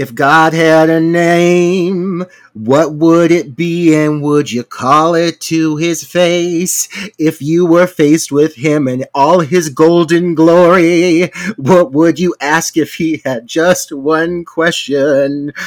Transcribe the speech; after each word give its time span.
If 0.00 0.14
God 0.14 0.54
had 0.54 0.88
a 0.88 0.98
name, 0.98 2.24
what 2.54 2.94
would 2.94 3.30
it 3.30 3.54
be 3.54 3.94
and 3.94 4.22
would 4.22 4.50
you 4.50 4.64
call 4.64 5.14
it 5.14 5.42
to 5.42 5.76
his 5.76 6.02
face? 6.02 6.88
If 7.18 7.42
you 7.42 7.66
were 7.66 7.86
faced 7.86 8.32
with 8.32 8.54
him 8.54 8.88
and 8.88 9.06
all 9.14 9.40
his 9.40 9.68
golden 9.68 10.34
glory, 10.34 11.30
what 11.58 11.92
would 11.92 12.18
you 12.18 12.34
ask 12.40 12.78
if 12.78 12.94
he 12.94 13.20
had 13.26 13.46
just 13.46 13.92
one 13.92 14.46
question? 14.46 15.52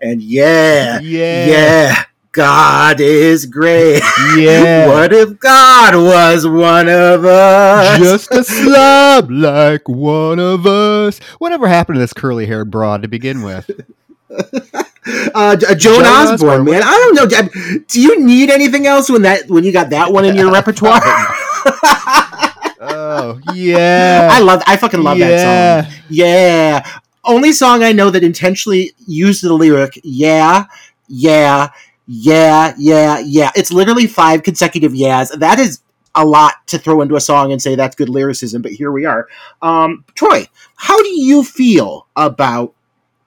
And 0.00 0.22
yeah, 0.22 1.00
Yeah. 1.00 1.46
yeah, 1.46 2.04
God 2.36 3.00
is 3.00 3.46
great. 3.46 4.02
Yeah. 4.36 4.88
what 4.88 5.12
if 5.14 5.40
God 5.40 5.94
was 5.94 6.46
one 6.46 6.88
of 6.88 7.24
us? 7.24 7.98
Just 7.98 8.30
a 8.30 8.44
slob 8.44 9.30
like 9.30 9.88
one 9.88 10.38
of 10.38 10.66
us. 10.66 11.18
Whatever 11.38 11.68
happened 11.68 11.96
to 11.96 12.00
this 12.00 12.12
curly 12.12 12.44
haired 12.44 12.70
broad 12.70 13.00
to 13.02 13.08
begin 13.08 13.42
with? 13.42 13.70
uh, 14.30 15.56
Joan, 15.56 15.78
Joan 15.78 16.04
Osborne, 16.04 16.34
Osborne, 16.34 16.64
man. 16.64 16.82
I 16.84 17.12
don't 17.14 17.14
know. 17.14 17.80
Do 17.88 18.00
you 18.00 18.22
need 18.22 18.50
anything 18.50 18.86
else 18.86 19.08
when 19.08 19.22
that 19.22 19.48
when 19.48 19.64
you 19.64 19.72
got 19.72 19.90
that 19.90 20.12
one 20.12 20.26
in 20.26 20.36
your 20.36 20.52
repertoire? 20.52 21.00
Oh, 22.78 23.40
yeah. 23.54 24.28
I 24.30 24.40
love. 24.40 24.62
I 24.66 24.76
fucking 24.76 25.02
love 25.02 25.16
yeah. 25.16 25.28
that 25.28 25.84
song. 25.84 26.02
Yeah. 26.10 26.86
Only 27.24 27.52
song 27.52 27.82
I 27.82 27.92
know 27.92 28.10
that 28.10 28.22
intentionally 28.22 28.92
used 29.06 29.42
the 29.42 29.54
lyric. 29.54 29.98
Yeah, 30.04 30.66
yeah, 31.08 31.70
yeah, 32.06 32.74
yeah, 32.78 33.18
yeah. 33.18 33.50
It's 33.56 33.72
literally 33.72 34.06
five 34.06 34.42
consecutive 34.42 34.94
yeahs. 34.94 35.30
That 35.30 35.58
is 35.58 35.80
a 36.14 36.24
lot 36.24 36.66
to 36.68 36.78
throw 36.78 37.02
into 37.02 37.16
a 37.16 37.20
song 37.20 37.52
and 37.52 37.60
say 37.60 37.74
that's 37.74 37.96
good 37.96 38.08
lyricism. 38.08 38.62
But 38.62 38.72
here 38.72 38.90
we 38.90 39.04
are. 39.04 39.28
Um, 39.60 40.04
Troy, 40.14 40.46
how 40.76 41.00
do 41.02 41.08
you 41.08 41.44
feel 41.44 42.06
about 42.16 42.74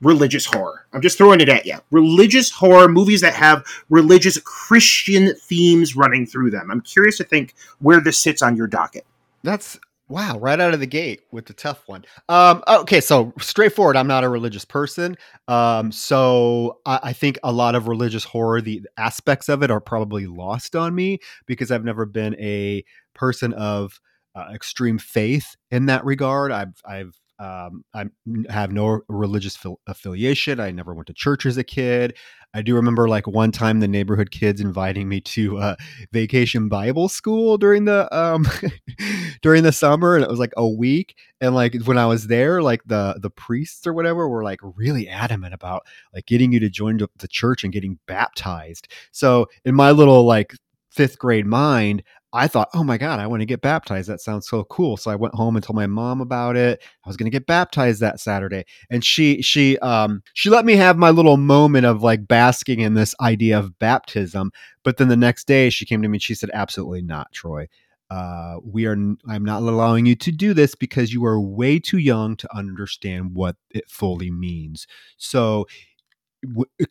religious 0.02 0.46
horror? 0.46 0.86
I'm 0.94 1.02
just 1.02 1.18
throwing 1.18 1.42
it 1.42 1.50
at 1.50 1.66
you. 1.66 1.78
Religious 1.92 2.50
horror 2.50 2.88
movies 2.88 3.22
that 3.22 3.36
have 3.36 3.64
religious 3.90 4.40
Christian 4.40 5.36
themes 5.36 5.96
running 5.96 6.26
through 6.26 6.52
them. 6.52 6.72
I'm 6.72 6.82
curious 6.82 7.18
to 7.18 7.24
think 7.24 7.54
where 7.80 8.02
this 8.02 8.20
sits 8.20 8.42
on 8.42 8.56
your 8.56 8.68
docket. 8.68 9.06
That's 9.44 9.80
wow, 10.10 10.38
right 10.40 10.60
out 10.60 10.74
of 10.74 10.80
the 10.80 10.88
gate 10.88 11.22
with 11.32 11.46
the 11.46 11.54
tough 11.54 11.84
one. 11.88 12.04
Um, 12.28 12.64
okay, 12.68 13.00
so 13.00 13.32
straightforward. 13.40 13.96
I'm 13.96 14.08
not 14.08 14.24
a 14.24 14.30
religious 14.30 14.66
person, 14.66 15.16
um, 15.48 15.92
so 15.92 16.80
I, 16.86 17.00
I 17.04 17.14
think 17.14 17.38
a 17.44 17.52
lot 17.52 17.76
of 17.76 17.88
religious 17.88 18.24
horror, 18.24 18.60
the 18.60 18.82
aspects 18.98 19.48
of 19.50 19.64
it, 19.64 19.72
are 19.72 19.80
probably 19.80 20.26
lost 20.26 20.76
on 20.76 20.96
me 20.96 21.20
because 21.46 21.72
I've 21.72 21.86
never 21.86 22.06
been 22.06 22.36
a 22.40 22.84
person 23.14 23.54
of 23.54 24.00
uh, 24.36 24.48
extreme 24.54 24.98
faith 24.98 25.56
in 25.72 25.86
that 25.88 26.04
regard. 26.06 26.52
I've 26.52 26.82
I've 26.86 27.19
um, 27.40 27.84
I 27.94 28.06
have 28.50 28.72
no 28.72 29.02
religious 29.08 29.56
fil- 29.56 29.80
affiliation. 29.88 30.60
I 30.60 30.72
never 30.72 30.94
went 30.94 31.08
to 31.08 31.14
church 31.14 31.46
as 31.46 31.58
a 31.58 31.64
kid. 31.64 32.16
I 32.54 32.62
do 32.62 32.76
remember 32.76 33.08
like 33.08 33.28
one 33.28 33.52
time 33.52 33.80
the 33.80 33.88
neighborhood 33.88 34.32
kids 34.32 34.60
inviting 34.60 35.08
me 35.08 35.22
to 35.22 35.58
uh, 35.60 35.76
vacation 36.12 36.68
Bible 36.68 37.08
school 37.08 37.58
during 37.58 37.86
the 37.86 38.14
um, 38.16 38.46
during 39.42 39.64
the 39.64 39.72
summer, 39.72 40.16
and 40.16 40.24
it 40.24 40.30
was 40.30 40.40
like 40.40 40.54
a 40.58 40.68
week. 40.68 41.16
And 41.42 41.56
like 41.56 41.76
when 41.86 41.98
I 41.98 42.06
was 42.08 42.28
there, 42.28 42.62
like 42.62 42.82
the 42.86 43.18
the 43.22 43.30
priests 43.30 43.86
or 43.88 43.94
whatever 43.94 44.28
were 44.28 44.44
like 44.44 44.60
really 44.64 45.08
adamant 45.08 45.54
about 45.54 45.86
like 46.14 46.26
getting 46.26 46.52
you 46.52 46.60
to 46.60 46.70
join 46.70 46.98
the- 46.98 47.10
the 47.20 47.28
church 47.28 47.64
and 47.64 47.72
getting 47.72 48.00
baptized. 48.08 48.88
So 49.12 49.48
in 49.66 49.76
my 49.76 49.92
little 49.92 50.24
like 50.26 50.54
fifth 50.92 51.20
grade 51.20 51.46
mind, 51.46 52.04
I 52.32 52.48
thought, 52.48 52.70
oh 52.74 52.84
my 52.84 52.98
God, 52.98 53.20
I 53.20 53.28
want 53.28 53.42
to 53.42 53.46
get 53.46 53.62
baptized. 53.62 54.08
That 54.08 54.22
sounds 54.22 54.48
so 54.48 54.64
cool. 54.66 54.98
So 54.98 55.10
I 55.10 55.16
went 55.16 55.34
home 55.34 55.56
and 55.56 55.66
told 55.66 55.76
my 55.76 55.88
mom 55.88 56.22
about 56.22 56.56
it. 56.56 56.82
I 57.04 57.10
was 57.10 57.18
going 57.18 57.26
to 57.26 57.36
get 57.36 57.48
baptized 57.48 58.02
that 58.02 58.20
Saturday. 58.20 58.66
And 58.90 59.04
she, 59.04 59.42
she, 59.42 59.80
um, 59.80 60.22
she 60.34 60.50
let 60.50 60.66
me 60.66 60.76
have 60.76 60.98
my 60.98 61.10
little 61.10 61.38
moment 61.38 61.88
of 61.88 62.04
like 62.04 62.28
basking 62.28 62.82
in 62.82 62.94
this 62.94 63.16
idea 63.20 63.58
of 63.58 63.80
baptism. 63.80 64.52
But 64.84 64.98
then 64.98 65.08
the 65.08 65.18
next 65.18 65.48
day 65.48 65.72
she 65.72 65.86
came 65.86 66.02
to 66.04 66.08
me 66.08 66.18
and 66.18 66.24
she 66.24 66.36
said, 66.36 66.52
absolutely 66.54 67.02
not, 67.02 67.32
Troy. 67.32 67.68
Uh, 68.12 68.58
we 68.64 68.86
are, 68.86 68.94
I'm 68.94 69.46
not 69.46 69.62
allowing 69.62 70.06
you 70.06 70.16
to 70.16 70.32
do 70.32 70.54
this 70.54 70.76
because 70.76 71.14
you 71.14 71.26
are 71.26 71.40
way 71.40 71.80
too 71.80 72.00
young 72.00 72.36
to 72.38 72.56
understand 72.56 73.36
what 73.36 73.56
it 73.72 73.90
fully 73.90 74.32
means. 74.32 74.88
So 75.18 75.68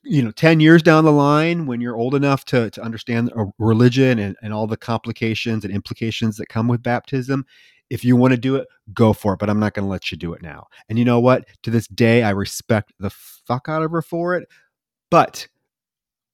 you 0.05 0.23
know 0.23 0.31
10 0.31 0.61
years 0.61 0.83
down 0.83 1.05
the 1.05 1.13
line 1.13 1.67
when 1.67 1.81
you're 1.81 1.97
old 1.97 2.15
enough 2.15 2.45
to, 2.45 2.71
to 2.71 2.83
understand 2.83 3.33
religion 3.59 4.19
and, 4.19 4.37
and 4.43 4.53
all 4.53 4.67
the 4.67 4.77
complications 4.77 5.65
and 5.65 5.73
implications 5.73 6.37
that 6.37 6.49
come 6.49 6.69
with 6.69 6.83
baptism 6.83 7.47
if 7.89 8.05
you 8.05 8.15
want 8.15 8.33
to 8.33 8.39
do 8.39 8.57
it 8.57 8.69
go 8.93 9.13
for 9.13 9.33
it 9.33 9.39
but 9.39 9.49
i'm 9.49 9.59
not 9.59 9.73
going 9.73 9.85
to 9.85 9.91
let 9.91 10.13
you 10.13 10.19
do 10.19 10.33
it 10.35 10.43
now. 10.43 10.67
And 10.89 10.99
you 10.99 11.05
know 11.05 11.21
what? 11.21 11.47
To 11.63 11.71
this 11.71 11.87
day 11.89 12.23
i 12.23 12.31
respect 12.31 12.93
the 12.99 13.11
fuck 13.11 13.69
out 13.69 13.83
of 13.83 13.91
her 13.91 14.03
for 14.03 14.35
it. 14.37 14.49
But 15.11 15.49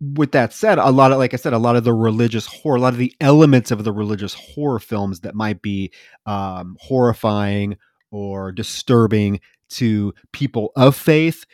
with 0.00 0.32
that 0.32 0.52
said 0.52 0.76
a 0.78 0.90
lot 0.90 1.12
of 1.12 1.18
like 1.18 1.32
i 1.32 1.36
said 1.36 1.52
a 1.52 1.58
lot 1.58 1.76
of 1.76 1.84
the 1.84 1.94
religious 1.94 2.46
horror 2.46 2.76
a 2.76 2.80
lot 2.80 2.92
of 2.92 2.98
the 2.98 3.14
elements 3.20 3.70
of 3.70 3.84
the 3.84 3.92
religious 3.92 4.34
horror 4.34 4.80
films 4.80 5.20
that 5.20 5.34
might 5.34 5.62
be 5.62 5.90
um, 6.26 6.76
horrifying 6.80 7.76
or 8.10 8.52
disturbing 8.52 9.40
to 9.68 10.12
people 10.32 10.72
of 10.76 10.96
faith 10.96 11.46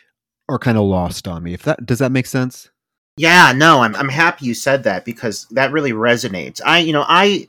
are 0.51 0.59
kind 0.59 0.77
of 0.77 0.83
lost 0.83 1.27
on 1.27 1.43
me. 1.43 1.53
If 1.53 1.63
that 1.63 1.85
does 1.85 1.99
that 1.99 2.11
make 2.11 2.25
sense? 2.25 2.69
Yeah, 3.17 3.53
no, 3.55 3.81
I'm 3.81 3.95
I'm 3.95 4.09
happy 4.09 4.45
you 4.45 4.53
said 4.53 4.83
that 4.83 5.05
because 5.05 5.47
that 5.51 5.71
really 5.71 5.91
resonates. 5.91 6.61
I, 6.65 6.79
you 6.79 6.93
know, 6.93 7.05
I 7.07 7.47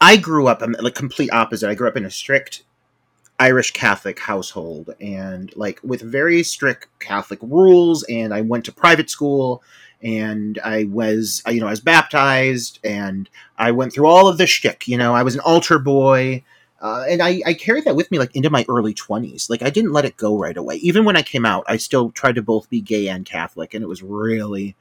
I 0.00 0.16
grew 0.16 0.46
up 0.46 0.62
I'm 0.62 0.72
the 0.72 0.90
complete 0.90 1.32
opposite. 1.32 1.68
I 1.68 1.74
grew 1.74 1.88
up 1.88 1.96
in 1.96 2.04
a 2.04 2.10
strict 2.10 2.62
Irish 3.38 3.72
Catholic 3.72 4.18
household 4.18 4.94
and 5.00 5.54
like 5.56 5.80
with 5.82 6.00
very 6.02 6.42
strict 6.42 6.88
Catholic 6.98 7.38
rules 7.42 8.02
and 8.04 8.34
I 8.34 8.40
went 8.40 8.64
to 8.66 8.72
private 8.72 9.08
school 9.08 9.62
and 10.02 10.58
I 10.64 10.84
was 10.84 11.42
you 11.48 11.60
know, 11.60 11.66
I 11.66 11.70
was 11.70 11.80
baptized 11.80 12.78
and 12.84 13.28
I 13.56 13.70
went 13.72 13.92
through 13.92 14.06
all 14.06 14.28
of 14.28 14.38
the 14.38 14.46
shtick, 14.46 14.88
you 14.88 14.98
know, 14.98 15.14
I 15.14 15.22
was 15.22 15.34
an 15.34 15.40
altar 15.40 15.78
boy. 15.78 16.42
Uh, 16.80 17.04
and 17.08 17.20
I, 17.20 17.42
I 17.44 17.54
carried 17.54 17.84
that 17.86 17.96
with 17.96 18.10
me 18.10 18.18
like 18.18 18.36
into 18.36 18.50
my 18.50 18.64
early 18.68 18.94
20s 18.94 19.50
like 19.50 19.62
i 19.62 19.70
didn't 19.70 19.92
let 19.92 20.04
it 20.04 20.16
go 20.16 20.38
right 20.38 20.56
away. 20.56 20.76
Even 20.76 21.04
when 21.04 21.16
i 21.16 21.22
came 21.22 21.44
out 21.44 21.64
i 21.66 21.76
still 21.76 22.10
tried 22.10 22.36
to 22.36 22.42
both 22.42 22.70
be 22.70 22.80
gay 22.80 23.08
and 23.08 23.26
catholic 23.26 23.74
and 23.74 23.82
it 23.82 23.88
was 23.88 24.02
really 24.02 24.76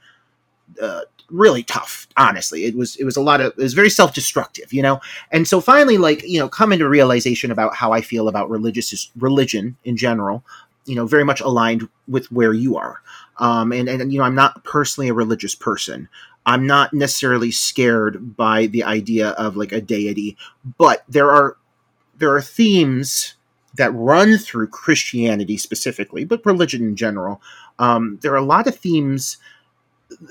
uh, 0.81 1.01
really 1.29 1.63
tough 1.63 2.07
honestly. 2.15 2.65
It 2.65 2.75
was 2.75 2.95
it 2.97 3.03
was 3.03 3.17
a 3.17 3.21
lot 3.21 3.41
of 3.41 3.47
it 3.47 3.57
was 3.57 3.73
very 3.73 3.89
self-destructive 3.89 4.71
you 4.71 4.81
know? 4.81 4.99
And 5.31 5.47
so 5.47 5.59
finally 5.59 5.97
like 5.97 6.23
you 6.23 6.39
know 6.39 6.47
come 6.47 6.71
into 6.71 6.87
realization 6.87 7.51
about 7.51 7.75
how 7.75 7.91
i 7.91 8.01
feel 8.01 8.27
about 8.27 8.49
religious 8.49 9.11
religion 9.17 9.75
in 9.83 9.97
general 9.97 10.43
you 10.85 10.95
know 10.95 11.05
very 11.05 11.25
much 11.25 11.41
aligned 11.41 11.87
with 12.07 12.31
where 12.31 12.53
you 12.53 12.77
are. 12.77 13.01
Um, 13.39 13.71
and 13.71 13.89
and 13.89 14.11
you 14.11 14.19
know 14.19 14.25
i'm 14.25 14.35
not 14.35 14.63
personally 14.63 15.09
a 15.09 15.13
religious 15.13 15.55
person. 15.55 16.07
I'm 16.45 16.65
not 16.65 16.93
necessarily 16.93 17.51
scared 17.51 18.37
by 18.37 18.67
the 18.67 18.83
idea 18.83 19.29
of 19.31 19.57
like 19.57 19.73
a 19.73 19.81
deity 19.81 20.37
but 20.77 21.03
there 21.09 21.31
are 21.31 21.57
there 22.17 22.33
are 22.35 22.41
themes 22.41 23.35
that 23.75 23.93
run 23.93 24.37
through 24.37 24.67
Christianity 24.67 25.57
specifically, 25.57 26.25
but 26.25 26.45
religion 26.45 26.81
in 26.81 26.95
general. 26.95 27.41
Um, 27.79 28.19
there 28.21 28.33
are 28.33 28.37
a 28.37 28.41
lot 28.41 28.67
of 28.67 28.75
themes 28.75 29.37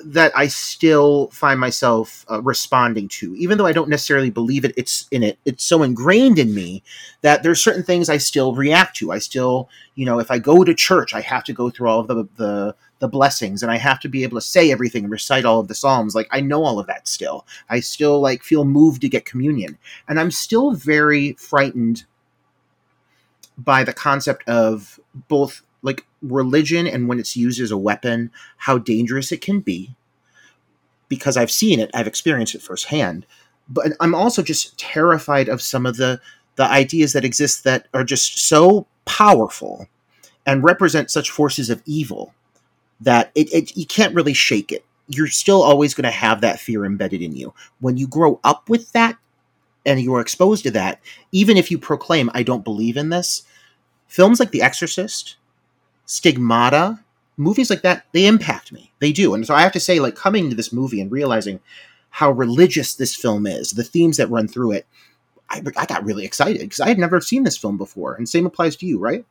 that 0.04 0.32
I 0.36 0.48
still 0.48 1.28
find 1.28 1.60
myself 1.60 2.24
uh, 2.30 2.42
responding 2.42 3.08
to, 3.08 3.34
even 3.36 3.58
though 3.58 3.66
I 3.66 3.72
don't 3.72 3.90
necessarily 3.90 4.30
believe 4.30 4.64
it. 4.64 4.72
It's 4.76 5.06
in 5.10 5.22
it. 5.22 5.38
It's 5.44 5.64
so 5.64 5.82
ingrained 5.82 6.38
in 6.38 6.54
me 6.54 6.82
that 7.20 7.42
there's 7.42 7.62
certain 7.62 7.82
things 7.82 8.08
I 8.08 8.16
still 8.16 8.54
react 8.54 8.96
to. 8.96 9.12
I 9.12 9.18
still, 9.18 9.68
you 9.94 10.06
know, 10.06 10.18
if 10.18 10.30
I 10.30 10.38
go 10.38 10.64
to 10.64 10.74
church, 10.74 11.14
I 11.14 11.20
have 11.20 11.44
to 11.44 11.52
go 11.52 11.70
through 11.70 11.88
all 11.88 12.00
of 12.00 12.08
the 12.08 12.26
the 12.36 12.74
the 13.00 13.08
blessings 13.08 13.62
and 13.62 13.72
I 13.72 13.76
have 13.78 14.00
to 14.00 14.08
be 14.08 14.22
able 14.24 14.38
to 14.38 14.46
say 14.46 14.72
everything 14.72 15.04
and 15.04 15.12
recite 15.12 15.44
all 15.44 15.60
of 15.60 15.68
the 15.68 15.74
psalms. 15.74 16.14
Like 16.14 16.28
I 16.32 16.40
know 16.40 16.64
all 16.64 16.78
of 16.78 16.86
that 16.88 17.08
still. 17.08 17.46
I 17.70 17.80
still 17.80 18.20
like 18.20 18.42
feel 18.42 18.64
moved 18.64 19.02
to 19.02 19.08
get 19.08 19.26
communion. 19.26 19.78
And 20.08 20.20
I'm 20.20 20.30
still 20.30 20.72
very 20.72 21.34
frightened 21.34 22.04
by 23.58 23.84
the 23.84 23.92
concept 23.94 24.48
of 24.48 25.00
both 25.28 25.62
like 25.82 26.06
religion 26.22 26.86
and 26.86 27.08
when 27.08 27.20
it's 27.20 27.36
used 27.36 27.60
as 27.60 27.70
a 27.70 27.78
weapon, 27.78 28.30
how 28.58 28.78
dangerous 28.78 29.32
it 29.32 29.40
can 29.42 29.60
be. 29.60 29.94
because 31.08 31.36
I've 31.36 31.50
seen 31.50 31.80
it, 31.80 31.90
I've 31.94 32.06
experienced 32.06 32.54
it 32.54 32.62
firsthand. 32.62 33.26
But 33.68 33.92
I'm 34.00 34.14
also 34.14 34.42
just 34.42 34.78
terrified 34.78 35.48
of 35.48 35.62
some 35.62 35.86
of 35.86 35.96
the 35.96 36.20
the 36.56 36.64
ideas 36.64 37.12
that 37.12 37.24
exist 37.24 37.64
that 37.64 37.88
are 37.94 38.04
just 38.04 38.38
so 38.48 38.86
powerful 39.04 39.88
and 40.46 40.64
represent 40.64 41.10
such 41.10 41.30
forces 41.30 41.70
of 41.70 41.82
evil 41.86 42.34
that 43.00 43.30
it, 43.34 43.52
it 43.52 43.76
you 43.76 43.86
can't 43.86 44.14
really 44.14 44.34
shake 44.34 44.72
it. 44.72 44.84
You're 45.08 45.28
still 45.28 45.62
always 45.62 45.94
going 45.94 46.04
to 46.04 46.10
have 46.10 46.40
that 46.40 46.60
fear 46.60 46.84
embedded 46.84 47.22
in 47.22 47.36
you. 47.36 47.54
When 47.80 47.96
you 47.96 48.08
grow 48.08 48.40
up 48.42 48.68
with 48.68 48.92
that 48.92 49.16
and 49.84 50.00
you 50.00 50.14
are 50.14 50.20
exposed 50.20 50.64
to 50.64 50.70
that, 50.72 51.00
even 51.30 51.56
if 51.56 51.70
you 51.70 51.78
proclaim, 51.78 52.30
I 52.34 52.42
don't 52.42 52.64
believe 52.64 52.96
in 52.96 53.10
this, 53.10 53.44
films 54.08 54.40
like 54.40 54.50
The 54.50 54.62
Exorcist, 54.62 55.36
Stigmata, 56.06 56.98
movies 57.36 57.70
like 57.70 57.82
that, 57.82 58.06
they 58.12 58.26
impact 58.26 58.72
me. 58.72 58.92
They 58.98 59.12
do. 59.12 59.34
And 59.34 59.46
so 59.46 59.54
I 59.54 59.62
have 59.62 59.72
to 59.72 59.80
say, 59.80 60.00
like, 60.00 60.16
coming 60.16 60.50
to 60.50 60.56
this 60.56 60.72
movie 60.72 61.00
and 61.00 61.12
realizing 61.12 61.60
how 62.10 62.30
religious 62.30 62.94
this 62.94 63.14
film 63.14 63.46
is, 63.46 63.72
the 63.72 63.84
themes 63.84 64.16
that 64.16 64.30
run 64.30 64.48
through 64.48 64.72
it, 64.72 64.86
I, 65.50 65.62
I 65.76 65.86
got 65.86 66.04
really 66.04 66.24
excited 66.24 66.62
because 66.62 66.80
I 66.80 66.88
had 66.88 66.98
never 66.98 67.20
seen 67.20 67.44
this 67.44 67.58
film 67.58 67.76
before. 67.76 68.14
And 68.14 68.28
same 68.28 68.46
applies 68.46 68.74
to 68.76 68.86
you, 68.86 68.98
right? 68.98 69.24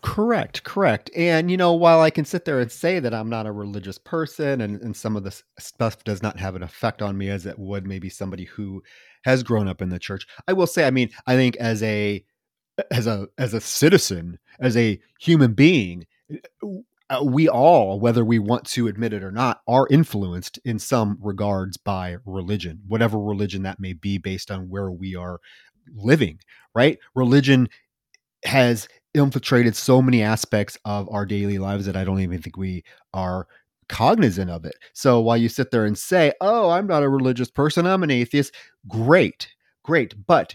Correct, 0.00 0.62
correct. 0.62 1.10
And, 1.16 1.50
you 1.50 1.56
know, 1.56 1.72
while 1.72 2.00
I 2.00 2.10
can 2.10 2.24
sit 2.24 2.44
there 2.44 2.60
and 2.60 2.70
say 2.70 3.00
that 3.00 3.12
I'm 3.12 3.28
not 3.28 3.46
a 3.46 3.52
religious 3.52 3.98
person 3.98 4.60
and, 4.60 4.80
and 4.80 4.96
some 4.96 5.16
of 5.16 5.24
this 5.24 5.42
stuff 5.58 6.04
does 6.04 6.22
not 6.22 6.38
have 6.38 6.54
an 6.54 6.62
effect 6.62 7.02
on 7.02 7.18
me 7.18 7.30
as 7.30 7.46
it 7.46 7.58
would 7.58 7.84
maybe 7.86 8.08
somebody 8.08 8.44
who 8.44 8.80
has 9.24 9.42
grown 9.42 9.66
up 9.66 9.82
in 9.82 9.88
the 9.88 9.98
church, 9.98 10.24
I 10.46 10.52
will 10.52 10.68
say, 10.68 10.86
I 10.86 10.92
mean, 10.92 11.10
I 11.26 11.34
think 11.34 11.56
as 11.56 11.82
a 11.82 12.24
as 12.92 13.06
a 13.08 13.28
as 13.38 13.54
a 13.54 13.60
citizen, 13.60 14.38
as 14.60 14.76
a 14.76 15.00
human 15.20 15.54
being, 15.54 16.06
uh, 17.10 17.22
we 17.24 17.48
all, 17.48 17.98
whether 18.00 18.24
we 18.24 18.38
want 18.38 18.64
to 18.66 18.88
admit 18.88 19.12
it 19.12 19.24
or 19.24 19.32
not, 19.32 19.62
are 19.66 19.86
influenced 19.90 20.58
in 20.64 20.78
some 20.78 21.18
regards 21.20 21.76
by 21.76 22.16
religion, 22.26 22.80
whatever 22.86 23.18
religion 23.18 23.62
that 23.62 23.80
may 23.80 23.94
be, 23.94 24.18
based 24.18 24.50
on 24.50 24.68
where 24.68 24.90
we 24.90 25.14
are 25.16 25.40
living. 25.94 26.38
Right? 26.74 26.98
Religion 27.14 27.68
has 28.44 28.88
infiltrated 29.18 29.76
so 29.76 30.00
many 30.00 30.22
aspects 30.22 30.78
of 30.84 31.08
our 31.10 31.26
daily 31.26 31.58
lives 31.58 31.86
that 31.86 31.96
I 31.96 32.04
don't 32.04 32.20
even 32.20 32.40
think 32.40 32.56
we 32.56 32.84
are 33.12 33.46
cognizant 33.88 34.50
of 34.50 34.64
it. 34.64 34.74
So 34.92 35.20
while 35.20 35.36
you 35.36 35.48
sit 35.48 35.70
there 35.70 35.84
and 35.84 35.98
say, 35.98 36.32
"Oh, 36.40 36.70
I'm 36.70 36.86
not 36.86 37.02
a 37.02 37.08
religious 37.08 37.50
person, 37.50 37.86
I'm 37.86 38.02
an 38.02 38.10
atheist," 38.10 38.54
great, 38.88 39.48
great, 39.82 40.26
but 40.26 40.54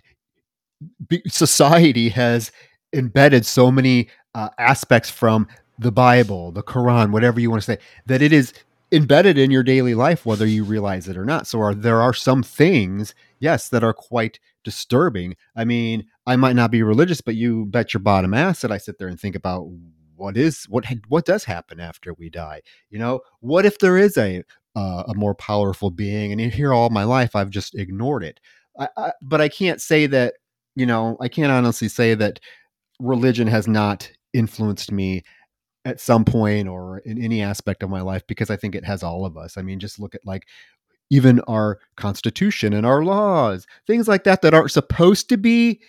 society 1.28 2.10
has 2.10 2.52
embedded 2.94 3.46
so 3.46 3.72
many 3.72 4.10
uh, 4.36 4.50
aspects 4.58 5.10
from 5.10 5.48
the 5.80 5.92
Bible, 5.92 6.52
the 6.52 6.64
Quran, 6.64 7.12
whatever 7.12 7.40
you 7.40 7.50
want 7.50 7.62
to 7.62 7.66
say, 7.66 7.78
that 8.06 8.22
it 8.22 8.32
is 8.32 8.54
embedded 8.92 9.38
in 9.38 9.50
your 9.50 9.64
daily 9.64 9.96
life, 9.96 10.26
whether 10.26 10.46
you 10.46 10.64
realize 10.64 11.08
it 11.08 11.18
or 11.18 11.26
not. 11.26 11.48
So 11.48 11.60
are, 11.62 11.74
there 11.74 12.02
are 12.02 12.14
some 12.14 12.44
things, 12.44 13.16
yes, 13.40 13.70
that 13.70 13.84
are 13.84 13.94
quite 13.94 14.40
disturbing. 14.64 15.36
I 15.56 15.66
mean, 15.66 16.06
I 16.26 16.36
might 16.36 16.56
not 16.56 16.72
be 16.72 16.84
religious, 16.84 17.22
but 17.22 17.36
you 17.36 17.66
bet 17.66 17.94
your 17.94 18.02
bottom 18.02 18.34
ass 18.34 18.62
that 18.62 18.72
I 18.72 18.78
sit 18.78 18.98
there 18.98 19.08
and 19.08 19.20
think 19.20 19.36
about 19.36 19.68
what 20.16 20.38
is 20.38 20.66
what 20.70 20.86
what 21.08 21.26
does 21.26 21.44
happen 21.44 21.80
after 21.80 22.14
we 22.14 22.30
die. 22.30 22.62
You 22.90 23.00
know, 23.00 23.22
what 23.40 23.66
if 23.66 23.80
there 23.80 23.98
is 23.98 24.18
a 24.18 24.44
uh, 24.76 25.04
a 25.08 25.14
more 25.16 25.36
powerful 25.36 25.92
being, 25.92 26.32
and 26.32 26.42
here 26.52 26.74
all 26.74 26.90
my 26.90 27.04
life 27.04 27.36
I've 27.36 27.50
just 27.50 27.76
ignored 27.76 28.24
it. 28.24 28.40
I, 28.80 28.88
I, 28.98 29.12
but 29.22 29.42
I 29.42 29.50
can't 29.50 29.82
say 29.82 30.08
that. 30.08 30.36
You 30.76 30.88
know, 30.88 31.18
I 31.22 31.28
can't 31.28 31.52
honestly 31.52 31.88
say 31.88 32.16
that 32.16 32.40
religion 33.00 33.48
has 33.48 33.68
not 33.68 34.12
influenced 34.34 34.92
me 34.92 35.22
at 35.86 36.00
some 36.00 36.24
point 36.24 36.68
or 36.68 37.00
in 37.00 37.22
any 37.22 37.42
aspect 37.42 37.84
of 37.84 37.90
my 37.90 38.02
life 38.02 38.26
because 38.28 38.50
I 38.50 38.56
think 38.56 38.74
it 38.74 38.86
has 38.86 39.04
all 39.04 39.26
of 39.26 39.38
us. 39.38 39.58
I 39.58 39.62
mean, 39.62 39.80
just 39.80 40.00
look 40.00 40.16
at 40.16 40.26
like 40.26 40.48
even 41.10 41.40
our 41.42 41.80
constitution 41.96 42.74
and 42.74 42.86
our 42.86 43.04
laws, 43.04 43.68
things 43.86 44.08
like 44.08 44.24
that 44.24 44.42
that 44.42 44.54
aren't 44.54 44.72
supposed 44.72 45.30
to 45.30 45.38
be 45.38 45.80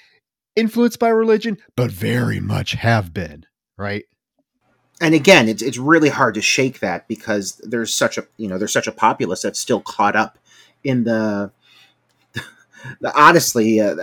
influenced 0.57 0.99
by 0.99 1.09
religion, 1.09 1.59
but 1.77 1.91
very 1.91 2.41
much 2.41 2.73
have 2.73 3.13
been, 3.13 3.47
right? 3.77 4.05
And 5.01 5.15
again, 5.15 5.49
it's 5.49 5.63
it's 5.63 5.79
really 5.79 6.09
hard 6.09 6.35
to 6.35 6.43
shake 6.43 6.81
that 6.81 7.09
because 7.09 7.61
there's 7.65 7.93
such 7.93 8.17
a 8.17 8.27
you 8.37 8.49
know 8.49 8.59
there's 8.59 8.73
such 8.73 8.87
a 8.87 8.93
populace 8.93 9.43
that's 9.43 9.59
still 9.59 9.81
caught 9.81 10.15
up 10.15 10.39
in 10.85 11.05
the 11.05 11.51
honestly 13.15 13.81
uh, 13.81 13.97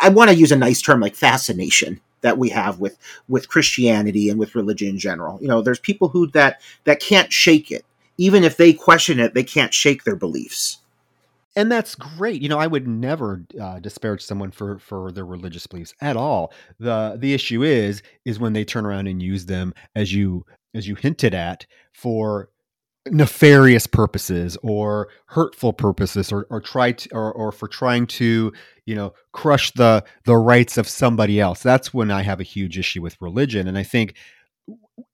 I 0.00 0.08
want 0.08 0.30
to 0.30 0.36
use 0.36 0.52
a 0.52 0.56
nice 0.56 0.80
term 0.80 1.00
like 1.00 1.14
fascination 1.14 2.00
that 2.22 2.38
we 2.38 2.48
have 2.48 2.80
with 2.80 2.96
with 3.28 3.48
Christianity 3.48 4.30
and 4.30 4.38
with 4.38 4.54
religion 4.54 4.88
in 4.88 4.98
general. 4.98 5.38
You 5.42 5.48
know, 5.48 5.60
there's 5.60 5.80
people 5.80 6.08
who 6.08 6.28
that 6.28 6.62
that 6.84 7.00
can't 7.00 7.32
shake 7.32 7.70
it 7.70 7.84
even 8.22 8.44
if 8.44 8.56
they 8.56 8.72
question 8.72 9.18
it, 9.18 9.34
they 9.34 9.42
can't 9.42 9.74
shake 9.74 10.04
their 10.04 10.14
beliefs. 10.14 10.78
And 11.56 11.70
that's 11.72 11.96
great. 11.96 12.40
You 12.40 12.48
know, 12.48 12.58
I 12.58 12.68
would 12.68 12.86
never 12.86 13.44
uh, 13.60 13.80
disparage 13.80 14.22
someone 14.22 14.52
for 14.52 14.78
for 14.78 15.10
their 15.10 15.26
religious 15.26 15.66
beliefs 15.66 15.92
at 16.00 16.16
all. 16.16 16.52
the 16.78 17.16
The 17.18 17.34
issue 17.34 17.64
is 17.64 18.00
is 18.24 18.38
when 18.38 18.52
they 18.52 18.64
turn 18.64 18.86
around 18.86 19.08
and 19.08 19.20
use 19.20 19.46
them 19.46 19.74
as 19.96 20.14
you 20.14 20.46
as 20.72 20.86
you 20.86 20.94
hinted 20.94 21.34
at 21.34 21.66
for 21.92 22.48
nefarious 23.10 23.88
purposes 23.88 24.56
or 24.62 25.08
hurtful 25.26 25.72
purposes 25.72 26.30
or, 26.30 26.46
or 26.48 26.60
try 26.60 26.92
to 26.92 27.12
or, 27.12 27.32
or 27.32 27.50
for 27.50 27.66
trying 27.66 28.06
to 28.06 28.52
you 28.86 28.94
know 28.94 29.12
crush 29.32 29.72
the 29.72 30.04
the 30.24 30.36
rights 30.36 30.78
of 30.78 30.86
somebody 30.86 31.40
else 31.40 31.60
that's 31.60 31.92
when 31.92 32.12
i 32.12 32.22
have 32.22 32.38
a 32.38 32.44
huge 32.44 32.78
issue 32.78 33.02
with 33.02 33.20
religion 33.20 33.66
and 33.66 33.76
i 33.76 33.82
think 33.82 34.14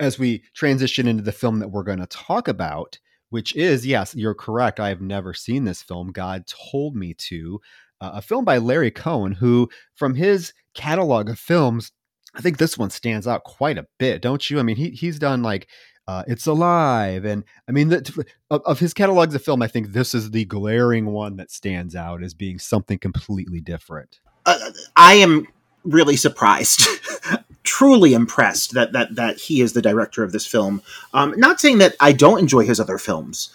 as 0.00 0.18
we 0.18 0.42
transition 0.54 1.06
into 1.06 1.22
the 1.22 1.32
film 1.32 1.58
that 1.60 1.68
we're 1.68 1.82
going 1.82 2.00
to 2.00 2.06
talk 2.06 2.48
about, 2.48 2.98
which 3.30 3.54
is, 3.54 3.86
yes, 3.86 4.14
you're 4.14 4.34
correct. 4.34 4.80
I 4.80 4.88
have 4.88 5.00
never 5.00 5.34
seen 5.34 5.64
this 5.64 5.82
film. 5.82 6.12
God 6.12 6.44
told 6.46 6.96
me 6.96 7.14
to. 7.14 7.60
Uh, 8.00 8.12
a 8.14 8.22
film 8.22 8.44
by 8.44 8.58
Larry 8.58 8.92
Cohen, 8.92 9.32
who, 9.32 9.68
from 9.96 10.14
his 10.14 10.52
catalog 10.72 11.28
of 11.28 11.38
films, 11.38 11.90
I 12.34 12.40
think 12.40 12.58
this 12.58 12.78
one 12.78 12.90
stands 12.90 13.26
out 13.26 13.42
quite 13.42 13.78
a 13.78 13.86
bit, 13.98 14.22
don't 14.22 14.48
you? 14.48 14.60
I 14.60 14.62
mean, 14.62 14.76
he 14.76 14.90
he's 14.90 15.18
done 15.18 15.42
like 15.42 15.66
uh, 16.06 16.22
It's 16.28 16.46
Alive, 16.46 17.24
and 17.24 17.42
I 17.68 17.72
mean, 17.72 17.88
the, 17.88 18.24
of, 18.50 18.62
of 18.64 18.78
his 18.78 18.94
catalogs 18.94 19.34
of 19.34 19.42
film, 19.42 19.62
I 19.62 19.66
think 19.66 19.88
this 19.88 20.14
is 20.14 20.30
the 20.30 20.44
glaring 20.44 21.06
one 21.06 21.36
that 21.36 21.50
stands 21.50 21.96
out 21.96 22.22
as 22.22 22.34
being 22.34 22.58
something 22.60 22.98
completely 22.98 23.60
different. 23.60 24.20
Uh, 24.46 24.70
I 24.96 25.14
am 25.14 25.46
really 25.82 26.16
surprised. 26.16 26.86
truly 27.62 28.14
impressed 28.14 28.74
that 28.74 28.92
that 28.92 29.14
that 29.14 29.38
he 29.38 29.60
is 29.60 29.72
the 29.72 29.82
director 29.82 30.22
of 30.22 30.32
this 30.32 30.46
film. 30.46 30.82
Um, 31.12 31.34
not 31.36 31.60
saying 31.60 31.78
that 31.78 31.96
I 32.00 32.12
don't 32.12 32.38
enjoy 32.38 32.64
his 32.64 32.80
other 32.80 32.98
films. 32.98 33.50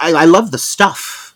I, 0.00 0.12
I 0.12 0.24
love 0.26 0.50
the 0.50 0.58
stuff. 0.58 1.28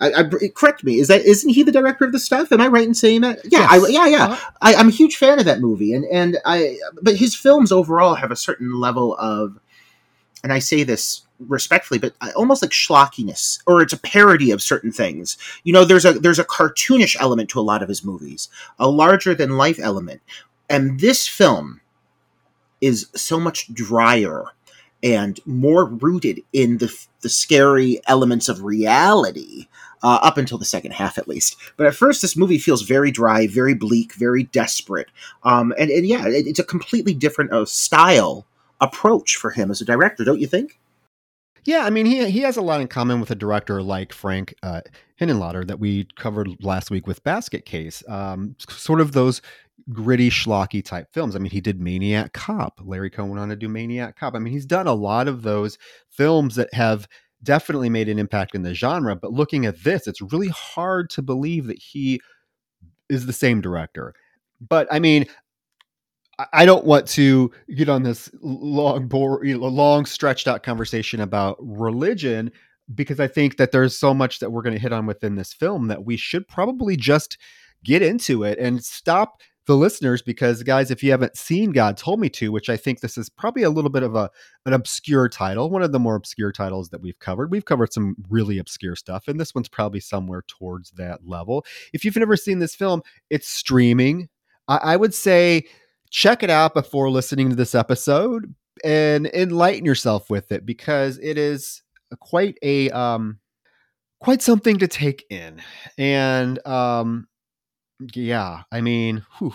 I, 0.00 0.12
I, 0.12 0.24
correct 0.54 0.84
me. 0.84 1.00
Is 1.00 1.08
that 1.08 1.22
isn't 1.22 1.50
he 1.50 1.62
the 1.62 1.72
director 1.72 2.04
of 2.04 2.12
the 2.12 2.20
stuff? 2.20 2.52
Am 2.52 2.60
I 2.60 2.68
right 2.68 2.86
in 2.86 2.94
saying 2.94 3.22
that? 3.22 3.40
Yeah, 3.44 3.60
yes. 3.60 3.70
I, 3.70 3.88
yeah, 3.88 4.06
yeah. 4.06 4.24
Uh-huh. 4.24 4.50
I, 4.62 4.74
am 4.74 4.88
a 4.88 4.92
huge 4.92 5.16
fan 5.16 5.38
of 5.38 5.44
that 5.46 5.60
movie, 5.60 5.92
and 5.92 6.04
and 6.04 6.38
I. 6.44 6.78
But 7.02 7.16
his 7.16 7.34
films 7.34 7.72
overall 7.72 8.14
have 8.14 8.30
a 8.30 8.36
certain 8.36 8.78
level 8.78 9.16
of, 9.16 9.58
and 10.44 10.52
I 10.52 10.60
say 10.60 10.84
this 10.84 11.22
respectfully, 11.40 11.98
but 11.98 12.14
almost 12.36 12.62
like 12.62 12.70
schlockiness, 12.70 13.60
or 13.66 13.80
it's 13.80 13.92
a 13.92 13.98
parody 13.98 14.50
of 14.50 14.62
certain 14.62 14.92
things. 14.92 15.36
You 15.64 15.72
know, 15.72 15.84
there's 15.84 16.04
a 16.04 16.12
there's 16.12 16.38
a 16.38 16.44
cartoonish 16.44 17.16
element 17.20 17.50
to 17.50 17.60
a 17.60 17.62
lot 17.62 17.82
of 17.82 17.88
his 17.88 18.04
movies, 18.04 18.48
a 18.78 18.88
larger 18.88 19.34
than 19.34 19.56
life 19.56 19.78
element, 19.80 20.20
and 20.68 21.00
this 21.00 21.26
film 21.26 21.80
is 22.80 23.08
so 23.14 23.40
much 23.40 23.72
drier 23.72 24.44
and 25.02 25.40
more 25.46 25.84
rooted 25.84 26.40
in 26.52 26.78
the 26.78 26.94
the 27.20 27.28
scary 27.28 28.00
elements 28.06 28.48
of 28.48 28.64
reality. 28.64 29.68
Uh, 30.00 30.20
up 30.22 30.38
until 30.38 30.58
the 30.58 30.64
second 30.64 30.92
half, 30.92 31.18
at 31.18 31.26
least. 31.26 31.56
But 31.76 31.88
at 31.88 31.94
first, 31.96 32.22
this 32.22 32.36
movie 32.36 32.58
feels 32.58 32.82
very 32.82 33.10
dry, 33.10 33.48
very 33.48 33.74
bleak, 33.74 34.14
very 34.14 34.44
desperate. 34.44 35.08
Um, 35.42 35.74
and, 35.76 35.90
and 35.90 36.06
yeah, 36.06 36.24
it, 36.28 36.46
it's 36.46 36.60
a 36.60 36.64
completely 36.64 37.14
different 37.14 37.52
uh, 37.52 37.64
style 37.64 38.46
approach 38.80 39.34
for 39.34 39.50
him 39.50 39.72
as 39.72 39.80
a 39.80 39.84
director, 39.84 40.24
don't 40.24 40.38
you 40.38 40.46
think? 40.46 40.78
Yeah, 41.64 41.84
I 41.84 41.90
mean, 41.90 42.06
he 42.06 42.30
he 42.30 42.40
has 42.40 42.56
a 42.56 42.62
lot 42.62 42.80
in 42.80 42.88
common 42.88 43.20
with 43.20 43.30
a 43.30 43.34
director 43.34 43.82
like 43.82 44.12
Frank 44.12 44.54
uh, 44.62 44.80
that 45.18 45.76
we 45.78 46.06
covered 46.16 46.64
last 46.64 46.90
week 46.90 47.06
with 47.06 47.22
Basket 47.24 47.64
Case. 47.64 48.02
Um, 48.08 48.54
sort 48.68 49.00
of 49.00 49.12
those 49.12 49.42
gritty, 49.92 50.30
schlocky 50.30 50.84
type 50.84 51.08
films. 51.12 51.34
I 51.34 51.38
mean, 51.38 51.50
he 51.50 51.60
did 51.60 51.80
Maniac 51.80 52.32
Cop. 52.32 52.80
Larry 52.84 53.10
Cohen 53.10 53.30
went 53.30 53.40
on 53.40 53.48
to 53.48 53.56
do 53.56 53.68
Maniac 53.68 54.16
Cop. 54.16 54.34
I 54.34 54.38
mean, 54.38 54.52
he's 54.52 54.66
done 54.66 54.86
a 54.86 54.94
lot 54.94 55.28
of 55.28 55.42
those 55.42 55.78
films 56.10 56.56
that 56.56 56.72
have 56.74 57.08
definitely 57.42 57.88
made 57.88 58.08
an 58.08 58.18
impact 58.18 58.54
in 58.54 58.62
the 58.62 58.74
genre. 58.74 59.16
But 59.16 59.32
looking 59.32 59.66
at 59.66 59.82
this, 59.82 60.06
it's 60.06 60.20
really 60.20 60.48
hard 60.48 61.10
to 61.10 61.22
believe 61.22 61.66
that 61.66 61.78
he 61.78 62.20
is 63.08 63.26
the 63.26 63.32
same 63.32 63.60
director. 63.60 64.14
But 64.60 64.88
I 64.90 64.98
mean, 64.98 65.26
I 66.52 66.66
don't 66.66 66.84
want 66.84 67.08
to 67.08 67.50
get 67.74 67.88
on 67.88 68.04
this 68.04 68.30
long, 68.42 69.08
bore, 69.08 69.44
long 69.44 70.06
stretched 70.06 70.46
out 70.46 70.62
conversation 70.62 71.20
about 71.20 71.56
religion 71.60 72.52
because 72.94 73.18
I 73.18 73.26
think 73.26 73.56
that 73.56 73.72
there's 73.72 73.98
so 73.98 74.14
much 74.14 74.38
that 74.38 74.50
we're 74.50 74.62
going 74.62 74.74
to 74.74 74.80
hit 74.80 74.92
on 74.92 75.06
within 75.06 75.34
this 75.34 75.52
film 75.52 75.88
that 75.88 76.04
we 76.04 76.16
should 76.16 76.46
probably 76.46 76.96
just 76.96 77.38
get 77.84 78.02
into 78.02 78.44
it 78.44 78.58
and 78.58 78.84
stop 78.84 79.40
the 79.68 79.76
listeners 79.76 80.22
because 80.22 80.62
guys 80.64 80.90
if 80.90 81.02
you 81.02 81.10
haven't 81.10 81.36
seen 81.36 81.70
god 81.72 81.96
told 81.96 82.18
me 82.18 82.28
to 82.28 82.50
which 82.50 82.68
i 82.70 82.76
think 82.76 83.00
this 83.00 83.16
is 83.16 83.28
probably 83.28 83.62
a 83.62 83.70
little 83.70 83.90
bit 83.90 84.02
of 84.02 84.16
a 84.16 84.30
an 84.66 84.72
obscure 84.72 85.28
title 85.28 85.70
one 85.70 85.82
of 85.82 85.92
the 85.92 85.98
more 85.98 86.16
obscure 86.16 86.52
titles 86.52 86.88
that 86.90 87.00
we've 87.00 87.18
covered. 87.18 87.50
We've 87.50 87.64
covered 87.64 87.92
some 87.92 88.16
really 88.28 88.58
obscure 88.58 88.96
stuff 88.96 89.28
and 89.28 89.40
this 89.40 89.54
one's 89.54 89.68
probably 89.68 90.00
somewhere 90.00 90.42
towards 90.46 90.90
that 90.92 91.26
level. 91.26 91.64
If 91.92 92.04
you've 92.04 92.16
never 92.16 92.36
seen 92.36 92.58
this 92.58 92.74
film 92.74 93.02
it's 93.30 93.48
streaming. 93.48 94.28
I, 94.66 94.76
I 94.76 94.96
would 94.96 95.14
say 95.14 95.66
check 96.10 96.42
it 96.42 96.50
out 96.50 96.74
before 96.74 97.10
listening 97.10 97.50
to 97.50 97.56
this 97.56 97.74
episode 97.74 98.54
and 98.84 99.26
enlighten 99.28 99.84
yourself 99.84 100.30
with 100.30 100.52
it 100.52 100.64
because 100.64 101.18
it 101.18 101.38
is 101.38 101.82
quite 102.20 102.56
a 102.62 102.90
um 102.90 103.38
quite 104.20 104.42
something 104.42 104.78
to 104.78 104.88
take 104.88 105.24
in. 105.30 105.60
And 105.96 106.64
um 106.66 107.27
yeah, 108.00 108.62
I 108.70 108.80
mean, 108.80 109.24
whew. 109.38 109.54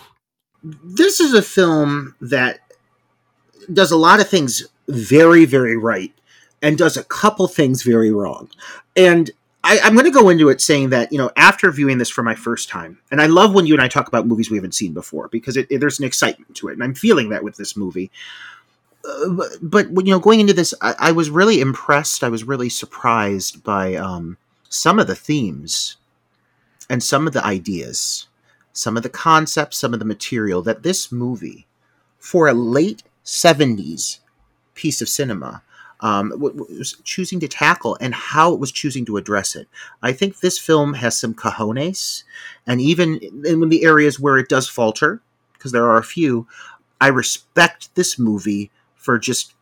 this 0.62 1.20
is 1.20 1.34
a 1.34 1.42
film 1.42 2.14
that 2.20 2.60
does 3.72 3.90
a 3.90 3.96
lot 3.96 4.20
of 4.20 4.28
things 4.28 4.66
very, 4.88 5.44
very 5.44 5.76
right 5.76 6.12
and 6.62 6.78
does 6.78 6.96
a 6.96 7.04
couple 7.04 7.48
things 7.48 7.82
very 7.82 8.10
wrong. 8.10 8.50
And 8.96 9.30
I, 9.62 9.78
am 9.78 9.94
going 9.94 10.04
to 10.04 10.10
go 10.10 10.28
into 10.28 10.50
it 10.50 10.60
saying 10.60 10.90
that, 10.90 11.10
you 11.10 11.18
know, 11.18 11.30
after 11.36 11.70
viewing 11.70 11.98
this 11.98 12.10
for 12.10 12.22
my 12.22 12.34
first 12.34 12.68
time, 12.68 12.98
and 13.10 13.20
I 13.20 13.26
love 13.26 13.54
when 13.54 13.66
you 13.66 13.74
and 13.74 13.82
I 13.82 13.88
talk 13.88 14.08
about 14.08 14.26
movies 14.26 14.50
we 14.50 14.58
haven't 14.58 14.74
seen 14.74 14.92
before 14.92 15.28
because 15.28 15.56
it, 15.56 15.66
it, 15.70 15.78
there's 15.78 15.98
an 15.98 16.04
excitement 16.04 16.54
to 16.56 16.68
it. 16.68 16.74
And 16.74 16.84
I'm 16.84 16.94
feeling 16.94 17.30
that 17.30 17.42
with 17.42 17.56
this 17.56 17.76
movie. 17.76 18.10
Uh, 19.06 19.30
but, 19.30 19.48
but, 19.62 20.06
you 20.06 20.12
know, 20.12 20.18
going 20.18 20.40
into 20.40 20.52
this, 20.52 20.74
I, 20.82 20.94
I, 20.98 21.12
was 21.12 21.30
really 21.30 21.60
impressed. 21.60 22.22
I 22.22 22.28
was 22.28 22.44
really 22.44 22.68
surprised 22.68 23.62
by 23.64 23.94
um, 23.94 24.36
some 24.68 24.98
of 24.98 25.06
the 25.06 25.14
themes 25.14 25.96
and 26.90 27.02
some 27.02 27.26
of 27.26 27.32
the 27.32 27.44
ideas 27.44 28.26
some 28.74 28.96
of 28.96 29.02
the 29.02 29.08
concepts, 29.08 29.78
some 29.78 29.94
of 29.94 30.00
the 30.00 30.04
material 30.04 30.60
that 30.62 30.82
this 30.82 31.10
movie, 31.10 31.66
for 32.18 32.48
a 32.48 32.52
late 32.52 33.02
70s 33.24 34.18
piece 34.74 35.00
of 35.00 35.08
cinema, 35.08 35.62
um, 36.00 36.32
was 36.36 36.96
choosing 37.04 37.40
to 37.40 37.48
tackle 37.48 37.96
and 38.00 38.14
how 38.14 38.52
it 38.52 38.60
was 38.60 38.72
choosing 38.72 39.06
to 39.06 39.16
address 39.16 39.56
it. 39.56 39.68
I 40.02 40.12
think 40.12 40.40
this 40.40 40.58
film 40.58 40.94
has 40.94 41.18
some 41.18 41.34
cojones, 41.34 42.24
and 42.66 42.80
even 42.80 43.20
in 43.44 43.68
the 43.68 43.84
areas 43.84 44.20
where 44.20 44.36
it 44.36 44.48
does 44.48 44.68
falter, 44.68 45.22
because 45.54 45.72
there 45.72 45.86
are 45.86 45.96
a 45.96 46.04
few, 46.04 46.46
I 47.00 47.06
respect 47.06 47.94
this 47.94 48.18
movie 48.18 48.70
for 48.96 49.18
just 49.18 49.54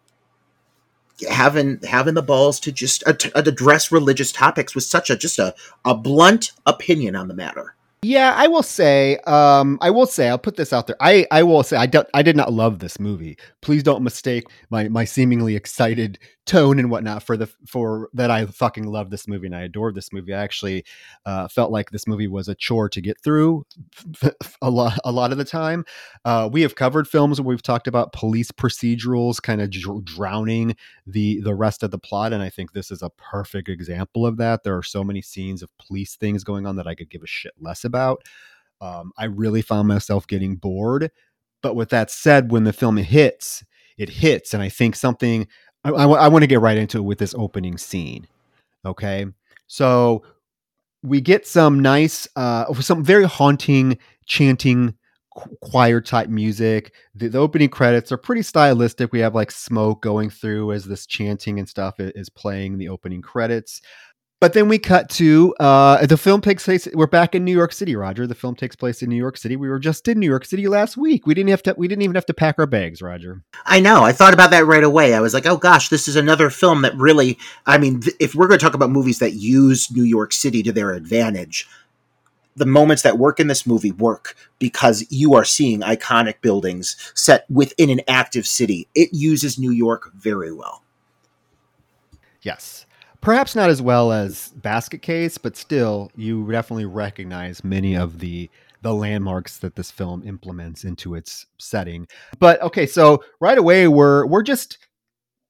having 1.31 1.79
having 1.83 2.15
the 2.15 2.23
balls 2.23 2.59
to 2.61 2.73
just 2.73 3.05
address 3.07 3.93
religious 3.93 4.33
topics 4.33 4.75
with 4.75 4.85
such 4.85 5.11
a 5.11 5.17
just 5.17 5.39
a, 5.39 5.55
a 5.85 5.95
blunt 5.95 6.53
opinion 6.67 7.15
on 7.15 7.29
the 7.29 7.35
matter. 7.35 7.77
Yeah, 8.05 8.35
I 8.37 8.49
will 8.49 8.65
say, 8.65 9.19
um, 9.29 9.79
I 9.81 9.91
will 9.91 10.07
say, 10.07 10.29
I'll 10.29 10.37
put 10.37 10.57
this 10.57 10.73
out 10.73 10.89
there. 10.89 10.97
I, 10.99 11.25
I 11.31 11.45
will 11.45 11.63
say, 11.63 11.77
I 11.77 11.87
don't, 11.87 12.09
I 12.15 12.23
did 12.23 12.37
not 12.37 12.53
love 12.53 12.81
this 12.81 12.99
movie. 12.99 13.39
Please 13.61 13.85
don't 13.85 14.03
mistake 14.03 14.45
my, 14.71 14.89
my 14.89 15.05
seemingly 15.05 15.55
excited 15.55 16.19
tone 16.45 16.79
and 16.79 16.91
whatnot 16.91 17.23
for 17.23 17.37
the 17.37 17.47
for 17.67 18.09
that 18.13 18.31
I 18.31 18.47
fucking 18.47 18.87
love 18.87 19.11
this 19.11 19.29
movie 19.29 19.47
and 19.47 19.55
I 19.55 19.63
adored 19.63 19.95
this 19.95 20.13
movie. 20.13 20.35
I 20.35 20.43
actually 20.43 20.85
uh, 21.25 21.47
felt 21.49 21.71
like 21.71 21.91
this 21.91 22.07
movie 22.07 22.27
was 22.27 22.49
a 22.49 22.55
chore 22.55 22.89
to 22.89 23.01
get 23.01 23.21
through 23.21 23.65
a 24.63 24.71
lot 24.71 24.99
a 25.05 25.13
lot 25.13 25.33
of 25.33 25.39
the 25.39 25.45
time. 25.45 25.85
Uh, 26.25 26.49
we 26.51 26.63
have 26.63 26.75
covered 26.75 27.07
films 27.07 27.41
where 27.41 27.49
we've 27.49 27.63
talked 27.63 27.87
about 27.87 28.13
police 28.13 28.51
procedurals 28.51 29.41
kind 29.41 29.61
of 29.61 29.71
dr- 29.71 30.05
drowning 30.05 30.77
the 31.07 31.41
the 31.41 31.55
rest 31.55 31.83
of 31.83 31.91
the 31.91 31.99
plot, 31.99 32.33
and 32.33 32.43
I 32.43 32.51
think 32.51 32.73
this 32.73 32.91
is 32.91 33.03
a 33.03 33.11
perfect 33.11 33.69
example 33.69 34.27
of 34.27 34.37
that. 34.39 34.65
There 34.65 34.77
are 34.77 34.83
so 34.83 35.05
many 35.05 35.23
scenes 35.23 35.63
of 35.63 35.71
police 35.79 36.17
things 36.17 36.43
going 36.43 36.67
on 36.67 36.77
that 36.77 36.89
I 36.89 36.95
could 36.95 37.11
give 37.11 37.23
a 37.23 37.27
shit 37.27 37.53
less 37.61 37.85
about. 37.85 38.23
Um, 38.81 39.13
I 39.17 39.27
really 39.27 39.63
found 39.63 39.87
myself 39.87 40.27
getting 40.27 40.57
bored. 40.57 41.11
But 41.63 41.77
with 41.77 41.91
that 41.91 42.11
said, 42.11 42.51
when 42.51 42.65
the 42.65 42.73
film 42.73 42.97
hits, 42.97 43.65
it 43.97 44.09
hits, 44.09 44.53
and 44.53 44.63
I 44.63 44.69
think 44.69 44.97
something 44.97 45.47
I, 45.85 45.91
I, 45.91 46.07
I 46.07 46.29
want 46.29 46.43
to 46.43 46.47
get 46.47 46.61
right 46.61 46.77
into 46.77 46.99
it 46.99 47.03
with 47.03 47.19
this 47.19 47.35
opening 47.35 47.79
scene. 47.79 48.27
Okay. 48.85 49.27
So 49.67 50.23
we 51.03 51.21
get 51.21 51.47
some 51.47 51.81
nice, 51.81 52.29
uh, 52.37 52.73
some 52.75 53.05
very 53.05 53.25
haunting 53.25 53.99
chanting 54.27 54.95
choir 55.63 56.01
type 56.01 56.29
music. 56.29 56.93
The, 57.15 57.29
the, 57.29 57.39
opening 57.39 57.71
credits 57.71 58.13
are 58.13 58.19
pretty 58.19 58.43
stylistic. 58.43 59.13
We 59.13 59.21
have 59.21 59.35
like 59.35 59.51
smoke 59.51 60.03
going 60.03 60.31
through 60.31 60.73
as 60.73 60.85
this 60.85 61.07
chanting 61.07 61.59
and 61.59 61.69
stuff 61.69 61.95
is 61.99 62.29
playing 62.29 62.79
the 62.79 62.89
opening 62.89 63.23
credits. 63.23 63.81
But 64.43 64.55
then 64.55 64.69
we 64.69 64.77
cut 64.77 65.09
to 65.11 65.55
uh, 65.61 66.05
the 66.05 66.17
film 66.17 66.41
takes 66.41 66.65
place. 66.65 66.89
We're 66.95 67.07
back 67.07 67.37
in 67.37 67.45
New 67.45 67.57
York 67.57 67.73
City, 67.73 67.95
Roger. 67.95 68.27
The 68.27 68.35
film 68.35 68.57
takes 68.57 68.75
place 68.75 69.01
in 69.01 69.09
New 69.09 69.15
York 69.15 69.37
City. 69.37 69.55
We 69.55 69.69
were 69.69 69.79
just 69.79 70.09
in 70.09 70.19
New 70.19 70.27
York 70.27 70.45
City 70.47 70.67
last 70.67 70.97
week. 70.97 71.29
We 71.29 71.35
didn't 71.35 71.51
have 71.51 71.63
to. 71.63 71.77
We 71.79 71.87
didn't 71.87 72.03
even 72.03 72.17
have 72.17 72.27
to 72.27 72.35
pack 72.35 72.57
our 72.59 72.67
bags, 72.67 73.01
Roger. 73.01 73.45
I 73.65 73.79
know. 73.79 74.03
I 74.03 74.11
thought 74.11 74.35
about 74.35 74.51
that 74.51 74.67
right 74.67 74.83
away. 74.83 75.15
I 75.15 75.21
was 75.21 75.33
like, 75.33 75.47
oh 75.47 75.59
gosh, 75.59 75.91
this 75.91 76.09
is 76.09 76.17
another 76.17 76.51
film 76.51 76.83
that 76.83 76.93
really. 76.97 77.39
I 77.67 77.79
mean, 77.79 78.01
th- 78.01 78.17
if 78.19 78.35
we're 78.35 78.49
going 78.49 78.59
to 78.59 78.65
talk 78.65 78.75
about 78.75 78.91
movies 78.91 79.21
that 79.21 79.35
use 79.35 79.93
New 79.93 80.03
York 80.03 80.33
City 80.33 80.65
to 80.65 80.73
their 80.73 80.93
advantage, 80.93 81.69
the 82.57 82.67
moments 82.67 83.03
that 83.03 83.19
work 83.19 83.39
in 83.39 83.47
this 83.47 83.65
movie 83.65 83.93
work 83.93 84.35
because 84.59 85.07
you 85.09 85.35
are 85.35 85.45
seeing 85.45 85.83
iconic 85.83 86.41
buildings 86.41 86.97
set 87.15 87.49
within 87.49 87.91
an 87.91 88.01
active 88.09 88.49
city. 88.49 88.89
It 88.93 89.11
uses 89.13 89.57
New 89.57 89.71
York 89.71 90.11
very 90.15 90.53
well. 90.53 90.83
Yes. 92.43 92.87
Perhaps 93.23 93.57
not 93.57 93.71
as 93.71 93.81
well 93.81 94.13
as 94.13 94.51
Basket 94.51 95.01
Case, 95.01 95.39
but 95.39 95.57
still, 95.57 96.11
you 96.17 96.51
definitely 96.51 96.87
recognize 96.87 97.65
many 97.65 97.95
of 97.97 98.19
the 98.19 98.51
the 98.83 98.93
landmarks 98.93 99.59
that 99.59 99.77
this 99.77 99.93
film 99.93 100.25
implements 100.27 100.85
into 100.85 101.15
its 101.15 101.47
setting. 101.59 102.07
But 102.41 102.61
okay, 102.63 102.85
so 102.87 103.23
right 103.41 103.57
away 103.57 103.89
we're 103.89 104.27
we're 104.27 104.43
just 104.43 104.79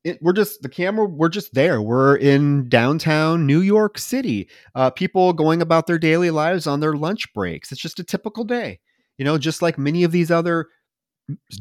it, 0.05 0.19
we're 0.23 0.35
just 0.35 0.63
the 0.63 0.69
camera 0.69 1.07
we're 1.07 1.29
just 1.29 1.55
there. 1.55 1.83
We're 1.83 2.17
in 2.17 2.69
downtown 2.69 3.47
new 3.47 3.61
york 3.61 3.99
city. 3.99 4.49
Uh, 4.75 4.91
people 4.91 5.33
going 5.33 5.63
about 5.63 5.87
their 5.87 5.99
daily 5.99 6.31
lives 6.31 6.67
on 6.67 6.81
their 6.81 6.95
lunch 6.95 7.33
breaks. 7.33 7.73
It's 7.73 7.81
just 7.81 7.99
a 7.99 8.05
typical 8.05 8.45
day 8.45 8.79
you 9.19 9.25
know 9.25 9.39
just 9.39 9.63
like 9.63 9.79
many 9.79 10.05
of 10.05 10.13
these 10.13 10.31
other 10.31 10.69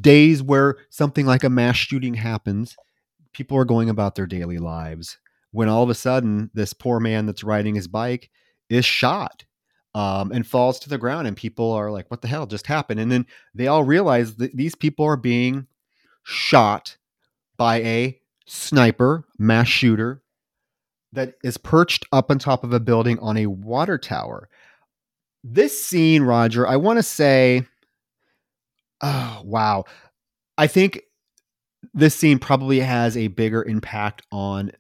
days 0.02 0.42
where 0.42 0.78
something 0.90 1.26
like 1.26 1.44
a 1.44 1.50
mass 1.50 1.76
shooting 1.76 2.16
happens 2.16 2.76
people 3.34 3.58
are 3.58 3.66
going 3.66 3.90
about 3.90 4.16
their 4.16 4.26
daily 4.26 4.58
lives 4.58 5.20
when 5.52 5.70
all 5.70 5.84
of 5.84 5.90
a 5.90 5.96
sudden 5.96 6.50
this 6.54 6.74
poor 6.74 7.00
man 7.00 7.26
that's 7.26 7.44
riding 7.44 7.76
his 7.76 7.88
bike 7.88 8.30
is 8.70 8.86
shot 8.86 9.46
um, 9.94 10.32
and 10.32 10.48
falls 10.48 10.80
to 10.80 10.90
the 10.90 10.98
ground 10.98 11.28
and 11.28 11.36
people 11.36 11.72
are 11.72 11.92
like 11.92 12.10
what 12.10 12.22
the 12.22 12.28
hell 12.28 12.46
just 12.46 12.68
happened? 12.68 13.00
And 13.00 13.12
then 13.12 13.26
they 13.54 13.68
all 13.68 13.84
realize 13.84 14.36
that 14.36 14.56
these 14.56 14.76
people 14.76 15.06
are 15.06 15.18
being 15.18 15.68
shot 16.24 16.98
by 17.58 17.82
a 17.82 18.20
sniper 18.46 19.26
mass 19.38 19.68
shooter 19.68 20.22
that 21.14 21.34
is 21.44 21.58
perched 21.58 22.06
up 22.12 22.32
on 22.32 22.40
top 22.40 22.64
of 22.64 22.74
a 22.74 22.80
building 22.80 23.20
on 23.20 23.38
a 23.38 23.48
water 23.48 23.98
tower. 23.98 24.50
This 25.44 25.84
scene 25.84 26.22
roger 26.22 26.68
i 26.68 26.76
want 26.76 26.98
to 26.98 27.04
say 27.04 27.66
oh 29.02 29.42
wow. 29.44 29.86
I 30.58 30.68
think 30.68 31.02
this 31.94 32.16
scene 32.16 32.40
probably 32.40 32.80
has 32.80 33.18
a 33.18 33.28
bigger 33.28 33.64
impact 33.64 34.24
on 34.32 34.72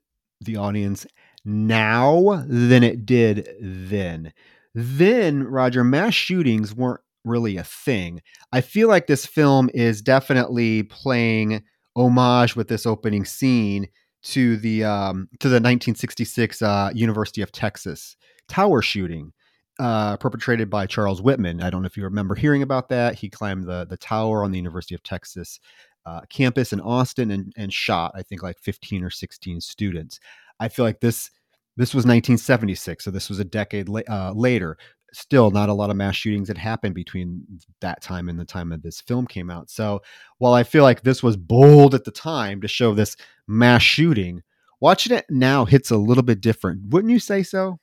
the 0.41 0.57
audience 0.57 1.05
now 1.45 2.43
than 2.47 2.83
it 2.83 3.05
did 3.05 3.49
then. 3.59 4.33
Then, 4.73 5.43
Roger, 5.43 5.83
mass 5.83 6.13
shootings 6.13 6.73
weren't 6.73 7.01
really 7.25 7.57
a 7.57 7.63
thing. 7.63 8.21
I 8.51 8.61
feel 8.61 8.87
like 8.87 9.07
this 9.07 9.25
film 9.25 9.69
is 9.73 10.01
definitely 10.01 10.83
playing 10.83 11.63
homage 11.95 12.55
with 12.55 12.67
this 12.67 12.85
opening 12.85 13.25
scene 13.25 13.87
to 14.23 14.57
the 14.57 14.83
um, 14.83 15.27
to 15.39 15.49
the 15.49 15.55
1966 15.55 16.61
uh, 16.61 16.91
University 16.93 17.41
of 17.41 17.51
Texas 17.51 18.15
tower 18.47 18.81
shooting. 18.81 19.33
Uh, 19.79 20.15
perpetrated 20.17 20.69
by 20.69 20.85
Charles 20.85 21.23
Whitman. 21.23 21.63
I 21.63 21.71
don't 21.71 21.81
know 21.81 21.87
if 21.87 21.97
you 21.97 22.03
remember 22.03 22.35
hearing 22.35 22.61
about 22.61 22.89
that. 22.89 23.15
He 23.15 23.29
climbed 23.29 23.63
the 23.63 23.83
the 23.89 23.97
tower 23.97 24.43
on 24.43 24.51
the 24.51 24.57
University 24.57 24.93
of 24.93 25.01
Texas 25.01 25.59
uh, 26.05 26.21
campus 26.29 26.73
in 26.73 26.81
Austin 26.81 27.31
and, 27.31 27.53
and 27.57 27.73
shot, 27.73 28.11
I 28.15 28.23
think, 28.23 28.43
like 28.43 28.59
15 28.59 29.03
or 29.03 29.09
16 29.09 29.61
students. 29.61 30.19
I 30.59 30.67
feel 30.67 30.85
like 30.85 30.99
this 30.99 31.31
this 31.77 31.93
was 31.93 32.03
1976, 32.03 33.03
so 33.03 33.11
this 33.11 33.29
was 33.29 33.39
a 33.39 33.45
decade 33.45 33.87
la- 33.87 34.01
uh, 34.09 34.33
later. 34.35 34.77
Still, 35.13 35.51
not 35.51 35.69
a 35.69 35.73
lot 35.73 35.89
of 35.89 35.95
mass 35.95 36.15
shootings 36.15 36.47
had 36.47 36.57
happened 36.57 36.95
between 36.95 37.43
that 37.79 38.01
time 38.01 38.29
and 38.29 38.39
the 38.39 38.45
time 38.45 38.69
that 38.69 38.83
this 38.83 39.01
film 39.01 39.25
came 39.25 39.49
out. 39.49 39.69
So, 39.69 40.01
while 40.37 40.53
I 40.53 40.63
feel 40.63 40.83
like 40.83 41.01
this 41.01 41.23
was 41.23 41.37
bold 41.37 41.95
at 41.95 42.03
the 42.03 42.11
time 42.11 42.61
to 42.61 42.67
show 42.67 42.93
this 42.93 43.15
mass 43.47 43.81
shooting, 43.81 44.43
watching 44.79 45.15
it 45.15 45.25
now 45.29 45.65
hits 45.65 45.91
a 45.91 45.97
little 45.97 46.23
bit 46.23 46.41
different. 46.41 46.89
Wouldn't 46.89 47.11
you 47.11 47.19
say 47.19 47.43
so? 47.43 47.79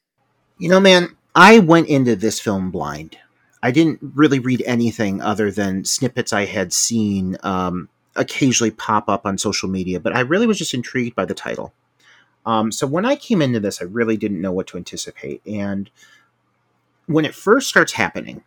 You 0.59 0.69
know, 0.69 0.81
man, 0.81 1.17
I 1.35 1.59
went 1.61 1.89
into 1.89 2.17
this 2.17 2.41
film 2.41 2.71
blind. 2.71 3.19
I 3.63 3.71
didn't 3.71 3.99
really 4.03 4.39
read 4.39 4.63
anything 4.67 5.21
other 5.21 5.51
than 5.51 5.85
snippets 5.85 6.33
I 6.33 6.45
had 6.45 6.73
seen 6.73 7.37
um, 7.43 7.89
occasionally 8.19 8.71
pop 8.71 9.09
up 9.09 9.25
on 9.25 9.39
social 9.39 9.69
media, 9.69 10.01
but 10.01 10.15
I 10.15 10.21
really 10.21 10.47
was 10.47 10.59
just 10.59 10.75
intrigued 10.75 11.17
by 11.17 11.25
the 11.25 11.35
title. 11.35 11.73
Um, 12.45 12.73
so 12.73 12.87
when 12.87 13.05
I 13.05 13.17
came 13.17 13.43
into 13.43 13.61
this, 13.61 13.81
I 13.81 13.85
really 13.85 14.17
didn't 14.17 14.41
know 14.41 14.53
what 14.53 14.67
to 14.69 14.77
anticipate. 14.77 15.43
And 15.47 15.91
when 17.07 17.25
it 17.25 17.35
first 17.35 17.69
starts 17.69 17.93
happening, 17.93 18.43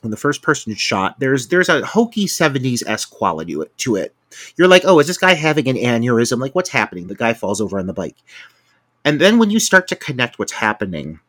when 0.00 0.10
the 0.10 0.16
first 0.16 0.42
person 0.42 0.72
is 0.72 0.78
shot, 0.78 1.18
there's 1.18 1.48
there's 1.48 1.68
a 1.68 1.84
hokey 1.84 2.26
70s 2.26 2.82
s 2.86 3.04
quality 3.04 3.54
to 3.54 3.62
it, 3.62 3.78
to 3.78 3.96
it. 3.96 4.14
You're 4.56 4.68
like, 4.68 4.82
oh, 4.84 4.98
is 4.98 5.06
this 5.06 5.18
guy 5.18 5.34
having 5.34 5.68
an 5.68 5.76
aneurysm? 5.76 6.38
Like, 6.38 6.54
what's 6.54 6.70
happening? 6.70 7.06
The 7.06 7.14
guy 7.14 7.34
falls 7.34 7.60
over 7.60 7.78
on 7.78 7.86
the 7.86 7.92
bike. 7.92 8.16
And 9.04 9.20
then 9.20 9.38
when 9.38 9.50
you 9.50 9.60
start 9.60 9.88
to 9.88 9.96
connect 9.96 10.38
what's 10.38 10.52
happening, 10.52 11.20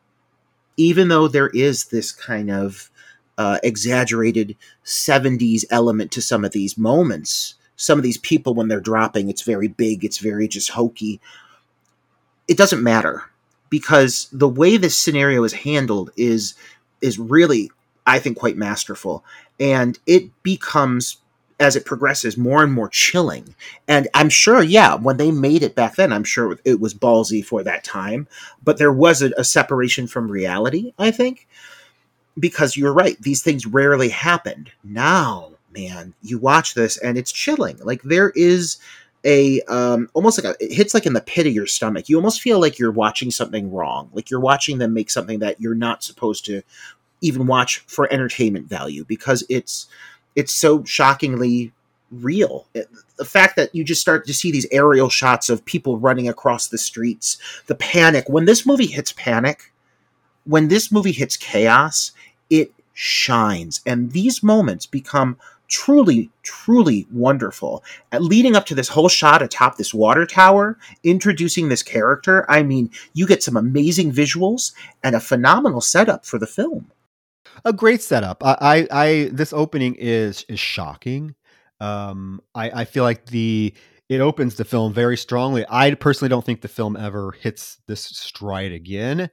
even 0.76 1.08
though 1.08 1.28
there 1.28 1.48
is 1.48 1.86
this 1.86 2.12
kind 2.12 2.50
of 2.50 2.90
uh, 3.38 3.58
exaggerated 3.62 4.56
70s 4.84 5.64
element 5.70 6.10
to 6.12 6.20
some 6.20 6.44
of 6.44 6.52
these 6.52 6.76
moments, 6.76 7.54
some 7.76 7.98
of 7.98 8.02
these 8.02 8.18
people, 8.18 8.52
when 8.52 8.66
they're 8.68 8.80
dropping, 8.80 9.30
it's 9.30 9.42
very 9.42 9.68
big, 9.68 10.04
it's 10.04 10.18
very 10.18 10.48
just 10.48 10.70
hokey. 10.70 11.20
It 12.48 12.56
doesn't 12.58 12.82
matter 12.82 13.22
because 13.70 14.28
the 14.32 14.48
way 14.48 14.76
this 14.76 14.98
scenario 14.98 15.44
is 15.44 15.52
handled 15.52 16.10
is 16.16 16.54
is 17.00 17.18
really 17.18 17.70
I 18.06 18.18
think 18.18 18.38
quite 18.38 18.56
masterful. 18.56 19.24
And 19.60 19.98
it 20.06 20.30
becomes 20.42 21.18
as 21.60 21.76
it 21.76 21.84
progresses 21.84 22.36
more 22.36 22.62
and 22.62 22.72
more 22.72 22.88
chilling. 22.88 23.54
And 23.86 24.08
I'm 24.14 24.30
sure 24.30 24.62
yeah 24.62 24.94
when 24.96 25.16
they 25.16 25.30
made 25.30 25.62
it 25.62 25.76
back 25.76 25.94
then 25.96 26.12
I'm 26.12 26.24
sure 26.24 26.58
it 26.64 26.80
was 26.80 26.94
ballsy 26.94 27.44
for 27.44 27.62
that 27.62 27.84
time. 27.84 28.26
But 28.64 28.78
there 28.78 28.92
was 28.92 29.22
a, 29.22 29.30
a 29.36 29.44
separation 29.44 30.08
from 30.08 30.30
reality 30.30 30.92
I 30.98 31.12
think 31.12 31.46
because 32.38 32.76
you're 32.76 32.92
right 32.92 33.20
these 33.22 33.42
things 33.42 33.66
rarely 33.66 34.08
happened 34.08 34.70
now 34.84 35.50
man 35.74 36.14
you 36.22 36.38
watch 36.38 36.74
this 36.74 36.96
and 36.98 37.18
it's 37.18 37.32
chilling 37.32 37.78
like 37.82 38.02
there 38.02 38.30
is 38.30 38.78
a 39.24 39.60
um, 39.62 40.08
almost 40.14 40.42
like 40.42 40.54
a 40.54 40.64
it 40.64 40.72
hits 40.72 40.94
like 40.94 41.06
in 41.06 41.12
the 41.12 41.20
pit 41.20 41.46
of 41.46 41.52
your 41.52 41.66
stomach. 41.66 42.08
You 42.08 42.16
almost 42.16 42.40
feel 42.40 42.60
like 42.60 42.78
you're 42.78 42.92
watching 42.92 43.30
something 43.30 43.72
wrong, 43.72 44.10
like 44.12 44.30
you're 44.30 44.40
watching 44.40 44.78
them 44.78 44.94
make 44.94 45.10
something 45.10 45.40
that 45.40 45.60
you're 45.60 45.74
not 45.74 46.02
supposed 46.02 46.44
to 46.46 46.62
even 47.20 47.46
watch 47.46 47.78
for 47.80 48.12
entertainment 48.12 48.68
value 48.68 49.04
because 49.04 49.44
it's 49.48 49.88
it's 50.36 50.54
so 50.54 50.84
shockingly 50.84 51.72
real. 52.10 52.66
It, 52.74 52.88
the 53.16 53.24
fact 53.24 53.56
that 53.56 53.74
you 53.74 53.82
just 53.82 54.00
start 54.00 54.24
to 54.26 54.34
see 54.34 54.52
these 54.52 54.66
aerial 54.70 55.10
shots 55.10 55.48
of 55.48 55.64
people 55.64 55.98
running 55.98 56.28
across 56.28 56.68
the 56.68 56.78
streets, 56.78 57.38
the 57.66 57.74
panic 57.74 58.28
when 58.28 58.44
this 58.44 58.64
movie 58.64 58.86
hits 58.86 59.12
panic, 59.12 59.72
when 60.44 60.68
this 60.68 60.92
movie 60.92 61.12
hits 61.12 61.36
chaos, 61.36 62.12
it 62.50 62.72
shines, 62.94 63.80
and 63.86 64.12
these 64.12 64.42
moments 64.42 64.86
become 64.86 65.36
truly, 65.68 66.30
truly 66.42 67.06
wonderful. 67.12 67.84
Uh, 68.12 68.18
leading 68.18 68.56
up 68.56 68.66
to 68.66 68.74
this 68.74 68.88
whole 68.88 69.08
shot 69.08 69.42
atop 69.42 69.76
this 69.76 69.94
water 69.94 70.26
tower, 70.26 70.78
introducing 71.04 71.68
this 71.68 71.82
character, 71.82 72.44
I 72.50 72.62
mean, 72.62 72.90
you 73.12 73.26
get 73.26 73.42
some 73.42 73.56
amazing 73.56 74.12
visuals 74.12 74.72
and 75.04 75.14
a 75.14 75.20
phenomenal 75.20 75.80
setup 75.80 76.24
for 76.24 76.38
the 76.38 76.46
film. 76.46 76.90
A 77.64 77.72
great 77.72 78.02
setup. 78.02 78.42
I, 78.44 78.56
I, 78.60 78.86
I 78.90 79.30
this 79.32 79.52
opening 79.52 79.96
is 79.98 80.44
is 80.48 80.60
shocking. 80.60 81.34
Um, 81.80 82.40
I, 82.54 82.70
I 82.70 82.84
feel 82.84 83.04
like 83.04 83.26
the 83.26 83.74
it 84.08 84.20
opens 84.20 84.54
the 84.54 84.64
film 84.64 84.92
very 84.92 85.16
strongly. 85.16 85.64
I 85.68 85.92
personally 85.94 86.28
don't 86.28 86.44
think 86.44 86.60
the 86.60 86.68
film 86.68 86.96
ever 86.96 87.32
hits 87.32 87.78
this 87.86 88.00
stride 88.02 88.72
again 88.72 89.30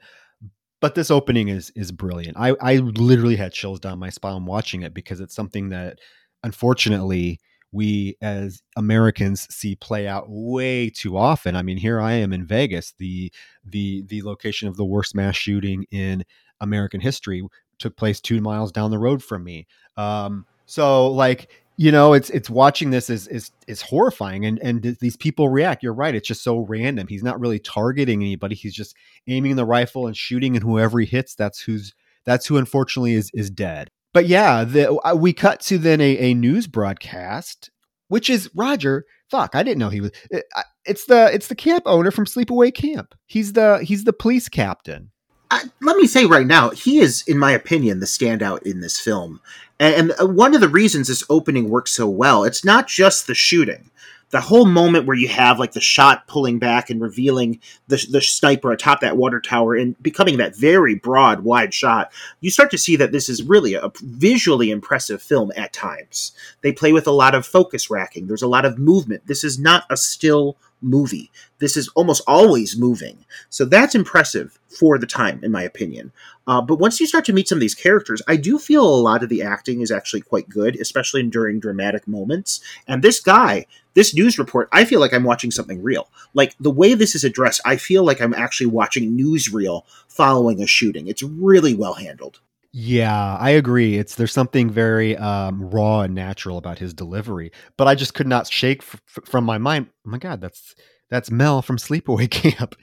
but 0.86 0.94
this 0.94 1.10
opening 1.10 1.48
is 1.48 1.72
is 1.72 1.92
brilliant. 1.92 2.38
I 2.38 2.56
I 2.62 2.76
literally 2.76 3.38
had 3.38 3.54
chills 3.54 3.80
down 3.80 3.98
my 3.98 4.12
spine 4.12 4.46
watching 4.46 4.84
it 4.84 4.94
because 4.94 5.20
it's 5.20 5.34
something 5.34 5.70
that 5.70 5.98
unfortunately 6.44 7.40
we 7.72 8.18
as 8.22 8.62
Americans 8.78 9.48
see 9.50 9.76
play 9.76 10.08
out 10.08 10.26
way 10.28 10.92
too 10.92 11.18
often. 11.18 11.56
I 11.56 11.64
mean, 11.64 11.78
here 11.78 12.00
I 12.00 12.12
am 12.12 12.32
in 12.32 12.46
Vegas, 12.46 12.94
the 13.00 13.34
the 13.64 14.04
the 14.06 14.22
location 14.22 14.68
of 14.68 14.78
the 14.78 14.86
worst 14.86 15.16
mass 15.16 15.36
shooting 15.36 15.88
in 15.90 16.24
American 16.62 17.02
history 17.02 17.42
took 17.80 17.98
place 17.98 18.22
two 18.22 18.40
miles 18.40 18.72
down 18.72 18.92
the 18.92 19.00
road 19.00 19.24
from 19.24 19.44
me. 19.44 19.66
Um, 19.98 20.46
so 20.68 21.08
like 21.08 21.65
you 21.78 21.92
know, 21.92 22.14
it's 22.14 22.30
it's 22.30 22.50
watching 22.50 22.90
this 22.90 23.10
is 23.10 23.28
is 23.28 23.52
is 23.68 23.82
horrifying, 23.82 24.46
and 24.46 24.60
and 24.60 24.98
these 25.00 25.18
people 25.18 25.50
react. 25.50 25.84
You're 25.84 25.94
right; 25.94 26.16
it's 26.16 26.28
just 26.28 26.44
so 26.44 26.60
random. 26.60 27.08
He's 27.08 27.24
not 27.24 27.40
really 27.40 27.60
targeting 27.60 28.22
anybody. 28.22 28.56
He's 28.56 28.76
just 28.76 28.96
aiming 29.28 29.56
the 29.56 29.66
rifle 29.66 30.08
and 30.08 30.16
shooting, 30.16 30.56
and 30.56 30.64
whoever 30.64 31.00
he 31.00 31.06
hits, 31.06 31.36
that's 31.36 31.60
who's 31.60 31.94
that's 32.26 32.46
who 32.46 32.58
unfortunately 32.58 33.14
is 33.14 33.30
is 33.34 33.50
dead 33.50 33.90
but 34.16 34.28
yeah, 34.28 34.64
the, 34.64 34.94
uh, 34.94 35.14
we 35.14 35.34
cut 35.34 35.60
to 35.64 35.78
then 35.78 36.00
a, 36.00 36.18
a 36.18 36.34
news 36.34 36.68
broadcast, 36.68 37.70
which 38.08 38.30
is 38.30 38.50
Roger. 38.56 39.04
Fuck, 39.30 39.56
I 39.56 39.62
didn't 39.62 39.80
know 39.80 39.90
he 39.90 40.00
was. 40.00 40.12
It, 40.32 40.46
uh, 40.56 40.64
it's 40.86 41.06
the 41.06 41.30
it's 41.34 41.48
the 41.48 41.56
camp 41.56 41.84
owner 41.86 42.12
from 42.12 42.26
Sleepaway 42.26 42.74
Camp. 42.74 43.14
He's 43.26 43.52
the 43.52 43.80
he's 43.84 44.06
the 44.06 44.14
police 44.14 44.48
captain. 44.48 45.12
Uh, 45.56 45.68
let 45.82 45.96
me 45.96 46.06
say 46.06 46.26
right 46.26 46.46
now, 46.46 46.70
he 46.72 47.00
is, 47.00 47.24
in 47.28 47.38
my 47.38 47.52
opinion, 47.52 48.00
the 48.00 48.06
standout 48.06 48.64
in 48.64 48.82
this 48.82 49.00
film. 49.00 49.40
And, 49.80 49.96
and 49.96 50.20
uh, 50.20 50.28
one 50.28 50.54
of 50.54 50.62
the 50.62 50.68
reasons 50.68 51.08
this 51.08 51.24
opening 51.30 51.70
works 51.70 51.92
so 51.92 52.10
well, 52.10 52.44
it's 52.44 52.66
not 52.66 52.88
just 52.88 53.28
the 53.28 53.36
shooting 53.36 53.90
the 54.32 54.42
whole 54.42 54.66
moment 54.66 55.06
where 55.06 55.16
you 55.16 55.28
have 55.28 55.60
like 55.60 55.72
the 55.72 55.80
shot 55.80 56.28
pulling 56.28 56.60
back 56.60 56.90
and 56.90 57.00
revealing 57.00 57.60
the, 57.88 58.06
the 58.12 58.22
sniper 58.22 58.72
atop 58.72 59.00
that 59.00 59.16
water 59.16 59.40
tower 59.40 59.76
and 59.76 60.02
becoming 60.04 60.38
that 60.38 60.56
very 60.56 60.96
broad, 60.96 61.46
wide 61.46 61.74
shot, 61.74 62.12
you 62.42 62.50
start 62.50 62.72
to 62.72 62.78
see 62.78 62.96
that 62.96 63.12
this 63.12 63.30
is 63.30 63.44
really 63.44 63.76
a 63.76 63.92
visually 64.02 64.72
impressive 64.72 65.22
film 65.22 65.52
at 65.56 65.72
times. 65.72 66.34
They 66.62 66.74
play 66.74 66.92
with 66.92 67.08
a 67.08 67.12
lot 67.12 67.36
of 67.36 67.46
focus 67.46 67.90
racking, 67.90 68.28
there's 68.28 68.42
a 68.42 68.48
lot 68.48 68.66
of 68.66 68.78
movement. 68.78 69.26
This 69.28 69.44
is 69.44 69.60
not 69.60 69.86
a 69.90 69.96
still 69.96 70.58
movie. 70.82 71.32
This 71.60 71.78
is 71.78 71.88
almost 71.90 72.22
always 72.28 72.78
moving. 72.78 73.26
So 73.50 73.66
that's 73.66 73.96
impressive 73.96 74.60
for 74.68 74.98
the 74.98 75.08
time, 75.08 75.44
in 75.44 75.52
my 75.52 75.64
opinion. 75.64 76.12
Uh, 76.48 76.62
but 76.62 76.80
once 76.80 77.00
you 77.00 77.08
start 77.08 77.26
to 77.26 77.34
meet 77.34 77.48
some 77.48 77.58
of 77.58 77.62
these 77.62 77.76
characters, 77.76 78.22
I 78.28 78.36
do 78.36 78.60
feel 78.60 78.84
a 78.84 79.02
lot 79.02 79.24
of 79.24 79.30
the 79.30 79.42
acting 79.42 79.82
is 79.82 79.92
actually 79.92 80.22
quite 80.22 80.50
good, 80.50 80.76
especially 80.76 81.24
during 81.24 81.60
dramatic 81.60 82.08
moments. 82.08 82.62
And 82.88 83.02
this 83.02 83.20
guy, 83.20 83.66
this 83.94 84.14
news 84.14 84.38
report, 84.38 84.70
I 84.72 84.86
feel 84.86 85.00
like 85.00 85.14
I'm 85.14 85.24
watching 85.24 85.52
something 85.52 85.82
real. 85.82 86.10
Like 86.34 86.56
the 86.60 86.72
way 86.72 86.94
this 86.94 87.16
is 87.16 87.24
addressed, 87.24 87.62
I 87.66 87.78
feel 87.78 88.04
like 88.04 88.22
I'm 88.22 88.34
actually 88.34 88.68
watching 88.68 89.18
newsreel 89.18 89.84
following 90.08 90.62
a 90.62 90.68
shooting. 90.68 91.08
It's 91.08 91.24
really 91.24 91.74
well 91.74 91.94
handled. 91.94 92.40
Yeah, 92.78 93.38
I 93.40 93.52
agree. 93.52 93.98
It's 93.98 94.16
there's 94.16 94.34
something 94.34 94.70
very 94.70 95.16
um, 95.16 95.62
raw 95.70 96.02
and 96.02 96.14
natural 96.14 96.58
about 96.58 96.78
his 96.78 96.94
delivery, 96.94 97.52
but 97.78 97.88
I 97.88 97.96
just 97.96 98.14
could 98.14 98.28
not 98.28 98.48
shake 98.52 98.82
f- 98.84 99.00
from 99.24 99.46
my 99.46 99.58
mind. 99.58 99.88
Oh 100.06 100.10
my 100.10 100.18
god, 100.18 100.42
that's 100.42 100.76
that's 101.10 101.32
Mel 101.32 101.62
from 101.62 101.78
Sleepaway 101.78 102.30
Camp. 102.30 102.76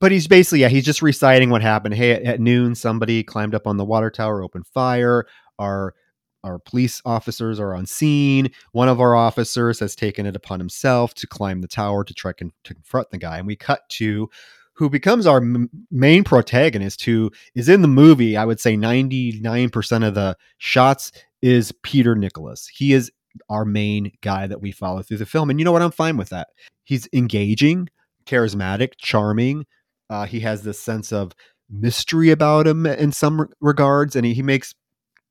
But 0.00 0.12
he's 0.12 0.26
basically 0.26 0.60
yeah, 0.60 0.68
he's 0.68 0.84
just 0.84 1.02
reciting 1.02 1.50
what 1.50 1.60
happened. 1.60 1.94
Hey, 1.94 2.12
at, 2.12 2.22
at 2.22 2.40
noon, 2.40 2.74
somebody 2.74 3.22
climbed 3.22 3.54
up 3.54 3.66
on 3.66 3.76
the 3.76 3.84
water 3.84 4.10
tower, 4.10 4.42
opened 4.42 4.66
fire. 4.66 5.26
Our 5.58 5.94
our 6.42 6.58
police 6.58 7.02
officers 7.04 7.60
are 7.60 7.74
on 7.74 7.84
scene. 7.84 8.50
One 8.72 8.88
of 8.88 8.98
our 9.00 9.14
officers 9.14 9.78
has 9.80 9.94
taken 9.94 10.24
it 10.24 10.36
upon 10.36 10.58
himself 10.58 11.12
to 11.14 11.26
climb 11.26 11.60
the 11.60 11.68
tower 11.68 12.02
to 12.04 12.14
try 12.14 12.32
con- 12.32 12.52
to 12.64 12.72
confront 12.72 13.10
the 13.10 13.18
guy, 13.18 13.36
and 13.38 13.46
we 13.46 13.56
cut 13.56 13.82
to 13.90 14.30
who 14.74 14.90
becomes 14.90 15.26
our 15.26 15.38
m- 15.38 15.70
main 15.90 16.24
protagonist, 16.24 17.04
who 17.04 17.30
is 17.54 17.68
in 17.68 17.82
the 17.82 17.88
movie. 17.88 18.36
I 18.36 18.44
would 18.44 18.60
say 18.60 18.76
99% 18.76 20.06
of 20.06 20.14
the 20.14 20.36
shots 20.58 21.12
is 21.42 21.72
Peter 21.82 22.14
Nicholas. 22.14 22.68
He 22.68 22.92
is 22.92 23.10
our 23.48 23.64
main 23.64 24.12
guy 24.20 24.46
that 24.46 24.60
we 24.60 24.72
follow 24.72 25.02
through 25.02 25.18
the 25.18 25.26
film. 25.26 25.50
And 25.50 25.58
you 25.58 25.64
know 25.64 25.72
what? 25.72 25.82
I'm 25.82 25.90
fine 25.90 26.16
with 26.16 26.28
that. 26.30 26.48
He's 26.84 27.08
engaging, 27.12 27.88
charismatic, 28.26 28.92
charming. 28.98 29.66
Uh, 30.10 30.26
he 30.26 30.40
has 30.40 30.62
this 30.62 30.78
sense 30.78 31.12
of 31.12 31.32
mystery 31.70 32.30
about 32.30 32.66
him 32.66 32.86
in 32.86 33.12
some 33.12 33.48
regards. 33.60 34.16
And 34.16 34.26
he, 34.26 34.34
he 34.34 34.42
makes, 34.42 34.74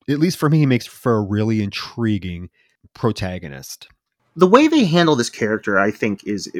at 0.09 0.19
least 0.19 0.37
for 0.37 0.49
me, 0.49 0.59
he 0.59 0.65
makes 0.65 0.85
for 0.85 1.15
a 1.15 1.21
really 1.21 1.61
intriguing 1.61 2.49
protagonist. 2.93 3.87
The 4.35 4.47
way 4.47 4.67
they 4.67 4.85
handle 4.85 5.15
this 5.15 5.29
character, 5.29 5.79
I 5.79 5.91
think, 5.91 6.23
is 6.25 6.51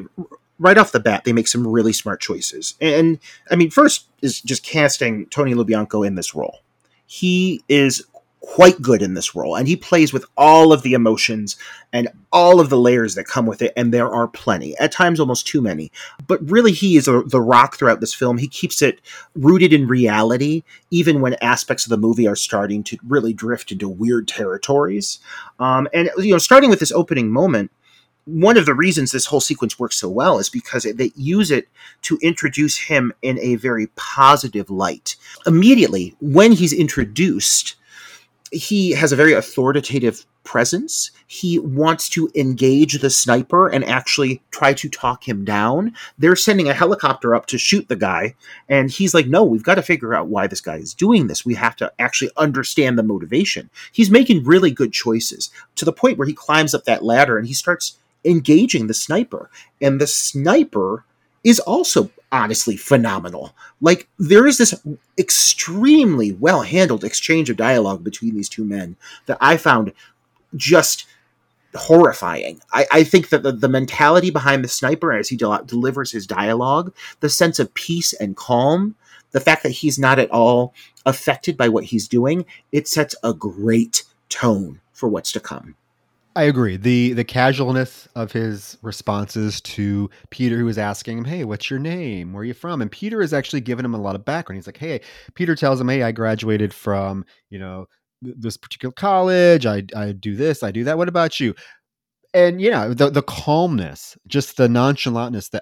right 0.60 0.78
off 0.78 0.92
the 0.92 1.00
bat, 1.00 1.24
they 1.24 1.34
make 1.34 1.48
some 1.48 1.68
really 1.68 1.94
smart 1.94 2.22
choices. 2.22 2.76
And 2.80 3.20
I 3.52 3.56
mean, 3.56 3.72
first 3.72 4.08
is 4.22 4.42
just 4.42 4.64
casting 4.64 5.26
Tony 5.28 5.54
Lo 5.54 5.64
Bianco 5.64 6.04
in 6.04 6.16
this 6.16 6.36
role. 6.36 6.60
He 7.06 7.64
is 7.68 8.06
quite 8.40 8.82
good 8.82 9.02
in 9.02 9.14
this 9.14 9.36
role, 9.36 9.56
and 9.56 9.70
he 9.70 9.76
plays 9.78 10.12
with 10.12 10.26
all 10.36 10.74
of 10.74 10.82
the 10.82 10.94
emotions 10.94 11.56
and 11.94 12.10
all 12.32 12.60
of 12.60 12.70
the 12.70 12.78
layers 12.78 13.16
that 13.16 13.24
come 13.24 13.46
with 13.46 13.62
it, 13.62 13.72
and 13.78 13.94
there 13.94 14.12
are 14.12 14.28
plenty, 14.28 14.78
at 14.80 14.92
times 14.92 15.20
almost 15.20 15.48
too 15.48 15.62
many. 15.62 15.90
But 16.28 16.50
really, 16.50 16.74
he 16.74 16.98
is 16.98 17.08
a, 17.08 17.22
the 17.22 17.40
rock 17.40 17.78
throughout 17.78 18.02
this 18.02 18.14
film. 18.14 18.38
He 18.38 18.50
keeps 18.50 18.82
it 18.82 19.00
rooted 19.34 19.72
in 19.72 19.88
reality, 19.88 20.64
even 20.92 21.22
when 21.22 21.36
aspects 21.36 21.86
of 21.86 21.90
the 21.90 21.98
movie 21.98 22.28
are 22.28 22.36
starting 22.36 22.84
to 22.84 22.98
really 23.08 23.32
drift 23.34 23.72
into 23.72 23.88
weird 23.88 24.28
territories. 24.28 25.20
Um, 25.58 25.88
and, 25.94 26.10
you 26.18 26.32
know, 26.32 26.38
starting 26.38 26.70
with 26.70 26.82
this 26.82 26.92
opening 26.92 27.32
moment, 27.32 27.72
one 28.26 28.58
of 28.58 28.66
the 28.66 28.74
reasons 28.74 29.12
this 29.12 29.26
whole 29.26 29.42
sequence 29.42 29.78
works 29.78 29.98
so 29.98 30.10
well 30.10 30.40
is 30.40 30.50
because 30.50 30.84
they 30.84 31.12
use 31.16 31.52
it 31.52 31.68
to 32.04 32.18
introduce 32.22 32.78
him 32.78 33.12
in 33.22 33.40
a 33.40 33.56
very 33.56 33.88
positive 33.96 34.70
light. 34.70 35.16
Immediately, 35.46 36.16
when 36.22 36.54
he's 36.54 36.74
introduced, 36.74 37.76
he 38.52 38.92
has 38.92 39.12
a 39.12 39.18
very 39.18 39.34
authoritative 39.34 40.26
presence. 40.44 41.12
He 41.28 41.58
wants 41.58 42.10
to 42.10 42.30
engage 42.36 43.02
the 43.02 43.10
sniper 43.10 43.68
and 43.68 43.84
actually 43.84 44.42
try 44.52 44.74
to 44.74 44.90
talk 44.90 45.28
him 45.28 45.44
down. 45.44 45.94
They're 46.18 46.36
sending 46.36 46.68
a 46.68 46.74
helicopter 46.74 47.34
up 47.34 47.46
to 47.48 47.58
shoot 47.58 47.88
the 47.88 47.96
guy, 47.96 48.36
and 48.70 48.92
he's 48.92 49.14
like, 49.14 49.28
No, 49.28 49.44
we've 49.44 49.64
got 49.64 49.76
to 49.76 49.82
figure 49.82 50.14
out 50.14 50.28
why 50.28 50.48
this 50.48 50.62
guy 50.62 50.78
is 50.78 50.94
doing 50.94 51.28
this. 51.28 51.46
We 51.46 51.56
have 51.56 51.76
to 51.78 51.92
actually 51.98 52.32
understand 52.38 52.98
the 52.98 53.04
motivation. 53.04 53.70
He's 53.92 54.12
making 54.12 54.44
really 54.44 54.72
good 54.72 54.94
choices 54.94 55.50
to 55.76 55.86
the 55.86 55.94
point 55.94 56.18
where 56.18 56.28
he 56.28 56.34
climbs 56.34 56.74
up 56.74 56.84
that 56.86 57.04
ladder 57.04 57.38
and 57.38 57.48
he 57.48 57.54
starts 57.54 57.98
engaging 58.26 58.88
the 58.88 58.94
sniper. 58.94 59.50
And 59.82 60.00
the 60.00 60.08
sniper 60.08 61.06
is 61.44 61.60
also 61.60 62.10
honestly 62.32 62.78
phenomenal. 62.78 63.54
Like 63.82 64.08
there 64.18 64.48
is 64.48 64.58
this 64.58 64.74
extremely 65.18 66.32
well 66.32 66.62
handled 66.62 67.04
exchange 67.04 67.50
of 67.50 67.58
dialogue 67.58 68.04
between 68.04 68.36
these 68.36 68.50
two 68.50 68.64
men 68.64 68.96
that 69.26 69.38
I 69.42 69.58
found 69.58 69.94
just 70.56 71.06
horrifying. 71.76 72.62
I, 72.72 72.86
I 72.92 73.04
think 73.04 73.30
that 73.30 73.44
the, 73.44 73.52
the 73.52 73.68
mentality 73.68 74.30
behind 74.30 74.64
the 74.64 74.70
sniper 74.70 75.12
as 75.12 75.30
he 75.30 75.36
del- 75.36 75.64
delivers 75.66 76.12
his 76.12 76.28
dialogue, 76.28 76.94
the 77.20 77.30
sense 77.30 77.60
of 77.60 77.74
peace 77.74 78.14
and 78.14 78.36
calm, 78.36 78.96
the 79.32 79.40
fact 79.40 79.64
that 79.64 79.70
he's 79.70 79.98
not 79.98 80.20
at 80.20 80.32
all 80.32 80.74
affected 81.06 81.58
by 81.58 81.70
what 81.70 81.86
he's 81.86 82.08
doing, 82.08 82.46
it 82.72 82.88
sets 82.88 83.16
a 83.24 83.34
great 83.34 84.04
tone 84.30 84.80
for 84.94 85.10
what's 85.10 85.32
to 85.32 85.40
come. 85.40 85.76
I 86.36 86.44
agree. 86.44 86.78
The 86.78 87.14
the 87.14 87.24
casualness 87.24 88.08
of 88.16 88.32
his 88.32 88.78
responses 88.82 89.62
to 89.62 90.10
Peter, 90.32 90.58
who 90.58 90.66
was 90.66 90.80
asking 90.80 91.20
him, 91.20 91.26
Hey, 91.26 91.44
what's 91.44 91.70
your 91.70 91.80
name? 91.80 92.34
Where 92.34 92.42
are 92.42 92.46
you 92.46 92.56
from? 92.56 92.82
And 92.82 92.92
Peter 92.92 93.22
is 93.22 93.34
actually 93.34 93.62
giving 93.62 93.86
him 93.86 93.94
a 93.94 94.02
lot 94.02 94.16
of 94.16 94.26
background. 94.26 94.58
He's 94.58 94.68
like, 94.68 94.78
Hey, 94.78 95.02
Peter 95.36 95.56
tells 95.56 95.80
him, 95.80 95.90
Hey, 95.90 96.02
I 96.02 96.12
graduated 96.12 96.74
from, 96.74 97.24
you 97.52 97.60
know, 97.60 97.86
this 98.22 98.58
particular 98.58 98.94
college. 98.94 99.66
I 99.68 99.84
I 99.96 100.12
do 100.14 100.36
this, 100.36 100.64
I 100.64 100.72
do 100.72 100.84
that. 100.86 100.98
What 100.98 101.08
about 101.10 101.40
you? 101.40 101.54
And 102.34 102.60
know, 102.72 102.94
the 102.96 103.12
the 103.12 103.22
calmness, 103.22 104.18
just 104.28 104.58
the 104.58 104.68
nonchalantness 104.68 105.52
that 105.52 105.62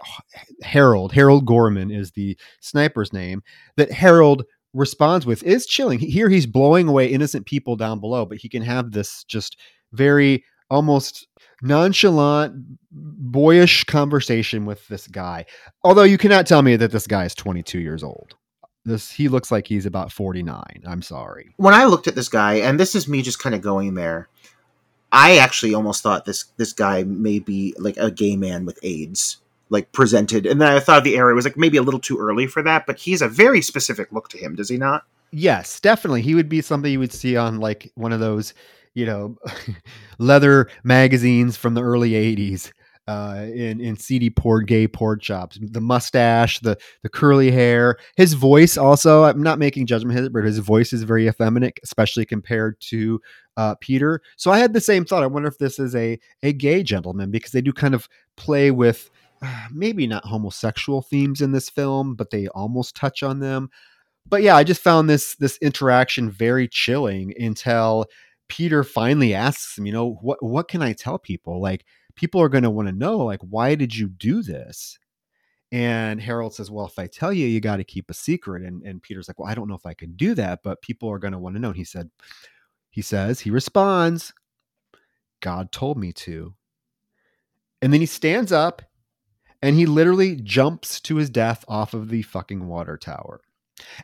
Harold, 0.64 1.12
Harold 1.12 1.46
Gorman 1.46 1.92
is 1.92 2.12
the 2.12 2.38
sniper's 2.62 3.12
name, 3.12 3.44
that 3.76 3.92
Harold 3.92 4.44
responds 4.74 5.26
with 5.26 5.44
is 5.44 5.66
chilling. 5.66 6.00
Here 6.00 6.30
he's 6.30 6.46
blowing 6.46 6.88
away 6.88 7.08
innocent 7.08 7.46
people 7.46 7.76
down 7.76 8.00
below, 8.00 8.26
but 8.26 8.38
he 8.38 8.48
can 8.48 8.62
have 8.64 8.92
this 8.92 9.26
just 9.26 9.58
very 9.92 10.46
almost 10.72 11.28
nonchalant, 11.62 12.56
boyish 12.92 13.84
conversation 13.84 14.66
with 14.66 14.88
this 14.88 15.08
guy. 15.08 15.46
Although 15.84 16.04
you 16.04 16.18
cannot 16.18 16.48
tell 16.48 16.62
me 16.64 16.76
that 16.78 16.92
this 16.92 17.06
guy 17.06 17.26
is 17.26 17.36
22 17.36 17.80
years 17.80 18.04
old. 18.04 18.36
This 18.84 19.12
he 19.12 19.28
looks 19.28 19.52
like 19.52 19.68
he's 19.68 19.86
about 19.86 20.12
49. 20.12 20.64
I'm 20.88 21.04
sorry. 21.04 21.54
When 21.58 21.76
I 21.76 21.86
looked 21.86 22.08
at 22.08 22.16
this 22.16 22.30
guy, 22.30 22.56
and 22.56 22.80
this 22.80 22.96
is 22.96 23.08
me 23.08 23.22
just 23.22 23.38
kind 23.38 23.54
of 23.54 23.62
going 23.62 23.94
there, 23.94 24.28
I 25.12 25.38
actually 25.38 25.76
almost 25.76 26.02
thought 26.02 26.26
this 26.26 26.46
this 26.58 26.74
guy 26.74 27.04
may 27.04 27.38
be 27.38 27.76
like 27.78 27.98
a 27.98 28.10
gay 28.10 28.36
man 28.36 28.66
with 28.66 28.80
AIDS, 28.82 29.38
like 29.70 29.92
presented. 29.92 30.48
And 30.48 30.60
then 30.60 30.72
I 30.72 30.80
thought 30.80 31.04
the 31.04 31.18
era 31.18 31.36
was 31.36 31.46
like 31.46 31.58
maybe 31.58 31.78
a 31.78 31.84
little 31.84 32.00
too 32.00 32.18
early 32.18 32.48
for 32.48 32.64
that, 32.64 32.88
but 32.88 32.98
he's 32.98 33.22
a 33.22 33.28
very 33.28 33.62
specific 33.62 34.12
look 34.12 34.30
to 34.30 34.40
him, 34.40 34.56
does 34.56 34.70
he 34.70 34.78
not? 34.78 35.04
Yes, 35.32 35.80
definitely. 35.80 36.24
He 36.24 36.34
would 36.34 36.50
be 36.50 36.62
something 36.62 36.92
you 36.92 37.00
would 37.00 37.14
see 37.14 37.38
on 37.38 37.60
like 37.60 37.92
one 37.94 38.14
of 38.14 38.20
those 38.20 38.56
you 38.94 39.06
know, 39.06 39.38
leather 40.20 40.70
magazines 40.84 41.58
from 41.58 41.74
the 41.74 41.84
early 41.84 42.12
80s 42.12 42.72
uh, 43.08 43.46
in 43.54 43.82
in 43.82 43.98
seedy 43.98 44.30
port 44.30 44.68
gay 44.68 44.88
pork 44.88 45.22
chops. 45.22 45.60
The 45.62 45.82
mustache, 45.82 46.60
the 46.60 46.78
the 47.04 47.10
curly 47.10 47.52
hair, 47.52 47.98
his 48.16 48.34
voice. 48.34 48.78
Also, 48.78 49.24
I'm 49.24 49.42
not 49.42 49.60
making 49.60 49.88
judgment, 49.88 50.32
but 50.32 50.44
his 50.44 50.60
voice 50.60 50.94
is 50.94 51.04
very 51.04 51.28
effeminate, 51.28 51.80
especially 51.84 52.26
compared 52.26 52.80
to 52.82 53.20
uh, 53.58 53.76
Peter. 53.82 54.22
So 54.38 54.52
I 54.52 54.60
had 54.60 54.74
the 54.74 54.82
same 54.82 55.04
thought. 55.06 55.24
I 55.24 55.28
wonder 55.28 55.50
if 55.50 55.58
this 55.58 55.80
is 55.80 55.96
a 55.96 56.20
a 56.44 56.54
gay 56.54 56.84
gentleman 56.84 57.32
because 57.32 57.52
they 57.52 57.62
do 57.62 57.74
kind 57.74 57.96
of 57.96 58.08
play 58.38 58.72
with 58.72 59.10
uh, 59.42 59.68
maybe 59.74 60.06
not 60.06 60.26
homosexual 60.26 61.02
themes 61.02 61.42
in 61.42 61.52
this 61.52 61.70
film, 61.70 62.16
but 62.16 62.30
they 62.30 62.48
almost 62.50 62.96
touch 62.96 63.24
on 63.24 63.40
them. 63.40 63.70
But 64.30 64.44
yeah, 64.44 64.56
I 64.56 64.64
just 64.64 64.82
found 64.82 65.10
this 65.10 65.36
this 65.38 65.58
interaction 65.58 66.30
very 66.30 66.68
chilling 66.68 67.34
until 67.40 68.06
Peter 68.52 68.84
finally 68.84 69.34
asks 69.34 69.78
him, 69.78 69.86
you 69.86 69.94
know, 69.94 70.16
what 70.22 70.44
what 70.44 70.68
can 70.68 70.82
I 70.82 70.92
tell 70.92 71.18
people? 71.18 71.62
Like 71.62 71.86
people 72.16 72.42
are 72.42 72.50
going 72.50 72.66
to 72.66 72.70
want 72.70 72.90
to 72.90 72.94
know 72.94 73.20
like 73.20 73.40
why 73.40 73.76
did 73.76 73.96
you 73.96 74.10
do 74.10 74.44
this? 74.44 75.00
And 75.72 76.20
Harold 76.22 76.54
says, 76.54 76.70
"Well, 76.70 76.86
if 76.86 77.00
I 77.00 77.08
tell 77.08 77.32
you, 77.32 77.48
you 77.48 77.62
got 77.62 77.78
to 77.78 77.86
keep 77.86 78.10
a 78.10 78.14
secret." 78.14 78.64
And 78.64 78.84
and 78.84 79.02
Peter's 79.02 79.30
like, 79.30 79.40
"Well, 79.40 79.50
I 79.50 79.56
don't 79.56 79.70
know 79.70 79.76
if 79.76 79.86
I 79.86 79.94
can 79.94 80.18
do 80.18 80.34
that, 80.36 80.64
but 80.64 80.82
people 80.82 81.10
are 81.10 81.18
going 81.18 81.32
to 81.32 81.40
want 81.40 81.56
to 81.56 81.62
know." 81.62 81.70
And 81.70 81.78
he 81.78 81.86
said, 81.86 82.10
he 82.90 83.02
says, 83.02 83.40
he 83.40 83.52
responds, 83.52 84.34
"God 85.40 85.72
told 85.72 85.98
me 85.98 86.12
to." 86.14 86.54
And 87.82 87.94
then 87.94 88.02
he 88.02 88.06
stands 88.06 88.52
up 88.52 88.82
and 89.62 89.78
he 89.78 89.86
literally 89.86 90.36
jumps 90.36 91.00
to 91.02 91.16
his 91.16 91.30
death 91.30 91.64
off 91.70 91.94
of 91.94 92.10
the 92.10 92.24
fucking 92.24 92.68
water 92.68 92.98
tower. 92.98 93.40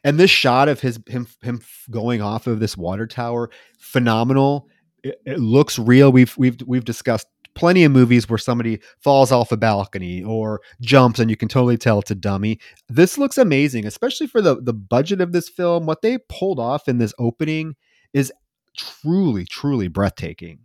And 0.03 0.19
this 0.19 0.31
shot 0.31 0.69
of 0.69 0.81
his 0.81 0.99
him 1.07 1.27
him 1.41 1.61
going 1.89 2.21
off 2.21 2.47
of 2.47 2.59
this 2.59 2.77
water 2.77 3.07
tower, 3.07 3.49
phenomenal. 3.79 4.67
It, 5.03 5.21
it, 5.25 5.39
looks 5.39 5.77
real. 5.79 6.11
We've 6.11 6.35
we've 6.37 6.57
we've 6.65 6.85
discussed 6.85 7.27
plenty 7.53 7.83
of 7.83 7.91
movies 7.91 8.29
where 8.29 8.37
somebody 8.37 8.79
falls 8.99 9.31
off 9.31 9.51
a 9.51 9.57
balcony 9.57 10.23
or 10.23 10.61
jumps 10.81 11.19
and 11.19 11.29
you 11.29 11.35
can 11.35 11.47
totally 11.47 11.77
tell 11.77 11.99
it's 11.99 12.11
a 12.11 12.15
dummy. 12.15 12.59
This 12.87 13.17
looks 13.17 13.37
amazing, 13.37 13.85
especially 13.85 14.27
for 14.27 14.41
the 14.41 14.61
the 14.61 14.73
budget 14.73 15.21
of 15.21 15.31
this 15.31 15.49
film. 15.49 15.85
What 15.85 16.01
they 16.01 16.17
pulled 16.29 16.59
off 16.59 16.87
in 16.87 16.97
this 16.97 17.13
opening 17.19 17.75
is 18.13 18.31
truly 18.75 19.45
truly 19.45 19.87
breathtaking 19.87 20.59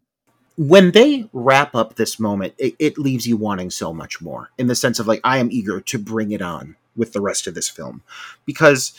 when 0.57 0.91
they 0.91 1.29
wrap 1.33 1.75
up 1.75 1.95
this 1.95 2.21
moment, 2.21 2.55
it, 2.59 2.75
it, 2.79 2.99
leaves 2.99 3.27
you 3.27 3.37
wanting 3.37 3.71
so 3.71 3.93
much 3.93 4.21
more 4.21 4.51
in 4.59 4.67
the 4.67 4.75
sense 4.75 4.99
of 4.99 5.07
like, 5.07 5.21
I 5.25 5.39
am 5.39 5.51
eager 5.51 5.81
to 5.81 5.99
bring 5.99 6.31
it 6.31 6.43
on 6.43 6.77
with 6.97 7.13
the 7.13 7.21
rest 7.21 7.47
of 7.47 7.55
this 7.55 7.69
film. 7.69 8.03
Because 8.45 8.93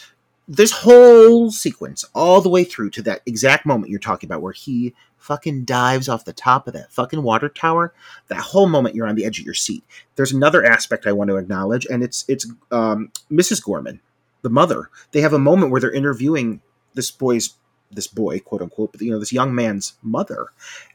this 0.47 0.71
whole 0.71 1.51
sequence 1.51 2.03
all 2.13 2.41
the 2.41 2.49
way 2.49 2.63
through 2.63 2.89
to 2.89 3.01
that 3.01 3.21
exact 3.25 3.65
moment 3.65 3.89
you're 3.89 3.99
talking 3.99 4.27
about 4.27 4.41
where 4.41 4.53
he 4.53 4.93
fucking 5.17 5.63
dives 5.63 6.09
off 6.09 6.25
the 6.25 6.33
top 6.33 6.67
of 6.67 6.73
that 6.73 6.91
fucking 6.91 7.23
water 7.23 7.47
tower 7.47 7.93
that 8.27 8.41
whole 8.41 8.67
moment 8.67 8.93
you're 8.93 9.07
on 9.07 9.15
the 9.15 9.23
edge 9.23 9.39
of 9.39 9.45
your 9.45 9.53
seat. 9.53 9.83
There's 10.15 10.33
another 10.33 10.65
aspect 10.65 11.07
i 11.07 11.13
want 11.13 11.29
to 11.29 11.37
acknowledge 11.37 11.85
and 11.85 12.03
it's 12.03 12.25
it's 12.27 12.45
um, 12.71 13.11
mrs 13.31 13.63
gorman 13.63 14.01
the 14.41 14.49
mother. 14.49 14.89
They 15.11 15.21
have 15.21 15.33
a 15.33 15.39
moment 15.39 15.71
where 15.71 15.81
they're 15.81 15.91
interviewing 15.91 16.61
this 16.93 17.09
boy's 17.09 17.55
this 17.89 18.07
boy 18.07 18.39
quote 18.39 18.61
unquote 18.61 18.91
but 18.91 19.01
you 19.01 19.11
know 19.11 19.19
this 19.19 19.33
young 19.33 19.55
man's 19.55 19.93
mother. 20.03 20.47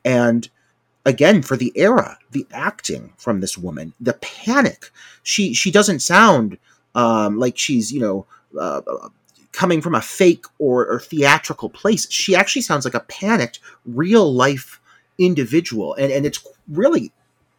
And 0.04 0.48
again 1.06 1.42
for 1.42 1.56
the 1.56 1.72
era 1.74 2.18
the 2.32 2.46
acting 2.52 3.14
from 3.16 3.40
this 3.40 3.56
woman 3.56 3.94
the 3.98 4.12
panic. 4.14 4.90
She 5.22 5.54
she 5.54 5.70
doesn't 5.70 6.00
sound 6.00 6.58
um, 6.98 7.38
like 7.38 7.56
she's 7.56 7.92
you 7.92 8.00
know 8.00 8.26
uh, 8.60 8.80
coming 9.52 9.80
from 9.80 9.94
a 9.94 10.02
fake 10.02 10.44
or, 10.58 10.86
or 10.86 11.00
theatrical 11.00 11.70
place. 11.70 12.10
She 12.10 12.34
actually 12.34 12.62
sounds 12.62 12.84
like 12.84 12.94
a 12.94 13.00
panicked, 13.00 13.60
real 13.86 14.32
life 14.32 14.80
individual, 15.18 15.94
and 15.94 16.12
and 16.12 16.26
it's 16.26 16.44
really 16.68 17.12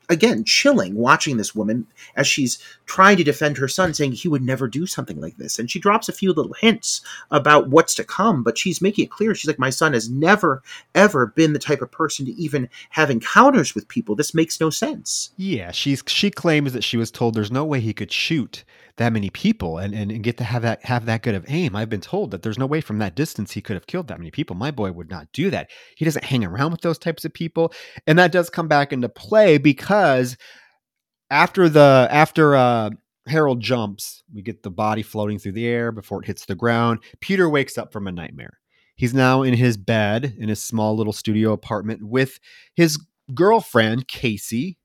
again 0.10 0.44
chilling 0.44 0.96
watching 0.96 1.38
this 1.38 1.54
woman 1.54 1.86
as 2.16 2.28
she's 2.28 2.58
trying 2.88 3.16
to 3.16 3.24
defend 3.24 3.58
her 3.58 3.68
son 3.68 3.94
saying 3.94 4.12
he 4.12 4.28
would 4.28 4.42
never 4.42 4.68
do 4.68 4.86
something 4.86 5.22
like 5.22 5.38
this. 5.38 5.60
And 5.60 5.70
she 5.70 5.80
drops 5.80 6.10
a 6.10 6.14
few 6.14 6.34
little 6.34 6.56
hints 6.60 7.02
about 7.32 7.70
what's 7.70 7.96
to 7.96 8.04
come 8.04 8.44
but 8.44 8.58
she's 8.58 8.82
making 8.82 9.06
it 9.06 9.12
clear. 9.12 9.36
She's 9.36 9.48
like 9.48 9.60
my 9.60 9.70
son 9.70 9.94
has 9.94 10.10
never 10.10 10.64
ever 10.96 11.28
been 11.28 11.54
the 11.54 11.60
type 11.60 11.82
of 11.82 11.92
person 11.92 12.26
to 12.26 12.32
even 12.34 12.70
have 12.90 13.12
encounters 13.12 13.76
with 13.76 13.88
people. 13.88 14.16
This 14.16 14.34
makes 14.34 14.60
no 14.60 14.70
sense. 14.70 15.32
Yeah 15.38 15.72
she's 15.72 16.04
she 16.08 16.32
claims 16.32 16.74
that 16.74 16.84
she 16.84 16.98
was 16.98 17.12
told 17.12 17.36
there's 17.36 17.52
no 17.52 17.64
way 17.64 17.80
he 17.80 17.94
could 17.94 18.12
shoot 18.12 18.64
that 19.00 19.14
many 19.14 19.30
people 19.30 19.78
and, 19.78 19.96
and, 19.96 20.12
and 20.12 20.24
get 20.24 20.38
to 20.38 20.44
have 20.44 20.62
that 20.62 20.84
have 20.86 21.06
that 21.06 21.24
good 21.24 21.34
of 21.34 21.46
aim. 21.48 21.76
I've 21.76 21.90
been 21.90 22.02
told 22.02 22.32
that 22.32 22.44
there's 22.44 22.60
no 22.60 22.66
way 22.66 22.82
from 22.82 23.00
that 23.00 23.16
distance 23.16 23.52
he 23.52 23.62
could 23.62 23.76
have 23.76 23.88
killed 23.88 24.10
that 24.10 24.20
many 24.20 24.30
people. 24.30 24.56
My 24.56 24.72
boy 24.72 24.92
would 24.92 25.10
not 25.10 25.32
do 25.32 25.50
that. 25.50 25.70
He 25.96 26.06
doesn't 26.06 26.26
hang 26.26 26.44
around 26.44 26.72
with 26.72 26.82
those 26.82 27.00
types 27.00 27.24
of 27.24 27.34
people. 27.34 27.74
And 28.06 28.20
that 28.20 28.34
does 28.34 28.50
come 28.50 28.68
back 28.68 28.92
into 28.92 29.08
play 29.08 29.58
because 29.58 30.38
after 31.32 31.70
the 31.70 32.08
after 32.12 32.56
uh 32.56 32.92
Harold 33.28 33.62
jumps, 33.62 34.24
we 34.34 34.42
get 34.42 34.64
the 34.64 34.72
body 34.72 35.04
floating 35.04 35.40
through 35.40 35.52
the 35.54 35.68
air 35.68 35.92
before 35.92 36.22
it 36.22 36.28
hits 36.28 36.46
the 36.46 36.56
ground. 36.56 37.00
Peter 37.22 37.50
wakes 37.50 37.78
up 37.78 37.94
from 37.94 38.08
a 38.08 38.12
nightmare. 38.12 38.60
He's 38.96 39.14
now 39.14 39.44
in 39.44 39.54
his 39.54 39.78
bed 39.78 40.36
in 40.38 40.50
his 40.50 40.62
small 40.62 40.98
little 40.98 41.14
studio 41.14 41.54
apartment 41.54 42.04
with 42.04 42.40
his 42.76 43.00
girlfriend, 43.34 44.10
Casey. 44.10 44.78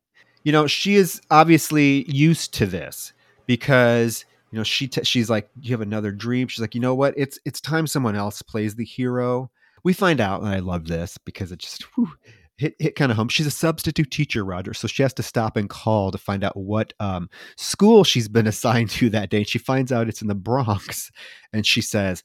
You 0.44 0.53
know, 0.53 0.66
she 0.68 0.94
is 0.94 1.20
obviously 1.31 2.09
used 2.09 2.55
to 2.55 2.66
this 2.66 3.13
because 3.47 4.25
you 4.51 4.59
know 4.59 4.65
she 4.65 4.89
t- 4.89 5.05
she's 5.05 5.31
like 5.31 5.49
you 5.61 5.73
have 5.73 5.81
another 5.81 6.13
dream. 6.13 6.49
She's 6.49 6.61
like 6.61 6.75
you 6.75 6.81
know 6.81 6.95
what? 6.95 7.15
It's 7.17 7.39
it's 7.45 7.61
time 7.61 7.87
someone 7.87 8.17
else 8.17 8.43
plays 8.43 8.75
the 8.75 8.85
hero. 8.85 9.51
We 9.83 9.93
find 9.93 10.21
out 10.21 10.41
and 10.41 10.49
i 10.49 10.61
love 10.61 10.87
this 10.87 11.19
because 11.19 11.53
it 11.53 11.59
just 11.59 11.83
whew, 11.95 12.11
hit, 12.57 12.75
hit 12.79 12.97
kind 12.97 13.13
of 13.13 13.17
home. 13.17 13.29
She's 13.29 13.47
a 13.47 13.51
substitute 13.51 14.11
teacher 14.11 14.45
roger 14.45 14.75
so 14.75 14.89
she 14.89 15.03
has 15.03 15.13
to 15.15 15.23
stop 15.23 15.57
and 15.57 15.69
call 15.69 16.11
to 16.11 16.19
find 16.19 16.43
out 16.43 16.57
what 16.57 16.93
um, 17.01 17.29
school 17.57 18.05
she's 18.05 18.29
been 18.29 18.47
assigned 18.55 18.91
to 18.91 19.11
that 19.11 19.31
day 19.31 19.39
And 19.39 19.49
she 19.49 19.59
finds 19.59 19.93
out 19.93 20.09
it's 20.09 20.23
in 20.23 20.29
the 20.29 20.35
bronx 20.35 21.11
and 21.53 21.67
she 21.67 21.81
says 21.81 22.23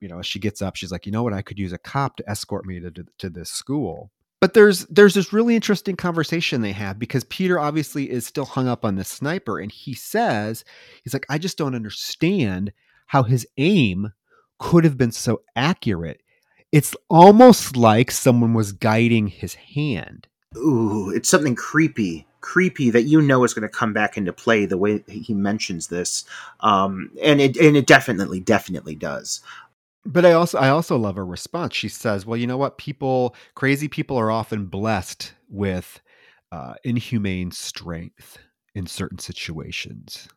you 0.00 0.08
know 0.08 0.22
she 0.22 0.38
gets 0.38 0.62
up 0.62 0.76
she's 0.76 0.92
like 0.92 1.06
you 1.06 1.12
know 1.12 1.22
what? 1.22 1.32
I 1.32 1.42
could 1.42 1.58
use 1.58 1.72
a 1.72 1.78
cop 1.78 2.16
to 2.16 2.30
escort 2.30 2.66
me 2.66 2.80
to, 2.80 2.90
to, 2.90 3.04
to 3.18 3.30
this 3.30 3.50
school 3.50 4.10
but 4.40 4.54
there's 4.54 4.84
there's 4.86 5.14
this 5.14 5.32
really 5.32 5.54
interesting 5.54 5.96
conversation 5.96 6.60
they 6.60 6.72
have 6.72 6.98
because 6.98 7.24
Peter 7.24 7.58
obviously 7.58 8.10
is 8.10 8.26
still 8.26 8.44
hung 8.44 8.68
up 8.68 8.84
on 8.84 8.96
this 8.96 9.08
sniper 9.08 9.58
and 9.58 9.72
he 9.72 9.94
says 9.94 10.64
he's 11.02 11.14
like 11.14 11.26
I 11.28 11.38
just 11.38 11.58
don't 11.58 11.74
understand 11.74 12.72
how 13.06 13.22
his 13.22 13.46
aim 13.56 14.12
could 14.58 14.84
have 14.84 14.98
been 14.98 15.12
so 15.12 15.42
accurate. 15.54 16.20
It's 16.72 16.94
almost 17.08 17.76
like 17.76 18.10
someone 18.10 18.54
was 18.54 18.72
guiding 18.72 19.28
his 19.28 19.54
hand. 19.54 20.26
Ooh, 20.56 21.10
it's 21.10 21.28
something 21.28 21.54
creepy, 21.54 22.26
creepy 22.40 22.90
that 22.90 23.02
you 23.02 23.20
know 23.20 23.44
is 23.44 23.54
going 23.54 23.68
to 23.68 23.68
come 23.68 23.92
back 23.92 24.16
into 24.16 24.32
play 24.32 24.66
the 24.66 24.76
way 24.76 25.04
he 25.08 25.34
mentions 25.34 25.88
this, 25.88 26.24
um, 26.60 27.10
and 27.22 27.40
it 27.40 27.56
and 27.56 27.76
it 27.76 27.86
definitely, 27.86 28.40
definitely 28.40 28.94
does. 28.94 29.42
But 30.06 30.24
I 30.24 30.32
also 30.32 30.58
I 30.58 30.68
also 30.68 30.96
love 30.96 31.16
her 31.16 31.26
response. 31.26 31.74
She 31.74 31.88
says, 31.88 32.24
"Well, 32.24 32.36
you 32.36 32.46
know 32.46 32.56
what? 32.56 32.78
People, 32.78 33.34
crazy 33.54 33.88
people, 33.88 34.16
are 34.16 34.30
often 34.30 34.66
blessed 34.66 35.34
with 35.48 36.00
uh, 36.52 36.74
inhumane 36.84 37.50
strength 37.50 38.38
in 38.74 38.86
certain 38.86 39.18
situations." 39.18 40.28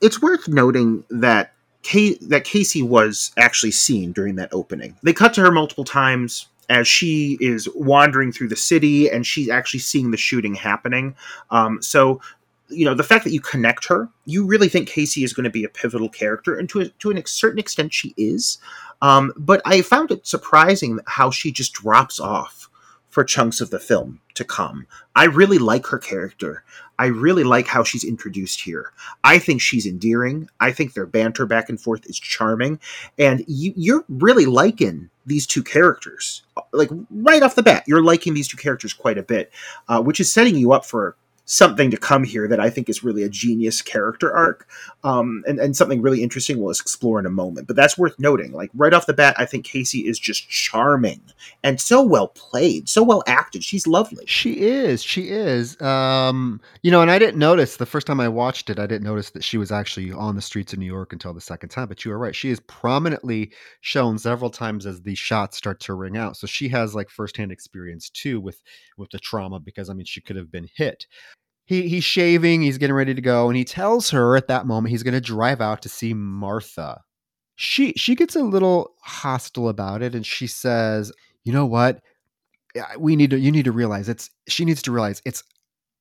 It's 0.00 0.20
worth 0.20 0.48
noting 0.48 1.04
that 1.10 1.54
Kay, 1.84 2.14
that 2.14 2.44
Casey 2.44 2.82
was 2.82 3.30
actually 3.38 3.70
seen 3.70 4.12
during 4.12 4.34
that 4.36 4.52
opening. 4.52 4.96
They 5.02 5.12
cut 5.12 5.34
to 5.34 5.42
her 5.42 5.52
multiple 5.52 5.84
times 5.84 6.48
as 6.68 6.88
she 6.88 7.36
is 7.40 7.68
wandering 7.74 8.32
through 8.32 8.48
the 8.48 8.56
city 8.56 9.10
and 9.10 9.26
she's 9.26 9.50
actually 9.50 9.80
seeing 9.80 10.10
the 10.10 10.16
shooting 10.16 10.54
happening. 10.54 11.14
Um, 11.50 11.82
so, 11.82 12.20
you 12.68 12.84
know, 12.84 12.94
the 12.94 13.02
fact 13.02 13.24
that 13.24 13.32
you 13.32 13.40
connect 13.40 13.86
her, 13.86 14.08
you 14.24 14.46
really 14.46 14.68
think 14.68 14.88
Casey 14.88 15.24
is 15.24 15.32
going 15.32 15.44
to 15.44 15.50
be 15.50 15.64
a 15.64 15.68
pivotal 15.68 16.08
character, 16.08 16.56
and 16.56 16.68
to 16.70 16.80
a, 16.80 16.88
to 16.88 17.10
a 17.10 17.26
certain 17.26 17.58
extent, 17.58 17.92
she 17.92 18.14
is. 18.16 18.58
Um, 19.02 19.32
but 19.36 19.60
I 19.64 19.82
found 19.82 20.10
it 20.10 20.26
surprising 20.26 21.00
how 21.06 21.30
she 21.30 21.52
just 21.52 21.72
drops 21.72 22.18
off 22.18 22.70
for 23.14 23.22
chunks 23.22 23.60
of 23.60 23.70
the 23.70 23.78
film 23.78 24.20
to 24.34 24.44
come. 24.44 24.86
I 25.14 25.26
really 25.26 25.58
like 25.58 25.86
her 25.86 25.98
character. 25.98 26.64
I 26.98 27.06
really 27.06 27.44
like 27.44 27.68
how 27.68 27.84
she's 27.84 28.02
introduced 28.02 28.60
here. 28.60 28.92
I 29.22 29.38
think 29.38 29.60
she's 29.60 29.86
endearing. 29.86 30.48
I 30.58 30.72
think 30.72 30.94
their 30.94 31.06
banter 31.06 31.46
back 31.46 31.68
and 31.68 31.80
forth 31.80 32.06
is 32.06 32.18
charming. 32.18 32.80
And 33.16 33.44
you, 33.46 33.98
are 33.98 34.04
really 34.08 34.46
liking 34.46 35.10
these 35.26 35.46
two 35.46 35.62
characters. 35.62 36.42
Like 36.72 36.90
right 37.10 37.42
off 37.42 37.54
the 37.54 37.62
bat, 37.62 37.84
you're 37.86 38.02
liking 38.02 38.34
these 38.34 38.48
two 38.48 38.56
characters 38.56 38.92
quite 38.92 39.18
a 39.18 39.22
bit, 39.22 39.52
uh, 39.88 40.02
which 40.02 40.18
is 40.18 40.32
setting 40.32 40.56
you 40.56 40.72
up 40.72 40.84
for 40.84 41.16
something 41.46 41.90
to 41.90 41.96
come 41.96 42.24
here 42.24 42.48
that 42.48 42.60
I 42.60 42.70
think 42.70 42.88
is 42.88 43.04
really 43.04 43.22
a 43.22 43.28
genius 43.28 43.82
character 43.82 44.34
arc, 44.34 44.68
um, 45.02 45.44
and 45.46 45.58
and 45.58 45.76
something 45.76 46.02
really 46.02 46.22
interesting 46.22 46.58
we'll 46.58 46.70
explore 46.70 47.18
in 47.18 47.26
a 47.26 47.30
moment. 47.30 47.66
But 47.66 47.76
that's 47.76 47.98
worth 47.98 48.18
noting. 48.18 48.52
Like 48.52 48.70
right 48.74 48.94
off 48.94 49.06
the 49.06 49.12
bat, 49.12 49.34
I 49.38 49.44
think 49.44 49.64
Casey 49.64 50.00
is 50.00 50.18
just 50.18 50.48
charming 50.48 51.20
and 51.62 51.80
so 51.80 52.02
well 52.02 52.28
played, 52.28 52.88
so 52.88 53.02
well 53.02 53.22
acted. 53.26 53.64
She's 53.64 53.86
lovely. 53.86 54.24
She 54.26 54.60
is. 54.60 55.02
She 55.02 55.28
is. 55.28 55.80
Um, 55.80 56.60
you 56.82 56.90
know, 56.90 57.02
and 57.02 57.10
I 57.10 57.18
didn't 57.18 57.38
notice 57.38 57.76
the 57.76 57.86
first 57.86 58.06
time 58.06 58.20
I 58.20 58.28
watched 58.28 58.70
it. 58.70 58.78
I 58.78 58.86
didn't 58.86 59.04
notice 59.04 59.30
that 59.30 59.44
she 59.44 59.58
was 59.58 59.70
actually 59.70 60.12
on 60.12 60.36
the 60.36 60.42
streets 60.42 60.72
of 60.72 60.78
New 60.78 60.86
York 60.86 61.12
until 61.12 61.34
the 61.34 61.40
second 61.40 61.68
time. 61.68 61.88
But 61.88 62.04
you 62.04 62.12
are 62.12 62.18
right. 62.18 62.34
She 62.34 62.50
is 62.50 62.60
prominently 62.60 63.52
shown 63.80 64.18
several 64.18 64.50
times 64.50 64.86
as 64.86 65.02
the 65.02 65.14
shots 65.14 65.56
start 65.56 65.80
to 65.80 65.94
ring 65.94 66.16
out. 66.16 66.36
So 66.36 66.46
she 66.46 66.68
has 66.68 66.94
like 66.94 67.10
firsthand 67.10 67.52
experience 67.52 68.10
too 68.10 68.40
with 68.40 68.62
with 68.96 69.10
the 69.10 69.18
trauma 69.18 69.60
because 69.60 69.90
I 69.90 69.94
mean 69.94 70.06
she 70.06 70.20
could 70.20 70.36
have 70.36 70.50
been 70.50 70.68
hit 70.74 71.06
he 71.66 71.88
he's 71.88 72.04
shaving, 72.04 72.62
he's 72.62 72.78
getting 72.78 72.96
ready 72.96 73.14
to 73.14 73.20
go, 73.20 73.48
and 73.48 73.56
he 73.56 73.64
tells 73.64 74.10
her 74.10 74.36
at 74.36 74.48
that 74.48 74.66
moment 74.66 74.90
he's 74.90 75.02
going 75.02 75.14
to 75.14 75.20
drive 75.20 75.60
out 75.60 75.82
to 75.82 75.88
see 75.88 76.14
Martha. 76.14 77.00
She 77.56 77.92
she 77.96 78.14
gets 78.14 78.36
a 78.36 78.42
little 78.42 78.94
hostile 79.02 79.68
about 79.68 80.02
it, 80.02 80.14
and 80.14 80.26
she 80.26 80.46
says, 80.46 81.12
"You 81.44 81.52
know 81.52 81.66
what? 81.66 82.02
We 82.98 83.16
need 83.16 83.30
to. 83.30 83.38
You 83.38 83.52
need 83.52 83.64
to 83.66 83.72
realize 83.72 84.08
it's. 84.08 84.30
She 84.48 84.64
needs 84.64 84.82
to 84.82 84.92
realize 84.92 85.22
it's 85.24 85.42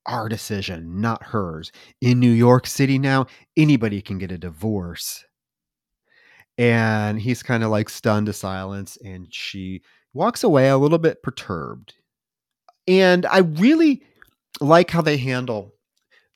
our 0.06 0.28
decision, 0.28 1.00
not 1.00 1.24
hers. 1.24 1.72
In 2.02 2.20
New 2.20 2.32
York 2.32 2.68
City 2.68 3.00
now, 3.00 3.28
anybody 3.56 4.02
can 4.02 4.18
get 4.18 4.32
a 4.32 4.38
divorce." 4.38 5.24
And 6.58 7.20
he's 7.20 7.42
kind 7.42 7.64
of 7.64 7.72
like 7.72 7.90
stunned 7.90 8.28
to 8.28 8.34
silence, 8.34 8.98
and 9.04 9.28
she 9.34 9.82
walks 10.14 10.44
away 10.44 10.70
a 10.70 10.78
little 10.78 11.00
bit 11.00 11.24
perturbed. 11.24 11.96
And 12.88 13.26
I 13.28 13.40
really 13.40 14.04
like 14.62 14.92
how 14.92 15.02
they 15.02 15.18
handle 15.18 15.74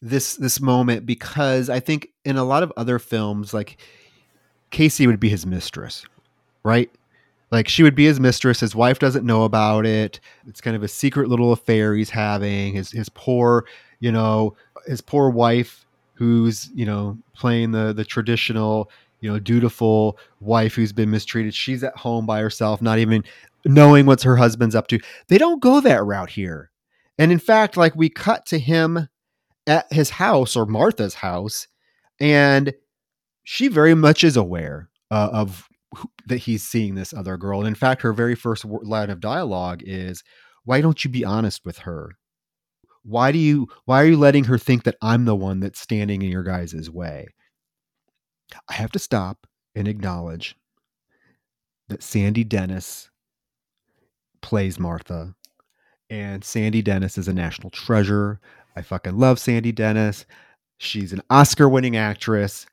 this 0.01 0.35
this 0.35 0.61
moment 0.61 1.05
because 1.05 1.69
I 1.69 1.79
think 1.79 2.09
in 2.23 2.37
a 2.37 2.43
lot 2.43 2.63
of 2.63 2.71
other 2.77 2.99
films, 2.99 3.53
like 3.53 3.77
Casey 4.71 5.07
would 5.07 5.19
be 5.19 5.29
his 5.29 5.45
mistress, 5.45 6.05
right? 6.63 6.89
Like 7.51 7.67
she 7.69 7.83
would 7.83 7.95
be 7.95 8.05
his 8.05 8.19
mistress. 8.19 8.59
His 8.59 8.75
wife 8.75 8.99
doesn't 8.99 9.25
know 9.25 9.43
about 9.43 9.85
it. 9.85 10.19
It's 10.47 10.61
kind 10.61 10.75
of 10.75 10.83
a 10.83 10.87
secret 10.87 11.29
little 11.29 11.51
affair 11.53 11.95
he's 11.95 12.09
having. 12.09 12.73
His 12.73 12.91
his 12.91 13.09
poor, 13.09 13.65
you 13.99 14.11
know, 14.11 14.55
his 14.85 15.01
poor 15.01 15.29
wife 15.29 15.85
who's 16.13 16.69
you 16.73 16.85
know 16.85 17.17
playing 17.35 17.71
the 17.71 17.93
the 17.93 18.03
traditional 18.03 18.91
you 19.21 19.31
know 19.31 19.39
dutiful 19.39 20.17
wife 20.41 20.75
who's 20.75 20.91
been 20.93 21.09
mistreated. 21.09 21.53
She's 21.53 21.83
at 21.83 21.95
home 21.95 22.25
by 22.25 22.41
herself, 22.41 22.81
not 22.81 22.99
even 22.99 23.23
knowing 23.65 24.05
what's 24.05 24.23
her 24.23 24.35
husband's 24.35 24.75
up 24.75 24.87
to. 24.87 24.99
They 25.27 25.37
don't 25.37 25.61
go 25.61 25.79
that 25.79 26.03
route 26.03 26.31
here. 26.31 26.69
And 27.17 27.31
in 27.31 27.39
fact, 27.39 27.77
like 27.77 27.95
we 27.95 28.09
cut 28.09 28.45
to 28.47 28.59
him 28.59 29.07
at 29.65 29.91
his 29.91 30.11
house 30.11 30.55
or 30.55 30.65
Martha's 30.65 31.15
house, 31.15 31.67
and 32.19 32.73
she 33.43 33.67
very 33.67 33.95
much 33.95 34.23
is 34.23 34.37
aware 34.37 34.89
uh, 35.11 35.29
of 35.31 35.67
who, 35.95 36.09
that 36.27 36.37
he's 36.37 36.63
seeing 36.63 36.95
this 36.95 37.13
other 37.13 37.37
girl. 37.37 37.59
And 37.59 37.67
in 37.67 37.75
fact, 37.75 38.01
her 38.01 38.13
very 38.13 38.35
first 38.35 38.65
line 38.65 39.09
of 39.09 39.19
dialogue 39.19 39.81
is, 39.83 40.23
"Why 40.63 40.81
don't 40.81 41.03
you 41.03 41.09
be 41.09 41.25
honest 41.25 41.65
with 41.65 41.79
her? 41.79 42.11
Why 43.03 43.31
do 43.31 43.39
you? 43.39 43.67
Why 43.85 44.01
are 44.03 44.07
you 44.07 44.17
letting 44.17 44.45
her 44.45 44.57
think 44.57 44.83
that 44.83 44.97
I'm 45.01 45.25
the 45.25 45.35
one 45.35 45.59
that's 45.59 45.79
standing 45.79 46.21
in 46.21 46.29
your 46.29 46.43
guys' 46.43 46.89
way?" 46.89 47.27
I 48.69 48.73
have 48.73 48.91
to 48.91 48.99
stop 48.99 49.47
and 49.75 49.87
acknowledge 49.87 50.55
that 51.89 52.03
Sandy 52.03 52.43
Dennis 52.43 53.09
plays 54.41 54.79
Martha 54.79 55.35
and 56.09 56.43
Sandy 56.43 56.81
Dennis 56.81 57.17
is 57.17 57.27
a 57.27 57.33
national 57.33 57.69
treasure. 57.69 58.39
I 58.75 58.81
fucking 58.81 59.17
love 59.17 59.39
Sandy 59.39 59.71
Dennis. 59.71 60.25
She's 60.77 61.13
an 61.13 61.21
Oscar-winning 61.29 61.97
actress. 61.97 62.65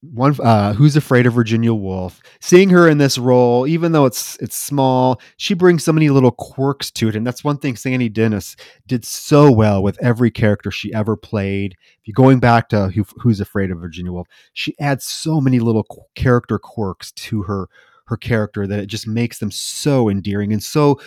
One 0.00 0.34
uh, 0.42 0.72
who's 0.72 0.96
afraid 0.96 1.26
of 1.26 1.34
Virginia 1.34 1.72
Woolf. 1.72 2.20
Seeing 2.40 2.70
her 2.70 2.88
in 2.88 2.98
this 2.98 3.18
role, 3.18 3.68
even 3.68 3.92
though 3.92 4.04
it's 4.04 4.36
it's 4.38 4.58
small, 4.58 5.20
she 5.36 5.54
brings 5.54 5.84
so 5.84 5.92
many 5.92 6.08
little 6.10 6.32
quirks 6.32 6.90
to 6.92 7.08
it, 7.08 7.14
and 7.14 7.24
that's 7.24 7.44
one 7.44 7.58
thing 7.58 7.76
Sandy 7.76 8.08
Dennis 8.08 8.56
did 8.88 9.04
so 9.04 9.52
well 9.52 9.80
with 9.80 10.02
every 10.02 10.32
character 10.32 10.72
she 10.72 10.92
ever 10.92 11.16
played. 11.16 11.76
If 12.00 12.08
you're 12.08 12.14
going 12.14 12.40
back 12.40 12.68
to 12.70 12.88
who, 12.88 13.04
Who's 13.20 13.40
Afraid 13.40 13.70
of 13.70 13.78
Virginia 13.78 14.10
Woolf, 14.10 14.26
she 14.52 14.74
adds 14.80 15.04
so 15.04 15.40
many 15.40 15.60
little 15.60 15.86
character 16.16 16.58
quirks 16.58 17.12
to 17.12 17.42
her 17.42 17.68
her 18.06 18.16
character 18.16 18.66
that 18.66 18.80
it 18.80 18.86
just 18.86 19.06
makes 19.06 19.38
them 19.38 19.52
so 19.52 20.08
endearing 20.08 20.52
and 20.52 20.64
so 20.64 21.00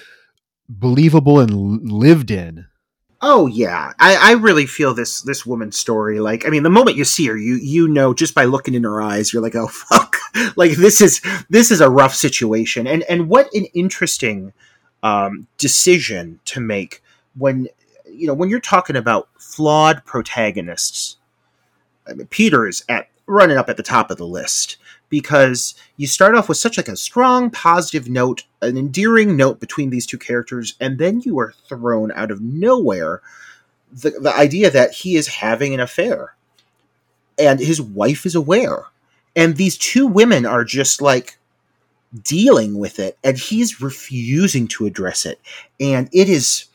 believable 0.69 1.39
and 1.39 1.91
lived 1.91 2.31
in. 2.31 2.67
Oh 3.21 3.47
yeah, 3.47 3.93
I, 3.99 4.15
I 4.15 4.31
really 4.33 4.65
feel 4.65 4.93
this 4.93 5.21
this 5.21 5.45
woman's 5.45 5.79
story. 5.79 6.19
Like, 6.19 6.45
I 6.45 6.49
mean, 6.49 6.63
the 6.63 6.69
moment 6.69 6.97
you 6.97 7.05
see 7.05 7.25
her, 7.27 7.37
you 7.37 7.55
you 7.55 7.87
know 7.87 8.13
just 8.13 8.35
by 8.35 8.43
looking 8.43 8.73
in 8.73 8.83
her 8.83 9.01
eyes, 9.01 9.31
you're 9.31 9.41
like, 9.41 9.55
oh 9.55 9.67
fuck, 9.71 10.17
like 10.55 10.73
this 10.73 11.01
is 11.01 11.21
this 11.49 11.71
is 11.71 11.81
a 11.81 11.89
rough 11.89 12.13
situation. 12.13 12.85
And 12.85 13.03
and 13.03 13.29
what 13.29 13.53
an 13.53 13.65
interesting 13.73 14.53
um, 15.01 15.47
decision 15.57 16.39
to 16.45 16.59
make 16.59 17.01
when 17.35 17.67
you 18.05 18.27
know 18.27 18.33
when 18.33 18.49
you're 18.49 18.59
talking 18.59 18.95
about 18.95 19.29
flawed 19.39 20.03
protagonists. 20.05 21.17
I 22.07 22.13
mean, 22.13 22.27
Peter 22.27 22.67
is 22.67 22.83
at 22.87 23.09
running 23.25 23.57
up 23.57 23.69
at 23.69 23.77
the 23.77 23.83
top 23.83 24.11
of 24.11 24.17
the 24.17 24.27
list 24.27 24.77
because 25.09 25.75
you 25.97 26.07
start 26.07 26.35
off 26.35 26.49
with 26.49 26.57
such 26.57 26.77
like 26.77 26.87
a 26.87 26.95
strong 26.95 27.49
positive 27.49 28.09
note 28.09 28.43
an 28.61 28.77
endearing 28.77 29.37
note 29.37 29.59
between 29.59 29.89
these 29.89 30.05
two 30.05 30.17
characters 30.17 30.75
and 30.79 30.97
then 30.97 31.21
you 31.21 31.37
are 31.39 31.53
thrown 31.67 32.11
out 32.13 32.31
of 32.31 32.41
nowhere 32.41 33.21
the, 33.95 34.11
the 34.11 34.35
idea 34.35 34.69
that 34.69 34.91
he 34.91 35.15
is 35.15 35.27
having 35.27 35.73
an 35.73 35.79
affair. 35.79 36.35
And 37.37 37.59
his 37.59 37.81
wife 37.81 38.25
is 38.25 38.35
aware. 38.35 38.85
And 39.35 39.55
these 39.55 39.77
two 39.77 40.07
women 40.07 40.45
are 40.45 40.63
just 40.63 41.01
like 41.01 41.37
dealing 42.23 42.77
with 42.77 42.99
it 42.99 43.17
and 43.23 43.37
he's 43.37 43.81
refusing 43.81 44.67
to 44.69 44.85
address 44.85 45.25
it. 45.25 45.39
And 45.79 46.09
it 46.13 46.29
is 46.29 46.65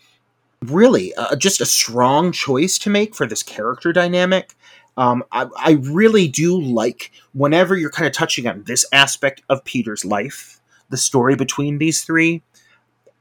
really 0.62 1.14
uh, 1.14 1.36
just 1.36 1.62
a 1.62 1.66
strong 1.66 2.32
choice 2.32 2.78
to 2.78 2.90
make 2.90 3.14
for 3.14 3.26
this 3.26 3.42
character 3.42 3.92
dynamic 3.92 4.54
um, 5.00 5.24
I, 5.32 5.48
I 5.56 5.70
really 5.80 6.28
do 6.28 6.60
like 6.60 7.10
whenever 7.32 7.74
you're 7.74 7.90
kind 7.90 8.06
of 8.06 8.12
touching 8.12 8.46
on 8.46 8.64
this 8.64 8.84
aspect 8.92 9.40
of 9.48 9.64
Peter's 9.64 10.04
life, 10.04 10.60
the 10.90 10.98
story 10.98 11.34
between 11.36 11.78
these 11.78 12.04
three. 12.04 12.42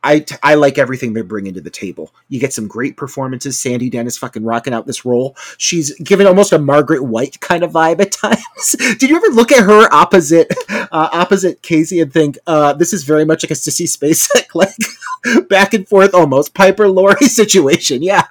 I, 0.04 0.26
I 0.44 0.56
like 0.56 0.78
everything 0.78 1.14
they're 1.14 1.26
bringing 1.26 1.54
to 1.54 1.62
the 1.62 1.70
table. 1.70 2.14
You 2.30 2.40
get 2.40 2.54
some 2.54 2.68
great 2.68 2.96
performances. 2.96 3.60
Sandy 3.60 3.90
Dennis 3.90 4.18
fucking 4.18 4.44
rocking 4.44 4.74
out 4.74 4.88
this 4.88 5.04
role. 5.04 5.36
She's 5.58 5.94
given 6.00 6.26
almost 6.28 6.54
a 6.54 6.60
Margaret 6.60 7.04
White 7.04 7.40
kind 7.40 7.64
of 7.64 7.72
vibe 7.72 8.02
at 8.02 8.12
times. 8.14 8.76
Did 8.98 9.10
you 9.10 9.16
ever 9.16 9.28
look 9.28 9.52
at 9.52 9.64
her 9.64 9.94
opposite 9.94 10.54
uh, 10.70 11.10
opposite 11.14 11.62
Casey 11.62 12.02
and 12.02 12.12
think 12.12 12.38
uh, 12.46 12.74
this 12.74 12.94
is 12.94 13.04
very 13.04 13.26
much 13.26 13.44
like 13.44 13.52
a 13.52 13.56
Sissy 13.56 13.88
Spacek 13.88 14.48
like 14.54 15.48
back 15.50 15.74
and 15.74 15.88
forth 15.88 16.14
almost 16.14 16.54
Piper 16.54 16.90
Laurie 16.90 17.16
situation? 17.28 18.02
Yeah. 18.02 18.24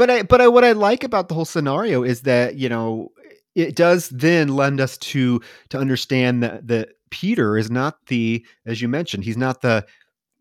But 0.00 0.08
I 0.08 0.22
but 0.22 0.40
I 0.40 0.48
what 0.48 0.64
I 0.64 0.72
like 0.72 1.04
about 1.04 1.28
the 1.28 1.34
whole 1.34 1.44
scenario 1.44 2.02
is 2.02 2.22
that 2.22 2.56
you 2.56 2.70
know 2.70 3.12
it 3.54 3.76
does 3.76 4.08
then 4.08 4.48
lend 4.48 4.80
us 4.80 4.96
to 4.96 5.42
to 5.68 5.78
understand 5.78 6.42
that 6.42 6.66
that 6.68 6.92
Peter 7.10 7.58
is 7.58 7.70
not 7.70 8.06
the, 8.06 8.42
as 8.64 8.80
you 8.80 8.88
mentioned, 8.88 9.24
he's 9.24 9.36
not 9.36 9.60
the 9.60 9.84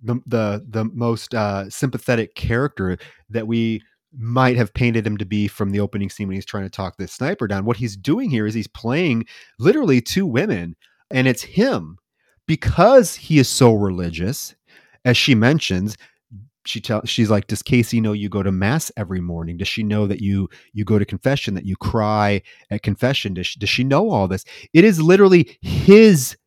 the 0.01 0.21
the, 0.25 0.65
the 0.65 0.85
most 0.85 1.35
uh, 1.35 1.69
sympathetic 1.69 2.35
character 2.35 2.97
that 3.29 3.47
we 3.47 3.81
might 4.17 4.55
have 4.55 4.73
painted 4.73 5.05
him 5.05 5.17
to 5.17 5.25
be 5.25 5.49
from 5.49 5.71
the 5.71 5.81
opening 5.81 6.09
scene 6.09 6.29
when 6.29 6.35
he's 6.35 6.45
trying 6.45 6.63
to 6.63 6.69
talk 6.69 6.95
this 6.95 7.11
sniper 7.11 7.45
down. 7.45 7.65
What 7.65 7.75
he's 7.75 7.97
doing 7.97 8.29
here 8.29 8.47
is 8.47 8.53
he's 8.53 8.65
playing 8.65 9.25
literally 9.59 9.99
two 9.99 10.25
women, 10.25 10.77
and 11.11 11.27
it's 11.27 11.43
him 11.43 11.97
because 12.47 13.13
he 13.13 13.39
is 13.39 13.49
so 13.49 13.73
religious, 13.73 14.55
as 15.03 15.17
she 15.17 15.35
mentions. 15.35 15.97
She 16.69 16.79
tells 16.79 17.09
she's 17.09 17.31
like, 17.31 17.47
Does 17.47 17.63
Casey 17.63 17.99
know 17.99 18.13
you 18.13 18.29
go 18.29 18.43
to 18.43 18.51
mass 18.51 18.91
every 18.95 19.21
morning? 19.21 19.57
Does 19.57 19.67
she 19.67 19.81
know 19.81 20.05
that 20.05 20.21
you 20.21 20.49
you 20.71 20.85
go 20.85 20.99
to 20.99 21.05
confession, 21.05 21.55
that 21.55 21.65
you 21.65 21.75
cry 21.75 22.43
at 22.69 22.83
confession? 22.83 23.33
Does 23.33 23.47
she, 23.47 23.59
does 23.59 23.69
she 23.69 23.83
know 23.83 24.11
all 24.11 24.27
this? 24.27 24.45
It 24.71 24.83
is 24.83 25.01
literally 25.01 25.57
his 25.61 26.37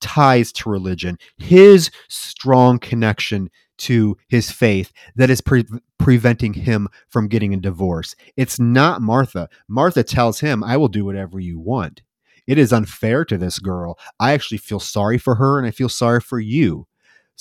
ties 0.00 0.52
to 0.52 0.70
religion, 0.70 1.18
his 1.36 1.90
strong 2.08 2.78
connection 2.78 3.50
to 3.78 4.16
his 4.28 4.52
faith 4.52 4.92
that 5.16 5.30
is 5.30 5.40
pre- 5.40 5.66
preventing 5.98 6.54
him 6.54 6.88
from 7.08 7.26
getting 7.26 7.52
a 7.52 7.56
divorce. 7.56 8.14
It's 8.36 8.60
not 8.60 9.02
Martha. 9.02 9.48
Martha 9.66 10.04
tells 10.04 10.38
him, 10.38 10.62
I 10.62 10.76
will 10.76 10.88
do 10.88 11.04
whatever 11.04 11.40
you 11.40 11.58
want. 11.58 12.02
It 12.46 12.56
is 12.56 12.72
unfair 12.72 13.24
to 13.24 13.36
this 13.36 13.58
girl. 13.58 13.98
I 14.20 14.32
actually 14.32 14.58
feel 14.58 14.80
sorry 14.80 15.18
for 15.18 15.34
her 15.36 15.58
and 15.58 15.66
I 15.66 15.72
feel 15.72 15.88
sorry 15.88 16.20
for 16.20 16.38
you. 16.38 16.86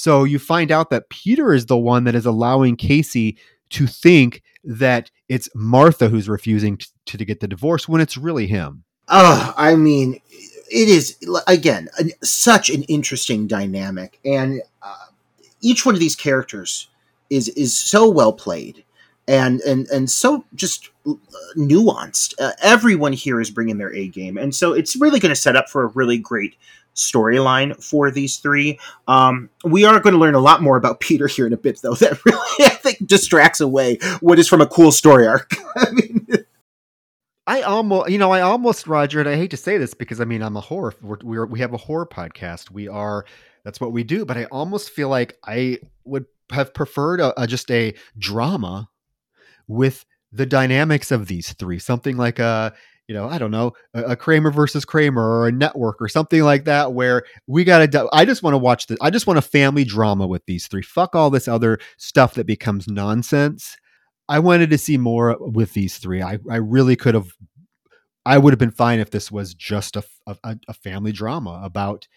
So 0.01 0.23
you 0.23 0.39
find 0.39 0.71
out 0.71 0.89
that 0.89 1.09
Peter 1.09 1.53
is 1.53 1.67
the 1.67 1.77
one 1.77 2.05
that 2.05 2.15
is 2.15 2.25
allowing 2.25 2.75
Casey 2.75 3.37
to 3.69 3.85
think 3.85 4.41
that 4.63 5.11
it's 5.29 5.47
Martha 5.53 6.09
who's 6.09 6.27
refusing 6.27 6.77
to, 7.05 7.17
to 7.19 7.23
get 7.23 7.39
the 7.39 7.47
divorce 7.47 7.87
when 7.87 8.01
it's 8.01 8.17
really 8.17 8.47
him. 8.47 8.83
Oh, 9.09 9.53
I 9.55 9.75
mean, 9.75 10.19
it 10.71 10.89
is 10.89 11.17
again 11.45 11.87
such 12.23 12.71
an 12.71 12.81
interesting 12.83 13.45
dynamic, 13.45 14.19
and 14.25 14.63
uh, 14.81 15.05
each 15.61 15.85
one 15.85 15.93
of 15.93 15.99
these 15.99 16.15
characters 16.15 16.89
is 17.29 17.49
is 17.49 17.77
so 17.77 18.09
well 18.09 18.33
played 18.33 18.83
and 19.27 19.61
and 19.61 19.87
and 19.89 20.09
so 20.09 20.43
just 20.55 20.89
nuanced. 21.55 22.33
Uh, 22.39 22.51
everyone 22.61 23.13
here 23.13 23.39
is 23.39 23.51
bringing 23.51 23.77
their 23.77 23.93
A 23.93 24.07
game, 24.07 24.37
and 24.37 24.53
so 24.53 24.73
it's 24.73 24.95
really 24.95 25.19
going 25.19 25.33
to 25.33 25.39
set 25.39 25.55
up 25.55 25.69
for 25.69 25.83
a 25.83 25.87
really 25.87 26.17
great 26.17 26.55
storyline 26.95 27.81
for 27.83 28.11
these 28.11 28.37
three. 28.37 28.79
Um, 29.07 29.49
we 29.63 29.85
are 29.85 29.99
going 29.99 30.13
to 30.13 30.19
learn 30.19 30.35
a 30.35 30.39
lot 30.39 30.61
more 30.61 30.77
about 30.77 30.99
Peter 30.99 31.27
here 31.27 31.47
in 31.47 31.53
a 31.53 31.57
bit, 31.57 31.81
though. 31.81 31.95
That 32.01 32.23
really 32.25 32.65
I 32.65 32.69
think 32.69 33.05
distracts 33.05 33.61
away 33.61 33.99
what 34.21 34.39
is 34.39 34.47
from 34.47 34.59
a 34.61 34.65
cool 34.65 34.91
story 34.91 35.27
arc. 35.27 35.51
I 35.75 35.91
mean, 35.91 36.27
I 37.45 37.61
almost, 37.61 38.09
you 38.09 38.17
know, 38.17 38.31
I 38.31 38.41
almost, 38.41 38.87
Roger, 38.87 39.19
and 39.19 39.29
I 39.29 39.35
hate 39.35 39.51
to 39.51 39.57
say 39.57 39.77
this 39.77 39.93
because 39.93 40.19
I 40.19 40.25
mean, 40.25 40.41
I'm 40.41 40.57
a 40.57 40.61
horror. 40.61 40.95
We're, 41.01 41.17
we're, 41.21 41.45
we 41.45 41.59
have 41.59 41.73
a 41.73 41.77
horror 41.77 42.07
podcast. 42.07 42.71
We 42.71 42.87
are, 42.87 43.25
that's 43.63 43.79
what 43.79 43.91
we 43.91 44.03
do. 44.03 44.25
But 44.25 44.37
I 44.37 44.45
almost 44.45 44.89
feel 44.89 45.09
like 45.09 45.37
I 45.45 45.79
would 46.05 46.25
have 46.51 46.73
preferred 46.73 47.19
a, 47.19 47.39
a, 47.41 47.45
just 47.45 47.69
a 47.69 47.93
drama 48.17 48.89
with 49.67 50.05
the 50.31 50.45
dynamics 50.45 51.11
of 51.11 51.27
these 51.27 51.53
three. 51.53 51.77
Something 51.77 52.17
like 52.17 52.39
a, 52.39 52.73
you 53.11 53.17
know, 53.17 53.27
I 53.27 53.37
don't 53.37 53.51
know, 53.51 53.73
a, 53.93 54.03
a 54.03 54.15
Kramer 54.15 54.51
versus 54.51 54.85
Kramer 54.85 55.21
or 55.21 55.47
a 55.47 55.51
network 55.51 56.01
or 56.01 56.07
something 56.07 56.43
like 56.43 56.63
that, 56.65 56.93
where 56.93 57.23
we 57.45 57.65
got 57.65 57.91
to. 57.91 58.09
I 58.13 58.23
just 58.23 58.41
want 58.41 58.53
to 58.53 58.57
watch 58.57 58.87
this. 58.87 58.97
I 59.01 59.09
just 59.09 59.27
want 59.27 59.37
a 59.37 59.41
family 59.41 59.83
drama 59.83 60.25
with 60.25 60.45
these 60.45 60.67
three. 60.67 60.81
Fuck 60.81 61.15
all 61.15 61.29
this 61.29 61.47
other 61.47 61.79
stuff 61.97 62.35
that 62.35 62.47
becomes 62.47 62.87
nonsense 62.87 63.75
I 64.31 64.39
wanted 64.39 64.69
to 64.69 64.77
see 64.77 64.97
more 64.97 65.35
with 65.41 65.73
these 65.73 65.97
three. 65.97 66.21
I, 66.21 66.39
I 66.49 66.55
really 66.55 66.95
could 66.95 67.15
have, 67.15 67.33
I 68.25 68.37
would 68.37 68.53
have 68.53 68.59
been 68.59 68.71
fine 68.71 69.01
if 69.01 69.11
this 69.11 69.29
was 69.29 69.53
just 69.53 69.97
a, 69.97 70.03
a, 70.25 70.57
a 70.69 70.73
family 70.73 71.11
drama 71.11 71.59
about 71.61 72.07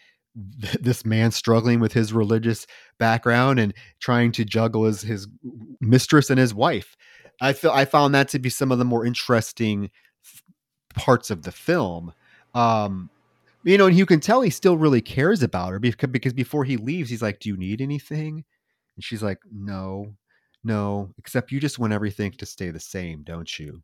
th- 0.63 0.75
this 0.75 1.05
man 1.05 1.33
struggling 1.33 1.81
with 1.81 1.93
his 1.93 2.13
religious 2.13 2.69
background 3.01 3.59
and 3.59 3.75
trying 3.99 4.31
to 4.31 4.45
juggle 4.45 4.85
his, 4.85 5.03
his 5.03 5.27
mistress 5.81 6.31
and 6.31 6.39
his 6.39 6.55
wife. 6.55 6.97
I 7.41 7.53
feel 7.53 7.73
I 7.73 7.85
found 7.85 8.15
that 8.15 8.29
to 8.29 8.39
be 8.39 8.49
some 8.49 8.71
of 8.71 8.79
the 8.79 8.85
more 8.85 9.05
interesting 9.05 9.91
parts 10.95 11.31
of 11.31 11.43
the 11.43 11.53
film. 11.53 12.13
Um, 12.55 13.11
you 13.65 13.79
know, 13.79 13.87
and 13.87 13.97
you 13.97 14.07
can 14.07 14.21
tell 14.21 14.43
he 14.43 14.51
still 14.51 14.77
really 14.77 15.01
cares 15.01 15.43
about 15.43 15.71
her 15.71 15.79
because, 15.79 16.11
because 16.11 16.33
before 16.33 16.65
he 16.65 16.77
leaves, 16.77 17.11
he's 17.11 17.23
like, 17.23 17.41
"Do 17.41 17.49
you 17.49 17.57
need 17.57 17.81
anything?" 17.81 18.45
And 18.97 19.05
she's 19.05 19.23
like, 19.23 19.39
"No." 19.51 20.15
No, 20.65 21.11
except 21.19 21.53
you 21.53 21.61
just 21.61 21.79
want 21.79 21.93
everything 21.93 22.33
to 22.33 22.47
stay 22.47 22.71
the 22.71 22.81
same, 22.81 23.23
don't 23.23 23.59
you? 23.59 23.83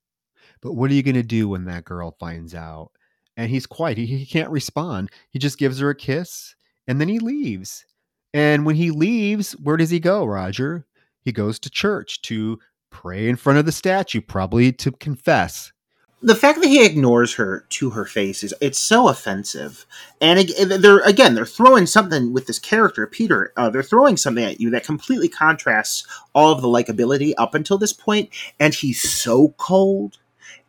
But 0.63 0.73
what 0.73 0.91
are 0.91 0.95
you 0.95 1.03
going 1.03 1.15
to 1.15 1.23
do 1.23 1.49
when 1.51 1.67
that 1.67 1.85
girl 1.85 2.17
finds 2.19 2.55
out? 2.55 2.91
And 3.37 3.51
he's 3.51 3.67
quiet. 3.67 3.99
He, 3.99 4.07
he 4.07 4.27
can't 4.27 4.51
respond. 4.51 5.11
He 5.29 5.39
just 5.39 5.59
gives 5.59 5.79
her 5.79 5.91
a 5.91 5.95
kiss 5.95 6.55
and 6.89 7.01
then 7.01 7.09
he 7.09 7.19
leaves. 7.19 7.85
And 8.33 8.65
when 8.65 8.77
he 8.77 8.91
leaves, 8.91 9.53
where 9.53 9.77
does 9.77 9.91
he 9.91 10.01
go, 10.01 10.25
Roger? 10.25 10.87
He 11.23 11.33
goes 11.33 11.59
to 11.61 11.71
church 11.71 12.23
to 12.23 12.59
pray 12.91 13.29
in 13.29 13.37
front 13.37 13.59
of 13.59 13.67
the 13.67 13.73
statue, 13.73 14.21
probably 14.21 14.73
to 14.73 14.93
confess 14.93 15.73
the 16.23 16.35
fact 16.35 16.61
that 16.61 16.69
he 16.69 16.85
ignores 16.85 17.35
her 17.35 17.65
to 17.71 17.91
her 17.91 18.05
face 18.05 18.43
is 18.43 18.55
it's 18.61 18.79
so 18.79 19.09
offensive. 19.09 19.87
And 20.21 20.49
they're 20.49 21.01
again 21.01 21.35
they're 21.35 21.47
throwing 21.47 21.87
something 21.87 22.33
with 22.33 22.47
this 22.47 22.59
character 22.59 23.07
peter 23.07 23.53
uh, 23.57 23.71
they're 23.71 23.83
throwing 23.83 24.17
something 24.17 24.45
at 24.45 24.61
you 24.61 24.71
that 24.71 24.85
completely 24.85 25.29
contrasts 25.29 26.07
all 26.35 26.53
of 26.53 26.61
the 26.61 26.69
likability 26.69 27.33
up 27.39 27.55
until 27.55 27.79
this 27.79 27.93
point 27.93 28.31
and 28.59 28.75
he's 28.75 29.01
so 29.01 29.55
cold 29.57 30.19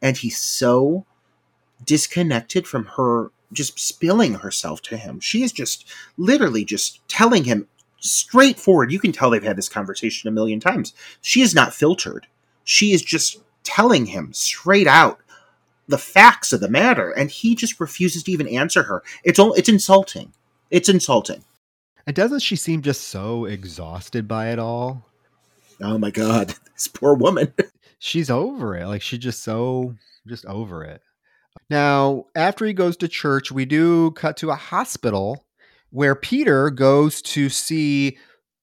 and 0.02 0.18
he's 0.18 0.38
so 0.38 1.06
disconnected 1.84 2.68
from 2.68 2.86
her 2.98 3.32
just 3.54 3.78
spilling 3.80 4.36
herself 4.36 4.82
to 4.82 4.96
him. 4.96 5.20
She 5.20 5.44
is 5.44 5.52
just 5.52 5.86
literally 6.18 6.64
just 6.64 7.06
telling 7.10 7.44
him 7.44 7.68
straightforward 8.00 8.92
you 8.92 9.00
can 9.00 9.12
tell 9.12 9.30
they've 9.30 9.44
had 9.44 9.58
this 9.58 9.70
conversation 9.70 10.28
a 10.28 10.32
million 10.32 10.60
times 10.60 10.94
she 11.22 11.42
is 11.42 11.54
not 11.54 11.74
filtered. 11.74 12.28
She 12.64 12.94
is 12.94 13.02
just 13.02 13.38
telling 13.64 14.08
him 14.08 14.34
straight 14.34 14.88
out 14.88 15.20
the 15.88 15.98
facts 15.98 16.54
of 16.54 16.60
the 16.60 16.70
matter, 16.70 17.12
and 17.12 17.30
he 17.30 17.56
just 17.56 17.80
refuses 17.80 18.24
to 18.24 18.32
even 18.32 18.48
answer 18.48 18.84
her. 18.84 19.04
It's 19.24 19.40
all, 19.40 19.54
it's 19.54 19.70
insulting. 19.70 20.34
It's 20.70 20.90
insulting. 20.90 21.44
And 22.08 22.16
doesn't 22.16 22.40
she 22.40 22.56
seem 22.56 22.82
just 22.82 23.10
so 23.10 23.46
exhausted 23.46 24.28
by 24.28 24.52
it 24.52 24.60
all? 24.60 25.06
Oh 25.82 25.98
my 25.98 26.12
god, 26.12 26.56
this 26.74 26.88
poor 26.88 27.14
woman. 27.14 27.54
She's 28.00 28.32
over 28.32 28.76
it. 28.76 28.88
Like 28.88 29.04
she's 29.04 29.20
just 29.20 29.44
so 29.44 29.94
just 30.28 30.44
over 30.48 30.84
it. 30.84 31.04
Now, 31.70 32.26
after 32.36 32.66
he 32.66 32.74
goes 32.74 32.98
to 32.98 33.08
church, 33.08 33.52
we 33.52 33.66
do 33.66 34.10
cut 34.12 34.38
to 34.38 34.50
a 34.50 34.56
hospital 34.56 35.46
where 35.92 36.16
Peter 36.16 36.72
goes 36.72 37.22
to 37.22 37.48
see 37.48 38.18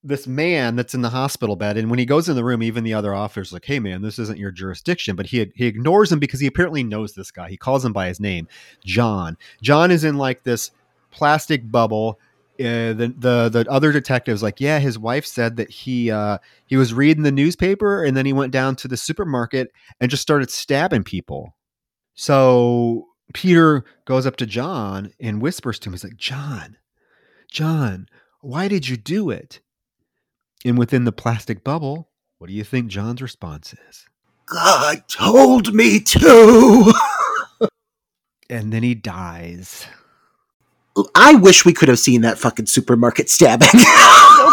this 0.04 0.26
man 0.26 0.76
that's 0.76 0.94
in 0.94 1.02
the 1.02 1.10
hospital 1.10 1.56
bed 1.56 1.76
and 1.76 1.90
when 1.90 1.98
he 1.98 2.06
goes 2.06 2.28
in 2.28 2.36
the 2.36 2.44
room 2.44 2.62
even 2.62 2.84
the 2.84 2.94
other 2.94 3.14
officer's 3.14 3.52
like 3.52 3.64
hey 3.64 3.80
man 3.80 4.00
this 4.00 4.18
isn't 4.18 4.38
your 4.38 4.52
jurisdiction 4.52 5.16
but 5.16 5.26
he 5.26 5.50
he 5.56 5.66
ignores 5.66 6.12
him 6.12 6.20
because 6.20 6.38
he 6.40 6.46
apparently 6.46 6.84
knows 6.84 7.14
this 7.14 7.30
guy. 7.30 7.48
He 7.48 7.56
calls 7.56 7.84
him 7.84 7.92
by 7.92 8.06
his 8.06 8.20
name 8.20 8.46
john. 8.84 9.36
John 9.60 9.90
is 9.90 10.04
in 10.04 10.16
like 10.16 10.44
this 10.44 10.70
plastic 11.10 11.70
bubble 11.70 12.18
uh, 12.60 12.92
the 12.92 13.14
the 13.16 13.48
the 13.48 13.70
other 13.70 13.92
detectives 13.92 14.42
like 14.42 14.60
yeah 14.60 14.78
his 14.80 14.98
wife 14.98 15.24
said 15.24 15.56
that 15.56 15.70
he 15.70 16.10
uh 16.10 16.38
he 16.66 16.76
was 16.76 16.92
reading 16.92 17.22
the 17.22 17.30
newspaper 17.32 18.02
and 18.02 18.16
then 18.16 18.26
he 18.26 18.32
went 18.32 18.52
down 18.52 18.74
to 18.76 18.88
the 18.88 18.96
supermarket 18.96 19.72
and 20.00 20.10
just 20.10 20.22
started 20.22 20.50
stabbing 20.50 21.04
people. 21.04 21.54
So 22.14 23.08
peter 23.34 23.84
goes 24.06 24.26
up 24.26 24.36
to 24.36 24.46
john 24.46 25.12
and 25.20 25.42
whispers 25.42 25.78
to 25.80 25.88
him. 25.88 25.92
He's 25.92 26.04
like 26.04 26.16
john 26.16 26.76
john 27.50 28.06
why 28.40 28.68
did 28.68 28.88
you 28.88 28.96
do 28.96 29.30
it 29.30 29.60
and 30.64 30.78
within 30.78 31.04
the 31.04 31.12
plastic 31.12 31.64
bubble, 31.64 32.08
what 32.38 32.48
do 32.48 32.52
you 32.52 32.64
think 32.64 32.88
John's 32.88 33.22
response 33.22 33.74
is? 33.88 34.06
God 34.46 35.02
told 35.08 35.74
me 35.74 36.00
to. 36.00 36.92
and 38.50 38.72
then 38.72 38.82
he 38.82 38.94
dies. 38.94 39.86
I 41.14 41.34
wish 41.34 41.64
we 41.64 41.72
could 41.72 41.88
have 41.88 41.98
seen 41.98 42.22
that 42.22 42.38
fucking 42.38 42.66
supermarket 42.66 43.30
stabbing. 43.30 43.68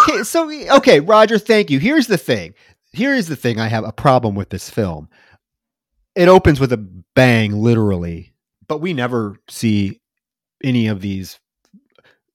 okay, 0.01 0.23
so 0.23 0.49
okay, 0.77 0.99
Roger, 0.99 1.39
thank 1.39 1.69
you. 1.69 1.79
Here's 1.79 2.07
the 2.07 2.17
thing. 2.17 2.53
Here 2.91 3.13
is 3.13 3.27
the 3.27 3.35
thing 3.35 3.59
I 3.59 3.67
have 3.67 3.83
a 3.83 3.91
problem 3.91 4.35
with 4.35 4.49
this 4.49 4.69
film. 4.69 5.09
It 6.15 6.27
opens 6.27 6.59
with 6.59 6.71
a 6.71 6.77
bang 6.77 7.51
literally, 7.51 8.33
but 8.67 8.79
we 8.79 8.93
never 8.93 9.37
see 9.49 10.01
any 10.63 10.87
of 10.87 11.01
these 11.01 11.39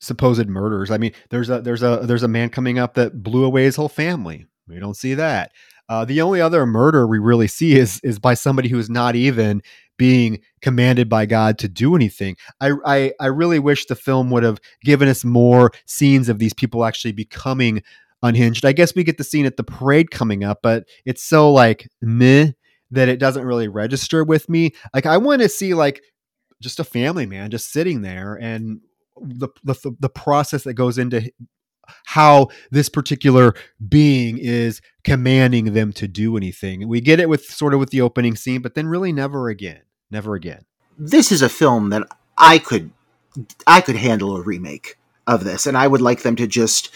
supposed 0.01 0.49
murders. 0.49 0.91
I 0.91 0.99
mean, 0.99 1.13
there's 1.29 1.51
a 1.51 1.61
there's 1.61 1.83
a 1.83 2.01
there's 2.03 2.23
a 2.23 2.29
man 2.29 2.51
coming 2.51 2.79
up 2.79 2.95
that 2.95 3.23
blew 3.23 3.45
away 3.45 3.65
his 3.65 3.77
whole 3.77 3.89
family. 3.89 4.47
We 4.67 4.79
don't 4.79 4.97
see 4.97 5.15
that. 5.15 5.53
Uh, 5.89 6.05
the 6.05 6.21
only 6.21 6.41
other 6.41 6.65
murder 6.67 7.07
we 7.07 7.19
really 7.19 7.49
see 7.49 7.77
is 7.77 8.01
is 8.03 8.19
by 8.19 8.35
somebody 8.35 8.69
who 8.69 8.79
is 8.79 8.91
not 8.91 9.17
even 9.17 9.63
being 9.99 10.41
commanded 10.63 11.09
by 11.09 11.27
God 11.27 11.59
to 11.59 11.69
do 11.69 11.95
anything. 11.95 12.37
I, 12.61 12.73
I 12.85 13.13
I 13.21 13.27
really 13.27 13.59
wish 13.59 13.87
the 13.87 13.97
film 13.97 14.31
would 14.31 14.43
have 14.43 14.61
given 14.83 15.09
us 15.09 15.25
more 15.25 15.73
scenes 15.87 16.29
of 16.29 16.39
these 16.39 16.55
people 16.55 16.85
actually 16.85 17.13
becoming 17.13 17.83
unhinged. 18.23 18.65
I 18.65 18.73
guess 18.73 18.95
we 18.95 19.05
get 19.05 19.19
the 19.19 19.25
scene 19.25 19.47
at 19.47 19.57
the 19.57 19.65
parade 19.65 20.11
coming 20.11 20.45
up, 20.45 20.61
but 20.63 20.85
it's 21.05 21.23
so 21.23 21.53
like 21.53 21.89
meh 22.01 22.53
that 22.93 23.09
it 23.09 23.19
doesn't 23.19 23.45
really 23.45 23.69
register 23.69 24.25
with 24.25 24.49
me. 24.49 24.73
Like 24.95 25.07
I 25.07 25.17
want 25.17 25.43
to 25.43 25.49
see 25.49 25.75
like 25.75 26.03
just 26.61 26.81
a 26.81 26.85
family 26.85 27.27
man 27.27 27.51
just 27.51 27.73
sitting 27.73 28.03
there 28.03 28.35
and 28.35 28.81
the, 29.21 29.49
the 29.65 29.97
the 29.99 30.09
process 30.09 30.65
that 30.65 30.75
goes 30.75 30.99
into 30.99 31.31
how 32.07 32.49
this 32.71 32.89
particular 32.89 33.55
being 33.89 34.39
is 34.39 34.81
commanding 35.05 35.73
them 35.73 35.93
to 35.95 36.09
do 36.09 36.37
anything. 36.37 36.89
We 36.89 37.01
get 37.01 37.21
it 37.21 37.29
with 37.29 37.45
sort 37.45 37.75
of 37.75 37.81
with 37.81 37.91
the 37.91 38.01
opening 38.01 38.37
scene, 38.37 38.63
but 38.63 38.75
then 38.75 38.87
really 38.87 39.13
never 39.13 39.49
again. 39.49 39.83
Never 40.11 40.35
again. 40.35 40.65
This 40.99 41.33
is 41.33 41.43
a 41.43 41.49
film 41.49 41.91
that 41.91 42.07
I 42.37 42.59
could 42.59 42.91
I 43.67 43.81
could 43.81 43.97
handle 43.97 44.37
a 44.37 44.43
remake 44.43 44.99
of 45.27 45.45
this 45.45 45.67
and 45.67 45.77
I 45.77 45.87
would 45.87 46.01
like 46.01 46.23
them 46.23 46.37
to 46.37 46.47
just 46.47 46.91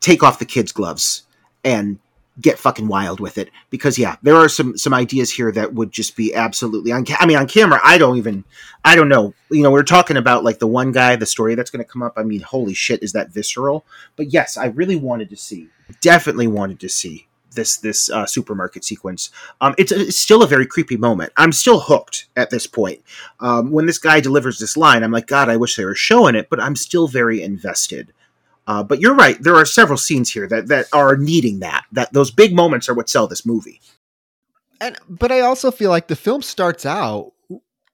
take 0.00 0.22
off 0.22 0.38
the 0.38 0.44
kids 0.44 0.72
gloves 0.72 1.22
and 1.64 1.98
get 2.40 2.58
fucking 2.58 2.88
wild 2.88 3.20
with 3.20 3.38
it. 3.38 3.50
Because 3.70 3.98
yeah 3.98 4.16
there 4.22 4.36
are 4.36 4.48
some 4.48 4.76
some 4.76 4.94
ideas 4.94 5.32
here 5.32 5.52
that 5.52 5.74
would 5.74 5.92
just 5.92 6.16
be 6.16 6.34
absolutely 6.34 6.92
on 6.92 7.04
ca- 7.04 7.16
i 7.20 7.26
mean 7.26 7.36
on 7.36 7.46
camera 7.46 7.80
i 7.84 7.98
don't 7.98 8.16
even 8.16 8.44
i 8.84 8.94
don't 8.96 9.08
know. 9.08 9.34
You 9.50 9.62
know 9.62 9.70
we're 9.70 9.82
talking 9.82 10.16
about 10.16 10.44
like 10.44 10.58
the 10.58 10.66
one 10.66 10.92
guy 10.92 11.16
the 11.16 11.26
story 11.26 11.54
that's 11.54 11.70
going 11.70 11.84
to 11.84 11.90
come 11.90 12.02
up. 12.02 12.14
I 12.16 12.22
mean 12.22 12.40
holy 12.40 12.74
shit 12.74 13.02
is 13.02 13.12
that 13.12 13.30
visceral? 13.30 13.84
But 14.16 14.32
yes 14.32 14.56
i 14.56 14.66
really 14.66 14.96
wanted 14.96 15.30
to 15.30 15.36
see 15.36 15.68
definitely 16.00 16.46
wanted 16.46 16.80
to 16.80 16.88
see 16.88 17.26
this 17.52 17.78
this 17.78 18.10
uh, 18.10 18.26
supermarket 18.26 18.84
sequence. 18.84 19.30
Um, 19.60 19.74
it's, 19.78 19.90
it's 19.90 20.18
still 20.18 20.42
a 20.42 20.46
very 20.46 20.66
creepy 20.66 20.98
moment. 20.98 21.32
I'm 21.38 21.52
still 21.52 21.80
hooked 21.80 22.28
at 22.36 22.50
this 22.50 22.66
point. 22.66 23.02
Um, 23.40 23.70
when 23.70 23.86
this 23.86 23.98
guy 23.98 24.20
delivers 24.20 24.58
this 24.58 24.76
line 24.76 25.02
i'm 25.02 25.12
like 25.12 25.26
god 25.26 25.48
i 25.48 25.56
wish 25.56 25.76
they 25.76 25.84
were 25.84 25.94
showing 25.94 26.34
it 26.34 26.48
but 26.48 26.60
i'm 26.60 26.76
still 26.76 27.08
very 27.08 27.42
invested 27.42 28.12
uh, 28.66 28.82
but 28.82 29.00
you're 29.00 29.14
right. 29.14 29.40
There 29.40 29.56
are 29.56 29.64
several 29.64 29.98
scenes 29.98 30.30
here 30.30 30.48
that, 30.48 30.68
that 30.68 30.86
are 30.92 31.16
needing 31.16 31.60
that. 31.60 31.84
That 31.92 32.12
those 32.12 32.30
big 32.30 32.54
moments 32.54 32.88
are 32.88 32.94
what 32.94 33.08
sell 33.08 33.26
this 33.26 33.46
movie. 33.46 33.80
And 34.80 34.96
but 35.08 35.32
I 35.32 35.40
also 35.40 35.70
feel 35.70 35.90
like 35.90 36.08
the 36.08 36.16
film 36.16 36.42
starts 36.42 36.84
out 36.84 37.32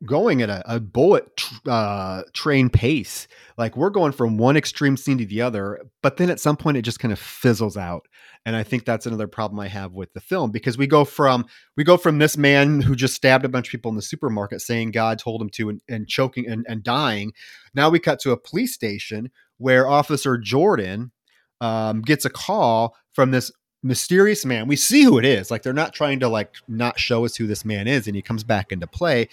going 0.04 0.42
at 0.42 0.50
a, 0.50 0.76
a 0.76 0.80
bullet 0.80 1.44
uh, 1.66 2.22
train 2.32 2.70
pace. 2.70 3.28
Like 3.56 3.76
we're 3.76 3.90
going 3.90 4.12
from 4.12 4.38
one 4.38 4.56
extreme 4.56 4.96
scene 4.96 5.18
to 5.18 5.26
the 5.26 5.42
other, 5.42 5.80
but 6.02 6.16
then 6.16 6.30
at 6.30 6.40
some 6.40 6.56
point 6.56 6.76
it 6.76 6.82
just 6.82 6.98
kind 6.98 7.12
of 7.12 7.18
fizzles 7.18 7.76
out. 7.76 8.08
And 8.44 8.56
I 8.56 8.64
think 8.64 8.84
that's 8.84 9.06
another 9.06 9.28
problem 9.28 9.60
I 9.60 9.68
have 9.68 9.92
with 9.92 10.12
the 10.14 10.20
film 10.20 10.50
because 10.50 10.76
we 10.76 10.88
go 10.88 11.04
from 11.04 11.46
we 11.76 11.84
go 11.84 11.96
from 11.96 12.18
this 12.18 12.36
man 12.36 12.80
who 12.80 12.96
just 12.96 13.14
stabbed 13.14 13.44
a 13.44 13.48
bunch 13.48 13.68
of 13.68 13.70
people 13.70 13.90
in 13.90 13.96
the 13.96 14.02
supermarket 14.02 14.60
saying 14.60 14.90
God 14.90 15.18
told 15.20 15.40
him 15.40 15.50
to 15.50 15.68
and, 15.68 15.80
and 15.88 16.08
choking 16.08 16.48
and, 16.48 16.66
and 16.68 16.82
dying. 16.82 17.32
Now 17.72 17.88
we 17.88 18.00
cut 18.00 18.18
to 18.20 18.32
a 18.32 18.36
police 18.36 18.74
station 18.74 19.30
where 19.62 19.88
Officer 19.88 20.36
Jordan 20.36 21.12
um, 21.60 22.02
gets 22.02 22.24
a 22.24 22.30
call 22.30 22.96
from 23.12 23.30
this 23.30 23.50
mysterious 23.82 24.44
man. 24.44 24.68
We 24.68 24.76
see 24.76 25.02
who 25.02 25.18
it 25.18 25.24
is. 25.24 25.50
Like 25.50 25.62
they're 25.62 25.72
not 25.72 25.94
trying 25.94 26.20
to 26.20 26.28
like 26.28 26.54
not 26.68 26.98
show 26.98 27.24
us 27.24 27.36
who 27.36 27.46
this 27.46 27.64
man 27.64 27.86
is, 27.86 28.06
and 28.06 28.16
he 28.16 28.22
comes 28.22 28.44
back 28.44 28.72
into 28.72 28.86
play, 28.86 29.28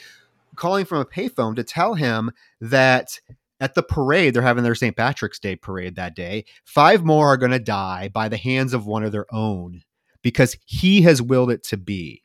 calling 0.56 0.86
from 0.86 1.00
a 1.00 1.06
payphone 1.06 1.56
to 1.56 1.64
tell 1.64 1.96
him 1.96 2.32
that 2.62 3.20
at 3.60 3.76
the 3.76 3.84
parade 3.84 4.34
they're 4.34 4.42
having 4.42 4.64
their 4.64 4.76
St. 4.76 4.96
Patrick's 4.96 5.40
Day 5.40 5.56
parade 5.56 5.96
that 5.96 6.16
day. 6.16 6.46
Five 6.64 7.04
more 7.04 7.28
are 7.28 7.38
going 7.38 7.52
to 7.52 7.60
die 7.60 8.10
by 8.10 8.30
the 8.30 8.38
hands 8.38 8.74
of 8.74 8.86
one 8.86 9.04
of 9.04 9.12
their 9.12 9.26
own 9.34 9.82
because 10.22 10.58
he 10.66 11.02
has 11.02 11.22
willed 11.22 11.52
it 11.52 11.64
to 11.64 11.78
be. 11.78 12.24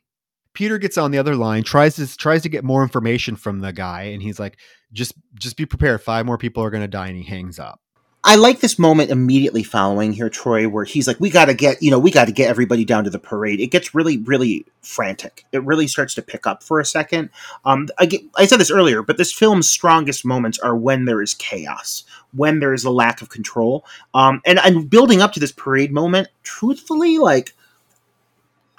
Peter 0.53 0.77
gets 0.77 0.97
on 0.97 1.11
the 1.11 1.17
other 1.17 1.35
line, 1.35 1.63
tries 1.63 1.97
to 1.97 2.17
tries 2.17 2.41
to 2.43 2.49
get 2.49 2.63
more 2.63 2.81
information 2.81 3.35
from 3.35 3.59
the 3.59 3.73
guy, 3.73 4.03
and 4.03 4.21
he's 4.21 4.39
like, 4.39 4.57
"Just 4.93 5.13
just 5.35 5.57
be 5.57 5.65
prepared. 5.65 6.01
Five 6.01 6.25
more 6.25 6.37
people 6.37 6.63
are 6.63 6.69
going 6.69 6.83
to 6.83 6.87
die," 6.87 7.07
and 7.07 7.17
he 7.17 7.23
hangs 7.23 7.59
up. 7.59 7.81
I 8.27 8.37
like 8.37 8.59
this 8.59 8.79
moment 8.79 9.11
immediately 9.11 9.61
following 9.61 10.11
here, 10.11 10.31
Troy, 10.31 10.67
where 10.67 10.83
he's 10.83 11.07
like, 11.07 11.19
"We 11.19 11.29
got 11.29 11.45
to 11.45 11.53
get, 11.53 11.83
you 11.83 11.91
know, 11.91 11.99
we 11.99 12.09
got 12.09 12.25
to 12.25 12.31
get 12.31 12.49
everybody 12.49 12.83
down 12.83 13.03
to 13.03 13.11
the 13.11 13.19
parade." 13.19 13.59
It 13.59 13.67
gets 13.67 13.93
really, 13.93 14.17
really 14.17 14.65
frantic. 14.81 15.45
It 15.51 15.63
really 15.63 15.85
starts 15.85 16.15
to 16.15 16.23
pick 16.23 16.47
up 16.47 16.63
for 16.63 16.79
a 16.79 16.85
second. 16.85 17.29
Um, 17.65 17.87
I, 17.99 18.07
get, 18.07 18.21
I 18.35 18.47
said 18.47 18.59
this 18.59 18.71
earlier, 18.71 19.03
but 19.03 19.17
this 19.17 19.31
film's 19.31 19.69
strongest 19.69 20.25
moments 20.25 20.57
are 20.57 20.75
when 20.75 21.05
there 21.05 21.21
is 21.21 21.35
chaos, 21.35 22.03
when 22.33 22.59
there 22.59 22.73
is 22.73 22.83
a 22.83 22.89
lack 22.89 23.21
of 23.21 23.29
control, 23.29 23.85
um, 24.15 24.41
and 24.43 24.57
and 24.57 24.89
building 24.89 25.21
up 25.21 25.33
to 25.33 25.39
this 25.39 25.51
parade 25.51 25.91
moment. 25.93 26.27
Truthfully, 26.41 27.19
like, 27.19 27.53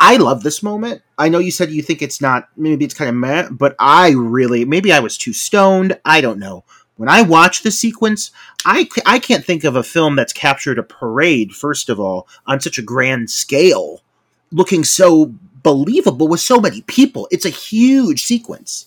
I 0.01 0.17
love 0.17 0.43
this 0.43 0.61
moment. 0.61 1.03
I 1.19 1.29
know 1.29 1.39
you 1.39 1.53
said 1.53 1.71
you 1.71 1.83
think 1.83 2.03
it's 2.03 2.21
not, 2.21 2.49
maybe 2.57 2.85
it's 2.85 2.95
kind 2.95 3.09
of 3.09 3.15
meh, 3.15 3.49
but 3.53 3.77
I 3.79 4.11
really, 4.11 4.65
maybe 4.65 4.93
I 4.93 4.99
was 4.99 5.17
too 5.17 5.33
stoned. 5.33 5.99
I 6.05 6.21
don't 6.21 6.41
know 6.41 6.65
when 6.97 7.09
I 7.09 7.23
watch 7.23 7.63
the 7.63 7.71
sequence, 7.71 8.31
I, 8.65 8.89
I 9.05 9.19
can't 9.19 9.45
think 9.45 9.65
of 9.65 9.77
a 9.77 9.83
film 9.83 10.17
that's 10.17 10.33
captured 10.33 10.79
a 10.79 10.83
parade, 10.83 11.53
first 11.53 11.89
of 11.89 12.01
all, 12.01 12.27
on 12.47 12.61
such 12.61 12.79
a 12.79 12.83
grand 12.83 13.31
scale, 13.31 14.03
looking 14.51 14.83
so 14.85 15.35
believable 15.63 16.29
with 16.29 16.41
so 16.41 16.61
many 16.61 16.81
people. 16.83 17.29
It's 17.31 17.45
a 17.45 17.51
huge 17.51 18.23
sequence. 18.23 18.87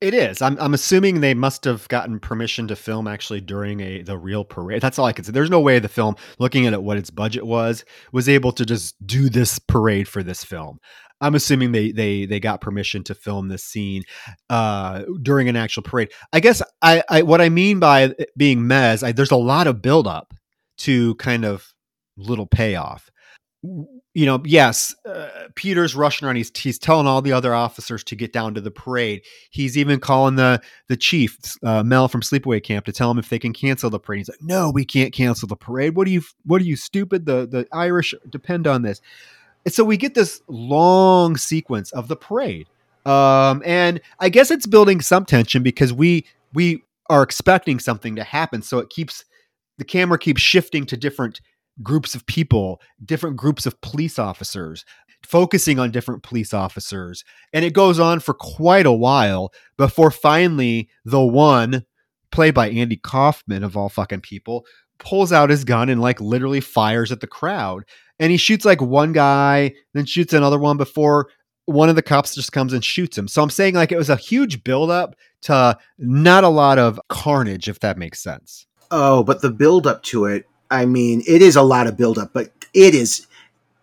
It 0.00 0.12
is. 0.12 0.42
I'm, 0.42 0.58
I'm 0.60 0.74
assuming 0.74 1.20
they 1.20 1.32
must 1.32 1.64
have 1.64 1.88
gotten 1.88 2.20
permission 2.20 2.68
to 2.68 2.76
film 2.76 3.08
actually 3.08 3.40
during 3.40 3.80
a 3.80 4.02
the 4.02 4.18
real 4.18 4.44
parade. 4.44 4.82
That's 4.82 4.98
all 4.98 5.06
I 5.06 5.12
can 5.12 5.24
say. 5.24 5.32
There's 5.32 5.48
no 5.48 5.60
way 5.60 5.78
the 5.78 5.88
film, 5.88 6.16
looking 6.38 6.66
at 6.66 6.82
what 6.82 6.98
its 6.98 7.10
budget 7.10 7.46
was, 7.46 7.82
was 8.12 8.28
able 8.28 8.52
to 8.52 8.66
just 8.66 8.94
do 9.06 9.30
this 9.30 9.58
parade 9.58 10.06
for 10.06 10.22
this 10.22 10.44
film. 10.44 10.80
I'm 11.22 11.34
assuming 11.34 11.72
they 11.72 11.92
they 11.92 12.26
they 12.26 12.40
got 12.40 12.60
permission 12.60 13.04
to 13.04 13.14
film 13.14 13.48
this 13.48 13.64
scene 13.64 14.02
uh, 14.50 15.04
during 15.22 15.48
an 15.48 15.56
actual 15.56 15.82
parade. 15.82 16.12
I 16.30 16.40
guess 16.40 16.60
I, 16.82 17.02
I 17.08 17.22
what 17.22 17.40
I 17.40 17.48
mean 17.48 17.80
by 17.80 18.14
being 18.36 18.60
mez, 18.60 19.02
I, 19.02 19.12
there's 19.12 19.30
a 19.30 19.36
lot 19.36 19.66
of 19.66 19.80
buildup 19.80 20.34
to 20.78 21.14
kind 21.14 21.46
of 21.46 21.72
little 22.18 22.46
payoff. 22.46 23.10
You 24.14 24.24
know, 24.26 24.42
yes, 24.44 24.94
uh, 25.04 25.28
Peter's 25.54 25.94
rushing 25.94 26.26
around. 26.26 26.36
He's 26.36 26.56
he's 26.56 26.78
telling 26.78 27.06
all 27.06 27.20
the 27.20 27.32
other 27.32 27.54
officers 27.54 28.02
to 28.04 28.16
get 28.16 28.32
down 28.32 28.54
to 28.54 28.60
the 28.60 28.70
parade. 28.70 29.22
He's 29.50 29.76
even 29.76 30.00
calling 30.00 30.36
the 30.36 30.62
the 30.88 30.96
chief 30.96 31.38
uh, 31.62 31.82
Mel 31.82 32.08
from 32.08 32.22
Sleepaway 32.22 32.62
Camp 32.62 32.86
to 32.86 32.92
tell 32.92 33.10
him 33.10 33.18
if 33.18 33.28
they 33.28 33.38
can 33.38 33.52
cancel 33.52 33.90
the 33.90 33.98
parade. 33.98 34.20
He's 34.20 34.28
like, 34.28 34.42
"No, 34.42 34.70
we 34.70 34.84
can't 34.84 35.12
cancel 35.12 35.48
the 35.48 35.56
parade. 35.56 35.96
What 35.96 36.06
are 36.06 36.10
you 36.10 36.22
What 36.44 36.62
are 36.62 36.64
you 36.64 36.76
stupid? 36.76 37.26
The 37.26 37.46
the 37.46 37.66
Irish 37.72 38.14
depend 38.30 38.66
on 38.66 38.82
this." 38.82 39.00
And 39.66 39.74
so 39.74 39.84
we 39.84 39.96
get 39.96 40.14
this 40.14 40.40
long 40.48 41.36
sequence 41.36 41.90
of 41.92 42.08
the 42.08 42.16
parade. 42.16 42.68
Um, 43.04 43.62
and 43.66 44.00
I 44.20 44.28
guess 44.28 44.50
it's 44.50 44.66
building 44.66 45.00
some 45.00 45.24
tension 45.24 45.62
because 45.62 45.92
we 45.92 46.26
we 46.54 46.84
are 47.08 47.22
expecting 47.22 47.78
something 47.78 48.16
to 48.16 48.24
happen. 48.24 48.62
So 48.62 48.78
it 48.78 48.90
keeps 48.90 49.24
the 49.78 49.84
camera 49.84 50.18
keeps 50.18 50.40
shifting 50.40 50.86
to 50.86 50.96
different 50.96 51.40
groups 51.82 52.14
of 52.14 52.26
people, 52.26 52.80
different 53.04 53.36
groups 53.36 53.66
of 53.66 53.80
police 53.80 54.18
officers, 54.18 54.84
focusing 55.22 55.78
on 55.78 55.90
different 55.90 56.22
police 56.22 56.54
officers. 56.54 57.24
And 57.52 57.64
it 57.64 57.72
goes 57.72 57.98
on 57.98 58.20
for 58.20 58.34
quite 58.34 58.86
a 58.86 58.92
while 58.92 59.52
before 59.76 60.10
finally 60.10 60.88
the 61.04 61.24
one, 61.24 61.84
played 62.30 62.54
by 62.54 62.70
Andy 62.70 62.96
Kaufman 62.96 63.64
of 63.64 63.76
all 63.76 63.88
fucking 63.88 64.20
people, 64.20 64.64
pulls 64.98 65.32
out 65.32 65.50
his 65.50 65.64
gun 65.64 65.88
and 65.88 66.00
like 66.00 66.20
literally 66.20 66.60
fires 66.60 67.12
at 67.12 67.20
the 67.20 67.26
crowd 67.26 67.84
and 68.18 68.30
he 68.30 68.36
shoots 68.36 68.64
like 68.64 68.80
one 68.80 69.12
guy, 69.12 69.74
then 69.94 70.06
shoots 70.06 70.32
another 70.32 70.58
one 70.58 70.76
before 70.76 71.28
one 71.66 71.88
of 71.88 71.96
the 71.96 72.02
cops 72.02 72.34
just 72.34 72.52
comes 72.52 72.72
and 72.72 72.84
shoots 72.84 73.18
him. 73.18 73.28
So 73.28 73.42
I'm 73.42 73.50
saying 73.50 73.74
like 73.74 73.92
it 73.92 73.98
was 73.98 74.10
a 74.10 74.16
huge 74.16 74.64
buildup 74.64 75.16
to 75.42 75.76
not 75.98 76.44
a 76.44 76.48
lot 76.48 76.78
of 76.78 77.00
carnage, 77.08 77.68
if 77.68 77.80
that 77.80 77.98
makes 77.98 78.22
sense. 78.22 78.66
Oh, 78.90 79.24
but 79.24 79.42
the 79.42 79.50
buildup 79.50 80.02
to 80.04 80.26
it, 80.26 80.46
I 80.70 80.86
mean, 80.86 81.22
it 81.26 81.42
is 81.42 81.56
a 81.56 81.62
lot 81.62 81.86
of 81.86 81.96
buildup, 81.96 82.32
but 82.32 82.50
it 82.74 82.94
is 82.94 83.26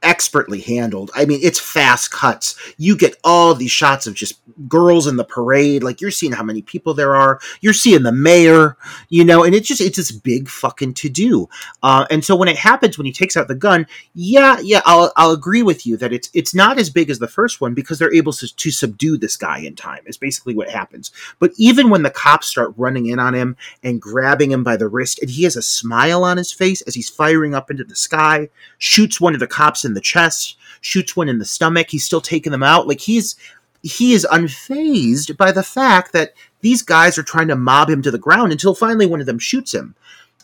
expertly 0.03 0.59
handled. 0.59 1.09
I 1.15 1.25
mean, 1.25 1.39
it's 1.41 1.59
fast 1.59 2.11
cuts. 2.11 2.55
You 2.77 2.95
get 2.95 3.15
all 3.23 3.55
these 3.55 3.71
shots 3.71 4.05
of 4.05 4.13
just 4.13 4.39
girls 4.67 5.07
in 5.07 5.15
the 5.15 5.23
parade. 5.23 5.83
Like 5.83 6.01
you're 6.01 6.11
seeing 6.11 6.33
how 6.33 6.43
many 6.43 6.61
people 6.61 6.93
there 6.93 7.15
are. 7.15 7.39
You're 7.61 7.73
seeing 7.73 8.03
the 8.03 8.11
mayor, 8.11 8.77
you 9.09 9.23
know, 9.23 9.43
and 9.43 9.55
it's 9.55 9.67
just 9.67 9.81
it's 9.81 9.97
this 9.97 10.11
big 10.11 10.49
fucking 10.49 10.93
to 10.95 11.09
do. 11.09 11.49
Uh, 11.81 12.05
and 12.11 12.23
so 12.23 12.35
when 12.35 12.49
it 12.49 12.57
happens, 12.57 12.97
when 12.97 13.05
he 13.05 13.13
takes 13.13 13.37
out 13.37 13.47
the 13.47 13.55
gun, 13.55 13.87
yeah, 14.13 14.59
yeah, 14.61 14.81
I'll 14.85 15.11
I'll 15.15 15.31
agree 15.31 15.63
with 15.63 15.87
you 15.87 15.97
that 15.97 16.13
it's 16.13 16.29
it's 16.33 16.53
not 16.53 16.77
as 16.77 16.89
big 16.89 17.09
as 17.09 17.19
the 17.19 17.27
first 17.27 17.61
one 17.61 17.73
because 17.73 17.97
they're 17.97 18.13
able 18.13 18.33
to, 18.33 18.55
to 18.55 18.71
subdue 18.71 19.17
this 19.17 19.37
guy 19.37 19.59
in 19.59 19.75
time. 19.75 20.03
Is 20.05 20.17
basically 20.17 20.55
what 20.55 20.69
happens. 20.69 21.11
But 21.39 21.51
even 21.57 21.89
when 21.89 22.03
the 22.03 22.09
cops 22.09 22.47
start 22.47 22.73
running 22.77 23.07
in 23.07 23.19
on 23.19 23.33
him 23.33 23.55
and 23.81 24.01
grabbing 24.01 24.51
him 24.51 24.63
by 24.63 24.77
the 24.77 24.87
wrist, 24.87 25.21
and 25.21 25.31
he 25.31 25.43
has 25.43 25.55
a 25.55 25.61
smile 25.61 26.23
on 26.23 26.37
his 26.37 26.51
face 26.51 26.81
as 26.81 26.95
he's 26.95 27.09
firing 27.09 27.55
up 27.55 27.71
into 27.71 27.83
the 27.83 27.95
sky, 27.95 28.49
shoots 28.77 29.21
one 29.21 29.33
of 29.33 29.39
the 29.39 29.47
cops 29.47 29.85
in 29.85 29.92
in 29.93 29.95
the 29.95 30.01
chest, 30.01 30.57
shoots 30.81 31.15
one 31.15 31.29
in 31.29 31.39
the 31.39 31.45
stomach. 31.45 31.87
He's 31.89 32.05
still 32.05 32.21
taking 32.21 32.51
them 32.51 32.63
out. 32.63 32.87
Like 32.87 32.99
he's 32.99 33.35
he 33.83 34.13
is 34.13 34.25
unfazed 34.31 35.35
by 35.37 35.51
the 35.51 35.63
fact 35.63 36.13
that 36.13 36.33
these 36.61 36.81
guys 36.81 37.17
are 37.17 37.23
trying 37.23 37.49
to 37.49 37.55
mob 37.55 37.89
him 37.89 38.01
to 38.01 38.11
the 38.11 38.17
ground 38.17 38.51
until 38.51 38.73
finally 38.73 39.05
one 39.05 39.19
of 39.19 39.25
them 39.25 39.39
shoots 39.39 39.73
him. 39.73 39.95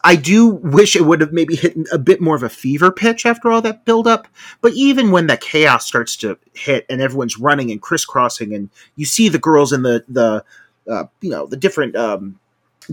I 0.03 0.15
do 0.15 0.47
wish 0.47 0.95
it 0.95 1.05
would 1.05 1.21
have 1.21 1.33
maybe 1.33 1.55
hit 1.55 1.75
a 1.91 1.97
bit 1.97 2.21
more 2.21 2.35
of 2.35 2.43
a 2.43 2.49
fever 2.49 2.91
pitch 2.91 3.25
after 3.25 3.51
all 3.51 3.61
that 3.63 3.85
build 3.85 4.07
up. 4.07 4.27
But 4.61 4.73
even 4.73 5.11
when 5.11 5.27
that 5.27 5.41
chaos 5.41 5.85
starts 5.85 6.15
to 6.17 6.37
hit 6.53 6.85
and 6.89 7.01
everyone's 7.01 7.37
running 7.37 7.71
and 7.71 7.81
crisscrossing, 7.81 8.53
and 8.53 8.69
you 8.95 9.05
see 9.05 9.29
the 9.29 9.39
girls 9.39 9.73
in 9.73 9.83
the 9.83 10.05
the 10.07 10.43
uh, 10.89 11.05
you 11.21 11.29
know 11.29 11.47
the 11.47 11.57
different 11.57 11.95
um, 11.95 12.39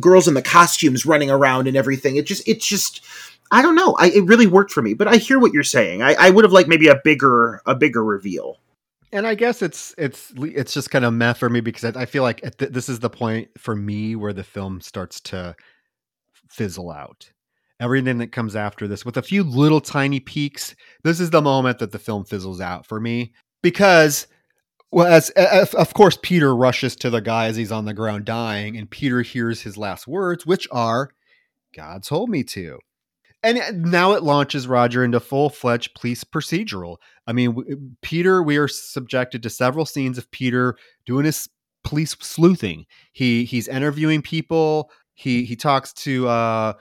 girls 0.01 0.27
in 0.27 0.35
the 0.35 0.43
costumes 0.43 1.07
running 1.07 1.31
around 1.31 1.69
and 1.69 1.77
everything, 1.77 2.17
it 2.17 2.27
just 2.27 2.47
it's 2.49 2.67
just 2.67 3.05
I 3.51 3.63
don't 3.63 3.75
know. 3.75 3.95
I, 3.99 4.11
it 4.11 4.25
really 4.25 4.47
worked 4.47 4.73
for 4.73 4.83
me. 4.83 4.95
But 4.95 5.09
I 5.09 5.17
hear 5.17 5.39
what 5.39 5.53
you're 5.53 5.63
saying. 5.63 6.03
I, 6.03 6.15
I 6.15 6.31
would 6.31 6.45
have 6.45 6.53
liked 6.53 6.69
maybe 6.69 6.89
a 6.89 7.01
bigger 7.03 7.63
a 7.67 7.75
bigger 7.75 8.05
reveal. 8.05 8.59
And 9.13 9.27
I 9.27 9.35
guess 9.35 9.63
it's 9.63 9.95
it's 9.97 10.33
it's 10.37 10.75
just 10.75 10.91
kind 10.91 11.05
of 11.05 11.15
meh 11.15 11.33
for 11.35 11.49
me 11.49 11.61
because 11.61 11.97
I, 11.97 12.03
I 12.03 12.07
feel 12.07 12.23
like 12.23 12.41
th- 12.59 12.73
this 12.73 12.89
is 12.89 13.01
the 13.01 13.11
point 13.11 13.49
for 13.57 13.77
me 13.77 14.17
where 14.17 14.33
the 14.33 14.45
film 14.45 14.81
starts 14.81 15.21
to 15.23 15.55
fizzle 16.49 16.91
out. 16.91 17.31
Everything 17.79 18.19
that 18.19 18.33
comes 18.33 18.57
after 18.57 18.89
this, 18.89 19.05
with 19.05 19.19
a 19.19 19.23
few 19.23 19.43
little 19.45 19.83
tiny 19.83 20.19
peaks, 20.19 20.75
this 21.05 21.21
is 21.21 21.31
the 21.31 21.43
moment 21.43 21.79
that 21.79 21.93
the 21.93 21.99
film 21.99 22.25
fizzles 22.25 22.61
out 22.61 22.87
for 22.87 22.99
me 22.99 23.33
because, 23.63 24.27
well, 24.91 25.07
as, 25.07 25.31
of 25.31 25.93
course 25.93 26.19
Peter 26.23 26.57
rushes 26.57 26.97
to 26.97 27.11
the 27.11 27.21
guy 27.21 27.47
as 27.47 27.57
he's 27.57 27.73
on 27.73 27.85
the 27.85 27.93
ground 27.93 28.25
dying, 28.25 28.79
and 28.79 28.91
Peter 28.91 29.21
hears 29.21 29.61
his 29.61 29.77
last 29.77 30.07
words, 30.07 30.47
which 30.47 30.67
are, 30.73 31.11
"God 31.75 32.03
told 32.03 32.31
me 32.31 32.43
to." 32.45 32.79
And 33.47 33.85
now 33.85 34.13
it 34.13 34.23
launches 34.23 34.67
Roger 34.67 35.05
into 35.05 35.21
full 35.21 35.51
fledged 35.51 35.95
police 35.95 36.25
procedural. 36.25 36.97
I 37.27 37.33
mean, 37.33 37.97
Peter, 38.03 38.43
we 38.43 38.57
are 38.57 38.69
subjected 38.69 39.43
to 39.43 39.51
several 39.51 39.87
scenes 39.87 40.19
of 40.19 40.31
Peter 40.31 40.77
doing 41.05 41.25
his 41.25 41.49
police 41.85 42.17
sleuthing. 42.21 42.87
He 43.13 43.45
he's 43.45 43.69
interviewing 43.69 44.23
people. 44.23 44.91
He 45.15 45.45
he 45.45 45.57
talks 45.57 45.93
to 45.95 46.29
uh, 46.29 46.73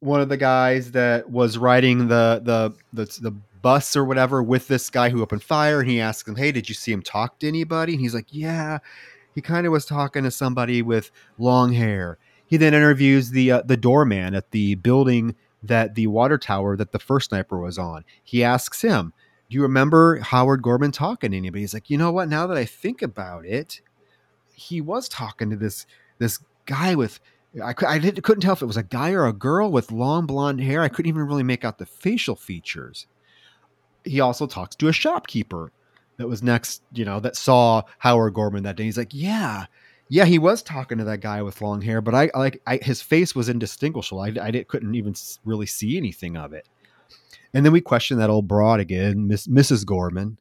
one 0.00 0.20
of 0.20 0.28
the 0.28 0.36
guys 0.36 0.92
that 0.92 1.30
was 1.30 1.58
riding 1.58 2.08
the 2.08 2.40
the 2.42 2.74
the 2.92 3.04
the 3.20 3.30
bus 3.60 3.96
or 3.96 4.04
whatever 4.04 4.42
with 4.42 4.68
this 4.68 4.88
guy 4.88 5.10
who 5.10 5.20
opened 5.22 5.42
fire, 5.42 5.80
and 5.80 5.90
he 5.90 6.00
asks 6.00 6.28
him, 6.28 6.36
"Hey, 6.36 6.52
did 6.52 6.68
you 6.68 6.74
see 6.74 6.92
him 6.92 7.02
talk 7.02 7.38
to 7.40 7.48
anybody?" 7.48 7.92
And 7.92 8.00
he's 8.00 8.14
like, 8.14 8.28
"Yeah." 8.30 8.78
He 9.34 9.42
kind 9.42 9.66
of 9.66 9.72
was 9.72 9.84
talking 9.84 10.24
to 10.24 10.32
somebody 10.32 10.82
with 10.82 11.12
long 11.38 11.72
hair. 11.72 12.18
He 12.46 12.56
then 12.56 12.74
interviews 12.74 13.30
the 13.30 13.52
uh, 13.52 13.62
the 13.62 13.76
doorman 13.76 14.34
at 14.34 14.50
the 14.50 14.74
building 14.76 15.36
that 15.62 15.94
the 15.94 16.06
water 16.06 16.38
tower 16.38 16.76
that 16.76 16.92
the 16.92 16.98
first 16.98 17.30
sniper 17.30 17.58
was 17.58 17.78
on. 17.78 18.04
He 18.22 18.44
asks 18.44 18.82
him, 18.82 19.12
"Do 19.48 19.56
you 19.56 19.62
remember 19.62 20.18
Howard 20.20 20.62
Gorman 20.62 20.92
talking 20.92 21.32
to 21.32 21.36
anybody?" 21.36 21.62
He's 21.62 21.74
like, 21.74 21.90
"You 21.90 21.98
know 21.98 22.12
what? 22.12 22.28
Now 22.28 22.46
that 22.46 22.56
I 22.56 22.64
think 22.64 23.02
about 23.02 23.44
it, 23.44 23.80
he 24.52 24.80
was 24.80 25.08
talking 25.08 25.50
to 25.50 25.56
this 25.56 25.86
this 26.18 26.38
guy 26.66 26.94
with 26.94 27.20
I, 27.62 27.70
I 27.70 27.98
couldn't 27.98 28.40
tell 28.40 28.52
if 28.52 28.62
it 28.62 28.66
was 28.66 28.76
a 28.76 28.82
guy 28.82 29.12
or 29.12 29.26
a 29.26 29.32
girl 29.32 29.70
with 29.70 29.90
long 29.90 30.26
blonde 30.26 30.60
hair. 30.60 30.82
I 30.82 30.88
couldn't 30.88 31.08
even 31.08 31.26
really 31.26 31.42
make 31.42 31.64
out 31.64 31.78
the 31.78 31.86
facial 31.86 32.36
features. 32.36 33.06
He 34.04 34.20
also 34.20 34.46
talks 34.46 34.76
to 34.76 34.88
a 34.88 34.92
shopkeeper 34.92 35.72
that 36.18 36.28
was 36.28 36.42
next, 36.42 36.82
you 36.92 37.04
know, 37.04 37.20
that 37.20 37.36
saw 37.36 37.82
Howard 37.98 38.34
Gorman 38.34 38.64
that 38.64 38.76
day. 38.76 38.84
He's 38.84 38.98
like, 38.98 39.14
yeah, 39.14 39.66
yeah, 40.08 40.24
he 40.24 40.38
was 40.38 40.62
talking 40.62 40.98
to 40.98 41.04
that 41.04 41.20
guy 41.20 41.42
with 41.42 41.60
long 41.60 41.80
hair, 41.80 42.00
but 42.00 42.14
I 42.14 42.30
like 42.34 42.62
I, 42.66 42.78
his 42.82 43.02
face 43.02 43.34
was 43.34 43.48
indistinguishable. 43.48 44.20
I, 44.20 44.32
I 44.40 44.64
couldn't 44.66 44.94
even 44.94 45.14
really 45.44 45.66
see 45.66 45.96
anything 45.96 46.36
of 46.36 46.52
it. 46.52 46.68
And 47.54 47.64
then 47.64 47.72
we 47.72 47.80
questioned 47.80 48.20
that 48.20 48.30
old 48.30 48.46
broad 48.46 48.80
again, 48.80 49.26
Miss, 49.26 49.46
Mrs. 49.46 49.86
Gorman, 49.86 50.38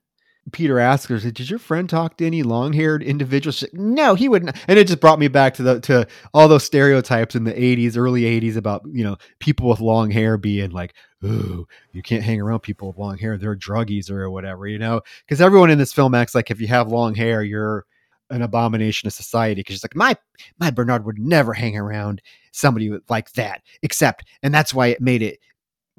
Peter 0.52 0.80
asked 0.80 1.10
her, 1.10 1.20
"Did 1.20 1.50
your 1.50 1.60
friend 1.60 1.90
talk 1.90 2.18
to 2.18 2.26
any 2.26 2.44
long-haired 2.44 3.04
individuals?" 3.04 3.62
Like, 3.62 3.74
no, 3.74 4.16
he 4.16 4.30
wouldn't. 4.30 4.56
And 4.68 4.80
it 4.80 4.88
just 4.88 5.02
brought 5.02 5.20
me 5.20 5.28
back 5.28 5.54
to 5.56 5.64
the 5.64 5.80
to 5.82 6.08
all 6.34 6.48
those 6.48 6.64
stereotypes 6.64 7.36
in 7.36 7.44
the 7.44 7.54
'80s, 7.54 7.98
early 7.98 8.22
'80s 8.22 8.56
about 8.56 8.84
you 8.92 9.04
know 9.04 9.18
people 9.40 9.68
with 9.68 9.82
long 9.82 10.12
hair 10.12 10.38
being 10.38 10.72
like, 10.72 10.94
"Ooh, 11.24 11.68
you 11.92 12.02
can't 12.02 12.24
hang 12.24 12.42
around 12.42 12.62
people 12.62 12.88
with 12.88 12.98
long 12.98 13.18
hair; 13.18 13.38
they're 13.38 13.56
druggies 13.56 14.10
or 14.10 14.30
whatever," 14.30 14.68
you 14.68 14.80
know. 14.80 15.02
Because 15.26 15.42
everyone 15.42 15.70
in 15.70 15.80
this 15.80 15.94
film 15.94 16.16
acts 16.16 16.36
like 16.36 16.50
if 16.50 16.62
you 16.62 16.68
have 16.68 16.88
long 16.88 17.16
hair, 17.16 17.44
you're 17.44 17.86
an 18.30 18.42
abomination 18.42 19.08
of 19.08 19.14
society. 19.14 19.62
Because 19.62 19.76
she's 19.76 19.84
like, 19.84 19.96
my 19.96 20.16
my 20.60 20.72
Bernard 20.72 21.06
would 21.06 21.20
never 21.20 21.54
hang 21.54 21.78
around 21.78 22.22
somebody 22.52 22.92
like 23.10 23.32
that, 23.34 23.62
except, 23.82 24.26
and 24.44 24.54
that's 24.54 24.74
why 24.74 24.88
it 24.88 25.02
made 25.02 25.22
it 25.22 25.40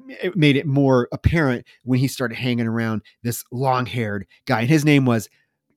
it 0.07 0.35
made 0.35 0.55
it 0.55 0.65
more 0.65 1.07
apparent 1.11 1.65
when 1.83 1.99
he 1.99 2.07
started 2.07 2.35
hanging 2.35 2.67
around 2.67 3.01
this 3.23 3.43
long 3.51 3.85
haired 3.85 4.25
guy. 4.45 4.61
And 4.61 4.69
his 4.69 4.85
name 4.85 5.05
was 5.05 5.29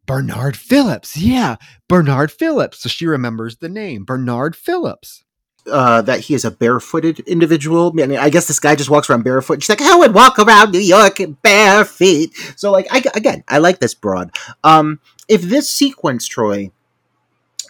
Bernard 0.07 0.57
Phillips. 0.57 1.17
Yeah, 1.17 1.57
Bernard 1.89 2.33
Phillips. 2.33 2.81
So 2.81 2.89
she 2.89 3.07
remembers 3.07 3.59
the 3.59 3.69
name 3.69 4.05
Bernard 4.05 4.57
Phillips. 4.57 5.25
Uh, 5.71 6.03
that 6.03 6.19
he 6.19 6.35
is 6.35 6.45
a 6.45 6.51
barefooted 6.51 7.21
individual. 7.21 7.93
I 8.01 8.07
mean, 8.07 8.19
I 8.19 8.31
guess 8.31 8.49
this 8.49 8.59
guy 8.59 8.75
just 8.75 8.91
walks 8.91 9.09
around 9.09 9.23
barefoot. 9.23 9.63
She's 9.63 9.69
like, 9.69 9.81
"I 9.81 9.95
would 9.95 10.13
walk 10.13 10.41
around 10.41 10.73
New 10.73 10.81
York 10.81 11.19
bare 11.41 11.85
feet." 11.85 12.35
So, 12.57 12.73
like, 12.73 12.89
I, 12.91 13.01
again, 13.15 13.45
I 13.47 13.59
like 13.59 13.79
this 13.79 13.95
broad. 13.95 14.37
Um, 14.65 14.99
if 15.29 15.43
this 15.43 15.71
sequence, 15.71 16.27
Troy, 16.27 16.73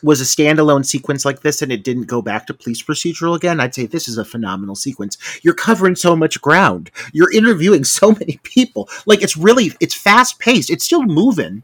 was 0.02 0.20
a 0.20 0.24
standalone 0.24 0.84
sequence 0.84 1.24
like 1.24 1.40
this 1.40 1.62
and 1.62 1.70
it 1.70 1.84
didn't 1.84 2.04
go 2.04 2.20
back 2.20 2.46
to 2.46 2.54
police 2.54 2.82
procedural 2.82 3.36
again, 3.36 3.60
I'd 3.60 3.74
say 3.74 3.86
this 3.86 4.08
is 4.08 4.18
a 4.18 4.24
phenomenal 4.24 4.74
sequence. 4.74 5.16
You're 5.42 5.54
covering 5.54 5.96
so 5.96 6.16
much 6.16 6.40
ground. 6.40 6.90
You're 7.12 7.32
interviewing 7.32 7.84
so 7.84 8.12
many 8.20 8.38
people. 8.42 8.88
Like 9.06 9.22
it's 9.22 9.36
really 9.36 9.72
it's 9.80 9.94
fast 9.94 10.38
paced. 10.38 10.70
It's 10.70 10.84
still 10.84 11.04
moving. 11.04 11.62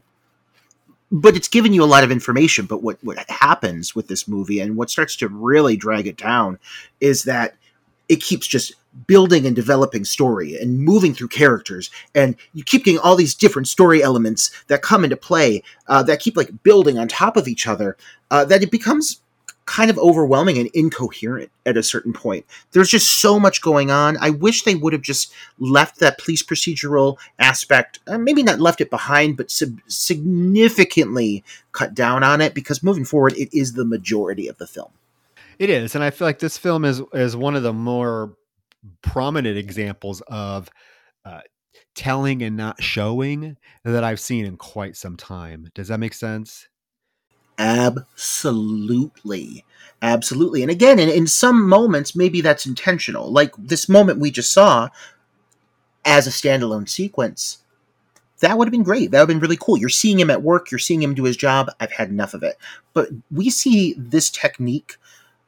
But 1.11 1.35
it's 1.35 1.47
given 1.47 1.73
you 1.73 1.83
a 1.83 1.85
lot 1.85 2.03
of 2.03 2.11
information. 2.11 2.65
But 2.65 2.83
what, 2.83 2.97
what 3.03 3.17
happens 3.29 3.95
with 3.95 4.07
this 4.07 4.27
movie 4.27 4.59
and 4.59 4.75
what 4.75 4.89
starts 4.89 5.15
to 5.17 5.27
really 5.27 5.75
drag 5.75 6.07
it 6.07 6.17
down 6.17 6.59
is 6.99 7.23
that 7.23 7.55
it 8.07 8.21
keeps 8.21 8.47
just 8.47 8.73
building 9.07 9.45
and 9.45 9.55
developing 9.55 10.03
story 10.03 10.57
and 10.59 10.79
moving 10.79 11.13
through 11.13 11.27
characters 11.27 11.91
and 12.15 12.35
you 12.53 12.63
keep 12.63 12.83
getting 12.83 12.99
all 12.99 13.15
these 13.15 13.35
different 13.35 13.67
story 13.67 14.01
elements 14.01 14.51
that 14.67 14.81
come 14.81 15.03
into 15.03 15.15
play 15.15 15.61
uh, 15.87 16.01
that 16.01 16.19
keep 16.19 16.35
like 16.35 16.63
building 16.63 16.97
on 16.97 17.07
top 17.07 17.37
of 17.37 17.47
each 17.47 17.67
other 17.67 17.95
uh, 18.31 18.43
that 18.43 18.63
it 18.63 18.71
becomes 18.71 19.21
kind 19.69 19.91
of 19.91 19.97
overwhelming 19.99 20.57
and 20.57 20.69
incoherent 20.73 21.51
at 21.65 21.77
a 21.77 21.83
certain 21.83 22.11
point 22.11 22.45
there's 22.71 22.89
just 22.89 23.21
so 23.21 23.39
much 23.39 23.61
going 23.61 23.91
on 23.91 24.17
i 24.19 24.29
wish 24.29 24.63
they 24.63 24.75
would 24.75 24.93
have 24.93 25.01
just 25.01 25.31
left 25.59 25.99
that 25.99 26.17
police 26.17 26.41
procedural 26.43 27.17
aspect 27.37 27.99
uh, 28.07 28.17
maybe 28.17 28.41
not 28.41 28.59
left 28.59 28.81
it 28.81 28.89
behind 28.89 29.37
but 29.37 29.51
sub- 29.51 29.79
significantly 29.87 31.43
cut 31.71 31.93
down 31.93 32.23
on 32.23 32.41
it 32.41 32.53
because 32.53 32.81
moving 32.81 33.05
forward 33.05 33.33
it 33.37 33.55
is 33.55 33.73
the 33.73 33.85
majority 33.85 34.47
of 34.47 34.57
the 34.57 34.67
film 34.67 34.91
it 35.59 35.69
is, 35.69 35.93
and 35.93 36.03
I 36.03 36.09
feel 36.09 36.25
like 36.25 36.39
this 36.39 36.57
film 36.57 36.85
is 36.85 37.01
is 37.13 37.35
one 37.35 37.53
of 37.53 37.63
the 37.63 37.73
more 37.73 38.33
prominent 39.01 39.57
examples 39.57 40.21
of 40.21 40.69
uh, 41.25 41.41
telling 41.95 42.41
and 42.41 42.55
not 42.55 42.81
showing 42.81 43.57
that 43.83 44.05
I've 44.05 44.21
seen 44.21 44.45
in 44.45 44.55
quite 44.55 44.95
some 44.95 45.17
time. 45.17 45.67
Does 45.75 45.89
that 45.89 45.99
make 45.99 46.13
sense? 46.13 46.69
Absolutely. 47.59 49.65
Absolutely. 50.01 50.61
And 50.61 50.71
again, 50.71 50.97
in, 50.97 51.09
in 51.09 51.27
some 51.27 51.67
moments, 51.67 52.15
maybe 52.15 52.41
that's 52.41 52.65
intentional. 52.65 53.31
Like 53.31 53.53
this 53.57 53.89
moment 53.89 54.19
we 54.19 54.31
just 54.31 54.53
saw 54.53 54.89
as 56.05 56.25
a 56.25 56.31
standalone 56.31 56.87
sequence. 56.87 57.59
That 58.39 58.57
would 58.57 58.67
have 58.67 58.71
been 58.71 58.83
great. 58.83 59.11
That 59.11 59.19
would 59.19 59.29
have 59.29 59.35
been 59.35 59.41
really 59.41 59.59
cool. 59.61 59.77
You're 59.77 59.89
seeing 59.89 60.17
him 60.17 60.29
at 60.29 60.41
work, 60.41 60.71
you're 60.71 60.79
seeing 60.79 61.03
him 61.03 61.13
do 61.13 61.25
his 61.25 61.35
job. 61.35 61.69
I've 61.81 61.91
had 61.91 62.09
enough 62.09 62.33
of 62.33 62.43
it. 62.43 62.57
But 62.93 63.09
we 63.29 63.49
see 63.49 63.93
this 63.97 64.29
technique 64.29 64.95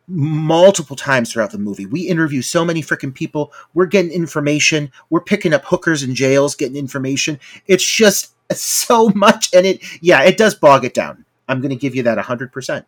multiple 0.08 0.98
times 0.98 1.32
throughout 1.32 1.52
the 1.52 1.58
movie. 1.58 1.86
We 1.86 2.02
interview 2.02 2.42
so 2.42 2.66
many 2.66 2.82
freaking 2.82 3.14
people. 3.14 3.54
We're 3.74 3.86
getting 3.86 4.12
information. 4.12 4.92
We're 5.10 5.22
picking 5.22 5.54
up 5.54 5.64
hookers 5.64 6.04
in 6.04 6.16
jails, 6.16 6.56
getting 6.56 6.76
information. 6.76 7.40
It's 7.68 7.86
just 7.86 8.34
so 8.54 9.10
much. 9.16 9.54
And 9.54 9.66
it, 9.66 9.82
yeah, 10.02 10.24
it 10.24 10.38
does 10.38 10.56
bog 10.56 10.84
it 10.84 10.94
down. 10.94 11.24
I'm 11.52 11.60
going 11.62 11.70
to 11.70 11.76
give 11.76 11.96
you 11.96 12.04
that 12.04 12.18
100%. 12.18 12.86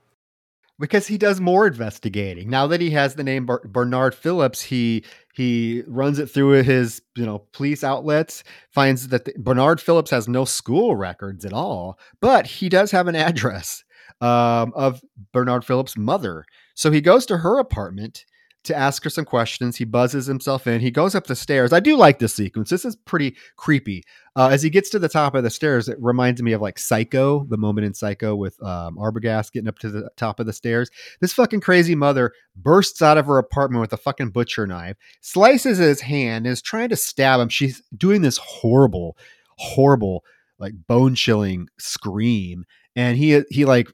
Because 0.79 1.05
he 1.05 1.17
does 1.19 1.39
more 1.39 1.67
investigating. 1.67 2.49
Now 2.49 2.65
that 2.67 2.81
he 2.81 2.89
has 2.91 3.13
the 3.13 3.23
name 3.23 3.47
Bernard 3.65 4.15
Phillips, 4.15 4.61
he 4.61 5.03
he 5.33 5.83
runs 5.87 6.19
it 6.19 6.27
through 6.27 6.63
his 6.63 7.01
you 7.15 7.25
know 7.25 7.39
police 7.51 7.83
outlets 7.83 8.43
finds 8.71 9.09
that 9.09 9.25
the, 9.25 9.33
bernard 9.37 9.81
phillips 9.81 10.11
has 10.11 10.27
no 10.27 10.45
school 10.45 10.95
records 10.95 11.43
at 11.43 11.53
all 11.53 11.99
but 12.21 12.45
he 12.45 12.69
does 12.69 12.91
have 12.91 13.07
an 13.07 13.15
address 13.15 13.83
um, 14.21 14.71
of 14.75 15.01
bernard 15.33 15.65
phillips 15.65 15.97
mother 15.97 16.45
so 16.75 16.91
he 16.91 17.01
goes 17.01 17.25
to 17.25 17.37
her 17.37 17.59
apartment 17.59 18.25
to 18.63 18.75
ask 18.75 19.03
her 19.03 19.09
some 19.09 19.25
questions. 19.25 19.75
He 19.75 19.85
buzzes 19.85 20.25
himself 20.25 20.67
in. 20.67 20.79
He 20.79 20.91
goes 20.91 21.15
up 21.15 21.27
the 21.27 21.35
stairs. 21.35 21.73
I 21.73 21.79
do 21.79 21.97
like 21.97 22.19
this 22.19 22.33
sequence. 22.33 22.69
This 22.69 22.85
is 22.85 22.95
pretty 22.95 23.35
creepy. 23.57 24.03
Uh, 24.35 24.49
as 24.51 24.63
he 24.63 24.69
gets 24.69 24.89
to 24.91 24.99
the 24.99 25.09
top 25.09 25.35
of 25.35 25.43
the 25.43 25.49
stairs, 25.49 25.87
it 25.89 25.97
reminds 25.99 26.41
me 26.41 26.53
of 26.53 26.61
like 26.61 26.79
Psycho, 26.79 27.45
the 27.49 27.57
moment 27.57 27.85
in 27.85 27.93
Psycho 27.93 28.35
with 28.35 28.61
um, 28.63 28.95
Arbogast 28.95 29.51
getting 29.51 29.67
up 29.67 29.79
to 29.79 29.89
the 29.89 30.09
top 30.15 30.39
of 30.39 30.45
the 30.45 30.53
stairs. 30.53 30.89
This 31.19 31.33
fucking 31.33 31.61
crazy 31.61 31.93
mother 31.93 32.31
bursts 32.55 33.01
out 33.01 33.17
of 33.17 33.25
her 33.25 33.37
apartment 33.37 33.81
with 33.81 33.93
a 33.93 33.97
fucking 33.97 34.29
butcher 34.29 34.65
knife, 34.65 34.97
slices 35.21 35.77
his 35.77 36.01
hand, 36.01 36.45
and 36.45 36.53
is 36.53 36.61
trying 36.61 36.89
to 36.89 36.95
stab 36.95 37.39
him. 37.39 37.49
She's 37.49 37.81
doing 37.95 38.21
this 38.21 38.37
horrible, 38.37 39.17
horrible, 39.57 40.23
like 40.57 40.73
bone 40.87 41.15
chilling 41.15 41.67
scream. 41.77 42.65
And 42.95 43.17
he 43.17 43.43
he 43.49 43.65
like 43.65 43.91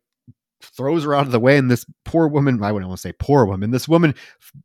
throws 0.61 1.03
her 1.03 1.13
out 1.13 1.25
of 1.25 1.31
the 1.31 1.39
way, 1.39 1.57
and 1.57 1.69
this 1.69 1.85
poor 2.05 2.27
woman, 2.27 2.61
I 2.63 2.71
wouldn't 2.71 2.89
want 2.89 2.99
to 2.99 3.07
say 3.07 3.13
poor 3.13 3.45
woman, 3.45 3.71
this 3.71 3.87
woman 3.87 4.15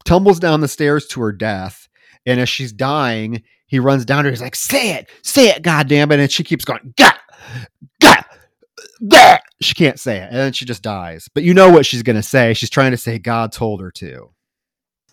tumbles 0.04 0.40
down 0.40 0.60
the 0.60 0.68
stairs 0.68 1.06
to 1.08 1.20
her 1.22 1.32
death. 1.32 1.88
And 2.26 2.40
as 2.40 2.48
she's 2.48 2.72
dying, 2.72 3.42
he 3.66 3.78
runs 3.78 4.04
down 4.04 4.24
to 4.24 4.28
her. 4.28 4.32
He's 4.32 4.40
like, 4.40 4.56
"Say 4.56 4.94
it, 4.94 5.10
say 5.22 5.48
it, 5.50 5.62
goddamn 5.62 6.10
it!" 6.10 6.20
And 6.20 6.30
she 6.30 6.42
keeps 6.42 6.64
going, 6.64 6.94
"Gah, 6.96 7.12
gah, 8.00 8.22
gah." 9.06 9.38
She 9.60 9.74
can't 9.74 10.00
say 10.00 10.18
it, 10.18 10.28
and 10.30 10.36
then 10.36 10.52
she 10.52 10.64
just 10.64 10.82
dies. 10.82 11.28
But 11.34 11.42
you 11.42 11.52
know 11.52 11.70
what 11.70 11.84
she's 11.84 12.02
gonna 12.02 12.22
say? 12.22 12.54
She's 12.54 12.70
trying 12.70 12.92
to 12.92 12.96
say 12.96 13.18
God 13.18 13.52
told 13.52 13.80
her 13.82 13.90
to. 13.92 14.30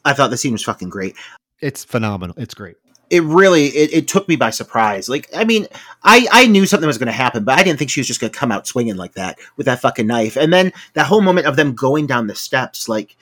I 0.05 0.13
thought 0.13 0.29
the 0.29 0.38
scene 0.38 0.53
was 0.53 0.63
fucking 0.63 0.89
great. 0.89 1.15
It's 1.61 1.84
phenomenal. 1.84 2.36
It's 2.39 2.53
great. 2.53 2.77
It 3.12 3.24
really 3.24 3.66
it, 3.68 3.93
it 3.93 4.07
took 4.07 4.28
me 4.28 4.38
by 4.38 4.49
surprise. 4.49 5.09
Like 5.09 5.30
I 5.36 5.43
mean, 5.43 5.68
I 6.03 6.28
I 6.32 6.47
knew 6.47 6.66
something 6.66 6.88
was 6.88 6.97
going 6.97 7.07
to 7.07 7.12
happen, 7.14 7.43
but 7.43 7.59
I 7.59 7.64
didn't 7.64 7.78
think 7.78 7.91
she 7.91 7.99
was 7.99 8.07
just 8.07 8.22
going 8.22 8.32
to 8.32 8.39
come 8.39 8.51
out 8.51 8.66
swinging 8.66 8.95
like 8.95 9.14
that 9.14 9.38
with 9.57 9.66
that 9.66 9.82
fucking 9.82 10.07
knife. 10.07 10.38
And 10.38 10.51
then 10.51 10.72
that 10.93 11.05
whole 11.05 11.22
moment 11.22 11.45
of 11.45 11.57
them 11.57 11.76
going 11.76 12.07
down 12.07 12.28
the 12.28 12.36
steps, 12.36 12.88
like 12.89 13.18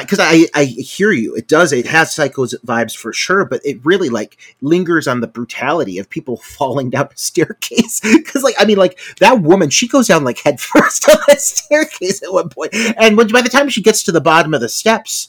because 0.00 0.18
I, 0.18 0.32
I, 0.32 0.48
I 0.54 0.64
hear 0.64 1.12
you. 1.12 1.34
It 1.34 1.48
does. 1.48 1.72
It 1.72 1.86
has 1.86 2.14
psychos 2.14 2.54
vibes 2.64 2.96
for 2.96 3.12
sure, 3.12 3.44
but 3.44 3.60
it 3.64 3.84
really 3.84 4.08
like 4.08 4.36
lingers 4.60 5.08
on 5.08 5.20
the 5.20 5.26
brutality 5.26 5.98
of 5.98 6.10
people 6.10 6.36
falling 6.42 6.90
down 6.90 7.08
the 7.10 7.16
staircase. 7.16 8.00
Because 8.16 8.42
like 8.42 8.54
I 8.58 8.64
mean, 8.64 8.78
like 8.78 8.98
that 9.20 9.42
woman, 9.42 9.70
she 9.70 9.88
goes 9.88 10.08
down 10.08 10.24
like 10.24 10.38
head 10.38 10.60
first 10.62 11.08
on 11.08 11.16
the 11.28 11.36
staircase 11.36 12.22
at 12.22 12.32
one 12.32 12.48
point, 12.48 12.74
and 12.74 13.16
when 13.16 13.28
by 13.28 13.42
the 13.42 13.48
time 13.48 13.68
she 13.68 13.82
gets 13.82 14.02
to 14.04 14.12
the 14.12 14.20
bottom 14.20 14.54
of 14.54 14.60
the 14.60 14.68
steps, 14.68 15.28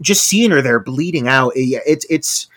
just 0.00 0.24
seeing 0.24 0.50
her 0.50 0.62
there 0.62 0.80
bleeding 0.80 1.28
out, 1.28 1.52
it, 1.56 1.82
it's 1.86 2.06
it's 2.08 2.48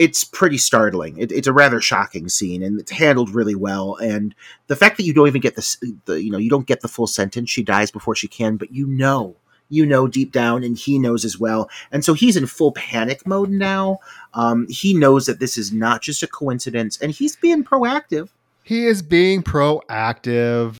it's 0.00 0.24
pretty 0.24 0.56
startling. 0.56 1.18
It, 1.18 1.30
it's 1.30 1.46
a 1.46 1.52
rather 1.52 1.78
shocking 1.78 2.30
scene, 2.30 2.62
and 2.62 2.80
it's 2.80 2.90
handled 2.90 3.34
really 3.34 3.54
well. 3.54 3.96
And 3.96 4.34
the 4.66 4.74
fact 4.74 4.96
that 4.96 5.02
you 5.02 5.12
don't 5.12 5.28
even 5.28 5.42
get 5.42 5.56
the 5.56 6.22
you 6.22 6.30
know, 6.30 6.38
you 6.38 6.48
don't 6.48 6.66
get 6.66 6.80
the 6.80 6.88
full 6.88 7.06
sentence. 7.06 7.50
She 7.50 7.62
dies 7.62 7.90
before 7.90 8.16
she 8.16 8.26
can, 8.26 8.56
but 8.56 8.72
you 8.72 8.86
know 8.86 9.36
you 9.68 9.84
know 9.84 10.08
deep 10.08 10.32
down, 10.32 10.64
and 10.64 10.78
he 10.78 10.98
knows 10.98 11.26
as 11.26 11.38
well. 11.38 11.68
And 11.92 12.02
so 12.02 12.14
he's 12.14 12.34
in 12.34 12.46
full 12.46 12.72
panic 12.72 13.26
mode 13.26 13.50
now. 13.50 13.98
Um, 14.32 14.66
he 14.70 14.94
knows 14.94 15.26
that 15.26 15.38
this 15.38 15.58
is 15.58 15.70
not 15.70 16.00
just 16.00 16.22
a 16.22 16.26
coincidence, 16.26 16.98
and 16.98 17.12
he's 17.12 17.36
being 17.36 17.62
proactive. 17.62 18.30
He 18.64 18.86
is 18.86 19.02
being 19.02 19.42
proactive. 19.42 20.76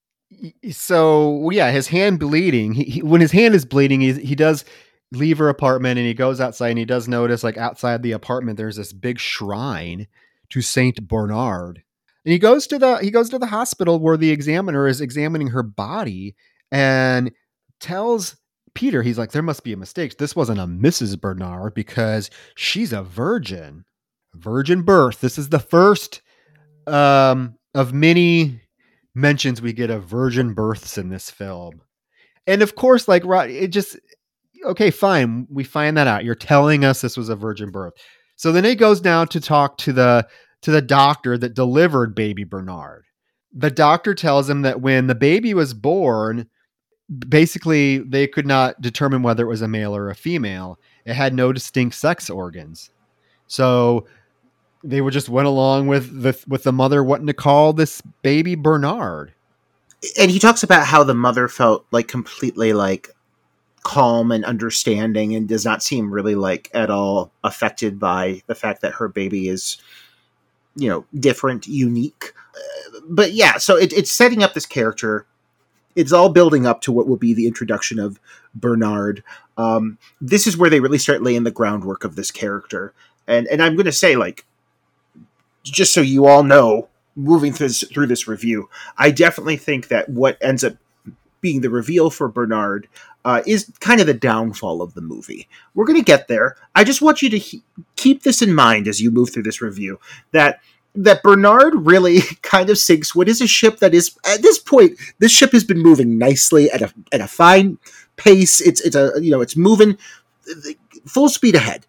So 0.71 1.51
yeah, 1.51 1.71
his 1.71 1.89
hand 1.89 2.21
bleeding. 2.21 2.73
He, 2.73 2.85
he 2.85 3.03
when 3.03 3.21
his 3.21 3.33
hand 3.33 3.55
is 3.55 3.67
bleeding, 3.67 4.01
he 4.01 4.15
he 4.15 4.35
does 4.35 4.65
leave 5.13 5.39
her 5.39 5.49
apartment 5.49 5.99
and 5.99 6.07
he 6.07 6.15
goes 6.15 6.41
outside 6.41 6.71
and 6.71 6.79
he 6.79 6.85
does 6.85 7.09
notice 7.09 7.43
like 7.43 7.57
outside 7.57 8.03
the 8.03 8.13
apartment 8.13 8.57
there's 8.57 8.77
this 8.77 8.93
big 8.93 9.19
shrine 9.19 10.07
to 10.51 10.63
Saint 10.63 11.09
Bernard. 11.09 11.83
And 12.25 12.33
he 12.33 12.39
goes 12.39 12.67
to 12.69 12.79
the 12.79 12.99
he 12.99 13.11
goes 13.11 13.31
to 13.31 13.39
the 13.39 13.47
hospital 13.47 13.99
where 13.99 14.17
the 14.17 14.31
examiner 14.31 14.87
is 14.87 15.01
examining 15.01 15.49
her 15.49 15.63
body 15.63 16.37
and 16.71 17.33
tells 17.81 18.37
Peter, 18.75 19.03
he's 19.03 19.19
like, 19.19 19.33
there 19.33 19.43
must 19.43 19.65
be 19.65 19.73
a 19.73 19.77
mistake. 19.77 20.17
This 20.17 20.37
wasn't 20.37 20.61
a 20.61 20.65
Mrs. 20.65 21.21
Bernard 21.21 21.75
because 21.75 22.31
she's 22.55 22.93
a 22.93 23.03
virgin. 23.03 23.85
Virgin 24.35 24.83
birth. 24.83 25.21
This 25.21 25.39
is 25.39 25.49
the 25.49 25.59
first 25.59 26.23
um, 26.87 27.57
of 27.75 27.93
many 27.93 28.61
mentions 29.15 29.61
we 29.61 29.73
get 29.73 29.91
of 29.91 30.05
virgin 30.05 30.55
births 30.55 30.99
in 30.99 31.09
this 31.09 31.31
film. 31.31 31.81
And 32.47 32.63
of 32.63 32.75
course, 32.75 33.09
like 33.09 33.25
right 33.25 33.51
it 33.51 33.69
just 33.69 33.99
okay, 34.65 34.91
fine. 34.91 35.47
We 35.51 35.65
find 35.65 35.97
that 35.97 36.07
out. 36.07 36.25
You're 36.25 36.35
telling 36.35 36.85
us 36.85 37.01
this 37.01 37.17
was 37.17 37.29
a 37.29 37.37
virgin 37.37 37.71
birth. 37.71 37.95
So 38.37 38.53
then 38.53 38.65
he 38.65 38.75
goes 38.75 39.01
down 39.01 39.29
to 39.29 39.41
talk 39.41 39.79
to 39.79 39.93
the 39.93 40.27
to 40.63 40.71
the 40.71 40.83
doctor 40.83 41.39
that 41.39 41.55
delivered 41.55 42.15
baby 42.15 42.45
Bernard. 42.45 43.05
The 43.53 43.71
doctor 43.71 44.15
tells 44.15 44.49
him 44.49 44.63
that 44.63 44.81
when 44.81 45.07
the 45.07 45.15
baby 45.15 45.55
was 45.55 45.75
born, 45.75 46.49
basically 47.29 47.99
they 47.99 48.27
could 48.27 48.47
not 48.47 48.81
determine 48.81 49.23
whether 49.23 49.45
it 49.45 49.49
was 49.49 49.63
a 49.63 49.69
male 49.69 49.95
or 49.97 50.11
a 50.11 50.15
female. 50.15 50.79
It 51.05 51.15
had 51.15 51.35
no 51.35 51.53
distinct 51.53 51.97
sex 51.97 52.31
organs. 52.31 52.91
So 53.47 54.07
they 54.85 55.01
would 55.01 55.13
just 55.13 55.29
went 55.29 55.49
along 55.49 55.89
with 55.89 56.23
the 56.23 56.39
with 56.47 56.63
the 56.63 56.73
mother 56.73 57.03
wanting 57.03 57.27
to 57.27 57.35
call 57.35 57.73
this 57.73 58.01
baby 58.23 58.55
Bernard. 58.55 59.35
And 60.19 60.31
he 60.31 60.39
talks 60.39 60.63
about 60.63 60.87
how 60.87 61.05
the 61.05 61.15
mother 61.15 61.49
felt 61.49 61.85
like 61.91 62.09
completely 62.09 62.73
like 62.73 63.11
calm 63.83 64.31
and 64.31 64.45
understanding 64.45 65.35
and 65.35 65.49
does 65.49 65.65
not 65.65 65.83
seem 65.83 66.13
really 66.13 66.35
like 66.35 66.71
at 66.75 66.91
all 66.91 67.33
affected 67.43 67.99
by 67.99 68.43
the 68.47 68.55
fact 68.55 68.83
that 68.83 68.95
her 68.95 69.09
baby 69.09 69.49
is 69.49 69.79
you 70.77 70.89
know 70.89 71.05
different 71.19 71.67
unique. 71.67 72.33
Uh, 72.55 73.01
but 73.09 73.33
yeah 73.33 73.57
so 73.59 73.77
it, 73.77 73.93
it's 73.93 74.13
setting 74.13 74.43
up 74.43 74.55
this 74.55 74.67
character. 74.67 75.27
It's 75.97 76.13
all 76.13 76.29
building 76.29 76.67
up 76.67 76.83
to 76.83 76.93
what 76.93 77.09
will 77.09 77.17
be 77.17 77.35
the 77.35 77.47
introduction 77.47 77.99
of 77.99 78.21
Bernard. 78.55 79.25
Um, 79.57 79.99
this 80.21 80.47
is 80.47 80.57
where 80.57 80.71
they 80.71 80.81
really 80.81 80.99
start 80.99 81.23
laying 81.23 81.45
the 81.45 81.51
groundwork 81.51 82.05
of 82.05 82.17
this 82.17 82.31
character, 82.31 82.95
and 83.27 83.47
and 83.49 83.63
I'm 83.63 83.75
going 83.75 83.87
to 83.87 83.93
say 83.93 84.17
like, 84.17 84.47
just 85.65 85.93
so 85.93 86.01
you 86.01 86.27
all 86.27 86.43
know, 86.43 86.89
moving 87.17 87.53
through 87.53 87.69
this, 87.69 87.85
through 87.93 88.07
this 88.07 88.29
review, 88.29 88.69
I 88.97 89.11
definitely 89.11 89.57
think 89.57 89.89
that 89.89 90.09
what 90.09 90.39
ends 90.41 90.65
up 90.65 90.77
being 91.41 91.61
the 91.61 91.71
reveal 91.71 92.11
for 92.11 92.29
Bernard 92.29 92.89
uh, 93.25 93.43
is 93.47 93.71
kind 93.81 94.01
of 94.01 94.07
the 94.07 94.15
downfall 94.15 94.83
of 94.83 94.95
the 94.95 95.01
movie. 95.01 95.49
We're 95.75 95.85
going 95.87 95.99
to 95.99 96.05
get 96.05 96.29
there. 96.29 96.57
I 96.75 96.85
just 96.85 97.03
want 97.03 97.23
you 97.23 97.31
to 97.31 97.39
he- 97.39 97.63
keep 97.97 98.23
this 98.23 98.43
in 98.43 98.55
mind 98.55 98.89
as 98.89 99.01
you 99.01 99.11
move 99.11 99.33
through 99.33 99.45
this 99.45 99.61
review 99.61 99.99
that 100.33 100.61
that 100.95 101.23
Bernard 101.23 101.87
really 101.87 102.21
kind 102.43 102.69
of 102.69 102.79
sinks 102.79 103.15
what 103.15 103.29
is 103.29 103.41
a 103.41 103.47
ship 103.47 103.79
that 103.79 103.95
is 103.95 104.17
at 104.27 104.43
this 104.43 104.59
point 104.59 104.99
this 105.21 105.31
ship 105.31 105.53
has 105.53 105.63
been 105.63 105.79
moving 105.79 106.19
nicely 106.19 106.71
at 106.71 106.83
a 106.83 106.93
at 107.13 107.21
a 107.21 107.29
fine 107.29 107.79
pace. 108.17 108.61
It's 108.61 108.81
it's 108.81 108.97
a 108.97 109.13
you 109.21 109.31
know 109.31 109.41
it's 109.41 109.57
moving 109.57 109.99
full 111.07 111.29
speed 111.29 111.55
ahead. 111.55 111.87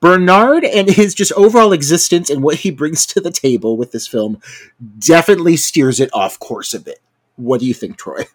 Bernard 0.00 0.64
and 0.64 0.88
his 0.88 1.12
just 1.12 1.32
overall 1.32 1.72
existence 1.72 2.30
and 2.30 2.42
what 2.42 2.58
he 2.58 2.70
brings 2.70 3.04
to 3.06 3.20
the 3.20 3.32
table 3.32 3.76
with 3.76 3.90
this 3.90 4.06
film 4.06 4.40
definitely 4.98 5.56
steers 5.56 5.98
it 5.98 6.10
off 6.12 6.38
course 6.38 6.72
a 6.72 6.80
bit. 6.80 7.00
What 7.36 7.60
do 7.60 7.66
you 7.66 7.74
think, 7.74 7.98
Troy? 7.98 8.24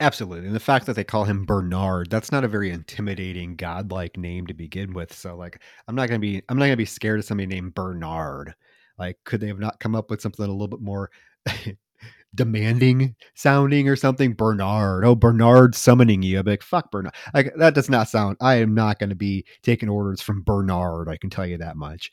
Absolutely. 0.00 0.46
And 0.46 0.56
the 0.56 0.60
fact 0.60 0.86
that 0.86 0.96
they 0.96 1.04
call 1.04 1.24
him 1.24 1.44
Bernard, 1.44 2.10
that's 2.10 2.32
not 2.32 2.44
a 2.44 2.48
very 2.48 2.70
intimidating 2.70 3.54
godlike 3.54 4.16
name 4.16 4.46
to 4.48 4.54
begin 4.54 4.92
with. 4.92 5.12
So 5.12 5.36
like 5.36 5.62
I'm 5.86 5.94
not 5.94 6.08
gonna 6.08 6.18
be 6.18 6.42
I'm 6.48 6.58
not 6.58 6.64
gonna 6.66 6.76
be 6.76 6.84
scared 6.84 7.20
of 7.20 7.24
somebody 7.24 7.46
named 7.46 7.74
Bernard. 7.74 8.54
Like, 8.98 9.18
could 9.24 9.40
they 9.40 9.48
have 9.48 9.58
not 9.58 9.80
come 9.80 9.94
up 9.94 10.10
with 10.10 10.20
something 10.20 10.44
a 10.44 10.48
little 10.48 10.68
bit 10.68 10.80
more 10.80 11.10
demanding 12.34 13.14
sounding 13.34 13.88
or 13.88 13.96
something? 13.96 14.34
Bernard, 14.34 15.04
oh 15.04 15.14
Bernard 15.14 15.74
summoning 15.76 16.22
you. 16.22 16.42
Be 16.42 16.52
like, 16.52 16.62
fuck 16.62 16.90
Bernard. 16.90 17.14
Like 17.32 17.52
that 17.56 17.74
does 17.74 17.88
not 17.88 18.08
sound. 18.08 18.36
I 18.40 18.56
am 18.56 18.74
not 18.74 18.98
to 18.98 19.14
be 19.14 19.44
taking 19.62 19.88
orders 19.88 20.20
from 20.20 20.42
Bernard. 20.42 21.08
I 21.08 21.16
can 21.16 21.30
tell 21.30 21.46
you 21.46 21.58
that 21.58 21.76
much. 21.76 22.10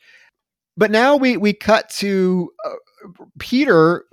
But 0.76 0.92
now 0.92 1.16
we 1.16 1.36
we 1.36 1.52
cut 1.52 1.88
to 1.96 2.52
uh, 2.64 3.24
Peter. 3.40 4.04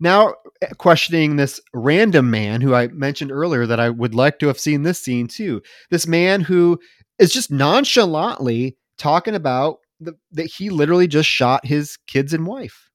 Now 0.00 0.34
eh, 0.62 0.68
questioning 0.78 1.36
this 1.36 1.60
random 1.74 2.30
man 2.30 2.60
who 2.60 2.74
I 2.74 2.88
mentioned 2.88 3.32
earlier 3.32 3.66
that 3.66 3.80
I 3.80 3.90
would 3.90 4.14
like 4.14 4.38
to 4.40 4.46
have 4.46 4.58
seen 4.58 4.82
this 4.82 5.00
scene 5.00 5.28
too. 5.28 5.62
This 5.90 6.06
man 6.06 6.40
who 6.40 6.78
is 7.18 7.32
just 7.32 7.50
nonchalantly 7.50 8.76
talking 8.96 9.34
about 9.34 9.78
the, 10.00 10.14
that 10.32 10.46
he 10.46 10.70
literally 10.70 11.06
just 11.06 11.28
shot 11.28 11.66
his 11.66 11.96
kids 12.06 12.32
and 12.32 12.46
wife. 12.46 12.90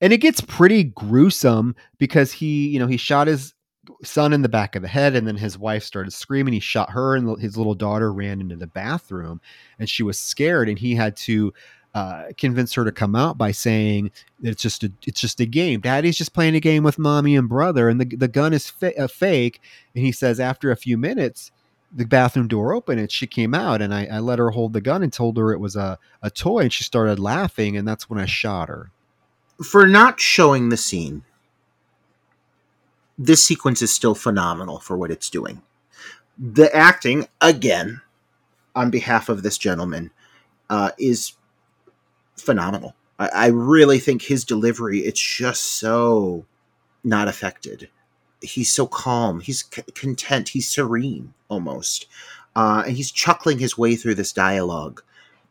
And 0.00 0.12
it 0.12 0.18
gets 0.18 0.40
pretty 0.40 0.84
gruesome 0.84 1.74
because 1.98 2.32
he, 2.32 2.68
you 2.68 2.78
know, 2.78 2.86
he 2.86 2.96
shot 2.96 3.26
his 3.28 3.54
son 4.02 4.32
in 4.32 4.42
the 4.42 4.48
back 4.48 4.76
of 4.76 4.82
the 4.82 4.88
head 4.88 5.14
and 5.14 5.26
then 5.26 5.36
his 5.36 5.58
wife 5.58 5.82
started 5.82 6.10
screaming 6.10 6.54
he 6.54 6.60
shot 6.60 6.90
her 6.90 7.16
and 7.16 7.40
his 7.40 7.56
little 7.56 7.74
daughter 7.74 8.12
ran 8.12 8.40
into 8.40 8.56
the 8.56 8.66
bathroom 8.66 9.40
and 9.78 9.90
she 9.90 10.02
was 10.02 10.18
scared 10.18 10.68
and 10.68 10.78
he 10.78 10.94
had 10.94 11.16
to 11.16 11.52
uh, 11.94 12.24
convince 12.36 12.74
her 12.74 12.84
to 12.84 12.92
come 12.92 13.14
out 13.14 13.38
by 13.38 13.52
saying 13.52 14.10
it's 14.42 14.60
just 14.62 14.82
a 14.82 14.92
it's 15.06 15.20
just 15.20 15.40
a 15.40 15.46
game. 15.46 15.80
Daddy's 15.80 16.18
just 16.18 16.34
playing 16.34 16.56
a 16.56 16.60
game 16.60 16.82
with 16.82 16.98
mommy 16.98 17.36
and 17.36 17.48
brother, 17.48 17.88
and 17.88 18.00
the 18.00 18.16
the 18.16 18.28
gun 18.28 18.52
is 18.52 18.68
fa- 18.68 18.92
a 18.98 19.08
fake. 19.08 19.60
And 19.94 20.04
he 20.04 20.10
says 20.10 20.40
after 20.40 20.70
a 20.70 20.76
few 20.76 20.98
minutes, 20.98 21.52
the 21.94 22.04
bathroom 22.04 22.48
door 22.48 22.74
opened 22.74 22.98
and 22.98 23.10
she 23.10 23.26
came 23.26 23.54
out 23.54 23.80
and 23.80 23.94
I, 23.94 24.06
I, 24.06 24.18
let 24.18 24.40
her 24.40 24.50
hold 24.50 24.72
the 24.72 24.80
gun 24.80 25.02
and 25.02 25.12
told 25.12 25.36
her 25.36 25.52
it 25.52 25.60
was 25.60 25.76
a, 25.76 25.96
a 26.22 26.30
toy 26.30 26.62
and 26.62 26.72
she 26.72 26.82
started 26.82 27.20
laughing 27.20 27.76
and 27.76 27.86
that's 27.86 28.10
when 28.10 28.18
I 28.18 28.26
shot 28.26 28.68
her. 28.68 28.90
For 29.64 29.86
not 29.86 30.18
showing 30.18 30.70
the 30.70 30.76
scene, 30.76 31.22
this 33.16 33.46
sequence 33.46 33.80
is 33.80 33.94
still 33.94 34.16
phenomenal 34.16 34.80
for 34.80 34.96
what 34.96 35.12
it's 35.12 35.30
doing. 35.30 35.62
The 36.36 36.74
acting, 36.74 37.28
again, 37.40 38.00
on 38.74 38.90
behalf 38.90 39.28
of 39.28 39.44
this 39.44 39.56
gentleman, 39.56 40.10
uh, 40.68 40.90
is 40.98 41.34
phenomenal. 42.36 42.94
I, 43.18 43.28
I 43.28 43.46
really 43.48 43.98
think 43.98 44.22
his 44.22 44.44
delivery, 44.44 45.00
it's 45.00 45.20
just 45.20 45.62
so 45.62 46.46
not 47.02 47.28
affected 47.28 47.88
he's 48.44 48.72
so 48.72 48.86
calm. 48.86 49.40
He's 49.40 49.64
c- 49.72 49.82
content. 49.94 50.50
He's 50.50 50.68
serene 50.68 51.34
almost, 51.48 52.06
uh, 52.54 52.84
and 52.86 52.96
he's 52.96 53.10
chuckling 53.10 53.58
his 53.58 53.76
way 53.76 53.96
through 53.96 54.14
this 54.14 54.32
dialogue. 54.32 55.02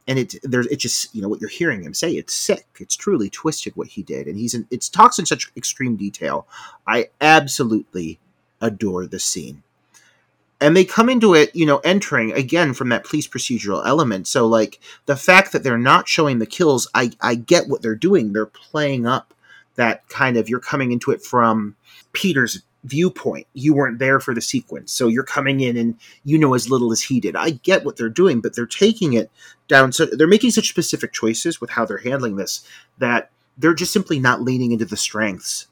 And 0.08 0.20
it 0.20 0.36
there's 0.44 0.68
it 0.68 0.78
just 0.78 1.14
you 1.16 1.22
know 1.22 1.30
what 1.30 1.40
you're 1.40 1.50
hearing 1.50 1.84
him 1.84 1.94
say. 1.94 2.12
It's 2.12 2.34
sick. 2.34 2.68
It's 2.80 2.96
truly 2.96 3.30
twisted 3.30 3.76
what 3.76 3.88
he 3.88 4.04
did, 4.04 4.28
and 4.28 4.38
he's 4.38 4.54
in. 4.54 4.68
It 4.70 4.90
talks 4.92 5.18
in 5.18 5.26
such 5.26 5.52
extreme 5.56 5.96
detail. 5.96 6.48
I 6.86 7.08
absolutely 7.22 8.20
adore 8.62 9.08
the 9.08 9.20
scene. 9.20 9.64
And 10.64 10.78
they 10.78 10.86
come 10.86 11.10
into 11.10 11.34
it, 11.34 11.54
you 11.54 11.66
know, 11.66 11.80
entering 11.80 12.32
again 12.32 12.74
from 12.74 12.88
that 12.88 13.04
police 13.04 13.28
procedural 13.28 13.86
element. 13.86 14.30
So, 14.30 14.48
like, 14.48 14.80
the 15.08 15.18
fact 15.18 15.52
that 15.52 15.62
they're 15.62 15.78
not 15.78 16.08
showing 16.08 16.40
the 16.40 16.46
kills, 16.46 16.88
I, 16.96 17.12
I 17.20 17.36
get 17.36 17.68
what 17.68 17.82
they're 17.82 17.96
doing. 17.96 18.32
They're 18.32 18.46
playing 18.46 19.06
up 19.06 19.34
that 19.76 20.08
kind 20.08 20.38
of, 20.38 20.48
you're 20.48 20.62
coming 20.62 20.94
into 20.94 21.12
it 21.12 21.22
from 21.22 21.76
Peter's 22.14 22.62
viewpoint. 22.86 23.46
You 23.54 23.74
weren't 23.74 24.00
there 24.00 24.22
for 24.22 24.34
the 24.34 24.40
sequence. 24.40 24.94
So 24.94 25.10
you're 25.10 25.24
coming 25.24 25.60
in 25.60 25.76
and 25.76 25.98
you 26.24 26.38
know 26.38 26.54
as 26.54 26.70
little 26.70 26.94
as 26.94 27.02
he 27.02 27.20
did. 27.20 27.36
I 27.36 27.50
get 27.50 27.84
what 27.84 27.98
they're 27.98 28.08
doing, 28.08 28.40
but 28.40 28.56
they're 28.56 28.66
taking 28.66 29.14
it 29.14 29.30
down. 29.68 29.92
So 29.92 30.06
they're 30.06 30.28
making 30.28 30.52
such 30.52 30.70
specific 30.70 31.12
choices 31.12 31.60
with 31.60 31.72
how 31.72 31.84
they're 31.86 31.98
handling 31.98 32.38
this 32.38 32.66
that 33.00 33.32
they're 33.58 33.74
just 33.74 33.92
simply 33.92 34.18
not 34.18 34.42
leaning 34.42 34.72
into 34.72 34.86
the 34.86 34.96
strengths. 34.98 35.68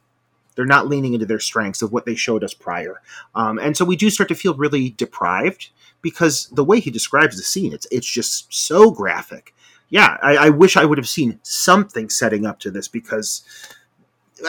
They're 0.55 0.65
not 0.65 0.87
leaning 0.87 1.13
into 1.13 1.25
their 1.25 1.39
strengths 1.39 1.81
of 1.81 1.91
what 1.91 2.05
they 2.05 2.15
showed 2.15 2.43
us 2.43 2.53
prior. 2.53 3.01
Um, 3.35 3.57
and 3.59 3.75
so 3.75 3.85
we 3.85 3.95
do 3.95 4.09
start 4.09 4.29
to 4.29 4.35
feel 4.35 4.53
really 4.53 4.91
deprived 4.91 5.69
because 6.01 6.47
the 6.47 6.63
way 6.63 6.79
he 6.79 6.91
describes 6.91 7.37
the 7.37 7.43
scene, 7.43 7.73
it's, 7.73 7.87
it's 7.91 8.09
just 8.09 8.53
so 8.53 8.91
graphic. 8.91 9.53
Yeah, 9.89 10.17
I, 10.21 10.37
I 10.37 10.49
wish 10.49 10.77
I 10.77 10.85
would 10.85 10.97
have 10.97 11.09
seen 11.09 11.39
something 11.43 12.09
setting 12.09 12.45
up 12.45 12.59
to 12.59 12.71
this 12.71 12.87
because 12.87 13.43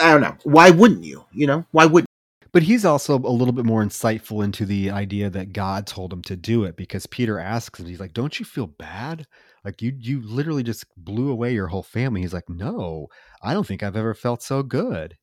I 0.01 0.11
don't 0.11 0.21
know. 0.21 0.37
Why 0.43 0.71
wouldn't 0.71 1.03
you? 1.03 1.25
You 1.33 1.47
know, 1.47 1.65
why 1.71 1.85
wouldn't 1.85 2.07
but 2.53 2.63
he's 2.63 2.85
also 2.85 3.15
a 3.15 3.17
little 3.17 3.51
bit 3.51 3.65
more 3.65 3.83
insightful 3.83 4.43
into 4.43 4.63
the 4.65 4.91
idea 4.91 5.27
that 5.31 5.53
God 5.53 5.87
told 5.87 6.13
him 6.13 6.21
to 6.23 6.35
do 6.35 6.63
it 6.65 6.77
because 6.77 7.07
Peter 7.07 7.39
asks 7.39 7.79
him, 7.79 7.87
he's 7.87 7.99
like, 7.99 8.13
Don't 8.13 8.39
you 8.39 8.45
feel 8.45 8.67
bad? 8.67 9.25
Like 9.65 9.81
you 9.81 9.91
you 9.99 10.21
literally 10.21 10.61
just 10.61 10.85
blew 10.95 11.31
away 11.31 11.53
your 11.53 11.67
whole 11.67 11.83
family. 11.83 12.21
He's 12.21 12.33
like, 12.33 12.47
No, 12.47 13.07
I 13.41 13.53
don't 13.53 13.65
think 13.65 13.81
I've 13.81 13.97
ever 13.97 14.13
felt 14.13 14.43
so 14.43 14.61
good. 14.61 15.17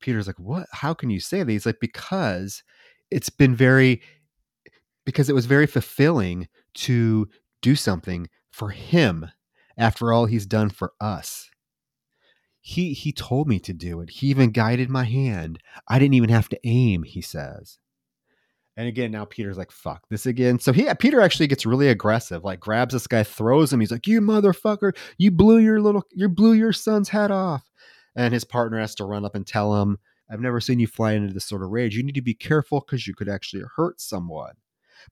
Peter's 0.00 0.26
like, 0.26 0.38
What? 0.38 0.66
How 0.72 0.94
can 0.94 1.10
you 1.10 1.20
say 1.20 1.42
that? 1.42 1.50
He's 1.50 1.66
like, 1.66 1.80
Because 1.80 2.62
it's 3.10 3.30
been 3.30 3.54
very 3.54 4.02
because 5.06 5.28
it 5.28 5.34
was 5.34 5.46
very 5.46 5.66
fulfilling 5.66 6.46
to 6.74 7.28
do 7.62 7.74
something 7.74 8.28
for 8.50 8.70
him 8.70 9.26
after 9.76 10.12
all 10.12 10.26
he's 10.26 10.46
done 10.46 10.68
for 10.70 10.92
us 11.00 11.50
he 12.60 12.92
he 12.92 13.12
told 13.12 13.48
me 13.48 13.58
to 13.60 13.72
do 13.72 14.00
it. 14.00 14.10
He 14.10 14.28
even 14.28 14.50
guided 14.50 14.90
my 14.90 15.04
hand. 15.04 15.58
I 15.88 15.98
didn't 15.98 16.14
even 16.14 16.30
have 16.30 16.48
to 16.50 16.60
aim, 16.64 17.02
he 17.02 17.22
says. 17.22 17.78
And 18.76 18.86
again, 18.86 19.10
now 19.10 19.24
Peter's 19.24 19.58
like, 19.58 19.72
fuck 19.72 20.06
this 20.08 20.26
again. 20.26 20.58
So 20.58 20.72
he 20.72 20.88
Peter 20.98 21.20
actually 21.20 21.48
gets 21.48 21.66
really 21.66 21.88
aggressive, 21.88 22.44
like 22.44 22.60
grabs 22.60 22.92
this 22.92 23.06
guy, 23.06 23.22
throws 23.22 23.72
him. 23.72 23.80
He's 23.80 23.90
like, 23.90 24.06
You 24.06 24.20
motherfucker, 24.20 24.96
you 25.18 25.30
blew 25.30 25.58
your 25.58 25.80
little 25.80 26.04
you 26.12 26.28
blew 26.28 26.52
your 26.52 26.72
son's 26.72 27.08
head 27.08 27.30
off. 27.30 27.69
And 28.16 28.34
his 28.34 28.44
partner 28.44 28.78
has 28.80 28.94
to 28.96 29.04
run 29.04 29.24
up 29.24 29.34
and 29.34 29.46
tell 29.46 29.80
him, 29.80 29.98
I've 30.30 30.40
never 30.40 30.60
seen 30.60 30.78
you 30.78 30.86
fly 30.86 31.12
into 31.12 31.32
this 31.32 31.44
sort 31.44 31.62
of 31.62 31.70
rage. 31.70 31.96
You 31.96 32.02
need 32.02 32.14
to 32.14 32.22
be 32.22 32.34
careful 32.34 32.80
because 32.80 33.06
you 33.06 33.14
could 33.14 33.28
actually 33.28 33.64
hurt 33.76 34.00
someone. 34.00 34.54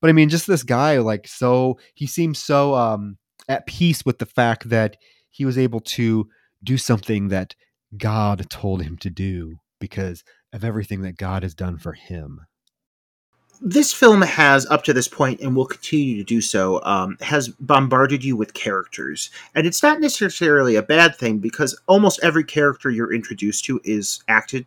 But 0.00 0.10
I 0.10 0.12
mean, 0.12 0.28
just 0.28 0.46
this 0.46 0.62
guy, 0.62 0.98
like, 0.98 1.26
so 1.26 1.78
he 1.94 2.06
seems 2.06 2.38
so 2.38 2.74
um 2.74 3.18
at 3.48 3.66
peace 3.66 4.04
with 4.04 4.18
the 4.18 4.26
fact 4.26 4.68
that 4.68 4.96
he 5.30 5.44
was 5.44 5.58
able 5.58 5.80
to 5.80 6.28
do 6.62 6.76
something 6.76 7.28
that 7.28 7.54
God 7.96 8.48
told 8.50 8.82
him 8.82 8.96
to 8.98 9.10
do 9.10 9.60
because 9.80 10.24
of 10.52 10.64
everything 10.64 11.02
that 11.02 11.16
God 11.16 11.42
has 11.42 11.54
done 11.54 11.78
for 11.78 11.92
him. 11.92 12.40
This 13.60 13.92
film 13.92 14.22
has, 14.22 14.66
up 14.66 14.84
to 14.84 14.92
this 14.92 15.08
point, 15.08 15.40
and 15.40 15.56
will 15.56 15.66
continue 15.66 16.16
to 16.16 16.24
do 16.24 16.40
so, 16.40 16.80
um, 16.84 17.16
has 17.20 17.48
bombarded 17.48 18.22
you 18.22 18.36
with 18.36 18.54
characters. 18.54 19.30
And 19.54 19.66
it's 19.66 19.82
not 19.82 20.00
necessarily 20.00 20.76
a 20.76 20.82
bad 20.82 21.16
thing 21.16 21.38
because 21.38 21.80
almost 21.86 22.20
every 22.22 22.44
character 22.44 22.88
you're 22.88 23.12
introduced 23.12 23.64
to 23.64 23.80
is 23.82 24.22
acted 24.28 24.64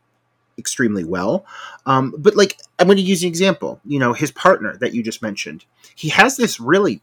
extremely 0.57 1.05
well. 1.05 1.45
Um, 1.85 2.13
but, 2.17 2.35
like, 2.35 2.59
I'm 2.79 2.87
going 2.87 2.97
to 2.97 3.03
use 3.03 3.23
an 3.23 3.29
example. 3.29 3.79
You 3.85 3.99
know, 3.99 4.11
his 4.11 4.31
partner 4.31 4.75
that 4.77 4.93
you 4.93 5.03
just 5.03 5.21
mentioned, 5.21 5.65
he 5.95 6.09
has 6.09 6.35
this 6.35 6.59
really 6.59 7.01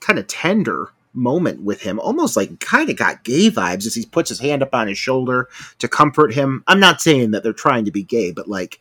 kind 0.00 0.18
of 0.18 0.26
tender 0.26 0.90
moment 1.14 1.62
with 1.62 1.80
him, 1.80 1.98
almost 1.98 2.36
like 2.36 2.60
kind 2.60 2.90
of 2.90 2.96
got 2.96 3.24
gay 3.24 3.50
vibes 3.50 3.86
as 3.86 3.94
he 3.94 4.04
puts 4.04 4.28
his 4.28 4.40
hand 4.40 4.62
up 4.62 4.74
on 4.74 4.86
his 4.86 4.98
shoulder 4.98 5.48
to 5.78 5.88
comfort 5.88 6.34
him. 6.34 6.62
I'm 6.66 6.78
not 6.78 7.00
saying 7.00 7.30
that 7.30 7.42
they're 7.42 7.54
trying 7.54 7.86
to 7.86 7.90
be 7.90 8.02
gay, 8.02 8.32
but 8.32 8.48
like 8.48 8.80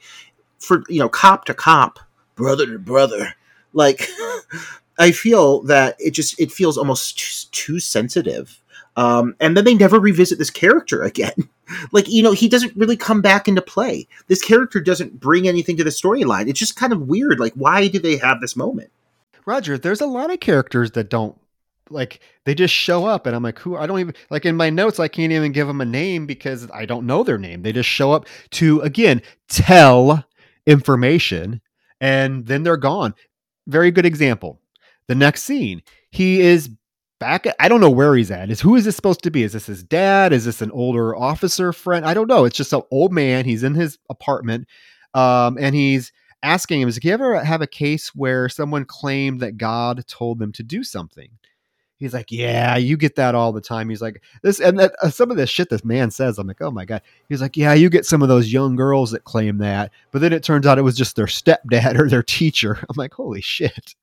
for 0.60 0.84
you 0.90 1.00
know, 1.00 1.08
cop 1.08 1.46
to 1.46 1.54
cop, 1.54 2.00
brother 2.36 2.66
to 2.66 2.80
brother, 2.80 3.34
like 3.74 4.08
I 4.98 5.12
feel 5.12 5.62
that 5.64 5.96
it 6.00 6.12
just 6.12 6.40
it 6.40 6.52
feels 6.52 6.78
almost 6.78 7.52
too, 7.52 7.80
sensitive. 7.80 8.62
Um, 8.98 9.36
and 9.42 9.58
then 9.58 9.66
they 9.66 9.74
never 9.74 10.00
revisit 10.00 10.40
this 10.40 10.50
character 10.50 11.04
again. 11.04 11.50
like 11.92 12.08
you 12.08 12.24
know, 12.24 12.32
he 12.32 12.48
doesn't 12.48 12.76
really 12.76 12.98
come 12.98 13.22
back 13.22 13.48
into 13.48 13.62
play. 13.62 14.08
This 14.28 14.42
character 14.42 14.80
doesn't 14.80 15.20
bring 15.20 15.48
anything 15.48 15.78
to 15.78 15.84
the 15.84 15.90
storyline. 15.90 16.48
It's 16.48 16.60
just 16.60 16.76
kind 16.78 16.94
of 16.94 17.08
weird. 17.08 17.40
Like, 17.40 17.54
why 17.54 17.88
do 17.88 18.00
they 18.00 18.18
have 18.18 18.40
this 18.42 18.56
moment? 18.56 18.92
Roger, 19.46 19.78
there's 19.78 20.02
a 20.02 20.08
lot 20.08 20.32
of 20.32 20.40
characters 20.40 20.92
that 20.92 21.10
don't 21.10 21.38
like 21.90 22.20
they 22.46 22.56
just 22.56 22.74
show 22.74 23.06
up 23.06 23.28
and 23.28 23.36
i'm 23.36 23.44
like 23.44 23.60
who 23.60 23.78
i 23.78 23.86
don't 23.86 24.00
even 24.00 24.16
like 24.30 24.46
in 24.46 24.56
my 24.56 24.70
notes 24.70 25.00
i 25.00 25.08
can't 25.08 25.32
even 25.32 25.52
give 25.52 25.68
them 25.68 25.82
a 25.82 25.86
name 25.86 26.26
because 26.26 26.68
i 26.74 26.86
don't 26.86 27.06
know 27.06 27.24
their 27.24 27.38
name 27.38 27.62
they 27.62 27.72
just 27.72 27.88
show 27.88 28.12
up 28.12 28.26
to 28.50 28.82
again 28.82 29.22
tell 29.48 30.26
information 30.66 31.62
and 32.02 32.46
then 32.46 32.64
they're 32.64 32.78
gone. 32.78 33.14
Very 33.68 33.92
good 33.92 34.06
example. 34.06 34.62
The 35.08 35.16
next 35.16 35.44
scene 35.44 35.82
he 36.12 36.42
is 36.42 36.70
back 37.20 37.46
at, 37.46 37.56
i 37.60 37.68
don't 37.68 37.82
know 37.82 37.90
where 37.90 38.16
he's 38.16 38.32
at. 38.32 38.50
Is 38.50 38.62
who 38.62 38.76
is 38.76 38.86
this 38.86 38.96
supposed 38.96 39.24
to 39.24 39.32
be? 39.32 39.44
Is 39.44 39.54
this 39.54 39.66
his 39.68 39.84
dad? 39.84 40.34
Is 40.34 40.46
this 40.46 40.62
an 40.62 40.72
older 40.72 41.16
officer 41.16 41.74
friend? 41.74 42.06
I 42.06 42.14
don't 42.14 42.28
know. 42.28 42.46
It's 42.46 42.58
just 42.58 42.74
an 42.74 42.82
old 42.92 43.14
man. 43.14 43.46
He's 43.46 43.64
in 43.64 43.76
his 43.76 43.98
apartment 44.10 44.68
um, 45.16 45.58
and 45.60 45.74
he's 45.74 46.12
asking 46.44 46.82
him 46.82 46.88
is 46.88 46.98
like 46.98 47.06
you 47.06 47.12
ever 47.12 47.44
have 47.44 47.62
a 47.62 47.68
case 47.68 48.10
where 48.14 48.48
someone 48.50 48.86
claimed 48.86 49.40
that 49.40 49.58
god 49.58 50.06
told 50.08 50.38
them 50.38 50.52
to 50.52 50.62
do 50.62 50.84
something 50.84 51.30
He's 51.98 52.14
like, 52.14 52.32
yeah, 52.32 52.76
you 52.76 52.98
get 52.98 53.16
that 53.16 53.36
all 53.36 53.54
the 53.54 53.62
time. 53.62 53.88
He's 53.90 54.02
like, 54.02 54.22
this 54.42 54.60
and 54.60 54.78
that, 54.80 54.94
uh, 55.02 55.10
some 55.10 55.32
of 55.32 55.38
this 55.38 55.50
shit 55.50 55.70
this 55.70 55.86
man 55.86 56.12
says. 56.12 56.38
I'm 56.38 56.48
like, 56.48 56.62
oh 56.62 56.72
my 56.72 56.84
god. 56.84 57.02
He's 57.30 57.42
like, 57.42 57.56
yeah, 57.56 57.74
you 57.74 57.90
get 57.90 58.06
some 58.06 58.22
of 58.22 58.28
those 58.28 58.52
young 58.52 58.76
girls 58.76 59.12
that 59.12 59.24
claim 59.24 59.58
that, 59.60 59.92
but 60.12 60.20
then 60.20 60.34
it 60.34 60.44
turns 60.44 60.68
out 60.68 60.78
it 60.78 60.84
was 60.84 60.98
just 60.98 61.16
their 61.16 61.26
stepdad 61.26 61.96
or 62.00 62.10
their 62.10 62.24
teacher. 62.24 62.78
I'm 62.90 62.96
like, 62.98 63.14
holy 63.14 63.42
shit, 63.42 63.96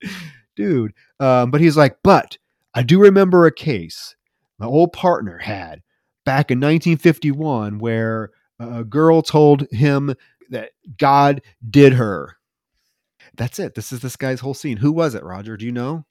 dude. 0.57 0.95
Um, 1.21 1.51
but 1.51 1.61
he's 1.61 1.77
like, 1.77 1.99
but 2.03 2.39
I 2.75 2.83
do 2.83 2.99
remember 2.99 3.47
a 3.47 3.53
case 3.53 4.17
my 4.59 4.67
old 4.67 4.93
partner 4.93 5.39
had 5.39 5.83
back 6.25 6.51
in 6.51 6.59
1951 6.59 7.79
where 7.79 8.31
a 8.59 8.85
girl 8.85 9.23
told 9.23 9.67
him 9.71 10.15
that 10.51 10.71
God 10.97 11.43
did 11.69 11.95
her. 11.95 12.37
That's 13.35 13.59
it. 13.59 13.75
This 13.75 13.93
is 13.93 14.01
this 14.01 14.17
guy's 14.17 14.41
whole 14.41 14.55
scene. 14.55 14.77
Who 14.77 14.93
was 14.93 15.15
it, 15.15 15.25
Roger? 15.25 15.57
Do 15.57 15.65
you 15.65 15.73
know? 15.73 16.05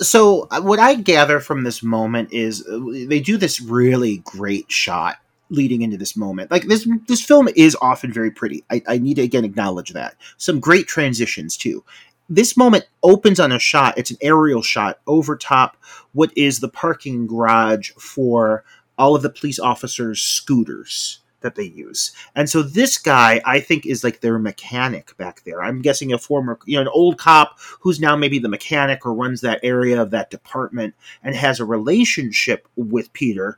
So 0.00 0.48
uh, 0.50 0.60
what 0.60 0.80
I 0.80 0.94
gather 0.94 1.40
from 1.40 1.62
this 1.62 1.82
moment 1.82 2.32
is 2.32 2.66
uh, 2.66 2.80
they 3.06 3.20
do 3.20 3.36
this 3.36 3.60
really 3.60 4.18
great 4.18 4.70
shot 4.70 5.16
leading 5.50 5.82
into 5.82 5.96
this 5.96 6.16
moment. 6.16 6.50
Like 6.50 6.64
this 6.64 6.88
this 7.06 7.22
film 7.22 7.48
is 7.54 7.76
often 7.80 8.12
very 8.12 8.30
pretty. 8.30 8.64
I, 8.70 8.82
I 8.88 8.98
need 8.98 9.14
to 9.14 9.22
again 9.22 9.44
acknowledge 9.44 9.92
that. 9.92 10.16
Some 10.36 10.58
great 10.58 10.88
transitions 10.88 11.56
too. 11.56 11.84
This 12.28 12.56
moment 12.56 12.86
opens 13.02 13.38
on 13.38 13.52
a 13.52 13.58
shot. 13.58 13.98
It's 13.98 14.10
an 14.10 14.16
aerial 14.20 14.62
shot 14.62 14.98
over 15.06 15.36
top 15.36 15.76
what 16.12 16.32
is 16.36 16.60
the 16.60 16.68
parking 16.68 17.26
garage 17.26 17.90
for 17.92 18.64
all 18.96 19.14
of 19.14 19.22
the 19.22 19.30
police 19.30 19.58
officers' 19.58 20.22
scooters 20.22 21.20
that 21.44 21.54
they 21.54 21.64
use. 21.64 22.10
And 22.34 22.50
so 22.50 22.62
this 22.62 22.98
guy, 22.98 23.40
I 23.44 23.60
think, 23.60 23.86
is 23.86 24.02
like 24.02 24.20
their 24.20 24.38
mechanic 24.40 25.16
back 25.16 25.44
there. 25.44 25.62
I'm 25.62 25.80
guessing 25.80 26.12
a 26.12 26.18
former, 26.18 26.58
you 26.66 26.74
know, 26.74 26.82
an 26.82 26.88
old 26.88 27.18
cop 27.18 27.60
who's 27.80 28.00
now 28.00 28.16
maybe 28.16 28.40
the 28.40 28.48
mechanic 28.48 29.06
or 29.06 29.14
runs 29.14 29.40
that 29.42 29.60
area 29.62 30.02
of 30.02 30.10
that 30.10 30.30
department 30.30 30.94
and 31.22 31.36
has 31.36 31.60
a 31.60 31.64
relationship 31.64 32.66
with 32.74 33.12
Peter. 33.12 33.56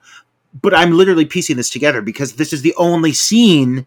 But 0.60 0.74
I'm 0.74 0.92
literally 0.92 1.24
piecing 1.24 1.56
this 1.56 1.70
together 1.70 2.02
because 2.02 2.34
this 2.34 2.52
is 2.52 2.62
the 2.62 2.74
only 2.76 3.12
scene 3.14 3.86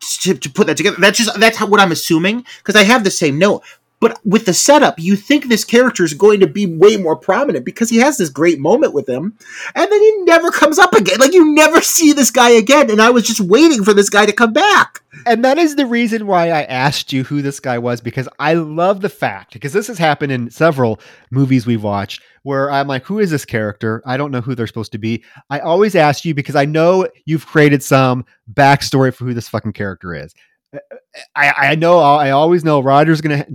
to, 0.00 0.34
to 0.34 0.50
put 0.50 0.66
that 0.66 0.76
together. 0.76 0.96
That's 0.98 1.18
just 1.18 1.38
that's 1.40 1.56
how, 1.56 1.66
what 1.66 1.80
I'm 1.80 1.92
assuming 1.92 2.44
because 2.58 2.76
I 2.76 2.84
have 2.84 3.04
the 3.04 3.10
same 3.10 3.38
note. 3.38 3.62
But 4.00 4.20
with 4.24 4.46
the 4.46 4.54
setup, 4.54 4.98
you 4.98 5.16
think 5.16 5.46
this 5.46 5.64
character 5.64 6.04
is 6.04 6.14
going 6.14 6.40
to 6.40 6.46
be 6.46 6.66
way 6.66 6.96
more 6.96 7.16
prominent 7.16 7.64
because 7.64 7.90
he 7.90 7.96
has 7.96 8.16
this 8.16 8.28
great 8.28 8.60
moment 8.60 8.92
with 8.92 9.08
him, 9.08 9.36
and 9.74 9.90
then 9.90 10.00
he 10.00 10.16
never 10.18 10.50
comes 10.50 10.78
up 10.78 10.92
again. 10.92 11.18
Like 11.18 11.32
you 11.32 11.52
never 11.52 11.80
see 11.80 12.12
this 12.12 12.30
guy 12.30 12.50
again, 12.50 12.90
and 12.90 13.02
I 13.02 13.10
was 13.10 13.26
just 13.26 13.40
waiting 13.40 13.82
for 13.82 13.92
this 13.92 14.08
guy 14.08 14.26
to 14.26 14.32
come 14.32 14.52
back. 14.52 15.00
And 15.26 15.44
that 15.44 15.58
is 15.58 15.74
the 15.74 15.86
reason 15.86 16.26
why 16.26 16.50
I 16.50 16.62
asked 16.64 17.12
you 17.12 17.24
who 17.24 17.42
this 17.42 17.58
guy 17.58 17.78
was 17.78 18.00
because 18.00 18.28
I 18.38 18.54
love 18.54 19.00
the 19.00 19.08
fact 19.08 19.52
because 19.52 19.72
this 19.72 19.88
has 19.88 19.98
happened 19.98 20.30
in 20.30 20.50
several 20.50 21.00
movies 21.30 21.66
we've 21.66 21.82
watched 21.82 22.22
where 22.42 22.70
I'm 22.70 22.86
like, 22.86 23.04
who 23.04 23.18
is 23.18 23.30
this 23.30 23.44
character? 23.44 24.02
I 24.06 24.16
don't 24.16 24.30
know 24.30 24.40
who 24.40 24.54
they're 24.54 24.66
supposed 24.66 24.92
to 24.92 24.98
be. 24.98 25.24
I 25.50 25.58
always 25.58 25.96
ask 25.96 26.24
you 26.24 26.34
because 26.34 26.56
I 26.56 26.66
know 26.66 27.08
you've 27.24 27.46
created 27.46 27.82
some 27.82 28.24
backstory 28.52 29.12
for 29.12 29.24
who 29.24 29.34
this 29.34 29.48
fucking 29.48 29.72
character 29.72 30.14
is. 30.14 30.34
I, 31.34 31.52
I 31.56 31.74
know 31.74 31.98
I 31.98 32.30
always 32.30 32.64
know 32.64 32.80
Roger's 32.80 33.20
gonna 33.20 33.46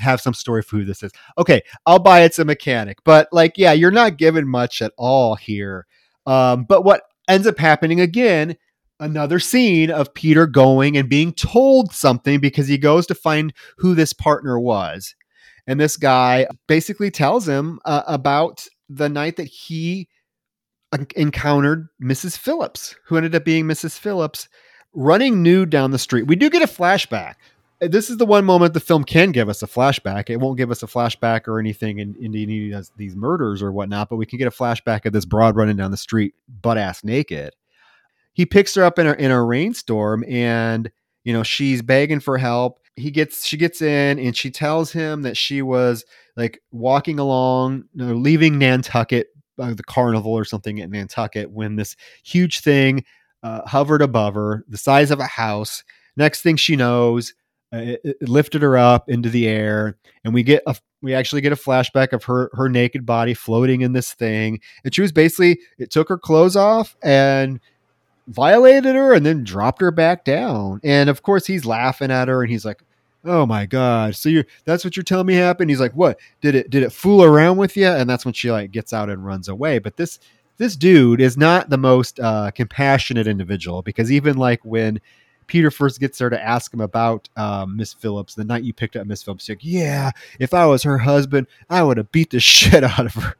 have 0.00 0.20
some 0.20 0.34
story 0.34 0.62
for 0.62 0.76
who 0.76 0.84
this 0.84 1.02
is. 1.02 1.12
Okay, 1.38 1.62
I'll 1.86 1.98
buy 1.98 2.22
it's 2.22 2.38
a 2.38 2.44
mechanic, 2.44 2.98
but 3.04 3.28
like, 3.32 3.56
yeah, 3.56 3.72
you're 3.72 3.90
not 3.90 4.18
given 4.18 4.48
much 4.48 4.82
at 4.82 4.92
all 4.96 5.34
here. 5.34 5.86
Um, 6.26 6.64
but 6.64 6.84
what 6.84 7.02
ends 7.28 7.46
up 7.46 7.58
happening 7.58 8.00
again, 8.00 8.56
another 8.98 9.38
scene 9.38 9.90
of 9.90 10.14
Peter 10.14 10.46
going 10.46 10.96
and 10.96 11.08
being 11.08 11.32
told 11.32 11.92
something 11.92 12.40
because 12.40 12.68
he 12.68 12.78
goes 12.78 13.06
to 13.06 13.14
find 13.14 13.52
who 13.78 13.94
this 13.94 14.12
partner 14.12 14.58
was. 14.58 15.14
And 15.66 15.78
this 15.78 15.96
guy 15.96 16.46
basically 16.66 17.10
tells 17.10 17.48
him 17.48 17.80
uh, 17.84 18.02
about 18.06 18.66
the 18.88 19.08
night 19.08 19.36
that 19.36 19.46
he 19.46 20.08
encountered 21.14 21.88
Mrs. 22.02 22.36
Phillips, 22.36 22.96
who 23.06 23.16
ended 23.16 23.34
up 23.34 23.44
being 23.44 23.64
Mrs. 23.64 23.98
Phillips, 23.98 24.48
running 24.94 25.42
nude 25.42 25.70
down 25.70 25.90
the 25.90 25.98
street. 25.98 26.26
We 26.26 26.36
do 26.36 26.50
get 26.50 26.62
a 26.62 26.66
flashback. 26.66 27.34
This 27.80 28.10
is 28.10 28.18
the 28.18 28.26
one 28.26 28.44
moment 28.44 28.74
the 28.74 28.80
film 28.80 29.04
can 29.04 29.32
give 29.32 29.48
us 29.48 29.62
a 29.62 29.66
flashback. 29.66 30.28
It 30.28 30.36
won't 30.36 30.58
give 30.58 30.70
us 30.70 30.82
a 30.82 30.86
flashback 30.86 31.48
or 31.48 31.58
anything 31.58 31.98
in, 31.98 32.14
in 32.20 32.36
any 32.36 32.72
of 32.72 32.90
these 32.96 33.16
murders 33.16 33.62
or 33.62 33.72
whatnot, 33.72 34.10
but 34.10 34.16
we 34.16 34.26
can 34.26 34.38
get 34.38 34.48
a 34.48 34.50
flashback 34.50 35.06
of 35.06 35.14
this 35.14 35.24
broad 35.24 35.56
running 35.56 35.76
down 35.76 35.90
the 35.90 35.96
street, 35.96 36.34
butt 36.60 36.76
ass 36.76 37.02
naked. 37.02 37.54
He 38.34 38.44
picks 38.44 38.74
her 38.74 38.84
up 38.84 38.98
in 38.98 39.06
a 39.06 39.12
in 39.14 39.30
a 39.30 39.42
rainstorm, 39.42 40.24
and 40.28 40.90
you 41.24 41.32
know 41.32 41.42
she's 41.42 41.80
begging 41.80 42.20
for 42.20 42.36
help. 42.36 42.80
He 42.96 43.10
gets 43.10 43.46
she 43.46 43.56
gets 43.56 43.80
in, 43.80 44.18
and 44.18 44.36
she 44.36 44.50
tells 44.50 44.92
him 44.92 45.22
that 45.22 45.36
she 45.36 45.62
was 45.62 46.04
like 46.36 46.62
walking 46.70 47.18
along, 47.18 47.84
you 47.94 48.06
know, 48.06 48.14
leaving 48.14 48.58
Nantucket 48.58 49.28
uh, 49.58 49.74
the 49.74 49.82
carnival 49.82 50.32
or 50.32 50.44
something 50.44 50.80
at 50.80 50.90
Nantucket 50.90 51.50
when 51.50 51.76
this 51.76 51.96
huge 52.22 52.60
thing 52.60 53.04
uh, 53.42 53.62
hovered 53.66 54.02
above 54.02 54.34
her, 54.34 54.64
the 54.68 54.78
size 54.78 55.10
of 55.10 55.20
a 55.20 55.26
house. 55.26 55.84
Next 56.16 56.42
thing 56.42 56.56
she 56.56 56.76
knows, 56.76 57.34
uh, 57.72 57.78
it, 57.78 58.00
it, 58.04 58.28
lifted 58.28 58.62
her 58.62 58.76
up 58.76 59.08
into 59.08 59.28
the 59.28 59.46
air, 59.46 59.96
and 60.24 60.34
we 60.34 60.42
get 60.42 60.62
a 60.66 60.76
we 61.02 61.14
actually 61.14 61.40
get 61.40 61.52
a 61.52 61.56
flashback 61.56 62.12
of 62.12 62.24
her 62.24 62.50
her 62.54 62.68
naked 62.68 63.06
body 63.06 63.34
floating 63.34 63.80
in 63.80 63.92
this 63.92 64.12
thing. 64.12 64.60
And 64.84 64.94
she 64.94 65.02
was 65.02 65.12
basically 65.12 65.60
it 65.78 65.90
took 65.90 66.08
her 66.08 66.18
clothes 66.18 66.56
off 66.56 66.96
and 67.02 67.60
violated 68.26 68.94
her 68.94 69.14
and 69.14 69.24
then 69.24 69.44
dropped 69.44 69.80
her 69.80 69.90
back 69.90 70.24
down. 70.24 70.80
And 70.82 71.08
of 71.08 71.22
course 71.22 71.46
he's 71.46 71.64
laughing 71.64 72.10
at 72.10 72.28
her 72.28 72.42
and 72.42 72.50
he's 72.50 72.64
like, 72.64 72.82
oh 73.24 73.44
my 73.44 73.66
god 73.66 74.14
so 74.16 74.28
you're 74.28 74.46
that's 74.64 74.82
what 74.84 74.96
you're 74.96 75.04
telling 75.04 75.26
me 75.26 75.34
happened 75.34 75.68
he's 75.68 75.80
like 75.80 75.92
what 75.92 76.18
did 76.40 76.54
it 76.54 76.70
did 76.70 76.82
it 76.82 76.90
fool 76.90 77.22
around 77.22 77.58
with 77.58 77.76
you 77.76 77.86
and 77.86 78.08
that's 78.08 78.24
when 78.24 78.32
she 78.32 78.50
like 78.50 78.70
gets 78.70 78.92
out 78.92 79.10
and 79.10 79.24
runs 79.24 79.48
away 79.48 79.78
but 79.78 79.96
this 79.96 80.18
this 80.60 80.76
dude 80.76 81.22
is 81.22 81.38
not 81.38 81.70
the 81.70 81.78
most 81.78 82.20
uh, 82.20 82.50
compassionate 82.50 83.26
individual 83.26 83.80
because 83.80 84.12
even 84.12 84.36
like 84.36 84.62
when 84.62 85.00
Peter 85.46 85.70
first 85.70 85.98
gets 85.98 86.18
there 86.18 86.28
to 86.28 86.40
ask 86.40 86.72
him 86.74 86.82
about 86.82 87.30
um, 87.34 87.78
Miss 87.78 87.94
Phillips 87.94 88.34
the 88.34 88.44
night 88.44 88.62
you 88.62 88.74
picked 88.74 88.94
up 88.94 89.06
Miss 89.06 89.22
Phillips. 89.22 89.48
Like, 89.48 89.60
yeah, 89.62 90.10
if 90.38 90.52
I 90.52 90.66
was 90.66 90.82
her 90.82 90.98
husband, 90.98 91.46
I 91.70 91.82
would 91.82 91.96
have 91.96 92.12
beat 92.12 92.28
the 92.28 92.40
shit 92.40 92.84
out 92.84 93.06
of 93.06 93.14
her. 93.14 93.36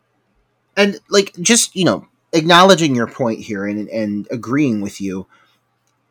And 0.78 0.98
like, 1.10 1.34
just 1.42 1.76
you 1.76 1.84
know, 1.84 2.08
acknowledging 2.32 2.94
your 2.94 3.06
point 3.06 3.40
here 3.40 3.66
and 3.66 3.86
and 3.90 4.26
agreeing 4.30 4.80
with 4.80 4.98
you, 4.98 5.26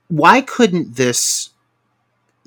why 0.09 0.41
couldn't 0.41 0.95
this 0.95 1.49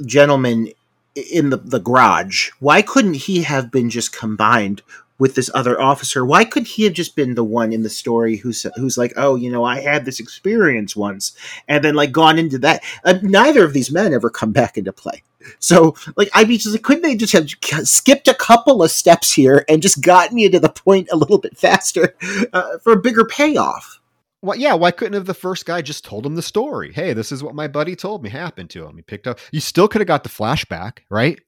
gentleman 0.06 0.68
in 1.14 1.50
the, 1.50 1.56
the 1.56 1.80
garage. 1.80 2.50
Why 2.58 2.82
couldn't 2.82 3.14
he 3.14 3.42
have 3.42 3.70
been 3.70 3.90
just 3.90 4.16
combined 4.16 4.82
with 5.18 5.34
this 5.34 5.50
other 5.54 5.80
officer? 5.80 6.24
Why 6.24 6.44
could 6.44 6.66
he 6.66 6.84
have 6.84 6.92
just 6.92 7.16
been 7.16 7.34
the 7.34 7.44
one 7.44 7.72
in 7.72 7.82
the 7.82 7.90
story 7.90 8.36
who's 8.36 8.66
who's 8.76 8.98
like, 8.98 9.12
oh, 9.16 9.36
you 9.36 9.50
know, 9.50 9.64
I 9.64 9.80
had 9.80 10.04
this 10.04 10.20
experience 10.20 10.96
once, 10.96 11.32
and 11.68 11.84
then 11.84 11.94
like 11.94 12.12
gone 12.12 12.38
into 12.38 12.58
that? 12.58 12.82
Uh, 13.04 13.14
neither 13.22 13.64
of 13.64 13.72
these 13.72 13.90
men 13.90 14.14
ever 14.14 14.30
come 14.30 14.52
back 14.52 14.76
into 14.76 14.92
play. 14.92 15.22
So, 15.58 15.96
like, 16.16 16.30
I 16.34 16.44
mean, 16.44 16.58
just, 16.58 16.72
like, 16.72 16.82
couldn't 16.82 17.02
they 17.02 17.16
just 17.16 17.32
have 17.32 17.50
skipped 17.88 18.28
a 18.28 18.34
couple 18.34 18.80
of 18.80 18.92
steps 18.92 19.32
here 19.32 19.64
and 19.68 19.82
just 19.82 20.00
gotten 20.00 20.38
you 20.38 20.48
to 20.50 20.60
the 20.60 20.68
point 20.68 21.08
a 21.10 21.16
little 21.16 21.38
bit 21.38 21.58
faster 21.58 22.14
uh, 22.52 22.78
for 22.78 22.92
a 22.92 23.00
bigger 23.00 23.24
payoff? 23.24 24.00
well, 24.42 24.58
yeah, 24.58 24.74
why 24.74 24.90
couldn't 24.90 25.14
have 25.14 25.26
the 25.26 25.34
first 25.34 25.64
guy 25.66 25.82
just 25.82 26.04
told 26.04 26.26
him 26.26 26.34
the 26.34 26.42
story? 26.42 26.92
Hey, 26.92 27.12
this 27.12 27.30
is 27.30 27.44
what 27.44 27.54
my 27.54 27.68
buddy 27.68 27.94
told 27.94 28.24
me 28.24 28.28
happened 28.28 28.70
to 28.70 28.84
him. 28.84 28.96
He 28.96 29.02
picked 29.02 29.28
up. 29.28 29.38
You 29.52 29.60
still 29.60 29.86
could 29.86 30.00
have 30.00 30.08
got 30.08 30.24
the 30.24 30.30
flashback, 30.30 30.98
right? 31.08 31.40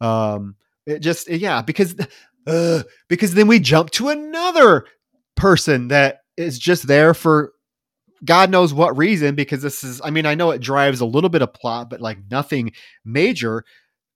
Um, 0.00 0.56
it 0.84 0.98
just 0.98 1.30
yeah, 1.30 1.62
because 1.62 1.94
uh, 2.46 2.82
because 3.08 3.34
then 3.34 3.46
we 3.46 3.60
jump 3.60 3.90
to 3.90 4.08
another 4.08 4.86
person 5.36 5.88
that 5.88 6.20
is 6.36 6.58
just 6.58 6.86
there 6.86 7.14
for 7.14 7.52
God 8.24 8.50
knows 8.50 8.74
what 8.74 8.96
reason. 8.96 9.34
Because 9.34 9.62
this 9.62 9.82
is, 9.82 10.00
I 10.04 10.10
mean, 10.10 10.26
I 10.26 10.34
know 10.34 10.50
it 10.50 10.60
drives 10.60 11.00
a 11.00 11.06
little 11.06 11.30
bit 11.30 11.42
of 11.42 11.54
plot, 11.54 11.90
but 11.90 12.00
like 12.00 12.18
nothing 12.30 12.72
major. 13.04 13.64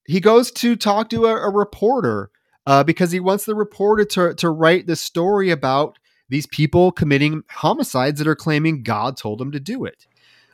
He 0.06 0.20
goes 0.20 0.50
to 0.52 0.76
talk 0.76 1.08
to 1.10 1.26
a, 1.26 1.48
a 1.48 1.50
reporter 1.50 2.30
uh, 2.66 2.84
because 2.84 3.10
he 3.12 3.20
wants 3.20 3.44
the 3.44 3.54
reporter 3.54 4.04
to 4.04 4.34
to 4.34 4.50
write 4.50 4.86
the 4.86 4.96
story 4.96 5.50
about 5.50 5.98
these 6.28 6.46
people 6.46 6.92
committing 6.92 7.42
homicides 7.50 8.18
that 8.18 8.28
are 8.28 8.36
claiming 8.36 8.82
God 8.82 9.16
told 9.16 9.38
them 9.38 9.52
to 9.52 9.60
do 9.60 9.84
it. 9.84 10.06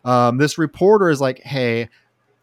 Um, 0.05 0.39
this 0.39 0.59
reporter 0.59 1.11
is 1.11 1.21
like, 1.21 1.41
hey, 1.41 1.89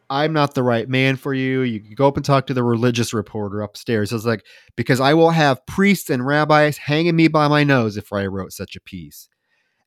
I'm 0.10 0.32
not 0.34 0.53
the 0.53 0.64
right 0.64 0.88
man 0.88 1.18
for 1.18 1.34
you. 1.34 1.62
You 1.62 1.82
can 1.82 1.93
go 1.93 2.08
up 2.08 2.16
and 2.16 2.26
talk 2.26 2.47
to 2.47 2.53
the 2.53 2.64
religious 2.64 3.14
reporter 3.14 3.62
upstairs. 3.62 4.14
It's 4.14 4.26
like, 4.26 4.45
because 4.76 4.99
I 4.99 5.14
will 5.14 5.32
have 5.32 5.66
priests 5.66 6.10
and 6.10 6.26
rabbis 6.26 6.78
hanging 6.78 7.16
me 7.16 7.28
by 7.28 7.47
my 7.47 7.64
nose 7.64 7.97
if 7.97 8.14
I 8.14 8.26
wrote 8.26 8.53
such 8.53 8.76
a 8.76 8.82
piece. 8.82 9.28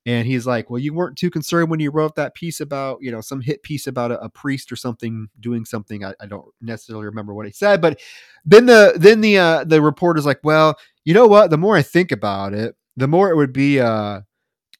And 0.06 0.26
he's 0.26 0.46
like, 0.46 0.70
well, 0.70 0.78
you 0.78 0.94
weren't 0.94 1.18
too 1.18 1.30
concerned 1.30 1.70
when 1.70 1.80
you 1.80 1.90
wrote 1.90 2.16
that 2.16 2.34
piece 2.34 2.60
about, 2.60 2.98
you 3.00 3.10
know, 3.10 3.20
some 3.20 3.42
hit 3.42 3.62
piece 3.62 3.86
about 3.86 4.10
a, 4.10 4.20
a 4.22 4.28
priest 4.30 4.72
or 4.72 4.76
something 4.76 5.28
doing 5.38 5.64
something. 5.64 6.04
I, 6.04 6.14
I, 6.20 6.26
don't 6.26 6.46
necessarily 6.60 7.04
remember 7.04 7.34
what 7.34 7.44
he 7.44 7.52
said, 7.52 7.82
but 7.82 8.00
then 8.44 8.64
the 8.64 8.94
then 8.96 9.20
the 9.20 9.36
uh, 9.36 9.64
the 9.64 9.82
reporter's 9.82 10.24
like, 10.24 10.40
well, 10.42 10.78
you 11.04 11.12
know 11.12 11.26
what? 11.26 11.50
The 11.50 11.58
more 11.58 11.76
I 11.76 11.82
think 11.82 12.12
about 12.12 12.54
it, 12.54 12.76
the 12.96 13.08
more 13.08 13.28
it 13.28 13.36
would 13.36 13.52
be 13.52 13.78
uh, 13.78 14.22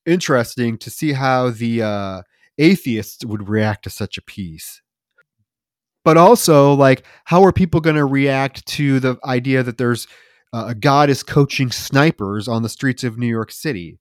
interesting 0.06 0.78
to 0.78 0.90
see 0.90 1.12
how 1.12 1.50
the 1.50 1.82
uh, 1.82 2.22
atheists 2.56 3.22
would 3.24 3.48
react 3.48 3.84
to 3.84 3.90
such 3.90 4.16
a 4.16 4.22
piece. 4.22 4.80
But 6.04 6.16
also, 6.16 6.72
like, 6.74 7.04
how 7.24 7.44
are 7.44 7.52
people 7.52 7.80
going 7.80 7.96
to 7.96 8.04
react 8.04 8.64
to 8.66 9.00
the 9.00 9.18
idea 9.24 9.62
that 9.62 9.78
there's 9.78 10.06
uh, 10.52 10.66
a 10.68 10.74
god 10.74 11.10
is 11.10 11.22
coaching 11.22 11.70
snipers 11.70 12.48
on 12.48 12.62
the 12.62 12.68
streets 12.68 13.04
of 13.04 13.18
New 13.18 13.26
York 13.26 13.52
City? 13.52 13.98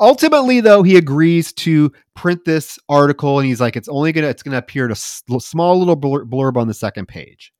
Ultimately, 0.00 0.60
though, 0.60 0.82
he 0.82 0.96
agrees 0.96 1.52
to 1.52 1.92
print 2.14 2.44
this 2.44 2.78
article, 2.88 3.38
and 3.38 3.46
he's 3.46 3.60
like, 3.60 3.76
"It's 3.76 3.88
only 3.88 4.12
gonna 4.12 4.26
it's 4.26 4.42
gonna 4.42 4.58
appear 4.58 4.86
in 4.86 4.90
a 4.90 4.96
small 4.96 5.78
little 5.78 5.96
blurb 5.96 6.56
on 6.56 6.66
the 6.66 6.74
second 6.74 7.06
page." 7.06 7.52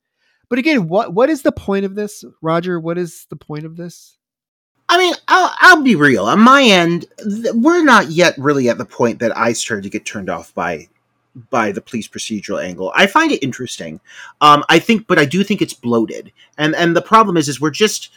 But 0.48 0.58
again, 0.58 0.88
what 0.88 1.14
what 1.14 1.30
is 1.30 1.42
the 1.42 1.52
point 1.52 1.84
of 1.84 1.94
this, 1.94 2.24
Roger? 2.42 2.80
What 2.80 2.98
is 2.98 3.26
the 3.30 3.36
point 3.36 3.64
of 3.64 3.76
this? 3.76 4.18
I 4.88 4.98
mean, 4.98 5.14
I'll, 5.28 5.52
I'll 5.58 5.82
be 5.82 5.96
real. 5.96 6.26
On 6.26 6.38
my 6.38 6.62
end, 6.62 7.06
th- 7.18 7.54
we're 7.54 7.82
not 7.82 8.10
yet 8.10 8.34
really 8.38 8.68
at 8.68 8.78
the 8.78 8.84
point 8.84 9.18
that 9.18 9.36
I 9.36 9.52
started 9.52 9.82
to 9.82 9.90
get 9.90 10.04
turned 10.04 10.30
off 10.30 10.54
by 10.54 10.88
by 11.50 11.72
the 11.72 11.80
police 11.80 12.08
procedural 12.08 12.62
angle. 12.62 12.92
I 12.94 13.06
find 13.06 13.30
it 13.30 13.42
interesting. 13.42 14.00
Um, 14.40 14.64
I 14.68 14.78
think, 14.78 15.06
but 15.06 15.18
I 15.18 15.24
do 15.24 15.44
think 15.44 15.62
it's 15.62 15.74
bloated. 15.74 16.32
And 16.56 16.74
and 16.74 16.96
the 16.96 17.02
problem 17.02 17.36
is, 17.36 17.48
is 17.48 17.60
we're 17.60 17.70
just 17.70 18.10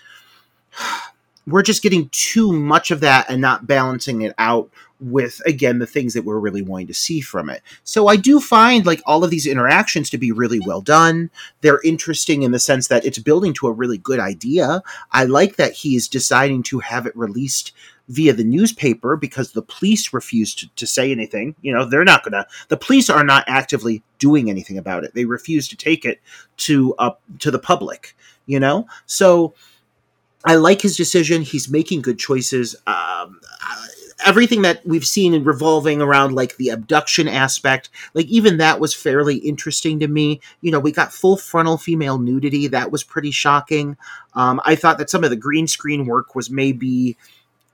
we're 1.47 1.63
just 1.63 1.81
getting 1.81 2.09
too 2.11 2.51
much 2.53 2.91
of 2.91 2.99
that 2.99 3.29
and 3.29 3.41
not 3.41 3.67
balancing 3.67 4.21
it 4.21 4.33
out 4.37 4.69
with 4.99 5.41
again 5.45 5.79
the 5.79 5.87
things 5.87 6.13
that 6.13 6.25
we're 6.25 6.39
really 6.39 6.61
wanting 6.61 6.87
to 6.87 6.93
see 6.93 7.21
from 7.21 7.49
it. 7.49 7.61
So 7.83 8.07
I 8.07 8.15
do 8.15 8.39
find 8.39 8.85
like 8.85 9.01
all 9.05 9.23
of 9.23 9.29
these 9.29 9.47
interactions 9.47 10.09
to 10.09 10.17
be 10.17 10.31
really 10.31 10.59
well 10.59 10.81
done. 10.81 11.29
They're 11.61 11.81
interesting 11.81 12.43
in 12.43 12.51
the 12.51 12.59
sense 12.59 12.87
that 12.87 13.05
it's 13.05 13.19
building 13.19 13.53
to 13.55 13.67
a 13.67 13.71
really 13.71 13.97
good 13.97 14.19
idea. 14.19 14.81
I 15.11 15.25
like 15.25 15.55
that 15.55 15.73
he 15.73 15.95
is 15.95 16.07
deciding 16.07 16.63
to 16.63 16.79
have 16.79 17.05
it 17.05 17.15
released 17.15 17.71
via 18.09 18.33
the 18.33 18.43
newspaper 18.43 19.15
because 19.15 19.51
the 19.51 19.61
police 19.61 20.13
refused 20.13 20.59
to, 20.59 20.69
to 20.75 20.87
say 20.87 21.11
anything. 21.11 21.55
You 21.61 21.73
know, 21.73 21.85
they're 21.85 22.03
not 22.03 22.23
gonna 22.23 22.45
the 22.67 22.77
police 22.77 23.09
are 23.09 23.23
not 23.23 23.45
actively 23.47 24.03
doing 24.17 24.49
anything 24.49 24.77
about 24.77 25.03
it. 25.03 25.13
They 25.13 25.25
refuse 25.25 25.67
to 25.69 25.77
take 25.77 26.05
it 26.05 26.19
to 26.57 26.95
uh 26.99 27.11
to 27.39 27.51
the 27.51 27.59
public, 27.59 28.15
you 28.47 28.59
know? 28.59 28.87
So 29.05 29.53
I 30.45 30.55
like 30.55 30.81
his 30.81 30.95
decision. 30.95 31.41
He's 31.41 31.69
making 31.69 32.01
good 32.01 32.17
choices. 32.17 32.75
Um, 32.87 33.41
everything 34.29 34.61
that 34.61 34.85
we've 34.85 35.07
seen 35.07 35.33
in 35.33 35.43
revolving 35.43 36.03
around 36.03 36.35
like 36.35 36.55
the 36.57 36.69
abduction 36.69 37.27
aspect, 37.27 37.89
like 38.13 38.27
even 38.27 38.57
that 38.57 38.79
was 38.79 38.93
fairly 38.93 39.37
interesting 39.37 39.99
to 39.99 40.07
me. 40.07 40.39
You 40.61 40.71
know, 40.71 40.79
we 40.79 40.91
got 40.91 41.11
full 41.11 41.35
frontal 41.35 41.79
female 41.79 42.19
nudity. 42.19 42.67
That 42.67 42.91
was 42.91 43.03
pretty 43.03 43.31
shocking. 43.31 43.97
Um, 44.35 44.61
I 44.63 44.75
thought 44.75 44.99
that 44.99 45.09
some 45.09 45.23
of 45.23 45.31
the 45.31 45.35
green 45.35 45.67
screen 45.67 46.05
work 46.05 46.35
was 46.35 46.51
maybe 46.51 47.17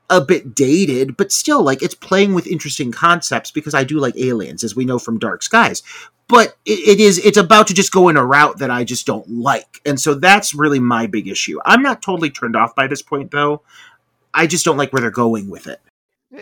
a 0.09 0.21
bit 0.21 0.55
dated, 0.55 1.17
but 1.17 1.33
still, 1.33 1.61
like, 1.61 1.83
it's 1.83 1.95
playing 1.95 2.33
with 2.33 2.47
interesting 2.47 2.91
concepts 2.91 3.51
because 3.51 3.73
I 3.73 3.83
do 3.83 3.99
like 3.99 4.15
aliens, 4.15 4.63
as 4.63 4.75
we 4.75 4.85
know 4.85 4.97
from 4.97 5.19
Dark 5.19 5.43
Skies. 5.43 5.83
But 6.29 6.55
it, 6.65 6.79
it 6.87 6.99
is, 7.01 7.17
it's 7.17 7.37
about 7.37 7.67
to 7.67 7.73
just 7.73 7.91
go 7.91 8.07
in 8.07 8.15
a 8.15 8.25
route 8.25 8.59
that 8.59 8.71
I 8.71 8.85
just 8.85 9.05
don't 9.05 9.29
like. 9.29 9.81
And 9.85 9.99
so 9.99 10.13
that's 10.13 10.53
really 10.53 10.79
my 10.79 11.05
big 11.07 11.27
issue. 11.27 11.59
I'm 11.65 11.81
not 11.81 12.01
totally 12.01 12.29
turned 12.29 12.55
off 12.55 12.75
by 12.75 12.87
this 12.87 13.01
point, 13.01 13.31
though. 13.31 13.61
I 14.33 14.47
just 14.47 14.63
don't 14.63 14.77
like 14.77 14.93
where 14.93 15.01
they're 15.01 15.11
going 15.11 15.49
with 15.49 15.67
it. 15.67 15.81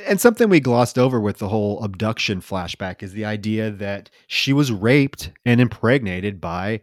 And 0.07 0.19
something 0.19 0.49
we 0.49 0.59
glossed 0.59 0.97
over 0.97 1.19
with 1.19 1.37
the 1.37 1.49
whole 1.49 1.83
abduction 1.83 2.41
flashback 2.41 3.03
is 3.03 3.13
the 3.13 3.25
idea 3.25 3.69
that 3.69 4.09
she 4.27 4.53
was 4.53 4.71
raped 4.71 5.31
and 5.45 5.61
impregnated 5.61 6.41
by 6.41 6.81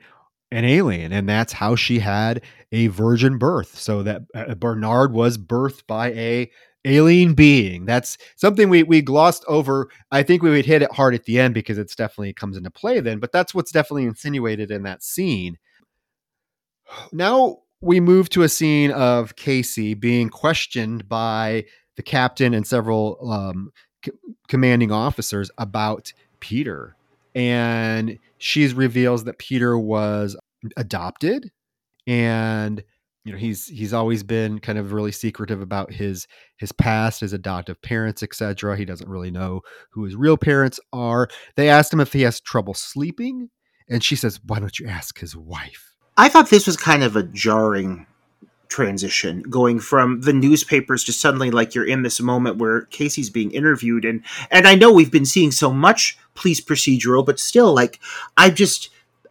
an 0.53 0.65
alien, 0.65 1.13
and 1.13 1.29
that's 1.29 1.53
how 1.53 1.77
she 1.77 2.01
had 2.01 2.43
a 2.73 2.89
virgin 2.89 3.39
birth. 3.39 3.79
So 3.79 4.03
that 4.03 4.23
uh, 4.35 4.55
Bernard 4.55 5.13
was 5.13 5.39
birthed 5.39 5.87
by 5.87 6.13
a 6.13 6.51
alien 6.85 7.35
being. 7.35 7.85
That's 7.85 8.17
something 8.37 8.69
we 8.69 8.83
we 8.83 9.03
glossed 9.03 9.45
over. 9.47 9.89
I 10.11 10.23
think 10.23 10.43
we 10.43 10.51
would 10.51 10.67
hit 10.67 10.83
it 10.83 10.93
hard 10.93 11.15
at 11.15 11.25
the 11.25 11.39
end 11.39 11.55
because 11.55 11.79
it's 11.79 11.95
definitely 11.95 12.33
comes 12.33 12.57
into 12.57 12.71
play 12.71 13.01
then, 13.01 13.19
but 13.19 13.33
that's 13.33 13.55
what's 13.55 13.73
definitely 13.73 14.05
insinuated 14.05 14.71
in 14.71 14.83
that 14.85 15.03
scene. 15.03 15.59
Now 17.13 17.59
we 17.81 18.01
move 18.01 18.29
to 18.31 18.43
a 18.43 18.49
scene 18.49 18.91
of 18.91 19.37
Casey 19.37 19.95
being 19.95 20.29
questioned 20.29 21.09
by 21.09 21.65
the 22.01 22.05
captain 22.05 22.55
and 22.55 22.67
several 22.67 23.19
um, 23.31 23.71
c- 24.03 24.13
commanding 24.49 24.91
officers 24.91 25.51
about 25.59 26.15
Peter, 26.41 26.97
and 27.35 28.19
she 28.39 28.67
reveals 28.69 29.25
that 29.25 29.39
Peter 29.39 29.79
was 29.79 30.35
adopted, 30.79 31.51
and 32.07 32.83
you 33.27 33.33
know 33.33 33.39
he's 33.39 33.67
he's 33.67 33.93
always 33.93 34.23
been 34.23 34.61
kind 34.61 34.79
of 34.79 34.95
really 34.95 35.13
secretive 35.13 35.61
about 35.61 35.93
his 35.93 36.27
his 36.57 36.73
past 36.73 37.21
his 37.21 37.35
adoptive 37.35 37.81
parents 37.83 38.23
etc 38.23 38.79
he 38.79 38.87
doesn't 38.87 39.11
really 39.11 39.31
know 39.31 39.61
who 39.91 40.05
his 40.05 40.17
real 40.17 40.39
parents 40.39 40.81
are. 40.95 41.29
They 41.55 41.69
asked 41.69 41.93
him 41.93 42.01
if 42.01 42.15
he 42.15 42.23
has 42.23 42.41
trouble 42.41 42.73
sleeping. 42.73 43.51
And 43.91 44.03
she 44.03 44.17
says 44.17 44.41
why 44.47 44.59
don't 44.59 44.79
you 44.79 44.87
ask 44.87 45.19
his 45.19 45.37
wife? 45.37 45.95
I 46.17 46.31
thought 46.31 46.49
this 46.49 46.67
was 46.67 46.79
kind 46.79 47.03
of 47.03 47.15
a 47.15 47.23
jarring 47.25 48.07
transition 48.71 49.43
going 49.43 49.81
from 49.81 50.21
the 50.23 50.33
newspapers 50.33 51.05
to 51.05 51.13
suddenly 51.13 51.51
like 51.51 51.75
you're 51.75 51.87
in 51.87 52.03
this 52.03 52.21
moment 52.21 52.57
where 52.57 52.83
Casey's 52.83 53.29
being 53.29 53.51
interviewed 53.51 54.05
and 54.05 54.23
and 54.51 54.67
I 54.67 54.77
know 54.77 54.93
we've 54.93 55.11
been 55.11 55.27
seeing 55.27 55.51
so 55.51 55.73
much 55.73 56.17
police 56.35 56.61
procedural 56.61 57.27
but 57.27 57.41
still 57.41 57.75
like 57.75 57.99
I 58.37 58.49
just 58.49 58.91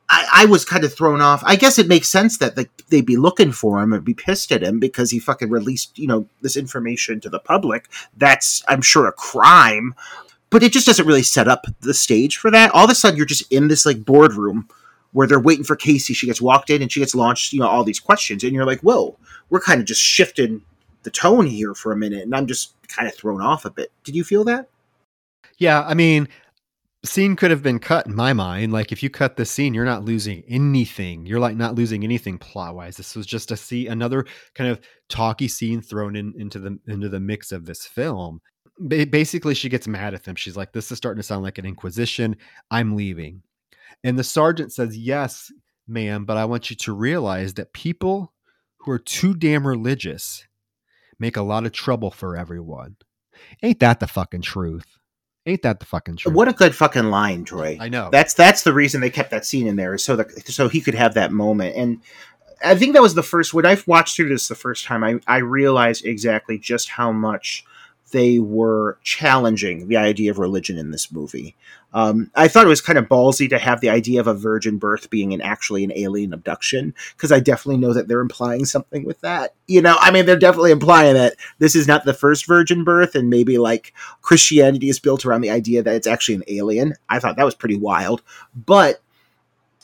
I, 0.10 0.28
I 0.34 0.46
was 0.46 0.66
kind 0.66 0.84
of 0.84 0.94
thrown 0.94 1.22
off. 1.22 1.44
I 1.46 1.56
guess 1.56 1.78
it 1.78 1.88
makes 1.88 2.10
sense 2.10 2.40
that 2.40 2.58
like, 2.58 2.70
they'd 2.90 3.06
be 3.06 3.18
looking 3.18 3.52
for 3.52 3.82
him 3.82 3.94
and 3.94 4.04
be 4.04 4.16
pissed 4.16 4.52
at 4.52 4.64
him 4.64 4.80
because 4.80 5.12
he 5.12 5.20
fucking 5.20 5.50
released, 5.50 5.98
you 5.98 6.08
know, 6.08 6.28
this 6.42 6.58
information 6.58 7.22
to 7.22 7.30
the 7.30 7.40
public. 7.40 7.88
That's, 8.18 8.64
I'm 8.68 8.82
sure, 8.82 9.08
a 9.08 9.12
crime. 9.12 9.94
But 10.50 10.64
it 10.64 10.74
just 10.74 10.88
doesn't 10.88 11.06
really 11.06 11.22
set 11.22 11.48
up 11.48 11.66
the 11.82 11.94
stage 11.94 12.38
for 12.38 12.50
that. 12.50 12.72
All 12.72 12.86
of 12.86 12.90
a 12.90 12.96
sudden, 12.96 13.18
you're 13.18 13.28
just 13.28 13.52
in 13.52 13.68
this 13.68 13.86
like 13.86 14.04
boardroom 14.04 14.68
where 15.14 15.28
they're 15.28 15.40
waiting 15.40 15.64
for 15.64 15.76
Casey. 15.76 16.14
She 16.14 16.28
gets 16.28 16.42
walked 16.42 16.70
in 16.70 16.82
and 16.82 16.92
she 16.92 17.00
gets 17.00 17.16
launched, 17.16 17.54
you 17.54 17.60
know, 17.60 17.68
all 17.68 17.84
these 17.84 18.00
questions, 18.00 18.44
and 18.44 18.54
you're 18.54 18.66
like, 18.66 18.82
whoa, 18.82 19.18
we're 19.50 19.60
kind 19.60 19.80
of 19.80 19.86
just 19.86 20.02
shifting 20.02 20.62
the 21.04 21.12
tone 21.12 21.46
here 21.48 21.74
for 21.74 21.92
a 21.92 21.98
minute, 21.98 22.24
and 22.24 22.36
I'm 22.36 22.48
just 22.48 22.76
kind 22.88 23.08
of 23.08 23.16
thrown 23.16 23.42
off 23.42 23.66
a 23.66 23.70
bit. 23.70 23.92
Did 24.04 24.16
you 24.16 24.24
feel 24.24 24.44
that? 24.46 24.70
yeah 25.60 25.84
i 25.88 25.94
mean 25.94 26.28
scene 27.06 27.36
could 27.36 27.52
have 27.52 27.64
been 27.64 27.80
cut 27.80 28.08
in 28.08 28.14
my 28.14 28.34
mind. 28.34 28.74
Like 28.74 28.92
if 28.92 29.02
you 29.02 29.10
cut 29.10 29.38
the 29.38 29.46
scene 29.46 29.74
you're 29.74 29.86
not 29.86 30.04
losing 30.04 30.44
anything. 30.50 31.26
You're 31.26 31.40
like 31.40 31.56
not 31.56 31.76
losing 31.76 32.04
anything 32.04 32.38
plot 32.38 32.76
wise 32.76 32.98
this 32.98 33.16
was 33.16 33.26
just 33.26 33.48
to 33.50 33.56
see 33.56 33.88
another 33.88 34.26
kind 34.54 34.70
of 34.70 34.82
talky 35.08 35.48
scene 35.48 35.82
thrown 35.82 36.18
in 36.18 36.34
into 36.38 36.60
the 36.60 36.78
into 36.88 37.08
the 37.08 37.22
mix 37.22 37.54
of 37.54 37.66
this 37.66 37.86
film. 37.86 38.42
Basically 38.86 39.54
she 39.54 39.70
gets 39.70 39.88
mad 39.88 40.14
at 40.14 40.26
them. 40.26 40.36
She's 40.36 40.58
like 40.58 40.74
this 40.74 40.92
is 40.92 40.98
starting 40.98 41.22
to 41.22 41.26
sound 41.26 41.44
like 41.44 41.58
an 41.58 41.66
inquisition. 41.66 42.36
I'm 42.70 42.98
leaving 42.98 43.44
and 44.04 44.18
the 44.18 44.24
sergeant 44.24 44.72
says 44.74 44.98
yes 44.98 45.52
ma'am 45.88 46.26
but 46.26 46.38
i 46.38 46.46
want 46.46 46.70
you 46.70 46.76
to 46.76 46.94
realize 46.94 47.56
that 47.56 47.74
people 47.74 48.34
who 48.78 48.92
are 48.92 49.00
too 49.00 49.34
damn 49.34 49.66
religious 49.68 50.46
make 51.20 51.36
a 51.38 51.42
lot 51.42 51.66
of 51.66 51.72
trouble 51.72 52.12
for 52.12 52.38
everyone 52.38 52.96
ain't 53.64 53.80
that 53.80 54.00
the 54.00 54.08
fucking 54.08 54.42
truth 54.42 54.98
ain't 55.46 55.62
that 55.64 55.80
the 55.80 55.86
fucking 55.86 56.16
truth 56.16 56.36
What 56.36 56.48
a 56.48 56.54
good 56.54 56.76
fucking 56.76 57.06
line, 57.10 57.44
Troy. 57.46 57.78
i 57.80 57.90
know 57.90 58.10
That's 58.12 58.34
that's 58.34 58.64
the 58.64 58.74
reason 58.74 59.02
they 59.02 59.10
kept 59.10 59.32
that 59.32 59.46
scene 59.46 59.68
in 59.68 59.78
there, 59.78 59.96
is 59.96 60.04
so 60.04 60.16
that 60.18 60.48
so 60.48 60.68
he 60.70 60.82
could 60.82 60.94
have 60.96 61.14
that 61.16 61.32
moment. 61.32 61.76
And 61.76 62.02
I 62.64 62.76
think 62.76 62.94
that 62.94 63.02
was 63.02 63.16
the 63.16 63.24
first 63.24 63.54
when 63.54 63.66
I 63.66 63.78
watched 63.88 64.16
through 64.18 64.30
this 64.30 64.48
the 64.50 64.56
first 64.56 64.84
time. 64.86 65.04
I 65.04 65.20
I 65.28 65.38
realized 65.38 66.06
exactly 66.06 66.60
just 66.60 66.90
how 66.90 67.12
much 67.12 67.64
they 68.12 68.40
were 68.40 68.98
challenging 69.04 69.88
the 69.88 69.98
idea 69.98 70.32
of 70.32 70.40
religion 70.40 70.78
in 70.78 70.92
this 70.92 71.12
movie. 71.12 71.56
Um, 71.94 72.30
I 72.36 72.48
thought 72.48 72.66
it 72.66 72.70
was 72.70 72.82
kind 72.82 73.00
of 73.00 73.08
ballsy 73.08 73.50
to 73.50 73.58
have 73.58 73.82
the 73.82 73.90
idea 73.90 74.20
of 74.20 74.28
a 74.28 74.34
virgin 74.34 74.78
birth 74.78 75.10
being 75.10 75.34
an 75.34 75.42
actually 75.42 75.84
an 75.84 75.92
alien 75.96 76.34
abduction 76.34 76.94
because 77.16 77.32
I 77.32 77.40
definitely 77.40 77.78
know 77.78 77.94
that 77.94 78.08
they're 78.08 78.20
implying 78.20 78.66
something 78.66 79.04
with 79.06 79.22
that. 79.22 79.56
You 79.68 79.82
know, 79.82 79.98
I 80.00 80.12
mean, 80.12 80.26
they're 80.26 80.38
definitely 80.38 80.72
implying 80.72 81.16
that 81.16 81.36
this 81.58 81.76
is 81.76 81.88
not 81.88 82.06
the 82.06 82.14
first 82.14 82.46
virgin 82.46 82.84
birth, 82.84 83.16
and 83.16 83.30
maybe 83.30 83.58
like 83.58 83.94
Christianity 84.22 84.90
is 84.90 85.00
built 85.00 85.26
around 85.26 85.42
the 85.42 85.50
idea 85.50 85.82
that 85.82 85.96
it's 85.96 86.08
actually 86.08 86.36
an 86.36 86.44
alien. 86.48 86.94
I 87.10 87.20
thought 87.20 87.38
that 87.38 87.46
was 87.46 87.56
pretty 87.56 87.78
wild, 87.78 88.22
but 88.56 89.02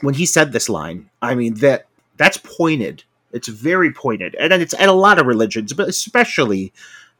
when 0.01 0.13
he 0.13 0.25
said 0.25 0.51
this 0.51 0.69
line, 0.69 1.09
I 1.21 1.33
mean 1.33 1.55
that 1.55 1.87
that's 2.17 2.37
pointed. 2.37 3.03
It's 3.31 3.47
very 3.47 3.91
pointed, 3.91 4.35
and 4.35 4.53
it's 4.53 4.75
at 4.75 4.89
a 4.89 4.93
lot 4.93 5.19
of 5.19 5.25
religions, 5.25 5.73
but 5.73 5.89
especially 5.89 6.71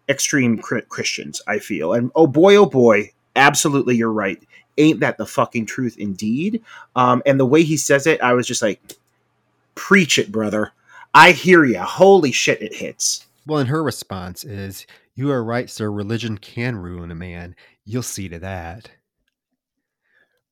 extreme 0.09 0.57
Christians. 0.57 1.41
I 1.47 1.59
feel, 1.59 1.93
and 1.93 2.11
oh 2.15 2.27
boy, 2.27 2.55
oh 2.55 2.65
boy, 2.65 3.11
absolutely, 3.35 3.95
you're 3.95 4.11
right. 4.11 4.41
Ain't 4.77 4.99
that 4.99 5.17
the 5.17 5.25
fucking 5.25 5.65
truth, 5.65 5.97
indeed? 5.97 6.61
Um, 6.95 7.23
and 7.25 7.39
the 7.39 7.45
way 7.45 7.63
he 7.63 7.77
says 7.77 8.07
it, 8.07 8.21
I 8.21 8.33
was 8.33 8.47
just 8.47 8.61
like, 8.61 8.81
preach 9.75 10.17
it, 10.17 10.31
brother. 10.31 10.71
I 11.13 11.31
hear 11.31 11.63
ya. 11.63 11.85
Holy 11.85 12.31
shit, 12.31 12.61
it 12.61 12.75
hits. 12.75 13.25
Well, 13.45 13.59
and 13.59 13.69
her 13.69 13.83
response 13.83 14.43
is, 14.43 14.85
You 15.15 15.31
are 15.31 15.43
right, 15.43 15.69
sir. 15.69 15.89
Religion 15.89 16.37
can 16.37 16.75
ruin 16.75 17.11
a 17.11 17.15
man. 17.15 17.55
You'll 17.85 18.03
see 18.03 18.27
to 18.29 18.39
that. 18.39 18.89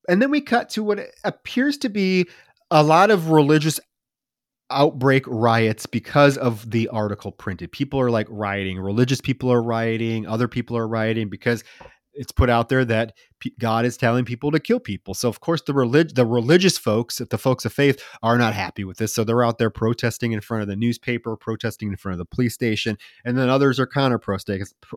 And 0.08 0.22
then 0.22 0.32
we 0.32 0.42
cut 0.42 0.70
to 0.72 0.84
what 0.84 1.00
appears 1.24 1.78
to 1.80 1.90
be 1.90 2.28
a 2.72 2.84
lot 2.84 3.12
of 3.12 3.30
religious 3.30 3.80
outbreak 4.74 5.26
riots 5.28 5.86
because 5.86 6.38
of 6.38 6.72
the 6.72 6.88
article 6.90 7.32
printed. 7.32 7.72
People 7.72 8.00
are 8.00 8.10
like 8.10 8.28
rioting. 8.30 8.80
Religious 8.80 9.22
people 9.22 9.52
are 9.52 9.62
rioting. 9.62 10.28
Other 10.28 10.48
people 10.48 10.78
are 10.78 10.88
rioting 10.88 11.30
because 11.30 11.64
it's 12.14 12.32
put 12.32 12.50
out 12.50 12.70
there 12.70 12.86
that 12.86 13.14
pe- 13.40 13.52
God 13.60 13.86
is 13.86 13.98
telling 13.98 14.26
people 14.26 14.52
to 14.52 14.60
kill 14.60 14.80
people. 14.80 15.14
So 15.14 15.30
of 15.30 15.40
course 15.40 15.62
the 15.62 15.74
relig- 15.74 16.16
the 16.16 16.26
religious 16.26 16.78
folks, 16.78 17.18
the 17.18 17.38
folks 17.38 17.66
of 17.66 17.74
faith, 17.74 18.04
are 18.22 18.38
not 18.38 18.54
happy 18.54 18.84
with 18.84 18.98
this. 18.98 19.14
So 19.14 19.24
they're 19.24 19.44
out 19.44 19.58
there 19.58 19.70
protesting 19.70 20.32
in 20.32 20.42
front 20.42 20.62
of 20.62 20.68
the 20.68 20.76
newspaper, 20.76 21.36
protesting 21.36 21.90
in 21.90 21.98
front 21.98 22.14
of 22.14 22.20
the 22.20 22.26
police 22.26 22.54
station, 22.54 22.98
and 23.26 23.38
then 23.38 23.50
others 23.50 23.80
are 23.80 23.88
counter 23.88 24.20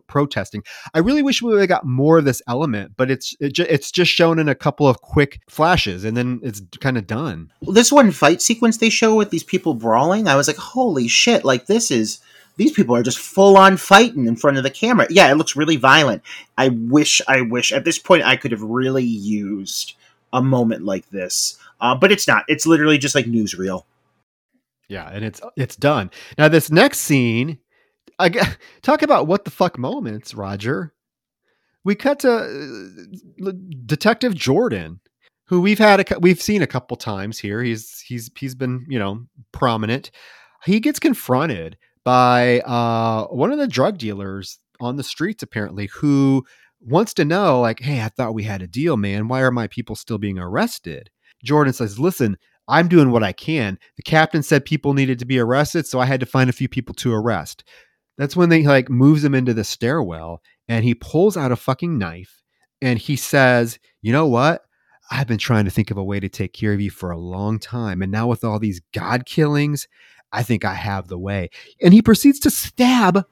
protesting. 0.07 0.63
I 0.93 0.99
really 0.99 1.23
wish 1.23 1.41
we 1.41 1.51
would 1.51 1.59
have 1.59 1.69
got 1.69 1.85
more 1.85 2.17
of 2.17 2.25
this 2.25 2.41
element, 2.47 2.93
but 2.97 3.11
it's 3.11 3.35
it 3.39 3.53
ju- 3.53 3.65
it's 3.69 3.91
just 3.91 4.11
shown 4.11 4.39
in 4.39 4.49
a 4.49 4.55
couple 4.55 4.87
of 4.87 5.01
quick 5.01 5.41
flashes, 5.49 6.03
and 6.03 6.15
then 6.15 6.39
it's 6.43 6.61
kind 6.79 6.97
of 6.97 7.07
done. 7.07 7.51
This 7.61 7.91
one 7.91 8.11
fight 8.11 8.41
sequence 8.41 8.77
they 8.77 8.89
show 8.89 9.15
with 9.15 9.29
these 9.29 9.43
people 9.43 9.73
brawling, 9.73 10.27
I 10.27 10.35
was 10.35 10.47
like, 10.47 10.57
holy 10.57 11.07
shit! 11.07 11.43
Like 11.43 11.65
this 11.65 11.91
is 11.91 12.19
these 12.57 12.71
people 12.71 12.95
are 12.95 13.03
just 13.03 13.19
full 13.19 13.55
on 13.55 13.77
fighting 13.77 14.27
in 14.27 14.35
front 14.35 14.57
of 14.57 14.63
the 14.63 14.69
camera. 14.69 15.07
Yeah, 15.09 15.31
it 15.31 15.35
looks 15.35 15.55
really 15.55 15.77
violent. 15.77 16.23
I 16.57 16.69
wish, 16.69 17.21
I 17.27 17.41
wish 17.41 17.71
at 17.71 17.85
this 17.85 17.99
point 17.99 18.23
I 18.23 18.35
could 18.35 18.51
have 18.51 18.63
really 18.63 19.03
used 19.03 19.93
a 20.33 20.41
moment 20.41 20.83
like 20.83 21.09
this, 21.11 21.57
uh, 21.79 21.95
but 21.95 22.11
it's 22.11 22.27
not. 22.27 22.43
It's 22.47 22.65
literally 22.67 22.97
just 22.97 23.15
like 23.15 23.25
newsreel. 23.25 23.83
Yeah, 24.89 25.09
and 25.09 25.23
it's 25.23 25.41
it's 25.55 25.75
done. 25.75 26.11
Now 26.37 26.47
this 26.47 26.71
next 26.71 26.99
scene, 26.99 27.59
I 28.19 28.29
talk 28.81 29.01
about 29.01 29.27
what 29.27 29.45
the 29.45 29.51
fuck 29.51 29.77
moments, 29.77 30.33
Roger. 30.33 30.93
We 31.83 31.95
cut 31.95 32.19
to 32.19 32.31
uh, 33.45 33.51
Detective 33.85 34.35
Jordan, 34.35 34.99
who 35.45 35.61
we've 35.61 35.79
had 35.79 36.11
a, 36.11 36.19
we've 36.19 36.41
seen 36.41 36.61
a 36.61 36.67
couple 36.67 36.97
times 36.97 37.39
here. 37.39 37.61
He's 37.61 37.99
he's 38.01 38.31
he's 38.37 38.55
been 38.55 38.85
you 38.89 38.99
know 38.99 39.25
prominent. 39.51 40.11
He 40.65 40.79
gets 40.79 40.99
confronted 40.99 41.77
by 42.07 42.61
uh, 42.61 43.25
one 43.25 43.51
of 43.51 43.57
the 43.57 43.67
drug 43.67 43.97
dealers 43.97 44.59
on 44.79 44.95
the 44.95 45.03
streets 45.03 45.43
apparently 45.43 45.87
who 45.87 46.41
wants 46.79 47.13
to 47.13 47.25
know 47.25 47.59
like 47.59 47.81
hey 47.81 48.01
i 48.01 48.07
thought 48.07 48.33
we 48.33 48.43
had 48.43 48.61
a 48.61 48.67
deal 48.67 48.95
man. 48.95 49.27
Why 49.27 49.41
are 49.41 49.51
my 49.51 49.67
people 49.67 49.93
still 49.93 50.17
being 50.17 50.39
arrested? 50.39 51.09
Jordan 51.43 51.73
says 51.73 51.99
listen 51.99 52.37
i'm 52.69 52.87
doing 52.87 53.11
what 53.11 53.23
i 53.23 53.33
can. 53.33 53.77
The 53.97 54.03
captain 54.03 54.41
said 54.41 54.63
people 54.63 54.93
needed 54.93 55.19
to 55.19 55.25
be 55.25 55.37
arrested 55.37 55.85
so 55.85 55.99
i 55.99 56.05
had 56.05 56.21
to 56.21 56.25
find 56.25 56.49
a 56.49 56.53
few 56.53 56.69
people 56.69 56.95
to 56.95 57.13
arrest. 57.13 57.65
That's 58.17 58.37
when 58.37 58.47
they 58.47 58.63
like 58.63 58.89
moves 58.89 59.21
him 59.21 59.35
into 59.35 59.53
the 59.53 59.65
stairwell 59.65 60.41
and 60.69 60.85
he 60.85 60.95
pulls 60.95 61.35
out 61.35 61.51
a 61.51 61.57
fucking 61.57 61.97
knife 61.97 62.41
and 62.81 62.97
he 62.97 63.17
says 63.17 63.79
you 64.01 64.13
know 64.13 64.27
what? 64.27 64.61
I've 65.11 65.27
been 65.27 65.37
trying 65.37 65.65
to 65.65 65.71
think 65.71 65.91
of 65.91 65.97
a 65.97 66.03
way 66.05 66.21
to 66.21 66.29
take 66.29 66.53
care 66.53 66.71
of 66.71 66.79
you 66.79 66.89
for 66.89 67.11
a 67.11 67.19
long 67.19 67.59
time 67.59 68.01
and 68.01 68.13
now 68.13 68.27
with 68.27 68.45
all 68.45 68.59
these 68.59 68.79
god 68.93 69.25
killings 69.25 69.89
i 70.31 70.43
think 70.43 70.65
i 70.65 70.73
have 70.73 71.07
the 71.07 71.17
way 71.17 71.49
and 71.81 71.93
he 71.93 72.01
proceeds 72.01 72.39
to 72.39 72.49
stab 72.49 73.25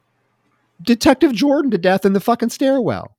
detective 0.82 1.34
jordan 1.34 1.72
to 1.72 1.78
death 1.78 2.06
in 2.06 2.14
the 2.14 2.20
fucking 2.20 2.50
stairwell 2.50 3.16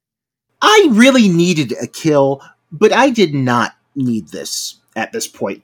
I 0.62 0.89
really 0.91 1.29
needed 1.29 1.74
a 1.81 1.87
kill, 1.87 2.43
but 2.72 2.93
I 2.93 3.11
did 3.11 3.35
not 3.35 3.72
need 3.95 4.29
this 4.29 4.77
at 4.95 5.12
this 5.12 5.29
point. 5.29 5.62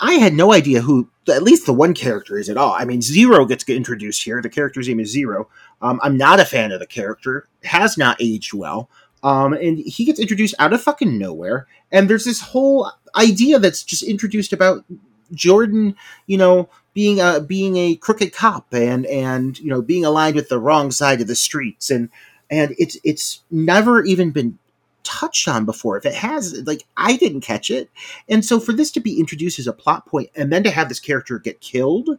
I 0.00 0.14
had 0.14 0.32
no 0.32 0.52
idea 0.52 0.80
who, 0.80 1.08
at 1.28 1.42
least 1.42 1.66
the 1.66 1.72
one 1.72 1.92
character 1.92 2.38
is 2.38 2.48
at 2.48 2.56
all. 2.56 2.72
I 2.72 2.84
mean, 2.84 3.02
Zero 3.02 3.44
gets 3.44 3.68
introduced 3.68 4.22
here. 4.22 4.40
The 4.40 4.48
character's 4.48 4.88
name 4.88 5.00
is 5.00 5.10
Zero. 5.10 5.48
Um, 5.82 6.00
I'm 6.02 6.16
not 6.16 6.40
a 6.40 6.44
fan 6.44 6.72
of 6.72 6.80
the 6.80 6.86
character. 6.86 7.48
Has 7.64 7.98
not 7.98 8.16
aged 8.20 8.54
well. 8.54 8.88
Um, 9.22 9.52
and 9.52 9.78
he 9.78 10.04
gets 10.04 10.18
introduced 10.18 10.54
out 10.58 10.72
of 10.72 10.82
fucking 10.82 11.18
nowhere. 11.18 11.66
And 11.90 12.08
there's 12.08 12.24
this 12.24 12.40
whole 12.40 12.90
idea 13.14 13.58
that's 13.58 13.82
just 13.82 14.02
introduced 14.02 14.52
about 14.52 14.84
Jordan, 15.32 15.94
you 16.26 16.38
know, 16.38 16.68
being 16.94 17.20
a 17.20 17.40
being 17.40 17.76
a 17.76 17.96
crooked 17.96 18.32
cop 18.32 18.66
and 18.72 19.06
and 19.06 19.58
you 19.58 19.68
know 19.68 19.82
being 19.82 20.04
aligned 20.04 20.36
with 20.36 20.48
the 20.48 20.58
wrong 20.58 20.90
side 20.90 21.20
of 21.20 21.26
the 21.26 21.34
streets 21.34 21.90
and 21.90 22.10
and 22.50 22.74
it's 22.78 22.96
it's 23.02 23.42
never 23.50 24.04
even 24.04 24.30
been 24.30 24.58
touched 25.02 25.48
on 25.48 25.64
before. 25.64 25.96
If 25.96 26.06
it 26.06 26.14
has, 26.14 26.62
like 26.66 26.84
I 26.96 27.16
didn't 27.16 27.40
catch 27.40 27.70
it, 27.70 27.90
and 28.28 28.44
so 28.44 28.60
for 28.60 28.72
this 28.72 28.90
to 28.92 29.00
be 29.00 29.18
introduced 29.18 29.58
as 29.58 29.66
a 29.66 29.72
plot 29.72 30.06
point 30.06 30.30
and 30.36 30.52
then 30.52 30.62
to 30.64 30.70
have 30.70 30.88
this 30.88 31.00
character 31.00 31.38
get 31.38 31.60
killed, 31.60 32.10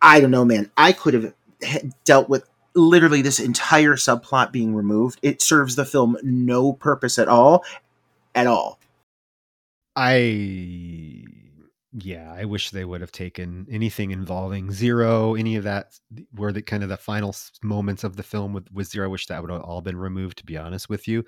I 0.00 0.20
don't 0.20 0.30
know, 0.30 0.44
man. 0.44 0.70
I 0.76 0.92
could 0.92 1.14
have 1.14 1.34
dealt 2.04 2.28
with 2.28 2.44
literally 2.74 3.22
this 3.22 3.40
entire 3.40 3.94
subplot 3.94 4.52
being 4.52 4.74
removed. 4.74 5.18
It 5.22 5.42
serves 5.42 5.76
the 5.76 5.84
film 5.84 6.16
no 6.22 6.72
purpose 6.72 7.18
at 7.18 7.28
all, 7.28 7.64
at 8.34 8.46
all. 8.46 8.78
I 9.96 11.24
yeah, 11.92 12.32
I 12.32 12.44
wish 12.44 12.70
they 12.70 12.84
would 12.84 13.00
have 13.00 13.10
taken 13.10 13.66
anything 13.70 14.12
involving 14.12 14.70
Zero, 14.70 15.34
any 15.34 15.56
of 15.56 15.64
that, 15.64 15.98
where 16.36 16.52
the 16.52 16.62
kind 16.62 16.82
of 16.82 16.88
the 16.88 16.96
final 16.96 17.34
moments 17.62 18.04
of 18.04 18.16
the 18.16 18.22
film 18.22 18.52
with, 18.52 18.70
with 18.72 18.88
Zero. 18.88 19.06
I 19.06 19.10
wish 19.10 19.26
that 19.26 19.42
would 19.42 19.50
have 19.50 19.62
all 19.62 19.80
been 19.80 19.96
removed, 19.96 20.38
to 20.38 20.46
be 20.46 20.56
honest 20.56 20.88
with 20.88 21.08
you. 21.08 21.24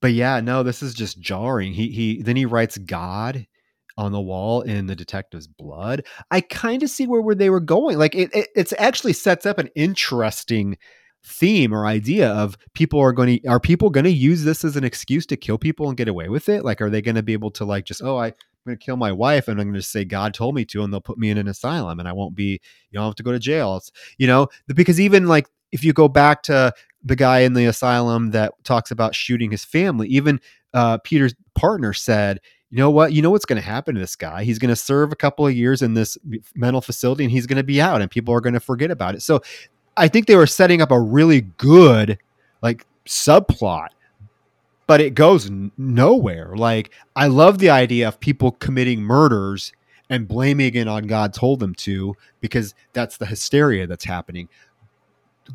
But 0.00 0.12
yeah, 0.12 0.40
no, 0.40 0.62
this 0.62 0.82
is 0.82 0.94
just 0.94 1.20
jarring. 1.20 1.72
He 1.72 1.88
he 1.88 2.22
then 2.22 2.36
he 2.36 2.44
writes 2.44 2.76
God 2.76 3.46
on 3.96 4.12
the 4.12 4.20
wall 4.20 4.62
in 4.62 4.86
the 4.86 4.96
detective's 4.96 5.46
blood. 5.46 6.04
I 6.30 6.40
kind 6.40 6.82
of 6.82 6.90
see 6.90 7.06
where, 7.06 7.22
where 7.22 7.34
they 7.34 7.50
were 7.50 7.60
going. 7.60 7.98
Like 7.98 8.14
it, 8.14 8.34
it 8.34 8.48
it's 8.54 8.74
actually 8.78 9.12
sets 9.14 9.46
up 9.46 9.58
an 9.58 9.70
interesting 9.74 10.76
theme 11.24 11.72
or 11.72 11.86
idea 11.86 12.30
of 12.30 12.58
people 12.74 12.98
are 13.00 13.12
going 13.12 13.38
to 13.38 13.48
are 13.48 13.60
people 13.60 13.90
going 13.90 14.04
to 14.04 14.10
use 14.10 14.42
this 14.42 14.64
as 14.64 14.76
an 14.76 14.82
excuse 14.82 15.24
to 15.24 15.36
kill 15.36 15.56
people 15.56 15.88
and 15.88 15.96
get 15.96 16.08
away 16.08 16.28
with 16.28 16.48
it 16.48 16.64
like 16.64 16.80
are 16.80 16.90
they 16.90 17.00
going 17.00 17.14
to 17.14 17.22
be 17.22 17.32
able 17.32 17.52
to 17.52 17.64
like 17.64 17.84
just 17.84 18.02
oh 18.02 18.18
i 18.18 18.32
going 18.64 18.78
to 18.78 18.84
kill 18.84 18.96
my 18.96 19.12
wife 19.12 19.48
and 19.48 19.60
I'm 19.60 19.68
going 19.68 19.74
to 19.74 19.82
say 19.82 20.04
God 20.04 20.34
told 20.34 20.54
me 20.54 20.64
to, 20.66 20.82
and 20.82 20.92
they'll 20.92 21.00
put 21.00 21.18
me 21.18 21.30
in 21.30 21.38
an 21.38 21.48
asylum 21.48 21.98
and 21.98 22.08
I 22.08 22.12
won't 22.12 22.34
be, 22.34 22.60
you 22.90 22.98
don't 22.98 23.04
have 23.04 23.14
to 23.16 23.22
go 23.22 23.32
to 23.32 23.38
jail. 23.38 23.76
It's, 23.76 23.90
you 24.18 24.26
know, 24.26 24.48
because 24.68 25.00
even 25.00 25.26
like 25.26 25.48
if 25.72 25.84
you 25.84 25.92
go 25.92 26.08
back 26.08 26.42
to 26.44 26.72
the 27.04 27.16
guy 27.16 27.40
in 27.40 27.54
the 27.54 27.66
asylum 27.66 28.30
that 28.30 28.52
talks 28.64 28.90
about 28.90 29.14
shooting 29.14 29.50
his 29.50 29.64
family, 29.64 30.08
even 30.08 30.40
uh, 30.74 30.98
Peter's 30.98 31.34
partner 31.54 31.92
said, 31.92 32.40
you 32.70 32.78
know 32.78 32.90
what, 32.90 33.12
you 33.12 33.20
know 33.20 33.30
what's 33.30 33.44
going 33.44 33.60
to 33.60 33.66
happen 33.66 33.94
to 33.94 34.00
this 34.00 34.16
guy? 34.16 34.44
He's 34.44 34.58
going 34.58 34.70
to 34.70 34.76
serve 34.76 35.12
a 35.12 35.16
couple 35.16 35.46
of 35.46 35.54
years 35.54 35.82
in 35.82 35.94
this 35.94 36.16
mental 36.54 36.80
facility 36.80 37.24
and 37.24 37.30
he's 37.30 37.46
going 37.46 37.58
to 37.58 37.62
be 37.62 37.80
out 37.80 38.00
and 38.00 38.10
people 38.10 38.32
are 38.32 38.40
going 38.40 38.54
to 38.54 38.60
forget 38.60 38.90
about 38.90 39.14
it. 39.14 39.22
So 39.22 39.42
I 39.96 40.08
think 40.08 40.26
they 40.26 40.36
were 40.36 40.46
setting 40.46 40.80
up 40.80 40.90
a 40.90 40.98
really 41.00 41.42
good 41.58 42.18
like 42.62 42.86
subplot 43.06 43.88
but 44.86 45.00
it 45.00 45.14
goes 45.14 45.46
n- 45.46 45.72
nowhere. 45.76 46.54
Like 46.56 46.90
I 47.16 47.26
love 47.26 47.58
the 47.58 47.70
idea 47.70 48.08
of 48.08 48.20
people 48.20 48.52
committing 48.52 49.00
murders 49.00 49.72
and 50.08 50.28
blaming 50.28 50.74
it 50.74 50.88
on 50.88 51.06
God 51.06 51.32
told 51.32 51.60
them 51.60 51.74
to 51.76 52.14
because 52.40 52.74
that's 52.92 53.16
the 53.16 53.26
hysteria 53.26 53.86
that's 53.86 54.04
happening. 54.04 54.48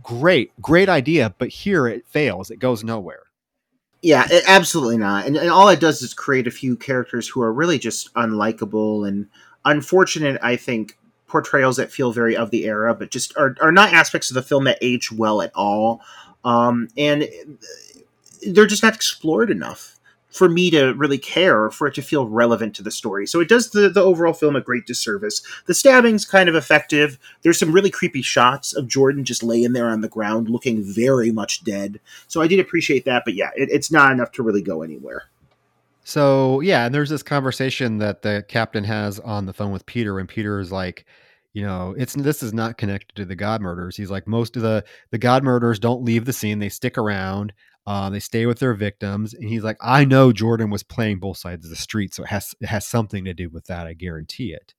Great, 0.02 0.52
great 0.62 0.90
idea, 0.90 1.34
but 1.38 1.50
here 1.50 1.88
it 1.88 2.08
fails. 2.08 2.52
It 2.52 2.58
goes 2.58 2.84
nowhere. 2.84 3.24
Yeah, 4.02 4.28
it, 4.30 4.44
absolutely 4.48 4.98
not. 4.98 5.26
And, 5.26 5.38
and 5.38 5.50
all 5.50 5.70
it 5.70 5.80
does 5.80 6.02
is 6.02 6.14
create 6.14 6.48
a 6.48 6.52
few 6.52 6.76
characters 6.76 7.28
who 7.28 7.42
are 7.42 7.54
really 7.54 7.80
just 7.80 8.14
unlikable 8.14 9.08
and 9.08 9.28
unfortunate. 9.66 10.40
I 10.42 10.56
think 10.56 10.98
portrayals 11.28 11.78
that 11.78 11.92
feel 11.92 12.12
very 12.12 12.36
of 12.36 12.52
the 12.52 12.66
era, 12.66 12.94
but 12.96 13.12
just 13.12 13.36
are, 13.38 13.56
are 13.62 13.72
not 13.72 13.94
aspects 13.94 14.30
of 14.30 14.36
the 14.36 14.42
film 14.42 14.64
that 14.64 14.78
age 14.82 15.12
well 15.12 15.42
at 15.42 15.52
all. 15.56 16.02
Um, 16.44 16.88
and 16.98 17.28
they're 18.52 18.66
just 18.66 18.84
not 18.84 18.96
explored 18.96 19.50
enough 19.50 19.98
for 20.30 20.50
me 20.50 20.70
to 20.70 20.94
really 20.94 21.18
care 21.18 21.64
or 21.64 21.72
for 21.72 21.88
it 21.88 21.96
to 21.96 22.02
feel 22.02 22.28
relevant 22.28 22.76
to 22.76 22.84
the 22.84 22.92
story. 22.92 23.26
So 23.26 23.40
it 23.40 23.50
does 23.50 23.72
the, 23.72 23.90
the 23.90 24.04
overall 24.04 24.34
film 24.34 24.56
a 24.56 24.62
great 24.62 24.86
disservice. 24.86 25.42
The 25.66 25.74
stabbing's 25.74 26.26
kind 26.26 26.48
of 26.50 26.56
effective. 26.56 27.18
There's 27.42 27.58
some 27.58 27.72
really 27.72 27.90
creepy 27.90 28.22
shots 28.22 28.74
of 28.74 28.88
Jordan 28.88 29.24
just 29.24 29.42
laying 29.42 29.74
there 29.74 29.90
on 29.90 30.02
the 30.02 30.10
ground 30.10 30.50
looking 30.50 30.84
very 30.84 31.32
much 31.32 31.64
dead. 31.64 32.00
So 32.28 32.42
I 32.42 32.48
did 32.48 32.60
appreciate 32.60 33.06
that, 33.06 33.24
but 33.26 33.34
yeah, 33.34 33.52
it, 33.56 33.70
it's 33.72 33.92
not 33.92 34.12
enough 34.12 34.32
to 34.34 34.44
really 34.44 34.62
go 34.62 34.82
anywhere. 34.84 35.24
So 36.04 36.62
yeah, 36.62 36.86
and 36.86 36.96
there's 36.96 37.10
this 37.10 37.24
conversation 37.24 37.98
that 37.98 38.22
the 38.22 38.46
captain 38.48 38.86
has 38.86 39.20
on 39.20 39.46
the 39.46 39.52
phone 39.52 39.74
with 39.74 39.86
Peter, 39.86 40.20
and 40.20 40.30
Peter 40.30 40.58
is 40.58 40.72
like, 40.72 41.06
you 41.52 41.64
know, 41.64 41.96
it's 41.98 42.14
this 42.14 42.42
is 42.42 42.54
not 42.54 42.78
connected 42.78 43.14
to 43.16 43.26
the 43.26 43.36
God 43.36 43.60
murders. 43.60 43.98
He's 43.98 44.10
like, 44.10 44.26
most 44.26 44.56
of 44.56 44.62
the 44.62 44.86
the 45.12 45.18
God 45.18 45.44
murders 45.44 45.80
don't 45.80 46.06
leave 46.06 46.24
the 46.24 46.32
scene; 46.32 46.60
they 46.60 46.70
stick 46.70 46.98
around. 46.98 47.52
Uh, 47.88 48.10
they 48.10 48.20
stay 48.20 48.46
with 48.46 48.60
their 48.60 48.74
victims, 48.74 49.34
and 49.34 49.48
he's 49.48 49.64
like, 49.64 49.78
"I 49.82 50.04
know 50.06 50.34
Jordan 50.34 50.70
was 50.70 50.84
playing 50.84 51.20
both 51.20 51.38
sides 51.38 51.66
of 51.66 51.70
the 51.70 51.78
street, 51.78 52.14
so 52.14 52.24
it 52.24 52.30
has 52.30 52.54
it 52.60 52.68
has 52.68 52.86
something 52.86 53.24
to 53.26 53.34
do 53.34 53.50
with 53.50 53.66
that. 53.68 53.88
I 53.88 53.94
guarantee 53.94 54.52
it." 54.54 54.74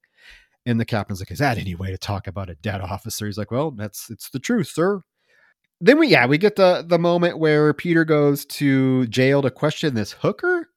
And 0.66 0.78
the 0.78 0.84
captain's 0.84 1.20
like, 1.20 1.30
"Is 1.30 1.38
that 1.38 1.56
any 1.59 1.74
way 1.74 1.90
to 1.90 1.98
talk 1.98 2.26
about 2.26 2.50
a 2.50 2.54
dead 2.56 2.82
officer?" 2.82 3.26
He's 3.26 3.38
like, 3.38 3.50
"Well, 3.50 3.70
that's 3.70 4.11
it's 4.11 4.28
the 4.30 4.38
truth, 4.38 4.68
sir." 4.68 5.02
Then 5.80 5.98
we 5.98 6.09
yeah 6.09 6.26
we 6.26 6.38
get 6.38 6.56
the 6.56 6.84
the 6.86 6.98
moment 6.98 7.38
where 7.38 7.72
Peter 7.72 8.04
goes 8.04 8.44
to 8.46 9.06
jail 9.06 9.42
to 9.42 9.50
question 9.50 9.94
this 9.94 10.12
hooker 10.12 10.68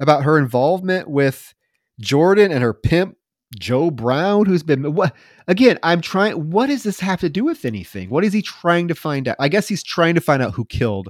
about 0.00 0.24
her 0.24 0.38
involvement 0.38 1.08
with 1.08 1.54
Jordan 2.00 2.52
and 2.52 2.62
her 2.62 2.74
pimp 2.74 3.16
Joe 3.58 3.90
Brown, 3.90 4.46
who's 4.46 4.62
been 4.62 4.94
what 4.94 5.14
again? 5.48 5.78
I'm 5.82 6.00
trying. 6.00 6.50
What 6.50 6.68
does 6.68 6.82
this 6.82 7.00
have 7.00 7.20
to 7.20 7.28
do 7.28 7.44
with 7.44 7.64
anything? 7.64 8.08
What 8.08 8.24
is 8.24 8.32
he 8.32 8.42
trying 8.42 8.88
to 8.88 8.94
find 8.94 9.26
out? 9.26 9.36
I 9.40 9.48
guess 9.48 9.68
he's 9.68 9.82
trying 9.82 10.14
to 10.14 10.20
find 10.20 10.42
out 10.42 10.54
who 10.54 10.64
killed, 10.64 11.08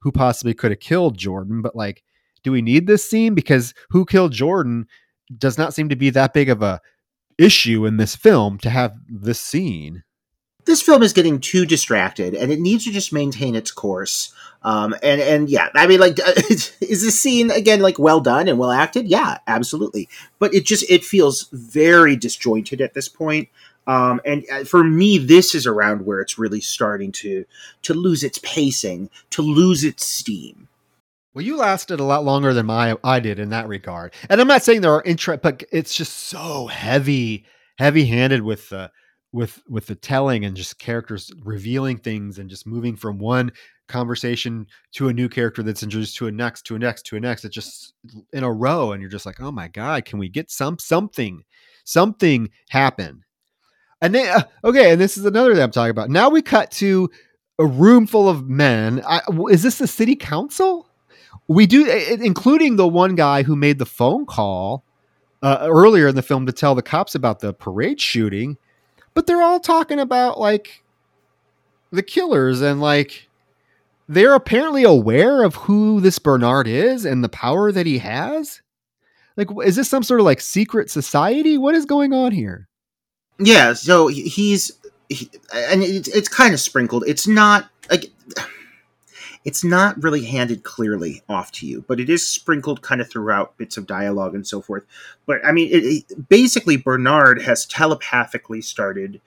who 0.00 0.12
possibly 0.12 0.54
could 0.54 0.70
have 0.70 0.80
killed 0.80 1.16
Jordan. 1.16 1.62
But 1.62 1.74
like, 1.74 2.02
do 2.42 2.52
we 2.52 2.60
need 2.60 2.86
this 2.86 3.08
scene? 3.08 3.34
Because 3.34 3.72
who 3.90 4.04
killed 4.04 4.32
Jordan 4.32 4.86
does 5.36 5.56
not 5.56 5.72
seem 5.72 5.88
to 5.88 5.96
be 5.96 6.10
that 6.10 6.34
big 6.34 6.50
of 6.50 6.62
a 6.62 6.80
issue 7.38 7.86
in 7.86 7.96
this 7.96 8.16
film 8.16 8.58
to 8.58 8.70
have 8.70 8.94
this 9.08 9.40
scene 9.40 10.02
this 10.68 10.82
film 10.82 11.02
is 11.02 11.14
getting 11.14 11.40
too 11.40 11.64
distracted 11.64 12.34
and 12.34 12.52
it 12.52 12.60
needs 12.60 12.84
to 12.84 12.92
just 12.92 13.12
maintain 13.12 13.56
its 13.56 13.72
course 13.72 14.32
um, 14.62 14.94
and 15.02 15.20
and 15.20 15.48
yeah 15.48 15.68
i 15.74 15.86
mean 15.86 16.00
like 16.00 16.18
is 16.50 16.76
this 16.80 17.20
scene 17.20 17.50
again 17.50 17.80
like 17.80 17.98
well 17.98 18.20
done 18.20 18.48
and 18.48 18.58
well 18.58 18.70
acted? 18.70 19.06
Yeah 19.06 19.38
absolutely. 19.46 20.08
But 20.38 20.54
it 20.54 20.64
just 20.64 20.88
it 20.90 21.04
feels 21.04 21.48
very 21.52 22.16
disjointed 22.16 22.80
at 22.80 22.94
this 22.94 23.08
point. 23.08 23.48
Um, 23.86 24.20
and 24.24 24.44
uh, 24.52 24.64
for 24.64 24.84
me 24.84 25.18
this 25.18 25.54
is 25.54 25.66
around 25.66 26.04
where 26.04 26.20
it's 26.20 26.38
really 26.38 26.60
starting 26.60 27.12
to 27.12 27.44
to 27.82 27.94
lose 27.94 28.22
its 28.22 28.38
pacing 28.38 29.10
to 29.30 29.42
lose 29.42 29.84
its 29.84 30.04
steam. 30.06 30.68
Well, 31.34 31.44
you 31.44 31.56
lasted 31.56 32.00
a 32.00 32.04
lot 32.04 32.24
longer 32.24 32.52
than 32.52 32.66
my 32.66 32.96
I 33.04 33.20
did 33.20 33.38
in 33.38 33.50
that 33.50 33.68
regard, 33.68 34.12
and 34.28 34.40
I'm 34.40 34.48
not 34.48 34.64
saying 34.64 34.80
there 34.80 34.92
are 34.92 35.02
interest, 35.04 35.42
but 35.42 35.62
it's 35.70 35.94
just 35.94 36.14
so 36.14 36.66
heavy, 36.66 37.44
heavy-handed 37.78 38.42
with 38.42 38.70
the 38.70 38.90
with 39.32 39.62
with 39.68 39.86
the 39.86 39.94
telling 39.94 40.44
and 40.44 40.56
just 40.56 40.78
characters 40.78 41.30
revealing 41.44 41.98
things 41.98 42.38
and 42.38 42.50
just 42.50 42.66
moving 42.66 42.96
from 42.96 43.18
one 43.18 43.52
conversation 43.88 44.66
to 44.92 45.08
a 45.08 45.12
new 45.12 45.28
character 45.28 45.62
that's 45.62 45.82
introduced 45.82 46.16
to 46.16 46.26
a 46.26 46.32
next 46.32 46.62
to 46.62 46.76
a 46.76 46.78
next 46.78 47.06
to 47.06 47.16
a 47.16 47.20
next 47.20 47.44
it's 47.44 47.54
just 47.54 47.94
in 48.32 48.44
a 48.44 48.52
row 48.52 48.92
and 48.92 49.00
you're 49.00 49.10
just 49.10 49.26
like 49.26 49.40
oh 49.40 49.50
my 49.50 49.68
god 49.68 50.04
can 50.04 50.18
we 50.18 50.28
get 50.28 50.50
some 50.50 50.78
something 50.78 51.42
something 51.84 52.50
happen? 52.68 53.24
And 54.00 54.14
then 54.14 54.28
uh, 54.36 54.42
okay 54.64 54.92
and 54.92 55.00
this 55.00 55.16
is 55.16 55.24
another 55.24 55.54
that 55.54 55.62
i'm 55.62 55.70
talking 55.70 55.90
about. 55.90 56.10
Now 56.10 56.28
we 56.28 56.42
cut 56.42 56.70
to 56.72 57.10
a 57.58 57.66
room 57.66 58.06
full 58.06 58.28
of 58.28 58.48
men. 58.48 59.02
I, 59.06 59.22
is 59.50 59.62
this 59.62 59.78
the 59.78 59.88
city 59.88 60.14
council? 60.14 60.88
We 61.48 61.66
do 61.66 61.86
including 62.20 62.76
the 62.76 62.86
one 62.86 63.14
guy 63.14 63.42
who 63.42 63.56
made 63.56 63.78
the 63.78 63.86
phone 63.86 64.26
call 64.26 64.84
uh, 65.42 65.58
earlier 65.62 66.08
in 66.08 66.14
the 66.14 66.22
film 66.22 66.46
to 66.46 66.52
tell 66.52 66.74
the 66.74 66.82
cops 66.82 67.14
about 67.14 67.40
the 67.40 67.52
parade 67.52 68.00
shooting 68.00 68.58
but 69.18 69.26
they're 69.26 69.42
all 69.42 69.58
talking 69.58 69.98
about 69.98 70.38
like 70.38 70.84
the 71.90 72.04
killers 72.04 72.60
and 72.60 72.80
like 72.80 73.27
they're 74.08 74.34
apparently 74.34 74.84
aware 74.84 75.44
of 75.44 75.54
who 75.54 76.00
this 76.00 76.18
Bernard 76.18 76.66
is 76.66 77.04
and 77.04 77.22
the 77.22 77.28
power 77.28 77.70
that 77.70 77.86
he 77.86 77.98
has. 77.98 78.62
Like, 79.36 79.48
is 79.64 79.76
this 79.76 79.88
some 79.88 80.02
sort 80.02 80.20
of 80.20 80.26
like 80.26 80.40
secret 80.40 80.90
society? 80.90 81.58
What 81.58 81.74
is 81.74 81.84
going 81.84 82.12
on 82.12 82.32
here? 82.32 82.68
Yeah, 83.38 83.74
so 83.74 84.08
he's, 84.08 84.72
he, 85.08 85.30
and 85.54 85.82
it's, 85.82 86.08
it's 86.08 86.28
kind 86.28 86.54
of 86.54 86.58
sprinkled. 86.58 87.04
It's 87.06 87.28
not 87.28 87.68
like 87.90 88.06
it's 89.44 89.62
not 89.62 90.02
really 90.02 90.24
handed 90.24 90.64
clearly 90.64 91.22
off 91.28 91.52
to 91.52 91.66
you, 91.66 91.84
but 91.86 92.00
it 92.00 92.10
is 92.10 92.26
sprinkled 92.26 92.82
kind 92.82 93.00
of 93.00 93.08
throughout 93.08 93.56
bits 93.56 93.76
of 93.76 93.86
dialogue 93.86 94.34
and 94.34 94.46
so 94.46 94.60
forth. 94.60 94.84
But 95.26 95.44
I 95.44 95.52
mean, 95.52 95.70
it, 95.70 95.84
it, 95.84 96.28
basically, 96.28 96.76
Bernard 96.76 97.42
has 97.42 97.64
telepathically 97.64 98.60
started 98.60 99.20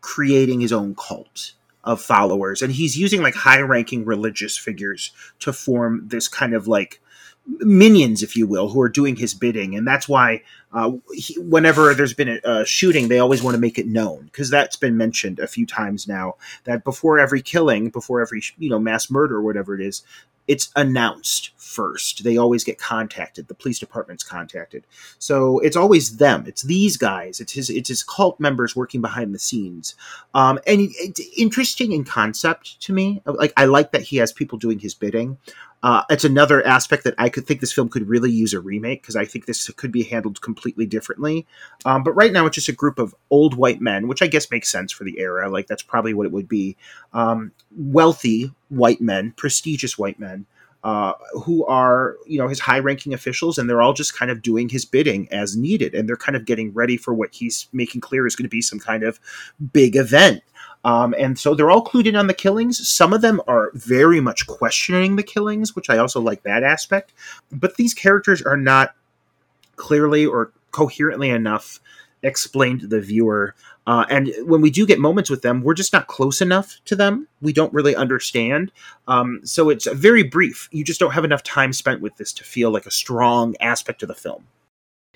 creating 0.00 0.60
his 0.60 0.72
own 0.72 0.94
cult 0.94 1.54
of 1.84 2.00
followers, 2.00 2.62
and 2.62 2.72
he's 2.72 2.96
using 2.96 3.22
like 3.22 3.34
high 3.34 3.60
ranking 3.60 4.04
religious 4.04 4.56
figures 4.56 5.12
to 5.40 5.52
form 5.52 6.02
this 6.06 6.28
kind 6.28 6.54
of 6.54 6.68
like 6.68 7.00
minions, 7.46 8.22
if 8.22 8.36
you 8.36 8.46
will, 8.46 8.68
who 8.68 8.80
are 8.80 8.88
doing 8.88 9.16
his 9.16 9.34
bidding, 9.34 9.74
and 9.74 9.86
that's 9.86 10.08
why 10.08 10.42
uh, 10.72 10.92
he, 11.12 11.38
whenever 11.38 11.92
there's 11.92 12.14
been 12.14 12.28
a, 12.28 12.40
a, 12.44 12.64
shooting, 12.64 13.08
they 13.08 13.18
always 13.18 13.42
want 13.42 13.54
to 13.54 13.60
make 13.60 13.78
it 13.78 13.86
known 13.86 14.24
because 14.26 14.48
that's 14.48 14.76
been 14.76 14.96
mentioned 14.96 15.38
a 15.38 15.46
few 15.46 15.66
times 15.66 16.06
now. 16.06 16.36
That 16.64 16.84
before 16.84 17.18
every 17.18 17.42
killing, 17.42 17.90
before 17.90 18.20
every 18.20 18.42
you 18.58 18.70
know 18.70 18.78
mass 18.78 19.10
murder 19.10 19.42
whatever 19.42 19.74
it 19.74 19.84
is, 19.84 20.02
it's 20.48 20.70
announced 20.76 21.50
first. 21.56 22.24
They 22.24 22.36
always 22.36 22.64
get 22.64 22.78
contacted. 22.78 23.48
The 23.48 23.54
police 23.54 23.78
department's 23.78 24.24
contacted. 24.24 24.86
So 25.18 25.58
it's 25.60 25.76
always 25.76 26.16
them. 26.18 26.44
It's 26.46 26.62
these 26.62 26.96
guys. 26.96 27.40
It's 27.40 27.52
his. 27.52 27.70
It's 27.70 27.88
his 27.88 28.02
cult 28.02 28.38
members 28.38 28.76
working 28.76 29.00
behind 29.00 29.34
the 29.34 29.38
scenes. 29.38 29.94
Um, 30.34 30.58
and 30.66 30.80
it's 30.80 31.20
interesting 31.36 31.92
in 31.92 32.04
concept 32.04 32.80
to 32.82 32.92
me. 32.92 33.22
Like 33.24 33.52
I 33.56 33.64
like 33.66 33.92
that 33.92 34.02
he 34.02 34.16
has 34.18 34.32
people 34.32 34.58
doing 34.58 34.78
his 34.78 34.94
bidding. 34.94 35.38
Uh, 35.82 36.04
it's 36.10 36.24
another 36.24 36.64
aspect 36.66 37.04
that 37.04 37.14
I 37.18 37.28
could 37.28 37.46
think 37.46 37.60
this 37.60 37.72
film 37.72 37.88
could 37.88 38.08
really 38.08 38.30
use 38.30 38.54
a 38.54 38.60
remake 38.60 39.02
because 39.02 39.16
I 39.16 39.24
think 39.24 39.46
this 39.46 39.68
could 39.70 39.90
be 39.90 40.04
handled 40.04 40.40
completely 40.40 40.86
differently. 40.86 41.46
Um, 41.84 42.04
but 42.04 42.12
right 42.12 42.32
now, 42.32 42.46
it's 42.46 42.54
just 42.54 42.68
a 42.68 42.72
group 42.72 42.98
of 42.98 43.14
old 43.30 43.56
white 43.56 43.80
men, 43.80 44.06
which 44.06 44.22
I 44.22 44.28
guess 44.28 44.50
makes 44.50 44.70
sense 44.70 44.92
for 44.92 45.04
the 45.04 45.18
era. 45.18 45.50
Like 45.50 45.66
that's 45.66 45.82
probably 45.82 46.14
what 46.14 46.26
it 46.26 46.32
would 46.32 46.48
be. 46.48 46.76
Um, 47.12 47.52
wealthy 47.76 48.52
white 48.68 49.00
men, 49.00 49.32
prestigious 49.36 49.98
white 49.98 50.20
men, 50.20 50.46
uh, 50.84 51.12
who 51.44 51.64
are 51.66 52.16
you 52.26 52.38
know 52.38 52.48
his 52.48 52.60
high-ranking 52.60 53.14
officials, 53.14 53.58
and 53.58 53.68
they're 53.68 53.82
all 53.82 53.92
just 53.92 54.16
kind 54.16 54.30
of 54.30 54.42
doing 54.42 54.68
his 54.68 54.84
bidding 54.84 55.28
as 55.32 55.56
needed, 55.56 55.94
and 55.94 56.08
they're 56.08 56.16
kind 56.16 56.36
of 56.36 56.44
getting 56.44 56.72
ready 56.72 56.96
for 56.96 57.14
what 57.14 57.32
he's 57.32 57.68
making 57.72 58.00
clear 58.00 58.26
is 58.26 58.36
going 58.36 58.44
to 58.44 58.48
be 58.48 58.62
some 58.62 58.78
kind 58.78 59.02
of 59.02 59.20
big 59.72 59.96
event. 59.96 60.42
Um, 60.84 61.14
and 61.18 61.38
so 61.38 61.54
they're 61.54 61.70
all 61.70 61.84
clued 61.84 62.06
in 62.06 62.16
on 62.16 62.26
the 62.26 62.34
killings. 62.34 62.88
Some 62.88 63.12
of 63.12 63.20
them 63.20 63.40
are 63.46 63.70
very 63.74 64.20
much 64.20 64.46
questioning 64.46 65.16
the 65.16 65.22
killings, 65.22 65.76
which 65.76 65.88
I 65.88 65.98
also 65.98 66.20
like 66.20 66.42
that 66.42 66.62
aspect. 66.62 67.12
But 67.50 67.76
these 67.76 67.94
characters 67.94 68.42
are 68.42 68.56
not 68.56 68.94
clearly 69.76 70.26
or 70.26 70.52
coherently 70.72 71.30
enough 71.30 71.80
explained 72.22 72.80
to 72.80 72.86
the 72.86 73.00
viewer. 73.00 73.54
Uh, 73.86 74.06
and 74.08 74.32
when 74.44 74.60
we 74.60 74.70
do 74.70 74.86
get 74.86 75.00
moments 75.00 75.28
with 75.28 75.42
them, 75.42 75.62
we're 75.62 75.74
just 75.74 75.92
not 75.92 76.06
close 76.06 76.40
enough 76.40 76.80
to 76.84 76.94
them. 76.94 77.26
We 77.40 77.52
don't 77.52 77.72
really 77.72 77.96
understand. 77.96 78.70
Um, 79.08 79.40
so 79.44 79.70
it's 79.70 79.86
very 79.86 80.22
brief. 80.22 80.68
You 80.70 80.84
just 80.84 81.00
don't 81.00 81.12
have 81.12 81.24
enough 81.24 81.42
time 81.42 81.72
spent 81.72 82.00
with 82.00 82.16
this 82.16 82.32
to 82.34 82.44
feel 82.44 82.70
like 82.70 82.86
a 82.86 82.92
strong 82.92 83.56
aspect 83.60 84.02
of 84.02 84.08
the 84.08 84.14
film. 84.14 84.46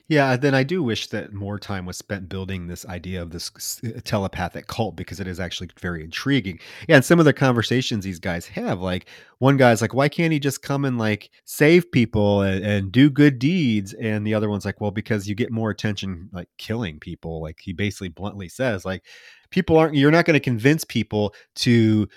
Yeah, 0.08 0.36
then 0.36 0.54
I 0.54 0.62
do 0.62 0.84
wish 0.84 1.08
that 1.08 1.32
more 1.32 1.58
time 1.58 1.84
was 1.84 1.96
spent 1.96 2.28
building 2.28 2.68
this 2.68 2.86
idea 2.86 3.20
of 3.20 3.30
this 3.30 3.80
uh, 3.84 4.00
telepathic 4.04 4.68
cult 4.68 4.94
because 4.94 5.18
it 5.18 5.26
is 5.26 5.40
actually 5.40 5.68
very 5.80 6.04
intriguing. 6.04 6.60
Yeah, 6.88 6.96
and 6.96 7.04
some 7.04 7.18
of 7.18 7.24
the 7.24 7.32
conversations 7.32 8.04
these 8.04 8.20
guys 8.20 8.46
have, 8.46 8.78
like 8.80 9.08
one 9.38 9.56
guy's 9.56 9.82
like, 9.82 9.94
"Why 9.94 10.08
can't 10.08 10.32
he 10.32 10.38
just 10.38 10.62
come 10.62 10.84
and 10.84 10.96
like 10.96 11.30
save 11.44 11.90
people 11.90 12.42
and, 12.42 12.64
and 12.64 12.92
do 12.92 13.10
good 13.10 13.40
deeds?" 13.40 13.94
And 13.94 14.24
the 14.24 14.34
other 14.34 14.48
one's 14.48 14.64
like, 14.64 14.80
"Well, 14.80 14.92
because 14.92 15.26
you 15.28 15.34
get 15.34 15.50
more 15.50 15.70
attention 15.70 16.28
like 16.32 16.48
killing 16.56 17.00
people." 17.00 17.42
Like 17.42 17.58
he 17.60 17.72
basically 17.72 18.08
bluntly 18.08 18.48
says, 18.48 18.84
like 18.84 19.02
people 19.50 19.76
aren't 19.76 19.96
you're 19.96 20.12
not 20.12 20.24
going 20.24 20.34
to 20.34 20.40
convince 20.40 20.84
people 20.84 21.34
to 21.56 22.08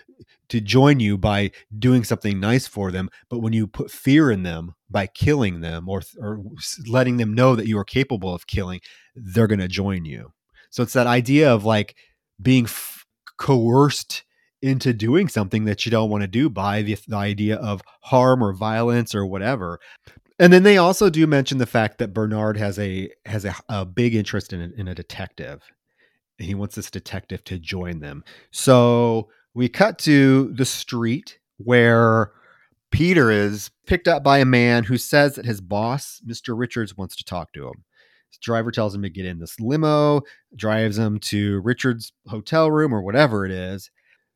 to 0.50 0.62
join 0.62 1.00
you 1.00 1.18
by 1.18 1.52
doing 1.80 2.04
something 2.04 2.40
nice 2.40 2.68
for 2.68 2.92
them 2.92 3.10
but 3.30 3.40
when 3.40 3.54
you 3.54 3.68
put 3.68 3.92
fear 3.92 4.32
in 4.32 4.44
them 4.44 4.74
by 4.90 5.08
killing 5.08 5.62
them 5.62 5.88
or 5.88 6.02
or 6.20 6.42
letting 6.88 7.18
them 7.18 7.34
know 7.34 7.56
that 7.56 7.68
you 7.68 7.78
are 7.78 7.86
capable 7.86 8.34
of 8.34 8.48
killing 8.48 8.80
they're 9.16 9.48
going 9.48 9.60
to 9.60 9.68
join 9.68 10.06
you. 10.06 10.32
So 10.70 10.84
it's 10.84 10.94
that 10.94 11.08
idea 11.08 11.52
of 11.54 11.66
like 11.66 11.96
being 12.42 12.66
f- 12.66 13.06
coerced 13.38 14.24
into 14.62 14.94
doing 14.94 15.28
something 15.28 15.66
that 15.66 15.86
you 15.86 15.92
don't 15.92 16.10
want 16.10 16.22
to 16.22 16.28
do 16.28 16.50
by 16.50 16.82
the, 16.82 16.98
the 17.08 17.16
idea 17.16 17.56
of 17.56 17.82
harm 18.04 18.44
or 18.44 18.54
violence 18.54 19.16
or 19.16 19.26
whatever. 19.26 19.80
And 20.38 20.54
then 20.54 20.64
they 20.64 20.78
also 20.78 21.10
do 21.10 21.26
mention 21.28 21.58
the 21.58 21.66
fact 21.66 21.98
that 21.98 22.14
Bernard 22.14 22.58
has 22.58 22.80
a 22.80 23.10
has 23.26 23.46
a, 23.46 23.56
a 23.68 23.86
big 23.86 24.16
interest 24.16 24.54
in 24.54 24.62
a, 24.62 24.80
in 24.80 24.88
a 24.88 24.96
detective. 24.96 25.62
And 26.38 26.48
he 26.48 26.56
wants 26.56 26.76
this 26.76 26.92
detective 26.92 27.44
to 27.46 27.60
join 27.60 28.00
them. 28.00 28.24
So 28.52 29.30
we 29.54 29.68
cut 29.68 29.98
to 30.00 30.54
the 30.54 30.66
street 30.66 31.40
where 31.58 32.32
Peter 32.92 33.32
is 33.32 33.70
picked 33.86 34.08
up 34.08 34.24
by 34.24 34.40
a 34.40 34.46
man 34.46 34.84
who 34.84 34.98
says 34.98 35.36
that 35.36 35.46
his 35.46 35.62
boss, 35.62 36.22
Mr. 36.26 36.58
Richards, 36.58 36.98
wants 36.98 37.16
to 37.18 37.24
talk 37.24 37.54
to 37.54 37.68
him. 37.68 37.84
His 38.30 38.40
driver 38.40 38.72
tells 38.72 38.94
him 38.94 39.02
to 39.04 39.10
get 39.10 39.26
in 39.26 39.40
this 39.40 39.60
limo, 39.60 40.22
drives 40.56 40.98
him 40.98 41.20
to 41.20 41.62
Richard's 41.62 42.14
hotel 42.28 42.70
room 42.70 42.94
or 42.94 43.02
whatever 43.02 43.46
it 43.46 43.52
is. 43.52 43.92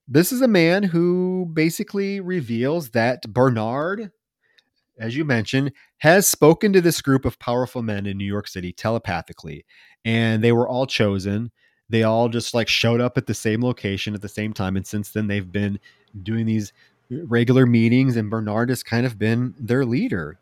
This 0.07 0.31
is 0.31 0.41
a 0.41 0.47
man 0.47 0.83
who 0.83 1.49
basically 1.53 2.19
reveals 2.19 2.91
that 2.91 3.31
Bernard, 3.31 4.11
as 4.99 5.15
you 5.15 5.25
mentioned, 5.25 5.71
has 5.99 6.27
spoken 6.27 6.73
to 6.73 6.81
this 6.81 7.01
group 7.01 7.25
of 7.25 7.39
powerful 7.39 7.81
men 7.81 8.05
in 8.05 8.17
New 8.17 8.25
York 8.25 8.47
City 8.47 8.73
telepathically, 8.73 9.65
and 10.03 10.43
they 10.43 10.51
were 10.51 10.67
all 10.67 10.85
chosen 10.85 11.51
they 11.89 12.03
all 12.03 12.29
just 12.29 12.53
like 12.53 12.67
showed 12.67 13.01
up 13.01 13.17
at 13.17 13.27
the 13.27 13.33
same 13.33 13.61
location 13.61 14.13
at 14.13 14.21
the 14.21 14.29
same 14.29 14.53
time 14.53 14.75
and 14.75 14.87
since 14.87 15.11
then 15.11 15.27
they've 15.27 15.51
been 15.51 15.79
doing 16.23 16.45
these 16.45 16.73
regular 17.25 17.65
meetings 17.65 18.15
and 18.15 18.29
bernard 18.29 18.69
has 18.69 18.83
kind 18.83 19.05
of 19.05 19.17
been 19.17 19.53
their 19.59 19.85
leader 19.85 20.37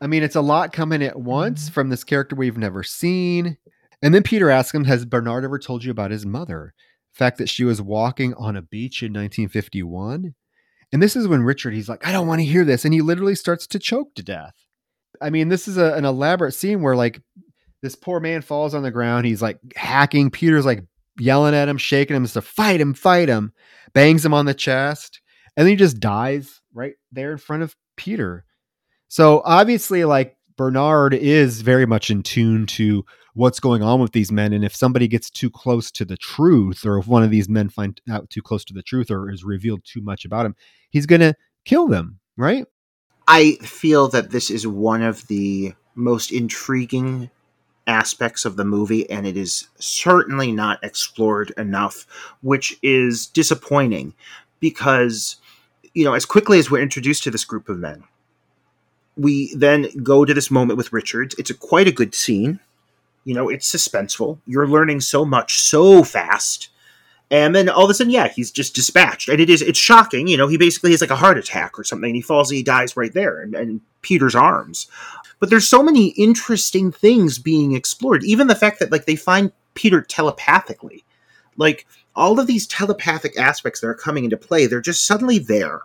i 0.00 0.06
mean 0.06 0.22
it's 0.22 0.36
a 0.36 0.40
lot 0.40 0.72
coming 0.72 1.02
at 1.02 1.18
once 1.18 1.68
from 1.68 1.88
this 1.88 2.04
character 2.04 2.36
we've 2.36 2.58
never 2.58 2.82
seen 2.82 3.56
and 4.02 4.14
then 4.14 4.22
peter 4.22 4.50
asks 4.50 4.74
him 4.74 4.84
has 4.84 5.04
bernard 5.04 5.44
ever 5.44 5.58
told 5.58 5.84
you 5.84 5.90
about 5.90 6.10
his 6.10 6.26
mother 6.26 6.74
the 7.12 7.18
fact 7.18 7.38
that 7.38 7.48
she 7.48 7.64
was 7.64 7.82
walking 7.82 8.34
on 8.34 8.56
a 8.56 8.62
beach 8.62 9.02
in 9.02 9.12
1951 9.12 10.34
and 10.92 11.02
this 11.02 11.16
is 11.16 11.28
when 11.28 11.42
richard 11.42 11.74
he's 11.74 11.88
like 11.88 12.06
i 12.06 12.12
don't 12.12 12.26
want 12.26 12.40
to 12.40 12.46
hear 12.46 12.64
this 12.64 12.84
and 12.84 12.94
he 12.94 13.00
literally 13.00 13.34
starts 13.34 13.66
to 13.66 13.78
choke 13.78 14.14
to 14.14 14.22
death 14.22 14.54
i 15.20 15.30
mean 15.30 15.48
this 15.48 15.68
is 15.68 15.76
a, 15.76 15.94
an 15.94 16.04
elaborate 16.04 16.52
scene 16.52 16.82
where 16.82 16.96
like 16.96 17.20
this 17.82 17.96
poor 17.96 18.20
man 18.20 18.40
falls 18.42 18.74
on 18.74 18.82
the 18.82 18.90
ground. 18.90 19.26
He's 19.26 19.42
like 19.42 19.58
hacking. 19.76 20.30
Peter's 20.30 20.64
like 20.64 20.84
yelling 21.18 21.54
at 21.54 21.68
him, 21.68 21.76
shaking 21.76 22.16
him 22.16 22.26
to 22.26 22.40
fight 22.40 22.80
him, 22.80 22.94
fight 22.94 23.28
him, 23.28 23.52
bangs 23.92 24.24
him 24.24 24.32
on 24.32 24.46
the 24.46 24.54
chest, 24.54 25.20
and 25.56 25.66
then 25.66 25.70
he 25.72 25.76
just 25.76 26.00
dies 26.00 26.60
right 26.72 26.94
there 27.10 27.32
in 27.32 27.38
front 27.38 27.62
of 27.62 27.76
Peter. 27.96 28.44
So 29.08 29.42
obviously, 29.44 30.04
like 30.04 30.36
Bernard 30.56 31.14
is 31.14 31.60
very 31.60 31.86
much 31.86 32.10
in 32.10 32.22
tune 32.22 32.66
to 32.66 33.04
what's 33.34 33.60
going 33.60 33.82
on 33.82 34.00
with 34.00 34.12
these 34.12 34.30
men. 34.30 34.52
And 34.52 34.64
if 34.64 34.74
somebody 34.74 35.08
gets 35.08 35.30
too 35.30 35.50
close 35.50 35.90
to 35.92 36.04
the 36.04 36.16
truth, 36.16 36.84
or 36.84 36.98
if 36.98 37.06
one 37.06 37.22
of 37.22 37.30
these 37.30 37.48
men 37.48 37.68
find 37.68 38.00
out 38.10 38.30
too 38.30 38.42
close 38.42 38.64
to 38.66 38.74
the 38.74 38.82
truth 38.82 39.10
or 39.10 39.30
is 39.30 39.44
revealed 39.44 39.84
too 39.84 40.02
much 40.02 40.24
about 40.24 40.46
him, 40.46 40.54
he's 40.90 41.06
to 41.06 41.34
kill 41.64 41.88
them, 41.88 42.20
right? 42.36 42.66
I 43.28 43.52
feel 43.62 44.08
that 44.08 44.30
this 44.30 44.50
is 44.50 44.66
one 44.66 45.02
of 45.02 45.26
the 45.28 45.74
most 45.94 46.32
intriguing 46.32 47.30
aspects 47.86 48.44
of 48.44 48.56
the 48.56 48.64
movie, 48.64 49.08
and 49.10 49.26
it 49.26 49.36
is 49.36 49.68
certainly 49.78 50.52
not 50.52 50.82
explored 50.82 51.52
enough, 51.56 52.06
which 52.42 52.78
is 52.82 53.26
disappointing 53.26 54.14
because, 54.60 55.36
you 55.94 56.04
know, 56.04 56.14
as 56.14 56.24
quickly 56.24 56.58
as 56.58 56.70
we're 56.70 56.82
introduced 56.82 57.24
to 57.24 57.30
this 57.30 57.44
group 57.44 57.68
of 57.68 57.78
men, 57.78 58.04
we 59.16 59.54
then 59.54 59.88
go 60.02 60.24
to 60.24 60.32
this 60.32 60.50
moment 60.50 60.76
with 60.76 60.92
Richards. 60.92 61.34
It's 61.38 61.50
a 61.50 61.54
quite 61.54 61.88
a 61.88 61.92
good 61.92 62.14
scene. 62.14 62.60
You 63.24 63.34
know, 63.34 63.48
it's 63.48 63.70
suspenseful. 63.70 64.38
You're 64.46 64.66
learning 64.66 65.00
so 65.00 65.24
much 65.24 65.60
so 65.60 66.02
fast. 66.02 66.70
And 67.30 67.54
then 67.54 67.68
all 67.68 67.84
of 67.84 67.90
a 67.90 67.94
sudden, 67.94 68.12
yeah, 68.12 68.28
he's 68.28 68.50
just 68.50 68.74
dispatched. 68.74 69.28
And 69.28 69.40
it 69.40 69.48
is 69.48 69.62
it's 69.62 69.78
shocking. 69.78 70.26
You 70.26 70.36
know, 70.36 70.48
he 70.48 70.58
basically 70.58 70.90
has 70.90 71.00
like 71.00 71.10
a 71.10 71.16
heart 71.16 71.38
attack 71.38 71.78
or 71.78 71.84
something. 71.84 72.10
And 72.10 72.16
he 72.16 72.22
falls 72.22 72.50
and 72.50 72.56
he 72.56 72.62
dies 72.62 72.96
right 72.96 73.12
there 73.12 73.42
in, 73.42 73.54
in 73.54 73.80
Peter's 74.02 74.34
arms 74.34 74.88
but 75.42 75.50
there's 75.50 75.68
so 75.68 75.82
many 75.82 76.10
interesting 76.10 76.92
things 76.92 77.40
being 77.40 77.72
explored 77.72 78.22
even 78.22 78.46
the 78.46 78.54
fact 78.54 78.78
that 78.78 78.92
like 78.92 79.06
they 79.06 79.16
find 79.16 79.50
peter 79.74 80.00
telepathically 80.00 81.04
like 81.56 81.84
all 82.14 82.38
of 82.38 82.46
these 82.46 82.66
telepathic 82.66 83.38
aspects 83.38 83.80
that 83.80 83.88
are 83.88 83.94
coming 83.94 84.24
into 84.24 84.36
play 84.36 84.66
they're 84.66 84.80
just 84.80 85.06
suddenly 85.06 85.38
there 85.38 85.82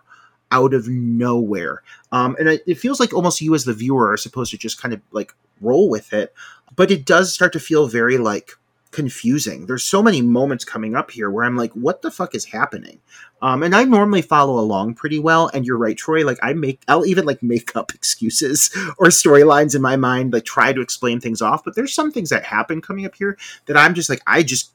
out 0.50 0.72
of 0.72 0.88
nowhere 0.88 1.82
um, 2.12 2.36
and 2.38 2.48
it, 2.48 2.62
it 2.66 2.78
feels 2.78 3.00
like 3.00 3.12
almost 3.12 3.40
you 3.40 3.54
as 3.54 3.64
the 3.64 3.74
viewer 3.74 4.10
are 4.10 4.16
supposed 4.16 4.50
to 4.50 4.58
just 4.58 4.80
kind 4.80 4.94
of 4.94 5.00
like 5.12 5.34
roll 5.60 5.88
with 5.88 6.12
it 6.12 6.34
but 6.74 6.90
it 6.90 7.04
does 7.04 7.32
start 7.32 7.52
to 7.52 7.60
feel 7.60 7.86
very 7.86 8.18
like 8.18 8.52
confusing. 8.90 9.66
There's 9.66 9.84
so 9.84 10.02
many 10.02 10.22
moments 10.22 10.64
coming 10.64 10.94
up 10.94 11.10
here 11.10 11.30
where 11.30 11.44
I'm 11.44 11.56
like, 11.56 11.72
what 11.72 12.02
the 12.02 12.10
fuck 12.10 12.34
is 12.34 12.46
happening? 12.46 13.00
Um, 13.42 13.62
and 13.62 13.74
I 13.74 13.84
normally 13.84 14.22
follow 14.22 14.58
along 14.58 14.94
pretty 14.94 15.18
well. 15.18 15.50
And 15.52 15.66
you're 15.66 15.76
right, 15.76 15.96
Troy. 15.96 16.24
Like 16.24 16.38
I 16.42 16.52
make, 16.54 16.80
I'll 16.88 17.06
even 17.06 17.24
like 17.24 17.42
make 17.42 17.76
up 17.76 17.92
excuses 17.94 18.70
or 18.98 19.08
storylines 19.08 19.74
in 19.74 19.82
my 19.82 19.96
mind, 19.96 20.32
like 20.32 20.44
try 20.44 20.72
to 20.72 20.80
explain 20.80 21.20
things 21.20 21.42
off. 21.42 21.64
But 21.64 21.74
there's 21.74 21.94
some 21.94 22.10
things 22.10 22.30
that 22.30 22.44
happen 22.44 22.80
coming 22.80 23.06
up 23.06 23.14
here 23.14 23.36
that 23.66 23.76
I'm 23.76 23.94
just 23.94 24.10
like, 24.10 24.22
I 24.26 24.42
just, 24.42 24.72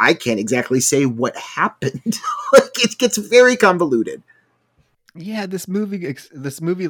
I 0.00 0.14
can't 0.14 0.40
exactly 0.40 0.80
say 0.80 1.06
what 1.06 1.36
happened. 1.36 2.18
like 2.52 2.84
it 2.84 2.98
gets 2.98 3.18
very 3.18 3.56
convoluted. 3.56 4.22
Yeah 5.14 5.46
this 5.46 5.66
movie 5.66 6.14
this 6.32 6.60
movie 6.60 6.86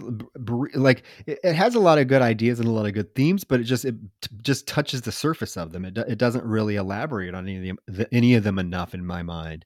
like 0.74 1.04
it, 1.26 1.54
has 1.54 1.74
a 1.74 1.80
lot 1.80 1.98
of 1.98 2.08
good 2.08 2.20
ideas 2.20 2.58
and 2.58 2.68
a 2.68 2.72
lot 2.72 2.84
of 2.84 2.92
good 2.92 3.14
themes 3.14 3.44
but 3.44 3.60
it 3.60 3.64
just 3.64 3.84
it 3.84 3.94
just 4.42 4.66
touches 4.66 5.02
the 5.02 5.12
surface 5.12 5.56
of 5.56 5.72
them. 5.72 5.84
It, 5.84 5.96
it 5.96 6.18
doesn't 6.18 6.44
really 6.44 6.76
elaborate 6.76 7.34
on 7.34 7.48
any 7.48 7.70
of 7.70 7.78
them 7.86 8.06
any 8.12 8.34
of 8.34 8.44
them 8.44 8.58
enough 8.58 8.92
in 8.92 9.06
my 9.06 9.22
mind. 9.22 9.64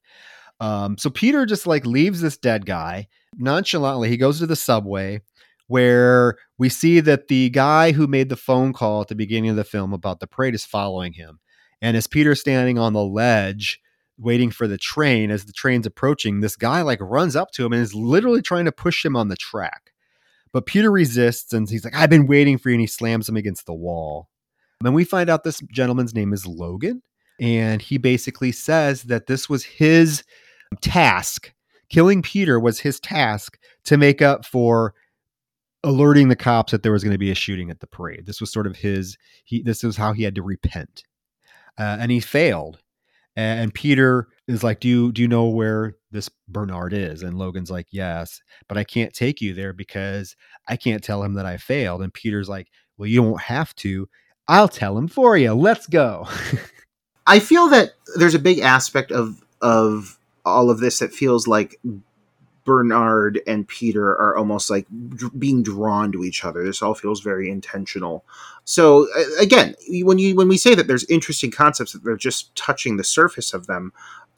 Um, 0.60 0.96
so 0.96 1.10
peter 1.10 1.44
just 1.44 1.66
like 1.66 1.86
leaves 1.86 2.20
this 2.20 2.36
dead 2.36 2.66
guy 2.66 3.08
nonchalantly. 3.36 4.10
He 4.10 4.16
goes 4.16 4.38
to 4.38 4.46
the 4.46 4.54
subway 4.54 5.22
where 5.66 6.36
we 6.58 6.68
see 6.68 7.00
that 7.00 7.28
the 7.28 7.48
guy 7.50 7.92
who 7.92 8.06
made 8.06 8.28
the 8.28 8.36
phone 8.36 8.72
call 8.72 9.00
at 9.00 9.08
the 9.08 9.14
beginning 9.14 9.50
of 9.50 9.56
the 9.56 9.64
film 9.64 9.92
about 9.92 10.20
the 10.20 10.26
parade 10.26 10.54
is 10.54 10.64
following 10.64 11.14
him 11.14 11.40
and 11.82 11.94
as 11.96 12.06
peter's 12.06 12.40
standing 12.40 12.78
on 12.78 12.94
the 12.94 13.04
ledge 13.04 13.78
waiting 14.18 14.50
for 14.50 14.66
the 14.66 14.78
train. 14.78 15.30
As 15.30 15.44
the 15.44 15.52
train's 15.52 15.86
approaching, 15.86 16.40
this 16.40 16.56
guy 16.56 16.82
like 16.82 17.00
runs 17.00 17.36
up 17.36 17.50
to 17.52 17.64
him 17.64 17.72
and 17.72 17.82
is 17.82 17.94
literally 17.94 18.42
trying 18.42 18.64
to 18.64 18.72
push 18.72 19.04
him 19.04 19.16
on 19.16 19.28
the 19.28 19.36
track. 19.36 19.92
But 20.52 20.66
Peter 20.66 20.90
resists 20.90 21.52
and 21.52 21.68
he's 21.68 21.84
like, 21.84 21.96
I've 21.96 22.10
been 22.10 22.26
waiting 22.26 22.58
for 22.58 22.68
you. 22.68 22.74
And 22.74 22.80
he 22.80 22.86
slams 22.86 23.28
him 23.28 23.36
against 23.36 23.66
the 23.66 23.74
wall. 23.74 24.28
And 24.84 24.94
we 24.94 25.04
find 25.04 25.30
out 25.30 25.44
this 25.44 25.60
gentleman's 25.72 26.14
name 26.14 26.32
is 26.32 26.46
Logan. 26.46 27.02
And 27.40 27.80
he 27.80 27.98
basically 27.98 28.52
says 28.52 29.04
that 29.04 29.26
this 29.26 29.48
was 29.48 29.64
his 29.64 30.22
task. 30.80 31.52
Killing 31.88 32.22
Peter 32.22 32.60
was 32.60 32.80
his 32.80 33.00
task 33.00 33.58
to 33.84 33.96
make 33.96 34.22
up 34.22 34.44
for 34.44 34.94
alerting 35.84 36.28
the 36.28 36.36
cops 36.36 36.70
that 36.70 36.82
there 36.82 36.92
was 36.92 37.02
going 37.02 37.12
to 37.12 37.18
be 37.18 37.30
a 37.30 37.34
shooting 37.34 37.70
at 37.70 37.80
the 37.80 37.86
parade. 37.86 38.26
This 38.26 38.40
was 38.40 38.52
sort 38.52 38.66
of 38.66 38.76
his 38.76 39.16
he 39.44 39.62
this 39.62 39.82
was 39.82 39.96
how 39.96 40.12
he 40.12 40.22
had 40.22 40.34
to 40.36 40.42
repent. 40.42 41.02
Uh, 41.78 41.96
and 42.00 42.10
he 42.10 42.20
failed. 42.20 42.78
And 43.34 43.72
Peter 43.72 44.28
is 44.46 44.62
like, 44.62 44.80
"Do 44.80 44.88
you 44.88 45.12
do 45.12 45.22
you 45.22 45.28
know 45.28 45.48
where 45.48 45.96
this 46.10 46.28
Bernard 46.48 46.92
is?" 46.92 47.22
And 47.22 47.38
Logan's 47.38 47.70
like, 47.70 47.86
"Yes, 47.90 48.40
but 48.68 48.76
I 48.76 48.84
can't 48.84 49.14
take 49.14 49.40
you 49.40 49.54
there 49.54 49.72
because 49.72 50.36
I 50.68 50.76
can't 50.76 51.02
tell 51.02 51.22
him 51.22 51.34
that 51.34 51.46
I 51.46 51.56
failed." 51.56 52.02
And 52.02 52.12
Peter's 52.12 52.48
like, 52.48 52.68
"Well, 52.98 53.08
you 53.08 53.22
don't 53.22 53.40
have 53.40 53.74
to. 53.76 54.06
I'll 54.48 54.68
tell 54.68 54.98
him 54.98 55.08
for 55.08 55.36
you. 55.38 55.54
Let's 55.54 55.86
go." 55.86 56.28
I 57.26 57.38
feel 57.38 57.68
that 57.68 57.92
there's 58.16 58.34
a 58.34 58.38
big 58.38 58.58
aspect 58.58 59.10
of 59.10 59.42
of 59.62 60.18
all 60.44 60.70
of 60.70 60.80
this 60.80 60.98
that 60.98 61.12
feels 61.12 61.46
like 61.46 61.80
Bernard 62.64 63.40
and 63.46 63.66
Peter 63.66 64.10
are 64.10 64.36
almost 64.36 64.70
like 64.70 64.86
being 65.38 65.62
drawn 65.62 66.12
to 66.12 66.24
each 66.24 66.44
other. 66.44 66.64
This 66.64 66.82
all 66.82 66.94
feels 66.94 67.20
very 67.20 67.50
intentional. 67.50 68.24
So 68.64 69.08
again, 69.40 69.74
when 69.88 70.18
you 70.18 70.36
when 70.36 70.48
we 70.48 70.56
say 70.56 70.74
that 70.74 70.86
there's 70.86 71.04
interesting 71.04 71.50
concepts 71.50 71.92
that 71.92 72.04
they're 72.04 72.16
just 72.16 72.54
touching 72.54 72.96
the 72.96 73.04
surface 73.04 73.52
of 73.52 73.66
them, 73.66 73.92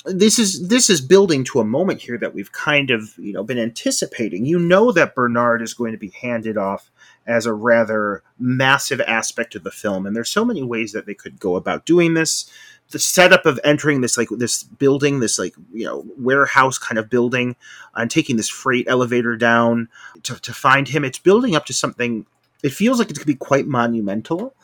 this 0.04 0.38
is 0.38 0.68
this 0.68 0.90
is 0.90 1.00
building 1.00 1.44
to 1.44 1.60
a 1.60 1.64
moment 1.64 2.00
here 2.00 2.18
that 2.18 2.34
we've 2.34 2.52
kind 2.52 2.90
of 2.90 3.16
you 3.18 3.32
know 3.32 3.42
been 3.42 3.58
anticipating. 3.58 4.44
You 4.44 4.58
know 4.58 4.92
that 4.92 5.14
Bernard 5.14 5.62
is 5.62 5.74
going 5.74 5.92
to 5.92 5.98
be 5.98 6.10
handed 6.10 6.58
off 6.58 6.90
as 7.26 7.46
a 7.46 7.54
rather 7.54 8.22
massive 8.38 9.00
aspect 9.00 9.54
of 9.54 9.64
the 9.64 9.70
film, 9.70 10.06
and 10.06 10.14
there's 10.14 10.30
so 10.30 10.44
many 10.44 10.62
ways 10.62 10.92
that 10.92 11.06
they 11.06 11.14
could 11.14 11.40
go 11.40 11.56
about 11.56 11.86
doing 11.86 12.14
this 12.14 12.50
the 12.94 13.00
setup 13.00 13.44
of 13.44 13.58
entering 13.64 14.02
this 14.02 14.16
like 14.16 14.28
this 14.30 14.62
building, 14.62 15.18
this 15.18 15.36
like 15.36 15.54
you 15.72 15.84
know 15.84 16.06
warehouse 16.16 16.78
kind 16.78 16.96
of 16.96 17.10
building, 17.10 17.56
and 17.96 18.08
taking 18.08 18.36
this 18.36 18.48
freight 18.48 18.86
elevator 18.88 19.36
down 19.36 19.88
to, 20.22 20.40
to 20.40 20.54
find 20.54 20.86
him, 20.86 21.04
it's 21.04 21.18
building 21.18 21.56
up 21.56 21.66
to 21.66 21.72
something. 21.74 22.24
It 22.62 22.72
feels 22.72 23.00
like 23.00 23.10
it 23.10 23.18
could 23.18 23.26
be 23.26 23.34
quite 23.34 23.66
monumental. 23.66 24.54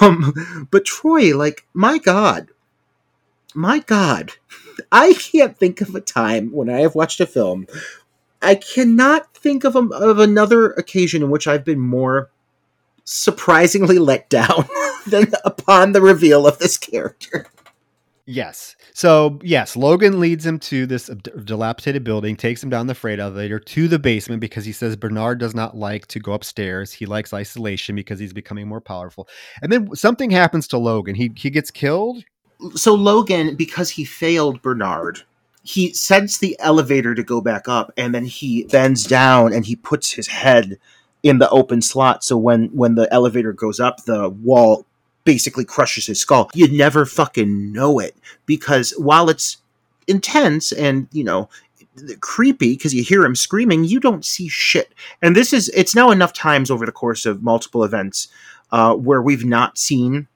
Um, 0.00 0.66
but 0.70 0.86
Troy, 0.86 1.36
like 1.36 1.66
my 1.74 1.98
God, 1.98 2.48
my 3.54 3.80
God, 3.80 4.32
I 4.90 5.12
can't 5.12 5.56
think 5.56 5.82
of 5.82 5.94
a 5.94 6.00
time 6.00 6.50
when 6.50 6.70
I 6.70 6.80
have 6.80 6.94
watched 6.94 7.20
a 7.20 7.26
film. 7.26 7.66
I 8.40 8.54
cannot 8.54 9.34
think 9.34 9.64
of 9.64 9.76
a, 9.76 9.80
of 9.80 10.18
another 10.18 10.70
occasion 10.72 11.22
in 11.22 11.30
which 11.30 11.46
I've 11.46 11.66
been 11.66 11.80
more 11.80 12.30
surprisingly 13.04 13.98
let 13.98 14.30
down 14.30 14.66
than 15.06 15.30
upon 15.44 15.92
the 15.92 16.00
reveal 16.00 16.46
of 16.46 16.58
this 16.58 16.78
character. 16.78 17.46
Yes. 18.26 18.74
So, 18.94 19.38
yes, 19.42 19.76
Logan 19.76 20.18
leads 20.18 20.46
him 20.46 20.58
to 20.60 20.86
this 20.86 21.08
dilapidated 21.44 22.04
building, 22.04 22.36
takes 22.36 22.62
him 22.62 22.70
down 22.70 22.86
the 22.86 22.94
freight 22.94 23.20
elevator 23.20 23.58
to 23.58 23.86
the 23.86 23.98
basement 23.98 24.40
because 24.40 24.64
he 24.64 24.72
says 24.72 24.96
Bernard 24.96 25.38
does 25.38 25.54
not 25.54 25.76
like 25.76 26.06
to 26.06 26.20
go 26.20 26.32
upstairs. 26.32 26.92
He 26.92 27.04
likes 27.04 27.34
isolation 27.34 27.94
because 27.94 28.18
he's 28.18 28.32
becoming 28.32 28.66
more 28.66 28.80
powerful. 28.80 29.28
And 29.60 29.70
then 29.70 29.94
something 29.94 30.30
happens 30.30 30.66
to 30.68 30.78
Logan. 30.78 31.16
He 31.16 31.32
he 31.36 31.50
gets 31.50 31.70
killed. 31.70 32.24
So 32.74 32.94
Logan 32.94 33.56
because 33.56 33.90
he 33.90 34.06
failed 34.06 34.62
Bernard, 34.62 35.22
he 35.62 35.92
sends 35.92 36.38
the 36.38 36.56
elevator 36.60 37.14
to 37.14 37.22
go 37.22 37.42
back 37.42 37.68
up 37.68 37.92
and 37.96 38.14
then 38.14 38.24
he 38.24 38.64
bends 38.64 39.04
down 39.04 39.52
and 39.52 39.66
he 39.66 39.76
puts 39.76 40.12
his 40.12 40.28
head 40.28 40.78
in 41.22 41.38
the 41.38 41.48
open 41.48 41.80
slot 41.80 42.22
so 42.22 42.36
when 42.36 42.66
when 42.68 42.96
the 42.96 43.12
elevator 43.12 43.52
goes 43.52 43.80
up 43.80 44.04
the 44.04 44.28
wall 44.28 44.84
basically 45.24 45.64
crushes 45.64 46.06
his 46.06 46.20
skull. 46.20 46.50
You 46.54 46.68
never 46.68 47.06
fucking 47.06 47.72
know 47.72 47.98
it 47.98 48.16
because 48.46 48.92
while 48.92 49.28
it's 49.28 49.58
intense 50.06 50.72
and, 50.72 51.08
you 51.12 51.24
know, 51.24 51.48
creepy 52.20 52.74
because 52.74 52.94
you 52.94 53.02
hear 53.02 53.24
him 53.24 53.34
screaming, 53.34 53.84
you 53.84 54.00
don't 54.00 54.24
see 54.24 54.48
shit. 54.48 54.92
And 55.22 55.34
this 55.34 55.52
is, 55.52 55.68
it's 55.70 55.94
now 55.94 56.10
enough 56.10 56.32
times 56.32 56.70
over 56.70 56.84
the 56.86 56.92
course 56.92 57.24
of 57.26 57.42
multiple 57.42 57.84
events 57.84 58.28
uh, 58.72 58.94
where 58.94 59.22
we've 59.22 59.44
not 59.44 59.78
seen 59.78 60.28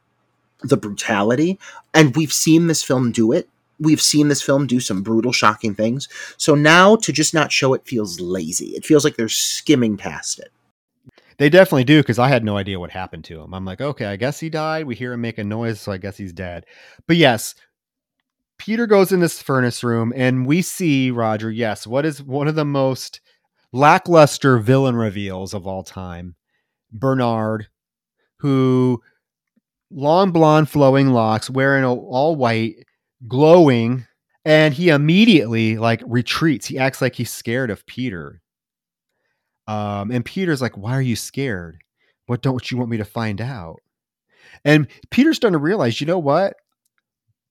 the 0.62 0.77
brutality 0.77 1.59
and 1.94 2.16
we've 2.16 2.32
seen 2.32 2.66
this 2.66 2.82
film 2.82 3.12
do 3.12 3.32
it. 3.32 3.48
We've 3.81 4.02
seen 4.02 4.27
this 4.27 4.43
film 4.43 4.66
do 4.66 4.81
some 4.81 5.02
brutal, 5.02 5.32
shocking 5.32 5.74
things. 5.74 6.09
So 6.36 6.55
now 6.56 6.97
to 6.97 7.12
just 7.12 7.32
not 7.32 7.52
show 7.52 7.74
it 7.74 7.86
feels 7.86 8.19
lazy. 8.19 8.70
It 8.70 8.85
feels 8.85 9.05
like 9.05 9.16
they're 9.16 9.28
skimming 9.28 9.97
past 9.97 10.40
it. 10.40 10.51
They 11.39 11.48
definitely 11.48 11.85
do 11.85 12.01
because 12.01 12.19
I 12.19 12.28
had 12.28 12.44
no 12.44 12.56
idea 12.56 12.81
what 12.81 12.90
happened 12.90 13.24
to 13.24 13.40
him. 13.40 13.55
I'm 13.55 13.65
like, 13.65 13.81
okay, 13.81 14.06
I 14.06 14.16
guess 14.16 14.40
he 14.40 14.51
died. 14.51 14.86
We 14.86 14.97
hear 14.97 15.12
him 15.12 15.20
make 15.20 15.39
a 15.39 15.44
noise, 15.44 15.81
so 15.81 15.93
I 15.93 15.98
guess 15.98 16.16
he's 16.16 16.32
dead. 16.32 16.66
But 17.06 17.16
yes, 17.16 17.55
Peter 18.59 18.89
goes 18.89 19.12
in 19.12 19.20
this 19.20 19.40
furnace 19.40 19.85
room 19.85 20.12
and 20.16 20.47
we 20.47 20.62
see 20.62 21.12
Roger. 21.12 21.51
Yes, 21.51 21.86
what 21.86 22.05
is 22.05 22.20
one 22.20 22.48
of 22.48 22.56
the 22.56 22.65
most 22.65 23.20
lackluster 23.73 24.59
villain 24.59 24.97
reveals 24.97 25.55
of 25.55 25.65
all 25.65 25.85
time? 25.85 26.35
Bernard, 26.90 27.69
who 28.39 29.01
long 29.90 30.32
blonde 30.32 30.69
flowing 30.69 31.09
locks, 31.09 31.48
wearing 31.48 31.85
all 31.85 32.35
white, 32.35 32.85
glowing, 33.28 34.06
and 34.44 34.74
he 34.74 34.89
immediately 34.89 35.77
like 35.77 36.02
retreats. 36.05 36.66
He 36.66 36.78
acts 36.78 37.01
like 37.01 37.15
he's 37.15 37.31
scared 37.31 37.70
of 37.70 37.86
Peter. 37.86 38.40
Um, 39.68 40.10
and 40.10 40.24
Peter's 40.24 40.62
like, 40.62 40.76
Why 40.76 40.92
are 40.92 41.02
you 41.02 41.14
scared? 41.14 41.82
What 42.26 42.42
don't 42.42 42.70
you 42.70 42.78
want 42.78 42.90
me 42.90 42.96
to 42.96 43.04
find 43.04 43.40
out? 43.40 43.76
And 44.64 44.88
Peter's 45.10 45.36
starting 45.36 45.58
to 45.58 45.62
realize, 45.62 46.00
you 46.00 46.06
know 46.06 46.18
what? 46.18 46.56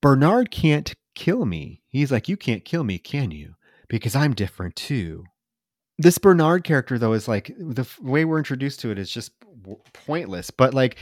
Bernard 0.02 0.50
can't 0.50 0.94
kill 1.14 1.46
me. 1.46 1.80
He's 1.88 2.12
like, 2.12 2.28
You 2.28 2.36
can't 2.36 2.64
kill 2.64 2.84
me, 2.84 2.98
can 2.98 3.30
you? 3.30 3.54
Because 3.88 4.14
I'm 4.14 4.34
different 4.34 4.76
too. 4.76 5.24
This 5.96 6.18
Bernard 6.18 6.64
character, 6.64 6.98
though, 6.98 7.12
is 7.12 7.28
like 7.28 7.50
the 7.56 7.88
way 8.02 8.24
we're 8.24 8.38
introduced 8.38 8.80
to 8.80 8.90
it 8.90 8.98
is 8.98 9.10
just 9.10 9.32
pointless. 9.92 10.50
But 10.50 10.74
like, 10.74 10.96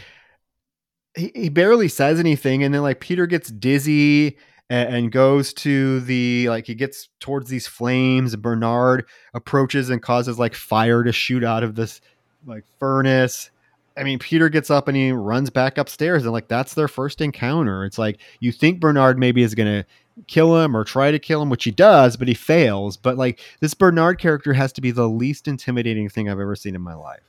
he, 1.16 1.32
he 1.34 1.48
barely 1.48 1.88
says 1.88 2.20
anything. 2.20 2.62
And 2.62 2.74
then 2.74 2.82
like 2.82 3.01
Peter 3.01 3.26
gets 3.26 3.51
dizzy 3.51 4.36
and, 4.70 4.94
and 4.94 5.12
goes 5.12 5.52
to 5.55 6.01
the 6.01 6.48
like 6.48 6.66
he 6.66 6.74
gets 6.74 7.09
towards 7.20 7.48
these 7.48 7.66
flames. 7.66 8.36
Bernard 8.36 9.06
approaches 9.34 9.90
and 9.90 10.02
causes 10.02 10.38
like 10.38 10.55
fire 10.55 11.02
to 11.02 11.12
shoot 11.12 11.44
out 11.44 11.62
of 11.62 11.74
this 11.74 12.01
like 12.47 12.64
furnace. 12.78 13.51
I 13.98 14.02
mean, 14.02 14.18
Peter 14.18 14.48
gets 14.51 14.70
up 14.70 14.88
and 14.88 14.97
he 14.97 15.10
runs 15.10 15.48
back 15.48 15.78
upstairs, 15.78 16.24
and 16.24 16.32
like 16.32 16.48
that's 16.48 16.74
their 16.74 16.88
first 16.88 17.20
encounter. 17.20 17.84
It's 17.84 17.98
like 17.98 18.18
you 18.40 18.52
think 18.52 18.80
Bernard 18.80 19.18
maybe 19.18 19.43
is 19.43 19.55
to 19.55 19.84
kill 20.26 20.62
him 20.62 20.76
or 20.76 20.84
try 20.84 21.10
to 21.10 21.18
kill 21.18 21.43
him, 21.43 21.51
which 21.51 21.64
he 21.64 21.70
does, 21.70 22.16
but 22.16 22.28
he 22.28 22.34
fails. 22.34 22.97
But 22.97 23.16
like 23.16 23.40
this 23.60 23.74
Bernard 23.74 24.18
character 24.18 24.52
has 24.52 24.72
to 24.74 24.80
be 24.80 24.90
the 24.90 25.09
least 25.09 25.48
intimidating 25.48 26.09
thing 26.09 26.28
I've 26.28 26.40
ever 26.40 26.56
seen 26.56 26.74
in 26.74 26.82
my 26.82 26.94
life. 26.94 27.20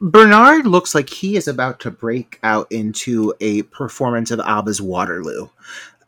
Bernard 0.00 0.66
looks 0.66 0.94
like 0.94 1.08
he 1.08 1.36
is 1.36 1.48
about 1.48 1.80
to 1.80 1.90
break 1.90 2.38
out 2.42 2.70
into 2.70 3.32
a 3.40 3.62
performance 3.62 4.30
of 4.30 4.40
ABBA's 4.40 4.82
Waterloo 4.82 5.48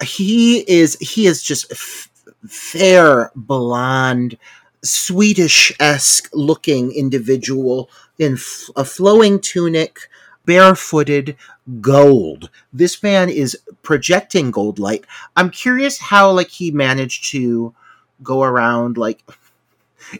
he 0.02 0.58
is 0.70 0.96
he 1.00 1.26
is 1.26 1.42
just 1.42 1.70
f- 1.72 2.10
fair, 2.46 3.30
blonde, 3.34 4.36
Swedish 4.82 5.72
esque 5.80 6.28
looking 6.32 6.92
individual 6.92 7.90
in 8.18 8.34
f- 8.34 8.70
a 8.76 8.84
flowing 8.84 9.40
tunic, 9.40 9.98
barefooted, 10.44 11.36
gold. 11.80 12.50
This 12.72 13.02
man 13.02 13.30
is 13.30 13.58
projecting 13.82 14.50
gold 14.50 14.78
light. 14.78 15.04
I'm 15.36 15.50
curious 15.50 15.98
how 15.98 16.30
like 16.30 16.48
he 16.48 16.70
managed 16.70 17.30
to 17.32 17.74
go 18.22 18.42
around 18.42 18.96
like 18.96 19.22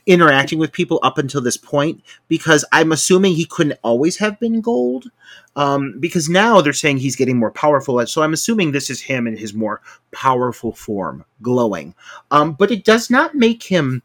interacting 0.07 0.59
with 0.59 0.73
people 0.73 1.01
up 1.03 1.19
until 1.19 1.41
this 1.41 1.57
point 1.57 2.03
because 2.29 2.65
I'm 2.73 2.93
assuming 2.93 3.35
he 3.35 3.45
couldn't 3.45 3.79
always 3.83 4.17
have 4.19 4.39
been 4.41 4.61
gold. 4.61 5.11
Um, 5.57 5.99
because 5.99 6.29
now 6.29 6.61
they're 6.61 6.75
saying 6.75 6.99
he's 6.99 7.17
getting 7.17 7.39
more 7.39 7.51
powerful. 7.51 8.07
So 8.07 8.23
I'm 8.23 8.35
assuming 8.35 8.73
this 8.73 8.91
is 8.91 9.01
him 9.01 9.27
in 9.27 9.39
his 9.39 9.55
more 9.55 9.81
powerful 10.13 10.73
form, 10.73 11.25
glowing. 11.41 11.95
Um, 12.31 12.53
but 12.53 12.71
it 12.71 12.85
does 12.85 13.09
not 13.09 13.35
make 13.35 13.63
him 13.63 14.03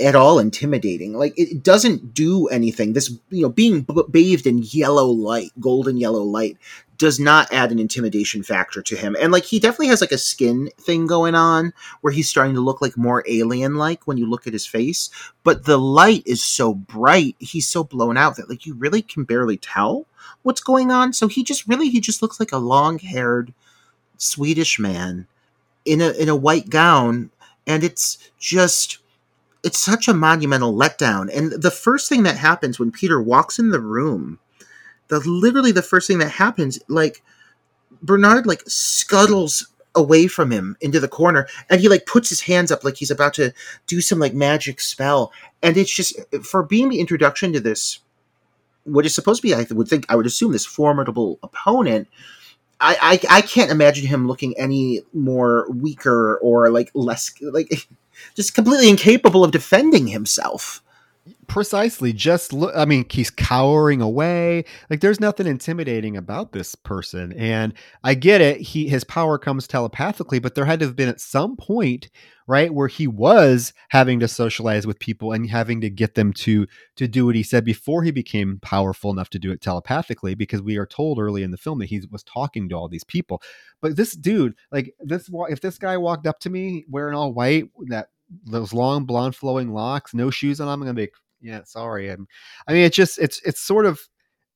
at 0.00 0.14
all 0.14 0.38
intimidating. 0.38 1.14
Like 1.14 1.34
it 1.36 1.62
doesn't 1.62 2.14
do 2.14 2.46
anything. 2.48 2.92
This, 2.92 3.10
you 3.30 3.42
know, 3.42 3.48
being 3.48 3.82
b- 3.82 4.02
bathed 4.10 4.46
in 4.46 4.62
yellow 4.62 5.06
light, 5.06 5.50
golden 5.60 5.96
yellow 5.96 6.22
light, 6.22 6.58
does 6.96 7.18
not 7.18 7.52
add 7.52 7.72
an 7.72 7.78
intimidation 7.78 8.42
factor 8.42 8.80
to 8.82 8.96
him. 8.96 9.16
And 9.20 9.32
like 9.32 9.44
he 9.44 9.58
definitely 9.58 9.88
has 9.88 10.00
like 10.00 10.12
a 10.12 10.18
skin 10.18 10.70
thing 10.78 11.06
going 11.06 11.34
on 11.34 11.72
where 12.00 12.12
he's 12.12 12.28
starting 12.28 12.54
to 12.54 12.60
look 12.60 12.80
like 12.80 12.96
more 12.96 13.24
alien 13.28 13.74
like 13.74 14.06
when 14.06 14.16
you 14.16 14.28
look 14.28 14.46
at 14.46 14.52
his 14.52 14.66
face. 14.66 15.10
But 15.42 15.64
the 15.64 15.78
light 15.78 16.22
is 16.26 16.44
so 16.44 16.74
bright, 16.74 17.36
he's 17.38 17.66
so 17.66 17.84
blown 17.84 18.16
out 18.16 18.36
that 18.36 18.48
like 18.48 18.66
you 18.66 18.74
really 18.74 19.02
can 19.02 19.24
barely 19.24 19.56
tell 19.56 20.06
what's 20.42 20.60
going 20.60 20.90
on. 20.90 21.12
So 21.12 21.28
he 21.28 21.42
just 21.42 21.66
really 21.66 21.88
he 21.88 22.00
just 22.00 22.22
looks 22.22 22.38
like 22.38 22.52
a 22.52 22.58
long 22.58 22.98
haired 22.98 23.52
Swedish 24.16 24.78
man 24.78 25.26
in 25.84 26.00
a 26.00 26.10
in 26.10 26.28
a 26.28 26.36
white 26.36 26.70
gown, 26.70 27.30
and 27.66 27.84
it's 27.84 28.18
just 28.38 28.98
it's 29.64 29.78
such 29.78 30.08
a 30.08 30.14
monumental 30.14 30.74
letdown. 30.74 31.34
And 31.34 31.50
the 31.52 31.70
first 31.70 32.08
thing 32.08 32.22
that 32.24 32.36
happens 32.36 32.78
when 32.78 32.92
Peter 32.92 33.20
walks 33.20 33.58
in 33.58 33.70
the 33.70 33.80
room, 33.80 34.38
the 35.08 35.20
literally 35.20 35.72
the 35.72 35.82
first 35.82 36.06
thing 36.06 36.18
that 36.18 36.30
happens, 36.30 36.78
like 36.88 37.22
Bernard 38.02 38.46
like 38.46 38.62
scuttles 38.66 39.68
away 39.94 40.26
from 40.26 40.50
him 40.50 40.76
into 40.80 41.00
the 41.00 41.08
corner 41.08 41.46
and 41.70 41.80
he 41.80 41.88
like 41.88 42.04
puts 42.06 42.28
his 42.28 42.42
hands 42.42 42.72
up 42.72 42.82
like 42.82 42.96
he's 42.96 43.10
about 43.10 43.32
to 43.32 43.52
do 43.86 44.00
some 44.00 44.18
like 44.18 44.34
magic 44.34 44.80
spell 44.80 45.32
and 45.62 45.76
it's 45.76 45.94
just 45.94 46.18
for 46.42 46.64
being 46.64 46.88
the 46.88 46.98
introduction 46.98 47.52
to 47.52 47.60
this 47.60 48.00
what 48.82 49.06
is 49.06 49.14
supposed 49.14 49.40
to 49.40 49.46
be 49.46 49.54
i 49.54 49.64
would 49.70 49.86
think 49.86 50.04
i 50.08 50.16
would 50.16 50.26
assume 50.26 50.50
this 50.50 50.66
formidable 50.66 51.38
opponent 51.44 52.08
I, 52.80 53.20
I, 53.30 53.38
I 53.38 53.40
can't 53.40 53.70
imagine 53.70 54.04
him 54.04 54.26
looking 54.26 54.58
any 54.58 55.02
more 55.12 55.70
weaker 55.70 56.38
or 56.38 56.70
like 56.70 56.90
less 56.92 57.32
like 57.40 57.88
just 58.34 58.54
completely 58.54 58.88
incapable 58.88 59.44
of 59.44 59.50
defending 59.50 60.08
himself. 60.08 60.82
Precisely. 61.48 62.12
Just 62.12 62.52
look. 62.52 62.72
I 62.76 62.84
mean, 62.84 63.04
he's 63.10 63.30
cowering 63.30 64.00
away. 64.00 64.64
Like, 64.88 65.00
there's 65.00 65.20
nothing 65.20 65.46
intimidating 65.46 66.16
about 66.16 66.52
this 66.52 66.74
person. 66.74 67.32
And 67.32 67.74
I 68.04 68.14
get 68.14 68.40
it. 68.40 68.60
He 68.60 68.88
his 68.88 69.04
power 69.04 69.38
comes 69.38 69.66
telepathically, 69.66 70.38
but 70.38 70.54
there 70.54 70.64
had 70.64 70.80
to 70.80 70.86
have 70.86 70.96
been 70.96 71.08
at 71.08 71.20
some 71.20 71.56
point, 71.56 72.08
right, 72.46 72.72
where 72.72 72.88
he 72.88 73.06
was 73.06 73.72
having 73.88 74.20
to 74.20 74.28
socialize 74.28 74.86
with 74.86 75.00
people 75.00 75.32
and 75.32 75.50
having 75.50 75.80
to 75.80 75.90
get 75.90 76.14
them 76.14 76.32
to 76.34 76.66
to 76.96 77.08
do 77.08 77.26
what 77.26 77.34
he 77.34 77.42
said 77.42 77.64
before 77.64 78.04
he 78.04 78.12
became 78.12 78.60
powerful 78.62 79.10
enough 79.10 79.30
to 79.30 79.38
do 79.38 79.50
it 79.50 79.60
telepathically. 79.60 80.34
Because 80.34 80.62
we 80.62 80.76
are 80.76 80.86
told 80.86 81.18
early 81.18 81.42
in 81.42 81.50
the 81.50 81.56
film 81.56 81.80
that 81.80 81.86
he 81.86 82.00
was 82.10 82.22
talking 82.22 82.68
to 82.68 82.76
all 82.76 82.88
these 82.88 83.04
people. 83.04 83.42
But 83.80 83.96
this 83.96 84.12
dude, 84.12 84.54
like 84.70 84.94
this, 85.00 85.28
if 85.48 85.60
this 85.60 85.78
guy 85.78 85.96
walked 85.96 86.26
up 86.26 86.38
to 86.40 86.50
me 86.50 86.84
wearing 86.88 87.16
all 87.16 87.34
white, 87.34 87.70
that 87.88 88.08
those 88.44 88.72
long 88.72 89.04
blonde 89.04 89.36
flowing 89.36 89.72
locks, 89.72 90.14
no 90.14 90.30
shoes 90.30 90.60
on. 90.60 90.68
I'm 90.68 90.80
gonna 90.80 90.94
be 90.94 91.10
yeah, 91.44 91.60
sorry. 91.64 92.10
I'm, 92.10 92.26
I 92.66 92.72
mean, 92.72 92.84
it's 92.84 92.96
just 92.96 93.18
it's 93.18 93.40
it's 93.44 93.60
sort 93.60 93.86
of 93.86 94.00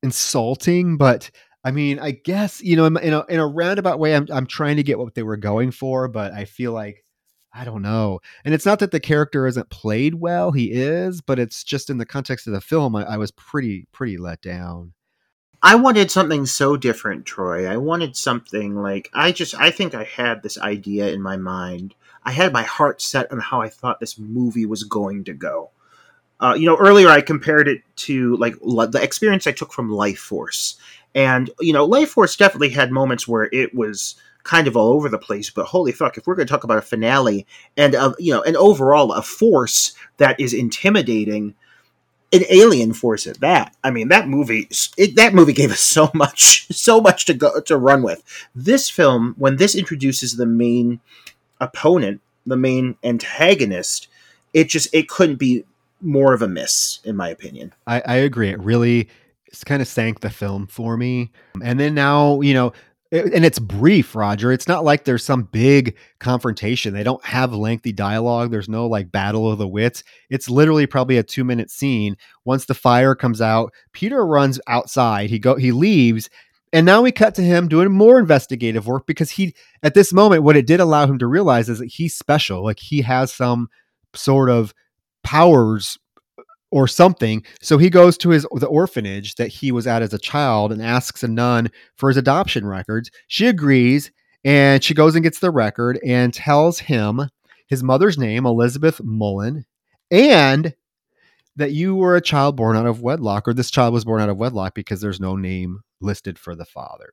insulting, 0.03 0.97
but 0.97 1.31
I 1.65 1.71
mean, 1.71 1.99
I 1.99 2.13
guess 2.13 2.63
you 2.63 2.77
know, 2.77 2.87
in 2.87 3.13
a 3.13 3.25
in 3.27 3.39
a 3.39 3.47
roundabout 3.47 3.99
way, 3.99 4.17
I'm 4.17 4.27
I'm 4.33 4.47
trying 4.47 4.77
to 4.77 4.83
get 4.83 4.99
what 4.99 5.15
they 5.15 5.23
were 5.23 5.37
going 5.37 5.71
for, 5.71 6.09
but 6.09 6.33
I 6.33 6.45
feel 6.47 6.73
like 6.73 7.05
I 7.53 7.65
don't 7.65 7.83
know. 7.83 8.21
And 8.45 8.55
it's 8.55 8.67
not 8.67 8.79
that 8.81 8.91
the 8.91 9.01
character 9.01 9.47
isn't 9.47 9.71
played 9.71 10.15
well; 10.17 10.53
he 10.53 10.73
is, 10.73 11.21
but 11.21 11.39
it's 11.39 11.63
just 11.63 11.91
in 11.91 11.99
the 11.99 12.07
context 12.07 12.47
of 12.47 12.55
the 12.55 12.61
film, 12.61 12.97
I, 12.97 13.05
I 13.05 13.17
was 13.19 13.31
pretty 13.33 13.87
pretty 13.93 14.17
let 14.17 14.41
down. 14.41 14.95
I 15.63 15.75
wanted 15.75 16.11
something 16.11 16.47
so 16.47 16.77
different, 16.77 17.27
Troy. 17.27 17.67
I 17.67 17.77
wanted 17.77 18.17
something 18.17 18.77
like 18.77 19.11
I 19.13 19.33
just 19.33 19.55
I 19.55 19.71
think 19.71 19.95
I 19.95 20.05
had 20.05 20.43
this 20.43 20.59
idea 20.59 21.09
in 21.09 21.21
my 21.21 21.37
mind 21.37 21.95
I 22.29 22.33
had 22.33 22.53
my 22.53 22.63
heart 22.63 23.01
set 23.01 23.33
on 23.33 23.41
how 23.41 23.63
I 23.63 23.71
thought 23.71 24.01
this 24.01 24.19
movie 24.19 24.67
was 24.67 24.85
going 24.85 25.25
to 25.25 25.33
go. 25.33 25.71
Uh, 26.41 26.55
you 26.57 26.67
know, 26.67 26.77
earlier 26.77 27.09
I 27.09 27.21
compared 27.21 27.67
it 27.69 27.83
to 27.97 28.37
like 28.37 28.55
the 28.61 29.01
experience 29.03 29.47
I 29.47 29.53
took 29.53 29.73
from 29.73 29.91
Life 29.91 30.19
Force, 30.19 30.79
and 31.15 31.51
you 31.61 31.73
know, 31.73 31.85
Life 31.85 32.11
Force 32.11 32.37
definitely 32.37 32.71
had 32.71 32.93
moments 32.93 33.27
where 33.27 33.49
it 33.53 33.75
was 33.75 34.15
kind 34.45 34.67
of 34.67 34.77
all 34.77 34.93
over 34.93 35.09
the 35.09 35.19
place. 35.19 35.51
But 35.51 35.67
holy 35.67 35.93
fuck, 35.93 36.17
if 36.17 36.27
we're 36.27 36.35
going 36.35 36.47
to 36.47 36.53
talk 36.53 36.65
about 36.65 36.79
a 36.79 36.83
finale 36.83 37.47
and 37.77 37.95
you 38.19 38.33
know, 38.33 38.43
and 38.43 38.57
overall 38.57 39.13
a 39.13 39.23
force 39.23 39.95
that 40.17 40.39
is 40.41 40.55
intimidating, 40.55 41.55
an 42.33 42.43
alien 42.51 42.93
force 42.93 43.27
at 43.27 43.41
that. 43.41 43.75
I 43.83 43.91
mean, 43.91 44.09
that 44.09 44.29
movie, 44.29 44.69
it, 44.97 45.17
that 45.17 45.35
movie 45.35 45.53
gave 45.53 45.71
us 45.71 45.81
so 45.97 46.11
much, 46.15 46.67
so 46.69 47.01
much 47.01 47.27
to 47.27 47.35
go 47.35 47.61
to 47.61 47.77
run 47.77 48.03
with. 48.03 48.23
This 48.55 48.89
film, 48.91 49.35
when 49.39 49.57
this 49.57 49.75
introduces 49.75 50.37
the 50.37 50.47
main 50.47 51.01
opponent, 51.61 52.21
the 52.47 52.57
main 52.57 52.97
antagonist, 53.03 54.09
it 54.55 54.69
just 54.69 54.89
it 54.95 55.09
couldn't 55.09 55.37
be 55.37 55.65
more 56.01 56.33
of 56.33 56.43
a 56.43 56.49
miss, 56.49 57.01
in 57.05 57.17
my 57.17 57.29
opinion. 57.29 57.73
I, 57.87 58.03
I 58.07 58.15
agree. 58.17 58.51
It 58.51 58.61
really 58.61 59.09
it's 59.47 59.65
kind 59.65 59.81
of 59.81 59.89
sank 59.89 60.21
the 60.21 60.31
film 60.31 60.67
for 60.67 60.97
me. 60.97 61.31
And 61.63 61.81
then 61.81 61.95
now, 61.95 62.43
you 62.43 62.53
know, 62.53 62.73
and 63.11 63.43
it's 63.43 63.59
brief, 63.59 64.15
Roger. 64.15 64.53
It's 64.53 64.69
not 64.69 64.85
like 64.85 65.05
there's 65.05 65.25
some 65.25 65.45
big 65.45 65.97
confrontation. 66.21 66.93
They 66.93 67.03
don't 67.03 67.25
have 67.25 67.55
lengthy 67.55 67.91
dialogue. 67.91 68.51
There's 68.51 68.69
no 68.69 68.87
like 68.87 69.11
battle 69.11 69.51
of 69.51 69.57
the 69.57 69.67
wits. 69.67 70.05
It's 70.29 70.51
literally 70.51 70.87
probably 70.87 71.17
a 71.17 71.23
two 71.23 71.45
minute 71.45 71.71
scene. 71.71 72.17
Once 72.45 72.67
the 72.67 72.75
fire 72.75 73.15
comes 73.15 73.41
out, 73.41 73.73
Peter 73.93 74.27
runs 74.27 74.61
outside. 74.67 75.31
He 75.31 75.39
go 75.39 75.57
he 75.57 75.73
leaves 75.73 76.29
and 76.73 76.85
now 76.85 77.03
we 77.03 77.13
cut 77.13 77.35
to 77.37 77.43
him 77.43 77.69
doing 77.69 77.91
more 77.91 78.19
investigative 78.19 78.87
work 78.87 79.07
because 79.07 79.31
he, 79.31 79.55
at 79.83 79.95
this 79.95 80.13
moment, 80.13 80.43
what 80.43 80.57
it 80.57 80.67
did 80.67 80.81
allow 80.81 81.07
him 81.07 81.19
to 81.19 81.27
realize 81.27 81.69
is 81.69 81.79
that 81.79 81.87
he's 81.87 82.15
special. 82.15 82.63
Like 82.63 82.79
he 82.79 83.03
has 83.03 83.33
some 83.33 83.69
sort 84.15 84.51
of 84.51 84.75
powers 85.29 85.99
uh, 86.39 86.43
or 86.71 86.89
something. 86.89 87.45
So 87.61 87.77
he 87.77 87.91
goes 87.91 88.17
to 88.19 88.31
his 88.31 88.47
the 88.53 88.67
orphanage 88.67 89.35
that 89.35 89.49
he 89.49 89.71
was 89.71 89.87
at 89.87 90.01
as 90.01 90.15
a 90.15 90.19
child 90.19 90.73
and 90.73 90.83
asks 90.83 91.23
a 91.23 91.29
nun 91.29 91.71
for 91.97 92.09
his 92.09 92.17
adoption 92.17 92.67
records. 92.67 93.11
She 93.27 93.47
agrees 93.47 94.11
and 94.43 94.83
she 94.83 94.95
goes 94.95 95.15
and 95.15 95.23
gets 95.23 95.41
the 95.41 95.51
record 95.51 96.01
and 96.03 96.33
tells 96.33 96.79
him 96.79 97.29
his 97.67 97.83
mother's 97.83 98.17
name, 98.17 98.47
Elizabeth 98.47 99.03
Mullen, 99.05 99.67
and 100.11 100.75
that 101.57 101.73
you 101.73 101.95
were 101.95 102.17
a 102.17 102.23
child 102.23 102.57
born 102.57 102.77
out 102.77 102.87
of 102.87 103.03
wedlock, 103.03 103.47
or 103.47 103.53
this 103.53 103.71
child 103.71 103.93
was 103.93 104.07
born 104.07 104.23
out 104.23 104.31
of 104.31 104.39
wedlock 104.39 104.75
because 104.75 105.03
there's 105.03 105.21
no 105.21 105.37
name 105.37 105.81
listed 106.01 106.39
for 106.39 106.55
the 106.55 106.65
father. 106.65 107.11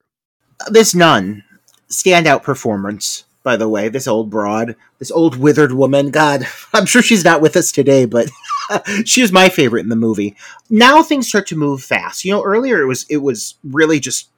This 0.70 0.96
nun, 0.96 1.44
standout 1.90 2.44
performance, 2.44 3.26
by 3.46 3.56
the 3.56 3.70
way. 3.70 3.88
This 3.88 4.08
old 4.08 4.30
broad, 4.30 4.76
this 5.00 5.12
old 5.12 5.38
withered 5.38 5.72
woman. 5.72 6.10
God, 6.12 6.46
I'm 6.74 6.86
sure 6.86 7.02
she's 7.02 7.24
not 7.24 7.42
with 7.42 7.56
us 7.56 7.72
today, 7.72 8.04
but 8.04 8.30
she 9.06 9.22
was 9.22 9.32
my 9.32 9.48
favorite 9.48 9.84
in 9.84 9.90
the 9.90 9.96
movie. 9.96 10.36
Now 10.70 11.02
things 11.02 11.30
start 11.30 11.48
to 11.48 11.56
move 11.56 11.82
fast. 11.82 12.26
You 12.26 12.34
know, 12.34 12.44
earlier 12.44 12.82
it 12.82 12.88
was 12.88 13.06
it 13.10 13.18
was 13.18 13.56
really 13.64 14.02
just 14.02 14.30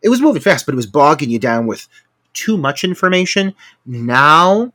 it 0.00 0.08
was 0.08 0.22
moving 0.22 0.40
fast, 0.40 0.64
but 0.64 0.72
it 0.72 0.76
was 0.76 0.86
bogging 0.86 1.28
you 1.28 1.38
down 1.38 1.66
with 1.66 1.86
too 2.32 2.56
much 2.56 2.84
information. 2.84 3.54
Now 3.84 4.72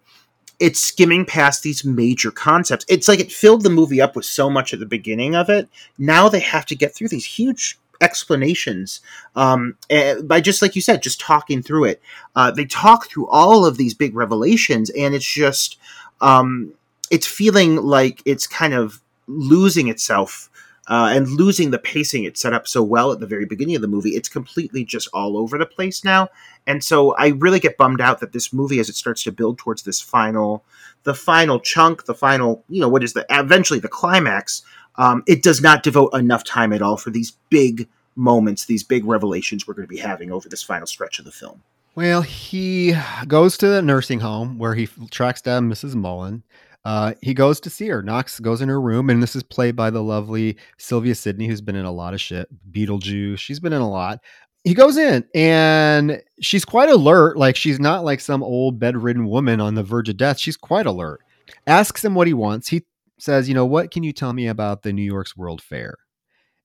it's 0.60 0.80
skimming 0.80 1.26
past 1.26 1.64
these 1.64 1.84
major 1.84 2.32
concepts. 2.32 2.86
It's 2.88 3.08
like 3.08 3.20
it 3.20 3.32
filled 3.32 3.64
the 3.64 3.70
movie 3.70 4.02
up 4.02 4.16
with 4.16 4.26
so 4.26 4.50
much 4.50 4.74
at 4.74 4.80
the 4.80 4.86
beginning 4.86 5.36
of 5.36 5.50
it. 5.50 5.68
Now 5.98 6.30
they 6.30 6.42
have 6.42 6.66
to 6.68 6.76
get 6.76 6.94
through 6.94 7.08
these 7.08 7.26
huge 7.26 7.80
explanations 8.04 9.02
um, 9.36 9.78
eh, 9.90 10.22
by 10.22 10.42
just 10.42 10.62
like 10.62 10.76
you 10.76 10.82
said, 10.82 11.02
just 11.02 11.20
talking 11.20 11.62
through 11.62 11.86
it. 11.86 12.02
Uh, 12.36 12.52
they 12.52 12.66
talk 12.66 13.08
through 13.08 13.28
all 13.30 13.66
of 13.66 13.78
these 13.78 13.94
big 13.94 14.16
revelations, 14.16 14.90
and 14.92 15.16
it's 15.16 15.26
just 15.26 15.78
um, 16.22 16.74
it's 17.10 17.28
feeling 17.28 17.78
like 17.78 18.22
it's 18.26 18.46
kind 18.46 18.74
of 18.74 19.02
losing 19.28 19.88
itself 19.88 20.50
uh, 20.88 21.12
and 21.14 21.30
losing 21.30 21.72
the 21.72 21.80
pacing 21.80 22.26
it 22.26 22.38
set 22.38 22.54
up 22.54 22.68
so 22.68 22.84
well 22.84 23.12
at 23.12 23.20
the 23.20 23.28
very 23.28 23.46
beginning 23.46 23.76
of 23.76 23.82
the 23.82 23.88
movie. 23.88 24.12
It's 24.12 24.30
completely 24.30 24.84
just 24.84 25.08
all 25.14 25.38
over 25.38 25.58
the 25.58 25.66
place 25.66 26.04
now. 26.04 26.28
And 26.68 26.84
so 26.84 27.16
I 27.16 27.30
really 27.30 27.60
get 27.60 27.78
bummed 27.78 28.02
out 28.02 28.20
that 28.20 28.34
this 28.34 28.52
movie, 28.52 28.80
as 28.80 28.90
it 28.90 28.96
starts 28.96 29.24
to 29.24 29.32
build 29.32 29.58
towards 29.58 29.84
this 29.84 30.02
final, 30.02 30.64
the 31.04 31.14
final 31.14 31.60
chunk, 31.60 32.06
the 32.06 32.14
final, 32.14 32.64
you 32.68 32.82
know, 32.82 32.90
what 32.90 33.04
is 33.04 33.14
the 33.14 33.26
eventually 33.30 33.80
the 33.80 33.88
climax, 33.88 34.64
um, 34.98 35.24
it 35.28 35.44
does 35.44 35.62
not 35.62 35.84
devote 35.84 36.14
enough 36.14 36.44
time 36.44 36.74
at 36.74 36.82
all 36.82 36.98
for 36.98 37.10
these 37.10 37.34
big 37.50 37.88
moments, 38.16 38.66
these 38.66 38.84
big 38.84 39.06
revelations 39.06 39.68
we're 39.68 39.74
going 39.74 39.88
to 39.88 39.94
be 39.94 40.00
having 40.00 40.32
over 40.32 40.48
this 40.50 40.64
final 40.64 40.88
stretch 40.88 41.20
of 41.20 41.26
the 41.26 41.32
film. 41.32 41.62
Well, 41.96 42.22
he 42.24 42.96
goes 43.28 43.58
to 43.60 43.68
the 43.68 43.82
nursing 43.82 44.20
home 44.20 44.58
where 44.58 44.74
he 44.74 44.88
tracks 45.12 45.42
down 45.42 45.70
Mrs. 45.70 45.96
Mullen. 45.96 46.44
Uh, 46.86 47.14
he 47.22 47.34
goes 47.34 47.60
to 47.62 47.70
see 47.70 47.88
her. 47.88 48.02
Knox 48.02 48.40
goes 48.40 48.62
in 48.62 48.68
her 48.68 48.82
room, 48.82 49.10
and 49.10 49.24
this 49.24 49.36
is 49.36 49.44
played 49.44 49.76
by 49.76 49.90
the 49.90 50.04
lovely 50.04 50.58
Sylvia 50.78 51.16
Sidney, 51.16 51.48
who's 51.48 51.62
been 51.62 51.76
in 51.76 51.86
a 51.86 51.92
lot 51.92 52.14
of 52.14 52.20
shit. 52.20 52.50
Beetlejuice, 52.72 53.40
she's 53.40 53.60
been 53.60 53.74
in 53.74 53.82
a 53.82 53.90
lot. 53.90 54.20
He 54.64 54.74
goes 54.74 54.98
in, 54.98 55.24
and 55.34 56.22
she's 56.42 56.66
quite 56.66 56.90
alert. 56.90 57.38
Like 57.38 57.56
she's 57.56 57.80
not 57.80 58.04
like 58.04 58.20
some 58.20 58.44
old 58.44 58.80
bedridden 58.80 59.28
woman 59.28 59.62
on 59.62 59.76
the 59.76 59.84
verge 59.84 60.10
of 60.10 60.18
death. 60.18 60.40
She's 60.40 60.58
quite 60.58 60.86
alert. 60.86 61.22
Asks 61.68 62.04
him 62.04 62.16
what 62.16 62.28
he 62.28 62.34
wants. 62.34 62.68
He 62.68 62.84
says, 63.24 63.48
"You 63.48 63.56
know 63.56 63.66
what? 63.66 63.92
Can 63.92 64.04
you 64.04 64.14
tell 64.14 64.34
me 64.34 64.48
about 64.48 64.84
the 64.84 64.94
New 64.94 65.04
York's 65.04 65.38
World 65.38 65.62
Fair?" 65.62 65.96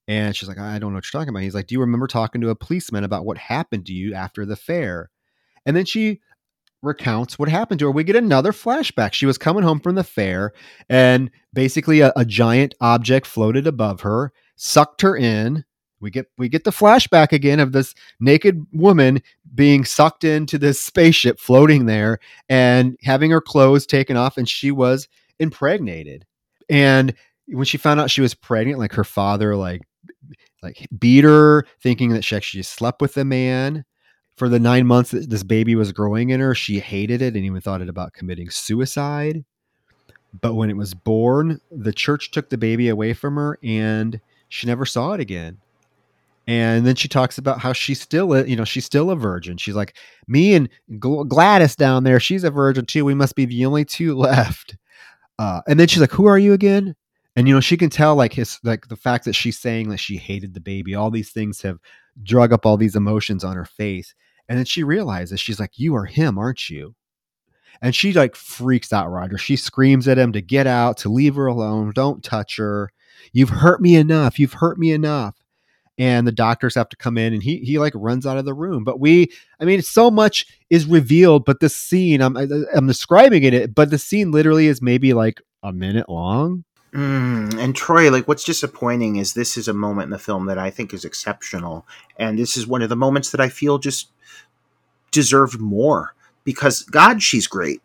And 0.07 0.35
she's 0.35 0.49
like, 0.49 0.59
"I 0.59 0.79
don't 0.79 0.93
know 0.93 0.97
what 0.97 1.13
you're 1.13 1.21
talking 1.21 1.31
about." 1.31 1.43
He's 1.43 1.55
like, 1.55 1.67
"Do 1.67 1.75
you 1.75 1.81
remember 1.81 2.07
talking 2.07 2.41
to 2.41 2.51
a 2.51 2.57
policeman 2.57 3.05
about 3.05 3.25
what 3.27 3.39
happened 3.39 3.87
to 3.87 3.93
you 3.93 4.15
after 4.15 4.47
the 4.47 4.57
fair?" 4.57 5.11
And 5.67 5.77
then 5.77 5.85
she 5.85 6.21
recounts 6.83 7.39
what 7.39 7.49
happened 7.49 7.81
to 7.81 7.87
her. 7.87 7.91
We 7.91 8.05
get 8.05 8.17
another 8.17 8.53
flashback. 8.53 9.13
She 9.13 9.27
was 9.27 9.39
coming 9.39 9.63
home 9.65 9.81
from 9.81 9.95
the 9.97 10.05
fair, 10.05 10.53
and 10.89 11.31
basically 11.53 12.01
a, 12.01 12.13
a 12.17 12.25
giant 12.25 12.75
object 12.81 13.27
floated 13.27 13.67
above 13.67 14.03
her, 14.03 14.33
sucked 14.57 15.03
her 15.03 15.17
in. 15.17 15.65
We 16.01 16.11
get 16.11 16.27
we 16.39 16.49
get 16.49 16.65
the 16.65 16.71
flashback 16.71 17.33
again 17.33 17.61
of 17.61 17.73
this 17.73 17.95
naked 18.21 18.65
woman 18.73 19.21
being 19.55 19.85
sucked 19.85 20.25
into 20.25 20.59
this 20.59 20.81
spaceship 20.81 21.41
floating 21.41 21.87
there 21.87 22.21
and 22.49 22.97
having 23.03 23.31
her 23.33 23.41
clothes 23.41 23.87
taken 23.87 24.17
off, 24.17 24.37
and 24.37 24.49
she 24.49 24.71
was 24.71 25.09
impregnated. 25.41 26.25
And 26.69 27.15
when 27.47 27.65
she 27.65 27.79
found 27.79 28.01
out 28.01 28.11
she 28.11 28.21
was 28.21 28.35
pregnant, 28.35 28.79
like 28.79 28.93
her 28.93 29.05
father 29.05 29.57
like 29.57 29.83
like 30.63 30.89
beat 30.99 31.25
her, 31.25 31.65
thinking 31.81 32.11
that 32.11 32.25
she 32.25 32.37
actually 32.37 32.63
slept 32.63 33.01
with 33.01 33.15
the 33.15 33.25
man 33.25 33.85
for 34.37 34.49
the 34.49 34.61
nine 34.61 34.87
months 34.87 35.11
that 35.11 35.31
this 35.31 35.43
baby 35.43 35.75
was 35.75 35.93
growing 35.93 36.31
in 36.31 36.41
her, 36.41 36.55
she 36.55 36.79
hated 36.79 37.23
it 37.23 37.35
and 37.35 37.45
even 37.45 37.61
thought 37.61 37.83
it 37.83 37.89
about 37.89 38.13
committing 38.13 38.51
suicide. 38.51 39.45
But 40.41 40.55
when 40.55 40.71
it 40.71 40.77
was 40.77 40.95
born, 40.95 41.61
the 41.71 41.93
church 41.93 42.31
took 42.31 42.51
the 42.51 42.59
baby 42.59 42.89
away 42.89 43.15
from 43.15 43.37
her 43.37 43.59
and 43.63 44.21
she 44.49 44.67
never 44.67 44.87
saw 44.87 45.13
it 45.13 45.21
again. 45.21 45.59
And 46.47 46.87
then 46.87 46.95
she 46.95 47.09
talks 47.09 47.37
about 47.37 47.61
how 47.61 47.73
she's 47.73 48.01
still, 48.01 48.33
a, 48.33 48.45
you 48.45 48.57
know, 48.57 48.65
she's 48.65 48.87
still 48.87 49.11
a 49.11 49.17
virgin. 49.17 49.59
She's 49.59 49.75
like, 49.75 49.97
me 50.29 50.55
and 50.55 50.69
Gladys 50.99 51.77
down 51.77 52.05
there, 52.05 52.21
she's 52.21 52.45
a 52.45 52.51
virgin 52.51 52.87
too. 52.87 53.05
We 53.05 53.15
must 53.15 53.35
be 53.35 53.45
the 53.45 53.67
only 53.67 53.85
two 53.85 54.15
left. 54.17 54.77
Uh, 55.39 55.61
and 55.67 55.79
then 55.79 55.89
she's 55.89 56.01
like, 56.01 56.13
who 56.13 56.27
are 56.27 56.39
you 56.39 56.53
again? 56.53 56.95
And 57.37 57.47
you 57.47 57.55
know, 57.55 57.61
she 57.61 57.77
can 57.77 57.91
tell 57.91 58.17
like 58.17 58.33
his 58.33 58.59
like 58.65 58.89
the 58.89 58.97
fact 58.97 59.25
that 59.25 59.35
she's 59.35 59.59
saying 59.59 59.91
that 59.91 59.99
she 59.99 60.17
hated 60.17 60.55
the 60.55 60.61
baby. 60.61 60.95
All 60.95 61.11
these 61.11 61.31
things 61.31 61.63
have 61.63 61.79
drug 62.23 62.53
up 62.53 62.67
all 62.67 62.77
these 62.77 62.97
emotions 62.97 63.45
on 63.45 63.57
her 63.57 63.65
face. 63.65 64.15
And 64.49 64.59
then 64.59 64.65
she 64.65 64.83
realizes 64.83 65.41
she's 65.41 65.61
like, 65.61 65.79
you 65.79 65.95
are 65.95 66.07
him, 66.07 66.39
aren't 66.39 66.69
you? 66.69 66.95
And 67.81 67.95
she 67.95 68.13
like 68.13 68.35
freaks 68.35 68.93
out, 68.93 69.11
Roger. 69.11 69.39
She 69.39 69.55
screams 69.55 70.09
at 70.09 70.19
him 70.19 70.33
to 70.33 70.41
get 70.41 70.67
out, 70.67 70.97
to 70.99 71.09
leave 71.09 71.37
her 71.37 71.47
alone, 71.47 71.93
don't 71.95 72.25
touch 72.25 72.57
her. 72.57 72.91
You've 73.33 73.51
hurt 73.51 73.81
me 73.81 73.95
enough. 73.97 74.39
You've 74.39 74.55
hurt 74.55 74.79
me 74.79 74.93
enough. 74.93 75.37
And 75.99 76.27
the 76.27 76.33
doctors 76.33 76.77
have 76.77 76.89
to 76.91 76.97
come 76.97 77.19
in 77.19 77.35
and 77.35 77.43
he 77.43 77.59
he 77.59 77.79
like 77.79 77.93
runs 77.97 78.25
out 78.25 78.39
of 78.39 78.45
the 78.45 78.55
room. 78.55 78.85
But 78.85 79.01
we 79.01 79.33
I 79.61 79.65
mean 79.65 79.83
so 79.83 80.11
much 80.11 80.47
is 80.71 80.87
revealed, 80.87 81.45
but 81.45 81.61
the 81.61 81.69
scene 81.69 82.23
I'm 82.23 82.37
I'm 82.37 82.87
describing 82.87 83.43
it, 83.43 83.75
but 83.75 83.91
the 83.91 83.99
scene 83.99 84.31
literally 84.31 84.69
is 84.69 84.81
maybe 84.81 85.13
like 85.13 85.43
a 85.63 85.73
minute 85.73 86.09
long. 86.09 86.65
Mm, 86.93 87.59
and 87.59 87.77
Troy, 87.77 88.11
like, 88.11 88.27
what's 88.27 88.45
disappointing 88.45 89.17
is 89.17 89.35
this 89.35 89.59
is 89.59 89.69
a 89.69 89.75
moment 89.75 90.07
in 90.07 90.11
the 90.11 90.19
film 90.19 90.47
that 90.47 90.59
I 90.59 90.71
think 90.71 90.95
is 90.95 91.05
exceptional, 91.05 91.87
and 92.17 92.39
this 92.39 92.57
is 92.57 92.67
one 92.67 92.81
of 92.81 92.89
the 92.89 92.97
moments 92.97 93.31
that 93.31 93.41
I 93.41 93.51
feel 93.51 93.79
just 93.79 94.09
deserved 95.11 95.61
more 95.61 96.15
because 96.45 96.83
God, 96.85 97.23
she's 97.23 97.47
great. 97.47 97.83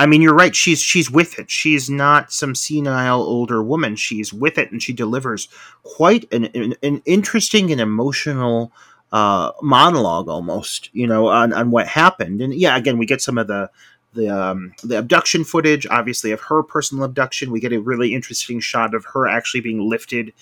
I 0.00 0.06
mean, 0.06 0.22
you're 0.22 0.34
right. 0.34 0.56
She's 0.56 0.80
she's 0.80 1.10
with 1.10 1.38
it. 1.38 1.50
She's 1.50 1.90
not 1.90 2.32
some 2.32 2.54
senile 2.54 3.20
older 3.20 3.62
woman. 3.62 3.96
She's 3.96 4.32
with 4.32 4.56
it, 4.56 4.72
and 4.72 4.82
she 4.82 4.94
delivers 4.94 5.46
quite 5.82 6.26
an 6.32 6.46
an, 6.54 6.74
an 6.82 7.02
interesting 7.04 7.70
and 7.70 7.82
emotional 7.82 8.72
uh, 9.12 9.52
monologue, 9.60 10.26
almost. 10.26 10.88
You 10.94 11.06
know, 11.06 11.26
on, 11.26 11.52
on 11.52 11.70
what 11.70 11.86
happened. 11.86 12.40
And 12.40 12.54
yeah, 12.54 12.78
again, 12.78 12.96
we 12.96 13.04
get 13.04 13.20
some 13.20 13.36
of 13.36 13.46
the 13.46 13.70
the 14.14 14.30
um, 14.30 14.72
the 14.82 14.96
abduction 14.96 15.44
footage, 15.44 15.86
obviously 15.90 16.30
of 16.30 16.40
her 16.40 16.62
personal 16.62 17.04
abduction. 17.04 17.50
We 17.50 17.60
get 17.60 17.74
a 17.74 17.78
really 17.78 18.14
interesting 18.14 18.58
shot 18.58 18.94
of 18.94 19.04
her 19.12 19.28
actually 19.28 19.60
being 19.60 19.86
lifted 19.86 20.32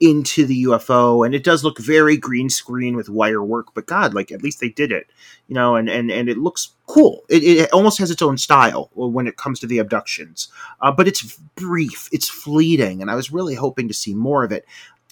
into 0.00 0.46
the 0.46 0.64
UFO, 0.64 1.24
and 1.24 1.34
it 1.34 1.42
does 1.42 1.64
look 1.64 1.78
very 1.78 2.16
green 2.16 2.48
screen 2.48 2.96
with 2.96 3.08
wire 3.08 3.42
work. 3.42 3.74
But 3.74 3.86
God, 3.86 4.14
like 4.14 4.30
at 4.30 4.42
least 4.42 4.60
they 4.60 4.68
did 4.68 4.92
it, 4.92 5.08
you 5.48 5.54
know, 5.54 5.76
and 5.76 5.88
and 5.88 6.10
and 6.10 6.28
it 6.28 6.38
looks 6.38 6.70
cool. 6.86 7.24
It, 7.28 7.42
it 7.42 7.72
almost 7.72 7.98
has 7.98 8.10
its 8.10 8.22
own 8.22 8.38
style 8.38 8.90
when 8.94 9.26
it 9.26 9.36
comes 9.36 9.60
to 9.60 9.66
the 9.66 9.78
abductions, 9.78 10.48
uh, 10.80 10.92
but 10.92 11.08
it's 11.08 11.38
brief, 11.56 12.08
it's 12.12 12.28
fleeting, 12.28 13.02
and 13.02 13.10
I 13.10 13.14
was 13.14 13.32
really 13.32 13.54
hoping 13.54 13.88
to 13.88 13.94
see 13.94 14.14
more 14.14 14.44
of 14.44 14.52
it. 14.52 14.64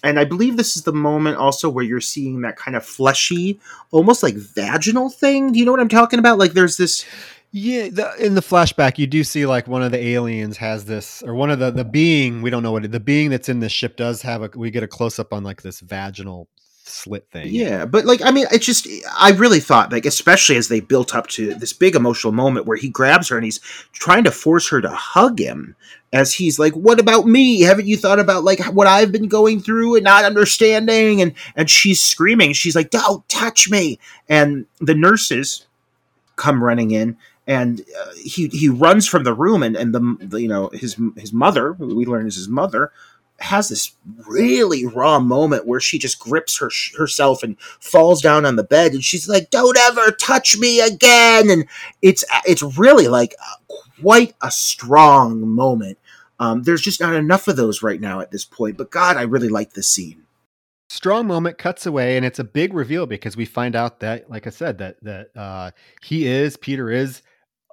And 0.03 0.19
I 0.19 0.25
believe 0.25 0.57
this 0.57 0.77
is 0.77 0.83
the 0.83 0.93
moment 0.93 1.37
also 1.37 1.69
where 1.69 1.83
you're 1.83 1.99
seeing 1.99 2.41
that 2.41 2.55
kind 2.55 2.77
of 2.77 2.85
fleshy, 2.85 3.59
almost 3.91 4.21
like 4.21 4.35
vaginal 4.35 5.09
thing. 5.09 5.51
Do 5.51 5.59
you 5.59 5.65
know 5.65 5.71
what 5.71 5.81
I'm 5.81 5.89
talking 5.89 6.19
about? 6.19 6.37
Like 6.37 6.53
there's 6.53 6.77
this 6.77 7.03
yeah, 7.51 7.89
the, 7.89 8.13
in 8.19 8.35
the 8.35 8.41
flashback, 8.41 8.97
you 8.97 9.07
do 9.07 9.23
see 9.23 9.45
like 9.45 9.67
one 9.67 9.81
of 9.81 9.91
the 9.91 10.05
aliens 10.05 10.57
has 10.57 10.85
this, 10.85 11.23
or 11.23 11.33
one 11.33 11.49
of 11.49 11.59
the 11.59 11.71
the 11.71 11.85
being 11.85 12.41
we 12.41 12.49
don't 12.49 12.61
know 12.61 12.73
what 12.73 12.85
it, 12.85 12.91
the 12.91 12.99
being 12.99 13.29
that's 13.29 13.49
in 13.49 13.59
this 13.59 13.71
ship 13.71 13.95
does 13.95 14.21
have 14.21 14.41
a. 14.41 14.49
We 14.55 14.69
get 14.69 14.83
a 14.83 14.87
close 14.87 15.17
up 15.17 15.31
on 15.33 15.43
like 15.43 15.61
this 15.61 15.79
vaginal 15.79 16.49
slit 16.83 17.27
thing. 17.31 17.47
Yeah, 17.47 17.85
but 17.85 18.05
like 18.05 18.21
I 18.21 18.31
mean, 18.31 18.47
it's 18.51 18.65
just 18.65 18.87
I 19.17 19.31
really 19.31 19.61
thought 19.61 19.91
like 19.91 20.05
especially 20.05 20.57
as 20.57 20.67
they 20.67 20.81
built 20.81 21.15
up 21.15 21.27
to 21.27 21.53
this 21.55 21.73
big 21.73 21.95
emotional 21.95 22.33
moment 22.33 22.65
where 22.65 22.77
he 22.77 22.89
grabs 22.89 23.29
her 23.29 23.37
and 23.37 23.45
he's 23.45 23.59
trying 23.93 24.25
to 24.25 24.31
force 24.31 24.69
her 24.69 24.81
to 24.81 24.89
hug 24.89 25.39
him 25.39 25.75
as 26.11 26.33
he's 26.33 26.59
like, 26.59 26.73
"What 26.73 26.99
about 26.99 27.27
me? 27.27 27.61
Haven't 27.61 27.87
you 27.87 27.95
thought 27.95 28.19
about 28.19 28.43
like 28.43 28.59
what 28.65 28.87
I've 28.87 29.11
been 29.11 29.29
going 29.29 29.61
through 29.61 29.95
and 29.95 30.03
not 30.03 30.25
understanding?" 30.25 31.21
And 31.21 31.33
and 31.55 31.69
she's 31.69 32.01
screaming. 32.01 32.53
She's 32.53 32.75
like, 32.75 32.89
"Don't 32.89 33.27
touch 33.29 33.69
me!" 33.69 33.99
And 34.27 34.65
the 34.79 34.95
nurses 34.95 35.65
come 36.35 36.63
running 36.63 36.91
in 36.91 37.17
and 37.47 37.81
uh, 37.81 38.11
he 38.21 38.49
he 38.49 38.69
runs 38.69 39.07
from 39.07 39.23
the 39.23 39.33
room 39.33 39.63
and 39.63 39.75
and 39.75 39.95
the, 39.95 40.17
the, 40.19 40.41
you 40.41 40.47
know 40.47 40.69
his 40.73 40.97
his 41.15 41.31
mother 41.33 41.73
who 41.73 41.95
we 41.95 42.05
learn 42.05 42.27
is 42.27 42.35
his 42.35 42.49
mother 42.49 42.91
has 43.39 43.69
this 43.69 43.93
really 44.27 44.85
raw 44.85 45.19
moment 45.19 45.67
where 45.67 45.79
she 45.79 45.99
just 45.99 46.19
grips 46.19 46.57
her 46.57 46.69
herself 46.97 47.43
and 47.43 47.59
falls 47.79 48.21
down 48.21 48.45
on 48.45 48.55
the 48.55 48.63
bed 48.63 48.93
and 48.93 49.03
she's 49.03 49.29
like 49.29 49.49
don't 49.49 49.77
ever 49.77 50.11
touch 50.11 50.57
me 50.57 50.81
again. 50.81 51.49
And 51.49 51.65
it's 52.01 52.23
it's 52.45 52.63
really 52.77 53.07
like 53.07 53.35
quite 54.01 54.35
a 54.41 54.51
strong 54.51 55.47
moment. 55.47 55.97
Um, 56.39 56.63
there's 56.63 56.81
just 56.81 57.01
not 57.01 57.15
enough 57.15 57.47
of 57.47 57.55
those 57.55 57.81
right 57.81 57.99
now 57.99 58.19
at 58.19 58.29
this 58.29 58.45
point 58.45 58.77
but 58.77 58.91
god 58.91 59.17
i 59.17 59.23
really 59.23 59.49
like 59.49 59.73
this 59.73 59.87
scene. 59.87 60.23
Strong 60.89 61.27
moment 61.27 61.57
cuts 61.57 61.85
away 61.85 62.17
and 62.17 62.25
it's 62.25 62.39
a 62.39 62.43
big 62.43 62.73
reveal 62.73 63.05
because 63.05 63.35
we 63.37 63.45
find 63.45 63.75
out 63.75 63.99
that 63.99 64.29
like 64.29 64.47
i 64.47 64.49
said 64.49 64.77
that 64.79 64.97
that 65.03 65.29
uh, 65.35 65.71
he 66.01 66.25
is 66.27 66.57
peter 66.57 66.89
is 66.89 67.21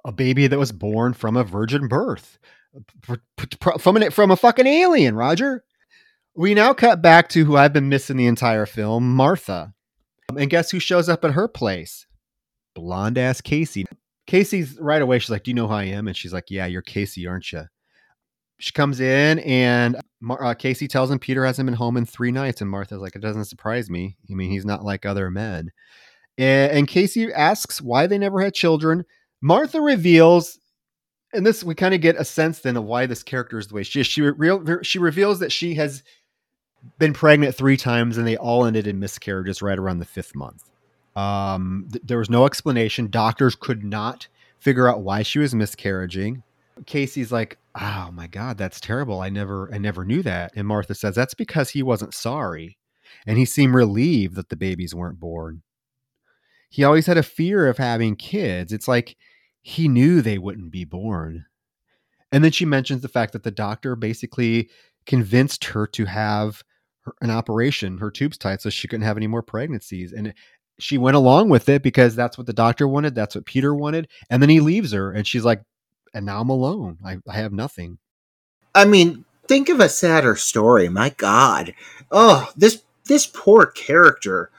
a 0.05 0.11
baby 0.11 0.47
that 0.47 0.59
was 0.59 0.71
born 0.71 1.13
from 1.13 1.35
a 1.35 1.43
virgin 1.43 1.87
birth 1.87 2.39
from 3.79 3.97
an 3.97 4.11
from 4.11 4.31
a 4.31 4.35
fucking 4.35 4.67
alien, 4.67 5.15
Roger. 5.15 5.63
We 6.35 6.53
now 6.53 6.73
cut 6.73 7.01
back 7.01 7.29
to 7.29 7.45
who 7.45 7.55
I've 7.55 7.73
been 7.73 7.89
missing 7.89 8.17
the 8.17 8.27
entire 8.27 8.65
film, 8.65 9.15
Martha. 9.15 9.73
And 10.37 10.49
guess 10.49 10.71
who 10.71 10.79
shows 10.79 11.07
up 11.07 11.23
at 11.23 11.31
her 11.31 11.47
place? 11.47 12.07
Blonde 12.73 13.17
ass 13.17 13.39
Casey. 13.39 13.85
Casey's 14.27 14.77
right 14.79 15.01
away. 15.01 15.19
She's 15.19 15.29
like, 15.29 15.43
"Do 15.43 15.51
you 15.51 15.55
know 15.55 15.67
who 15.67 15.73
I 15.73 15.85
am?" 15.85 16.07
And 16.07 16.17
she's 16.17 16.33
like, 16.33 16.49
"Yeah, 16.49 16.65
you're 16.65 16.81
Casey, 16.81 17.27
aren't 17.27 17.51
you?" 17.51 17.63
She 18.57 18.71
comes 18.71 18.99
in, 18.99 19.39
and 19.39 19.97
uh, 20.29 20.53
Casey 20.55 20.87
tells 20.87 21.11
him 21.11 21.19
Peter 21.19 21.45
hasn't 21.45 21.65
been 21.67 21.75
home 21.75 21.97
in 21.97 22.05
three 22.05 22.31
nights. 22.31 22.61
And 22.61 22.69
Martha's 22.69 22.99
like, 23.01 23.15
"It 23.15 23.21
doesn't 23.21 23.45
surprise 23.45 23.89
me. 23.89 24.17
I 24.29 24.33
mean, 24.33 24.49
he's 24.49 24.65
not 24.65 24.83
like 24.83 25.05
other 25.05 25.29
men." 25.29 25.71
And, 26.37 26.71
and 26.71 26.87
Casey 26.87 27.31
asks 27.31 27.81
why 27.81 28.07
they 28.07 28.17
never 28.17 28.41
had 28.41 28.53
children. 28.53 29.05
Martha 29.45 29.79
reveals, 29.79 30.57
and 31.31 31.45
this 31.45 31.63
we 31.63 31.75
kind 31.75 31.93
of 31.93 32.01
get 32.01 32.15
a 32.15 32.25
sense 32.25 32.61
then 32.61 32.75
of 32.75 32.83
why 32.83 33.05
this 33.05 33.21
character 33.21 33.59
is 33.59 33.67
the 33.67 33.75
way 33.75 33.83
she 33.83 33.99
is. 34.01 34.07
She 34.07 34.23
re- 34.23 34.79
she 34.81 34.97
reveals 34.97 35.37
that 35.37 35.51
she 35.51 35.75
has 35.75 36.01
been 36.97 37.13
pregnant 37.13 37.53
three 37.53 37.77
times, 37.77 38.17
and 38.17 38.25
they 38.25 38.37
all 38.37 38.65
ended 38.65 38.87
in 38.87 38.99
miscarriages 38.99 39.61
right 39.61 39.77
around 39.77 39.99
the 39.99 40.05
fifth 40.05 40.33
month. 40.33 40.63
Um, 41.15 41.87
th- 41.91 42.03
there 42.07 42.17
was 42.17 42.27
no 42.27 42.47
explanation. 42.47 43.11
Doctors 43.11 43.55
could 43.55 43.83
not 43.83 44.27
figure 44.57 44.89
out 44.89 45.01
why 45.01 45.21
she 45.21 45.37
was 45.37 45.53
miscarriaging. 45.53 46.41
Casey's 46.87 47.31
like, 47.31 47.59
"Oh 47.79 48.09
my 48.11 48.25
god, 48.25 48.57
that's 48.57 48.79
terrible. 48.79 49.21
I 49.21 49.29
never 49.29 49.71
I 49.71 49.77
never 49.77 50.03
knew 50.03 50.23
that." 50.23 50.53
And 50.55 50.67
Martha 50.67 50.95
says 50.95 51.13
that's 51.13 51.35
because 51.35 51.69
he 51.69 51.83
wasn't 51.83 52.15
sorry 52.15 52.79
and 53.27 53.37
he 53.37 53.45
seemed 53.45 53.75
relieved 53.75 54.33
that 54.37 54.49
the 54.49 54.55
babies 54.55 54.95
weren't 54.95 55.19
born 55.19 55.61
he 56.75 56.83
always 56.83 57.05
had 57.05 57.17
a 57.17 57.23
fear 57.23 57.67
of 57.67 57.77
having 57.77 58.17
kids. 58.17 58.73
It's 58.73 58.87
like 58.87 59.15
he 59.67 59.87
knew 59.87 60.21
they 60.21 60.37
wouldn't 60.37 60.69
be 60.69 60.85
born. 60.85 61.47
And 62.31 62.43
then 62.43 62.51
she 62.51 62.65
mentions 62.65 63.01
the 63.01 63.07
fact 63.07 63.33
that 63.33 63.41
the 63.41 63.49
doctor 63.49 63.95
basically 63.95 64.69
convinced 65.07 65.63
her 65.63 65.87
to 65.87 66.05
have 66.05 66.61
an 67.19 67.31
operation, 67.31 67.97
her 67.97 68.11
tubes 68.11 68.37
tied, 68.37 68.61
so 68.61 68.69
she 68.69 68.87
couldn't 68.87 69.07
have 69.07 69.17
any 69.17 69.25
more 69.25 69.41
pregnancies. 69.41 70.13
And 70.13 70.35
she 70.77 70.99
went 70.99 71.17
along 71.17 71.49
with 71.49 71.67
it 71.67 71.81
because 71.81 72.15
that's 72.15 72.37
what 72.37 72.45
the 72.45 72.53
doctor 72.53 72.87
wanted. 72.87 73.15
That's 73.15 73.33
what 73.33 73.47
Peter 73.47 73.73
wanted. 73.73 74.07
And 74.29 74.39
then 74.39 74.51
he 74.51 74.59
leaves 74.59 74.91
her, 74.91 75.11
and 75.11 75.25
she's 75.25 75.43
like, 75.43 75.63
and 76.13 76.27
now 76.27 76.41
I'm 76.41 76.49
alone. 76.49 76.99
I, 77.03 77.17
I 77.27 77.33
have 77.33 77.51
nothing. 77.51 77.97
I 78.75 78.85
mean, 78.85 79.25
think 79.47 79.69
of 79.69 79.79
a 79.79 79.89
sadder 79.89 80.35
story. 80.35 80.89
My 80.89 81.09
God. 81.09 81.73
Oh, 82.11 82.51
this 82.55 82.83
this 83.05 83.25
poor 83.25 83.65
character 83.65 84.51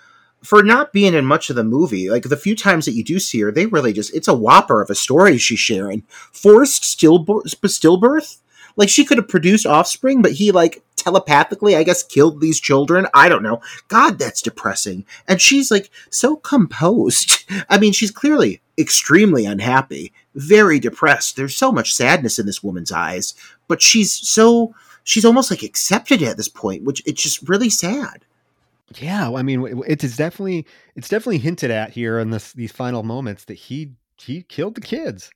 for 0.43 0.63
not 0.63 0.93
being 0.93 1.15
in 1.15 1.25
much 1.25 1.51
of 1.51 1.57
the 1.57 1.65
movie, 1.65 2.11
like 2.11 2.25
the 2.25 2.37
few 2.37 2.55
times 2.55 2.85
that 2.85 2.95
you 2.95 3.03
do 3.03 3.19
see 3.19 3.41
her, 3.41 3.51
they 3.51 3.67
really 3.67 3.93
just 3.93 4.15
it's 4.15 4.29
a 4.29 4.35
whopper 4.35 4.81
of 4.81 4.91
a 4.91 4.95
story 4.95 5.39
she's 5.39 5.59
sharing. 5.59 6.03
Forced 6.33 6.83
stillbirth, 6.83 7.47
stillbirth? 7.47 8.39
Like 8.77 8.89
she 8.89 9.05
could 9.05 9.19
have 9.19 9.29
produced 9.29 9.67
offspring, 9.67 10.23
but 10.23 10.33
he 10.33 10.53
like 10.53 10.83
telepathically, 10.97 11.77
I 11.77 11.83
guess, 11.83 12.03
killed 12.03 12.41
these 12.41 12.61
children. 12.61 13.07
I 13.15 13.29
don't 13.29 13.43
know. 13.43 13.61
God, 13.89 14.19
that's 14.19 14.43
depressing. 14.43 15.07
And 15.27 15.41
she's 15.41 15.71
like 15.71 15.91
so 16.11 16.37
composed. 16.37 17.45
I 17.71 17.79
mean, 17.79 17.93
she's 17.93 18.11
clearly 18.11 18.61
extremely 18.79 19.47
unhappy, 19.47 20.13
very 20.35 20.79
depressed. 20.79 21.37
There's 21.37 21.57
so 21.57 21.73
much 21.73 21.95
sadness 21.95 22.39
in 22.39 22.47
this 22.47 22.63
woman's 22.63 22.93
eyes, 22.93 23.35
but 23.69 23.81
she's 23.81 24.13
so 24.13 24.75
she's 25.05 25.25
almost 25.25 25.51
like 25.51 25.63
accepted 25.63 26.23
at 26.23 26.37
this 26.37 26.49
point, 26.49 26.85
which 26.85 27.03
it's 27.07 27.23
just 27.23 27.49
really 27.49 27.71
sad. 27.71 28.26
Yeah, 28.95 29.33
I 29.33 29.43
mean, 29.43 29.83
it 29.87 30.05
is 30.05 30.17
definitely 30.17 30.67
it's 30.95 31.09
definitely 31.09 31.39
hinted 31.39 31.71
at 31.71 31.91
here 31.91 32.19
in 32.21 32.31
this 32.31 32.53
these 32.53 32.71
final 32.73 33.03
moments 33.03 33.45
that 33.47 33.55
he 33.55 33.95
he 34.19 34.43
killed 34.43 34.77
the 34.77 34.81
kids. 34.81 35.31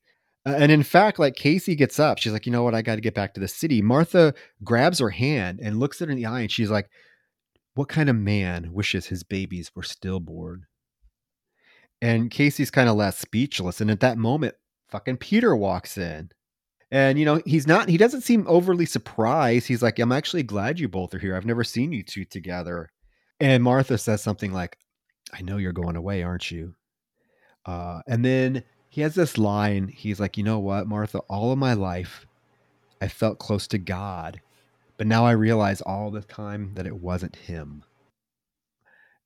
Uh, 0.47 0.55
and 0.56 0.70
in 0.72 0.82
fact, 0.85 1.18
like 1.18 1.35
Casey 1.36 1.74
gets 1.74 1.98
up, 1.98 2.18
she's 2.18 2.32
like, 2.32 2.47
you 2.47 2.52
know 2.52 2.62
what, 2.62 2.74
I 2.74 2.82
got 2.82 2.94
to 2.97 3.01
get 3.02 3.14
back 3.14 3.35
to 3.35 3.40
the 3.40 3.48
city. 3.48 3.82
Martha 3.82 4.35
grabs 4.64 5.01
her 5.01 5.10
hand 5.10 5.60
and 5.62 5.78
looks 5.81 6.01
at 6.01 6.09
her 6.09 6.12
in 6.12 6.16
the 6.16 6.27
eye, 6.27 6.40
and 6.43 6.51
she's 6.52 6.70
like, 6.70 6.89
"What 7.74 7.89
kind 7.89 8.09
of 8.10 8.16
man 8.16 8.72
wishes 8.72 9.06
his 9.06 9.24
babies 9.24 9.72
were 9.74 9.82
stillborn?" 9.85 10.66
And 12.02 12.31
Casey's 12.31 12.70
kind 12.70 12.89
of 12.89 12.97
left 12.97 13.18
speechless. 13.18 13.81
And 13.81 13.90
at 13.90 14.01
that 14.01 14.18
moment, 14.18 14.55
fucking 14.89 15.18
Peter 15.18 15.55
walks 15.55 15.98
in. 15.98 16.31
And 16.90 17.18
you 17.18 17.24
know, 17.27 17.43
he's 17.47 17.66
not 17.66 17.89
he 17.89 17.98
doesn't 17.98 18.22
seem 18.22 18.47
overly 18.48 18.86
surprised. 18.86 19.68
He's 19.68 19.82
like, 19.82 19.98
I'm 19.98 20.12
actually 20.12 20.44
glad 20.44 20.81
you 20.81 20.89
both 20.89 21.14
are 21.14 21.18
here. 21.20 21.36
I've 21.36 21.47
never 21.47 21.64
seen 21.64 21.93
you 21.93 22.02
two 22.05 22.24
together. 22.27 22.90
And 23.40 23.62
Martha 23.62 23.96
says 23.98 24.22
something 24.22 24.52
like, 24.52 24.76
I 25.32 25.42
know 25.42 25.56
you're 25.56 25.72
going 25.72 25.96
away, 25.96 26.22
aren't 26.22 26.50
you? 26.50 26.74
Uh, 27.64 28.00
and 28.06 28.24
then 28.24 28.64
he 28.88 29.00
has 29.00 29.14
this 29.14 29.38
line. 29.38 29.88
He's 29.88 30.20
like, 30.20 30.36
You 30.36 30.44
know 30.44 30.58
what, 30.58 30.86
Martha, 30.86 31.20
all 31.20 31.52
of 31.52 31.58
my 31.58 31.74
life 31.74 32.26
I 33.00 33.08
felt 33.08 33.38
close 33.38 33.66
to 33.68 33.78
God, 33.78 34.40
but 34.98 35.06
now 35.06 35.24
I 35.24 35.32
realize 35.32 35.80
all 35.80 36.10
the 36.10 36.20
time 36.20 36.72
that 36.74 36.86
it 36.86 36.96
wasn't 36.96 37.36
him. 37.36 37.84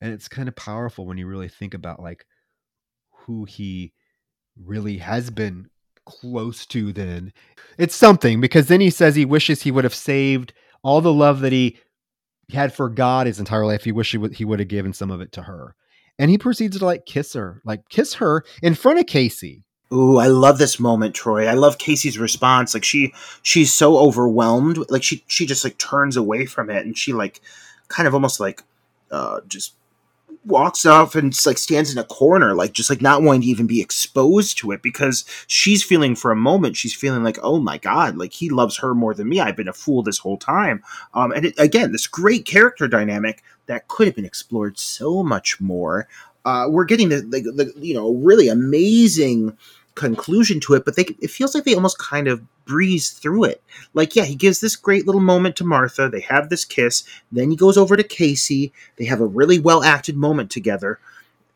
And 0.01 0.13
it's 0.13 0.29
kind 0.29 0.49
of 0.49 0.55
powerful 0.55 1.07
when 1.07 1.19
you 1.19 1.27
really 1.27 1.49
think 1.49 1.75
about 1.75 2.01
like 2.01 2.27
who 3.11 3.45
he 3.45 3.93
really 4.57 4.99
has 4.99 5.31
been 5.31 5.69
close 6.05 6.67
to 6.67 6.93
then. 6.93 7.33
It's 7.79 7.97
something 7.97 8.41
because 8.41 8.69
then 8.69 8.81
he 8.81 8.91
says 8.91 9.17
he 9.17 9.25
wishes 9.25 9.63
he 9.63 9.71
would 9.71 9.85
have 9.85 9.95
saved 9.95 10.53
all 10.83 11.01
the 11.01 11.13
love 11.13 11.41
that 11.41 11.53
he 11.53 11.79
had 12.51 12.73
for 12.73 12.89
God 12.89 13.27
his 13.27 13.39
entire 13.39 13.67
life. 13.67 13.85
He 13.85 13.93
wished 13.93 14.13
he 14.13 14.19
would 14.19 14.35
he 14.35 14.45
would 14.45 14.59
have 14.59 14.69
given 14.69 14.93
some 14.93 15.11
of 15.11 15.21
it 15.21 15.33
to 15.33 15.43
her. 15.43 15.75
And 16.19 16.31
he 16.31 16.39
proceeds 16.39 16.79
to 16.79 16.85
like 16.85 17.07
kiss 17.07 17.33
her, 17.33 17.61
like 17.65 17.89
kiss 17.89 18.15
her 18.15 18.45
in 18.63 18.75
front 18.75 19.01
of 19.01 19.07
Casey. 19.07 19.65
Ooh, 19.93 20.19
I 20.19 20.27
love 20.27 20.59
this 20.59 20.81
moment, 20.81 21.15
Troy. 21.15 21.47
I 21.47 21.55
love 21.55 21.79
Casey's 21.79 22.19
response. 22.19 22.75
Like 22.75 22.85
she 22.85 23.13
she's 23.43 23.73
so 23.73 23.97
overwhelmed. 23.99 24.79
Like 24.91 25.03
she 25.03 25.25
she 25.27 25.47
just 25.47 25.65
like 25.65 25.79
turns 25.79 26.17
away 26.17 26.47
from 26.47 26.71
it 26.71 26.85
and 26.85 26.97
she 26.97 27.13
like 27.13 27.41
kind 27.89 28.07
of 28.09 28.15
almost 28.15 28.41
like 28.41 28.63
uh 29.11 29.41
just 29.47 29.75
walks 30.47 30.85
off 30.85 31.15
and 31.15 31.35
like 31.47 31.59
stands 31.59 31.91
in 31.91 31.99
a 31.99 32.05
corner 32.05 32.55
like 32.55 32.73
just 32.73 32.91
like 32.91 33.01
not 33.01 33.23
wanting 33.23 33.41
to 33.41 33.47
even 33.47 33.67
be 33.67 33.81
exposed 33.81 34.59
to 34.59 34.73
it 34.73 34.83
because 34.83 35.25
she's 35.47 35.83
feeling 35.83 36.15
for 36.15 36.31
a 36.31 36.37
moment 36.37 36.77
she's 36.77 36.95
feeling 36.95 37.23
like 37.23 37.39
oh 37.43 37.59
my 37.59 37.79
god 37.79 38.17
like 38.17 38.33
he 38.33 38.51
loves 38.51 38.79
her 38.79 38.95
more 38.95 39.15
than 39.15 39.29
me. 39.29 39.41
I've 39.41 39.57
been 39.57 39.69
a 39.69 39.73
fool 39.73 40.03
this 40.03 40.19
whole 40.19 40.37
time. 40.37 40.83
Um 41.15 41.33
and 41.33 41.47
it, 41.47 41.59
again 41.59 41.93
this 41.93 42.07
great 42.07 42.45
character 42.45 42.87
dynamic 42.89 43.43
that 43.67 43.89
could 43.89 44.07
have 44.07 44.17
been 44.17 44.25
explored 44.25 44.79
so 44.79 45.23
much 45.23 45.61
more. 45.61 46.09
Uh 46.45 46.67
we're 46.69 46.85
getting 46.85 47.09
the, 47.09 47.21
the, 47.23 47.41
the 47.41 47.73
you 47.77 47.95
know 47.95 48.13
really 48.15 48.49
amazing 48.49 49.57
conclusion 49.95 50.61
to 50.61 50.75
it, 50.75 50.85
but 50.85 50.97
they 50.97 51.05
it 51.21 51.31
feels 51.31 51.55
like 51.55 51.65
they 51.65 51.75
almost 51.75 51.99
kind 51.99 52.29
of 52.29 52.43
breeze 52.65 53.11
through 53.11 53.45
it. 53.45 53.63
Like, 53.93 54.17
yeah, 54.17 54.25
he 54.25 54.35
gives 54.35 54.61
this 54.61 54.77
great 54.77 55.07
little 55.07 55.21
moment 55.21 55.57
to 55.57 55.65
Martha. 55.65 56.09
They 56.09 56.21
have 56.21 56.49
this 56.49 56.65
kiss. 56.65 57.05
Then 57.31 57.51
he 57.51 57.57
goes 57.57 57.77
over 57.77 57.97
to 57.97 58.03
Casey. 58.03 58.73
They 58.97 59.05
have 59.05 59.21
a 59.21 59.27
really 59.27 59.59
well 59.59 59.83
acted 59.83 60.17
moment 60.17 60.51
together, 60.51 60.99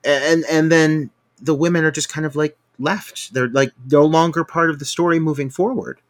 and 0.05 0.44
and 0.51 0.70
then 0.70 1.10
the 1.40 1.55
women 1.55 1.85
are 1.85 1.90
just 1.90 2.09
kind 2.09 2.27
of 2.27 2.36
like 2.36 2.56
left. 2.78 3.35
They're 3.35 3.48
like 3.48 3.73
no 3.90 4.05
longer 4.05 4.44
part 4.44 4.70
of 4.70 4.78
the 4.78 4.85
story 4.85 5.19
moving 5.19 5.51
forward. 5.51 6.01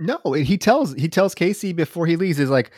No, 0.00 0.18
he 0.32 0.58
tells 0.58 0.94
he 0.94 1.08
tells 1.08 1.34
Casey 1.34 1.72
before 1.72 2.06
he 2.06 2.16
leaves 2.16 2.38
is 2.38 2.50
like, 2.50 2.70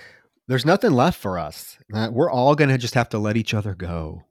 "There's 0.49 0.65
nothing 0.65 0.93
left 0.93 1.19
for 1.19 1.39
us. 1.39 1.79
We're 1.91 2.31
all 2.31 2.55
gonna 2.55 2.79
just 2.79 2.95
have 2.95 3.09
to 3.11 3.19
let 3.19 3.37
each 3.37 3.53
other 3.53 3.75
go." 3.75 4.25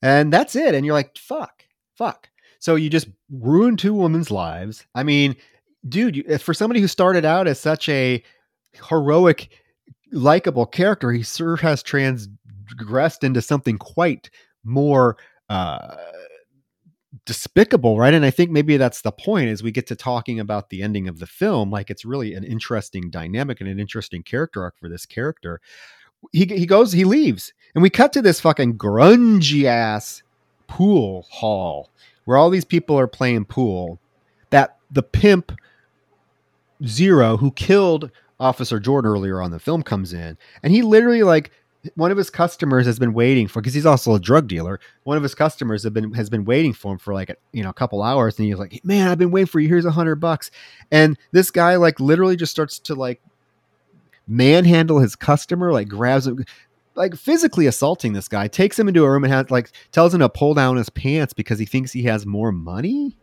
And 0.00 0.32
that's 0.32 0.56
it. 0.56 0.74
And 0.74 0.84
you're 0.84 0.94
like, 0.94 1.16
"Fuck, 1.16 1.64
fuck." 1.94 2.28
So 2.62 2.76
you 2.76 2.88
just 2.88 3.08
ruined 3.28 3.80
two 3.80 3.92
women's 3.92 4.30
lives. 4.30 4.86
I 4.94 5.02
mean, 5.02 5.34
dude, 5.88 6.40
for 6.40 6.54
somebody 6.54 6.80
who 6.80 6.86
started 6.86 7.24
out 7.24 7.48
as 7.48 7.58
such 7.58 7.88
a 7.88 8.22
heroic, 8.88 9.48
likable 10.12 10.66
character, 10.66 11.10
he 11.10 11.24
sure 11.24 11.56
has 11.56 11.82
transgressed 11.82 13.24
into 13.24 13.42
something 13.42 13.78
quite 13.78 14.30
more 14.62 15.16
uh, 15.50 15.96
despicable, 17.26 17.98
right? 17.98 18.14
And 18.14 18.24
I 18.24 18.30
think 18.30 18.52
maybe 18.52 18.76
that's 18.76 19.00
the 19.00 19.10
point 19.10 19.48
as 19.48 19.64
we 19.64 19.72
get 19.72 19.88
to 19.88 19.96
talking 19.96 20.38
about 20.38 20.70
the 20.70 20.84
ending 20.84 21.08
of 21.08 21.18
the 21.18 21.26
film. 21.26 21.68
Like 21.68 21.90
it's 21.90 22.04
really 22.04 22.32
an 22.32 22.44
interesting 22.44 23.10
dynamic 23.10 23.60
and 23.60 23.68
an 23.68 23.80
interesting 23.80 24.22
character 24.22 24.62
arc 24.62 24.78
for 24.78 24.88
this 24.88 25.04
character. 25.04 25.60
He 26.30 26.44
he 26.44 26.66
goes, 26.66 26.92
he 26.92 27.04
leaves, 27.04 27.52
and 27.74 27.82
we 27.82 27.90
cut 27.90 28.12
to 28.12 28.22
this 28.22 28.38
fucking 28.38 28.78
grungy 28.78 29.64
ass 29.64 30.22
pool 30.68 31.26
hall 31.28 31.90
where 32.24 32.36
all 32.36 32.50
these 32.50 32.64
people 32.64 32.98
are 32.98 33.06
playing 33.06 33.44
pool, 33.46 33.98
that 34.50 34.76
the 34.90 35.02
pimp 35.02 35.52
Zero, 36.86 37.36
who 37.36 37.52
killed 37.52 38.10
Officer 38.40 38.80
Jordan 38.80 39.10
earlier 39.10 39.40
on 39.40 39.52
the 39.52 39.60
film, 39.60 39.82
comes 39.82 40.12
in, 40.12 40.36
and 40.62 40.72
he 40.72 40.82
literally 40.82 41.22
like 41.22 41.52
one 41.96 42.10
of 42.10 42.16
his 42.16 42.30
customers 42.30 42.86
has 42.86 42.98
been 42.98 43.12
waiting 43.12 43.48
for 43.48 43.60
because 43.60 43.74
he's 43.74 43.86
also 43.86 44.14
a 44.14 44.20
drug 44.20 44.48
dealer. 44.48 44.80
One 45.04 45.16
of 45.16 45.22
his 45.22 45.34
customers 45.34 45.82
have 45.84 45.94
been 45.94 46.12
has 46.14 46.30
been 46.30 46.44
waiting 46.44 46.72
for 46.72 46.92
him 46.92 46.98
for 46.98 47.14
like 47.14 47.36
you 47.52 47.62
know 47.62 47.70
a 47.70 47.74
couple 47.74 48.02
hours, 48.02 48.38
and 48.38 48.46
he's 48.46 48.58
like, 48.58 48.84
"Man, 48.84 49.08
I've 49.08 49.18
been 49.18 49.30
waiting 49.30 49.46
for 49.46 49.60
you. 49.60 49.68
Here's 49.68 49.84
a 49.84 49.90
hundred 49.90 50.16
bucks." 50.16 50.50
And 50.90 51.18
this 51.32 51.50
guy 51.50 51.76
like 51.76 52.00
literally 52.00 52.36
just 52.36 52.52
starts 52.52 52.78
to 52.80 52.94
like 52.94 53.20
manhandle 54.26 54.98
his 55.00 55.16
customer, 55.16 55.72
like 55.72 55.88
grabs 55.88 56.26
him 56.26 56.44
like 56.94 57.16
physically 57.16 57.66
assaulting 57.66 58.12
this 58.12 58.28
guy, 58.28 58.48
takes 58.48 58.78
him 58.78 58.88
into 58.88 59.04
a 59.04 59.10
room 59.10 59.24
and 59.24 59.32
has 59.32 59.50
like 59.50 59.70
tells 59.92 60.14
him 60.14 60.20
to 60.20 60.28
pull 60.28 60.54
down 60.54 60.76
his 60.76 60.90
pants 60.90 61.32
because 61.32 61.58
he 61.58 61.66
thinks 61.66 61.92
he 61.92 62.04
has 62.04 62.26
more 62.26 62.52
money. 62.52 63.16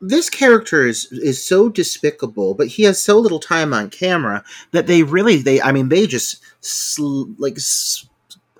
This 0.00 0.28
character 0.28 0.86
is 0.86 1.06
is 1.12 1.42
so 1.42 1.68
despicable, 1.68 2.54
but 2.54 2.66
he 2.66 2.82
has 2.84 3.00
so 3.02 3.18
little 3.18 3.38
time 3.38 3.72
on 3.72 3.90
camera 3.90 4.42
that 4.72 4.86
they 4.86 5.02
really 5.02 5.36
they 5.36 5.62
I 5.62 5.72
mean 5.72 5.88
they 5.88 6.06
just 6.06 6.42
sl- 6.60 7.30
like 7.38 7.56
s- 7.56 8.06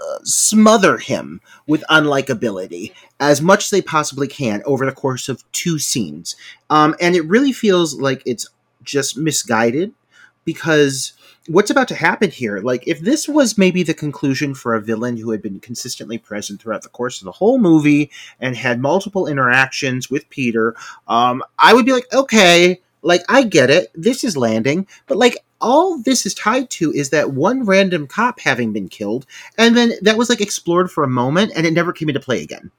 uh, 0.01 0.19
smother 0.23 0.99
him 0.99 1.41
with 1.67 1.85
unlikability 1.91 2.93
as 3.21 3.41
much 3.41 3.65
as 3.65 3.71
they 3.71 3.83
possibly 3.83 4.29
can 4.29 4.63
over 4.67 4.85
the 4.87 4.93
course 4.93 5.29
of 5.29 5.45
two 5.53 5.79
scenes. 5.79 6.37
Um, 6.71 6.95
and 7.01 7.15
it 7.15 7.27
really 7.27 7.53
feels 7.53 7.95
like 8.01 8.23
it's 8.27 8.49
just 8.83 9.17
misguided 9.17 9.93
because 10.45 11.13
what's 11.49 11.71
about 11.71 11.89
to 11.89 11.95
happen 11.95 12.31
here? 12.31 12.61
Like 12.61 12.87
if 12.87 13.01
this 13.01 13.29
was 13.29 13.59
maybe 13.59 13.83
the 13.83 13.95
conclusion 13.95 14.55
for 14.55 14.75
a 14.75 14.81
villain 14.81 15.17
who 15.17 15.31
had 15.31 15.43
been 15.43 15.61
consistently 15.61 16.19
present 16.19 16.61
throughout 16.61 16.83
the 16.83 16.89
course 16.89 17.21
of 17.21 17.25
the 17.25 17.33
whole 17.33 17.59
movie 17.59 18.11
and 18.41 18.57
had 18.57 18.81
multiple 18.81 19.27
interactions 19.27 20.11
with 20.11 20.29
peter 20.31 20.75
um, 21.09 21.43
i 21.59 21.75
would 21.75 21.87
be 21.87 21.93
like 21.93 22.13
okay 22.13 22.81
like 23.03 23.23
i 23.29 23.43
get 23.43 23.71
it. 23.71 23.91
This 23.95 24.25
is 24.25 24.37
landing. 24.37 24.87
But 25.07 25.19
like 25.19 25.39
all 25.61 25.99
this 25.99 26.27
is 26.27 26.35
tied 26.35 26.71
to 26.71 26.93
is 26.93 27.11
that 27.11 27.33
one 27.33 27.65
random 27.65 28.07
cop 28.07 28.41
having 28.41 28.73
been 28.73 28.89
killed 28.89 29.27
and 29.59 29.77
then 29.77 29.93
that 30.03 30.19
was 30.19 30.29
like 30.29 30.41
explored 30.41 30.91
for 30.91 31.05
a 31.05 31.09
moment 31.09 31.53
and 31.55 31.67
it 31.67 31.73
never 31.73 31.93
came 31.93 32.09
into 32.09 32.21
play 32.21 32.43
again. 32.43 32.71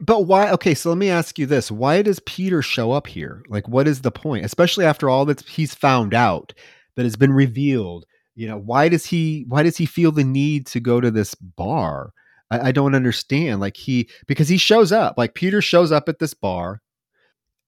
But 0.00 0.22
why 0.22 0.50
okay 0.52 0.74
so 0.74 0.90
let 0.90 0.98
me 0.98 1.10
ask 1.10 1.38
you 1.38 1.46
this. 1.46 1.70
Why 1.70 2.02
does 2.02 2.20
peter 2.20 2.62
show 2.62 2.92
up 2.92 3.06
here? 3.06 3.42
Like 3.48 3.68
what 3.68 3.86
is 3.86 4.00
the 4.02 4.10
point? 4.10 4.44
Especially 4.44 4.84
after 4.84 5.08
all 5.08 5.24
that 5.26 5.42
he's 5.42 5.74
found 5.74 6.14
out 6.14 6.52
that 7.00 7.06
has 7.06 7.16
been 7.16 7.32
revealed 7.32 8.04
you 8.34 8.46
know 8.46 8.58
why 8.58 8.88
does 8.88 9.06
he 9.06 9.44
why 9.48 9.62
does 9.62 9.76
he 9.76 9.86
feel 9.86 10.12
the 10.12 10.24
need 10.24 10.66
to 10.68 10.80
go 10.80 11.00
to 11.00 11.10
this 11.10 11.34
bar? 11.34 12.12
I, 12.50 12.68
I, 12.68 12.72
don't 12.72 12.94
understand 12.94 13.60
like 13.60 13.76
he 13.76 14.08
because 14.26 14.48
he 14.48 14.56
shows 14.56 14.92
up 14.92 15.16
like 15.18 15.34
peter 15.34 15.60
shows 15.60 15.92
up 15.92 16.08
at 16.08 16.18
this 16.18 16.32
bar 16.32 16.80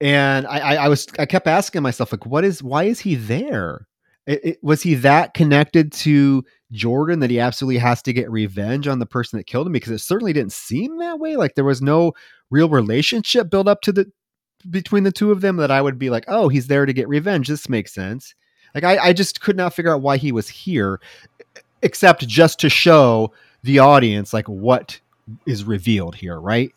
and 0.01 0.47
i 0.47 0.57
i, 0.59 0.75
I 0.75 0.87
was 0.89 1.07
i 1.19 1.25
kept 1.25 1.47
asking 1.47 1.83
myself 1.83 2.11
like 2.11 2.25
what 2.25 2.43
is 2.43 2.63
why 2.63 2.83
is 2.85 2.99
he 2.99 3.15
there? 3.15 3.87
It, 4.25 4.43
it, 4.43 4.57
was 4.63 4.81
he 4.81 4.95
that 4.95 5.33
connected 5.33 5.91
to 5.93 6.43
jordan 6.71 7.19
that 7.19 7.29
he 7.29 7.39
absolutely 7.39 7.77
has 7.77 8.01
to 8.03 8.13
get 8.13 8.31
revenge 8.31 8.87
on 8.87 8.99
the 8.99 9.05
person 9.05 9.37
that 9.37 9.47
killed 9.47 9.67
him? 9.67 9.73
Because 9.73 9.91
it 9.91 9.99
certainly 9.99 10.33
didn't 10.33 10.53
seem 10.53 10.97
that 10.97 11.19
way 11.19 11.35
like 11.35 11.55
there 11.55 11.65
was 11.65 11.81
no 11.81 12.13
real 12.49 12.69
relationship 12.69 13.49
built 13.49 13.67
up 13.67 13.81
to 13.81 13.91
the 13.91 14.11
between 14.69 15.03
the 15.03 15.11
two 15.11 15.31
of 15.31 15.41
them 15.41 15.57
that 15.57 15.71
i 15.71 15.81
would 15.81 15.99
be 15.99 16.09
like 16.09 16.23
oh 16.29 16.47
he's 16.47 16.67
there 16.67 16.85
to 16.85 16.93
get 16.93 17.07
revenge. 17.07 17.47
This 17.47 17.69
makes 17.69 17.93
sense 17.93 18.33
like 18.73 18.83
I, 18.83 18.97
I 18.97 19.13
just 19.13 19.41
could 19.41 19.57
not 19.57 19.73
figure 19.73 19.93
out 19.93 20.01
why 20.01 20.17
he 20.17 20.31
was 20.31 20.49
here, 20.49 20.99
except 21.81 22.27
just 22.27 22.59
to 22.59 22.69
show 22.69 23.31
the 23.63 23.79
audience 23.79 24.33
like 24.33 24.47
what 24.47 24.99
is 25.45 25.63
revealed 25.63 26.15
here, 26.15 26.39
right? 26.39 26.71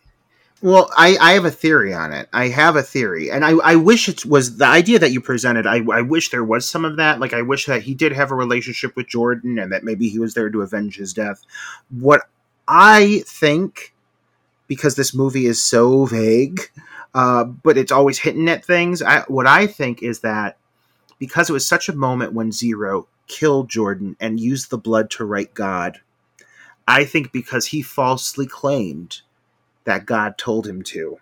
Well, 0.63 0.91
I, 0.97 1.19
I 1.19 1.33
have 1.33 1.45
a 1.45 1.51
theory 1.51 1.93
on 1.93 2.13
it. 2.13 2.29
I 2.33 2.49
have 2.49 2.77
a 2.77 2.83
theory, 2.83 3.31
and 3.31 3.45
I, 3.45 3.51
I 3.63 3.77
wish 3.77 4.09
it 4.09 4.25
was 4.25 4.57
the 4.57 4.65
idea 4.65 4.99
that 4.99 5.13
you 5.13 5.21
presented. 5.21 5.67
I, 5.67 5.83
I 5.93 6.01
wish 6.01 6.31
there 6.31 6.45
was 6.45 6.67
some 6.67 6.85
of 6.85 6.97
that. 6.97 7.21
Like, 7.21 7.35
I 7.35 7.43
wish 7.43 7.67
that 7.67 7.83
he 7.83 7.95
did 7.95 8.13
have 8.13 8.31
a 8.31 8.35
relationship 8.35 8.97
with 8.97 9.07
Jordan, 9.07 9.59
and 9.59 9.71
that 9.71 9.85
maybe 9.85 10.09
he 10.09 10.19
was 10.19 10.33
there 10.33 10.49
to 10.49 10.63
avenge 10.63 10.97
his 10.97 11.13
death. 11.13 11.43
What 11.91 12.23
I 12.67 13.23
think, 13.27 13.95
because 14.67 14.97
this 14.97 15.15
movie 15.15 15.45
is 15.45 15.63
so 15.63 16.07
vague, 16.07 16.61
uh, 17.15 17.45
but 17.45 17.77
it's 17.77 17.93
always 17.93 18.19
hitting 18.19 18.49
at 18.49 18.65
things. 18.65 19.03
I, 19.03 19.21
what 19.29 19.47
I 19.47 19.67
think 19.67 20.03
is 20.03 20.21
that 20.21 20.57
because 21.19 21.51
it 21.51 21.53
was 21.53 21.67
such 21.67 21.89
a 21.89 21.95
moment 21.95 22.33
when 22.33 22.53
Zero 22.53 23.09
killed 23.27 23.69
Jordan 23.69 24.17
and 24.21 24.41
used 24.41 24.71
the 24.71 24.79
blood 24.79 25.11
to 25.11 25.25
write 25.25 25.55
God. 25.55 26.01
I 26.89 27.05
think 27.05 27.33
because 27.33 27.67
he 27.67 27.83
falsely 27.83 28.47
claimed 28.47 29.23
that 29.85 30.07
God 30.07 30.39
told 30.39 30.67
him 30.67 30.83
to. 30.83 31.19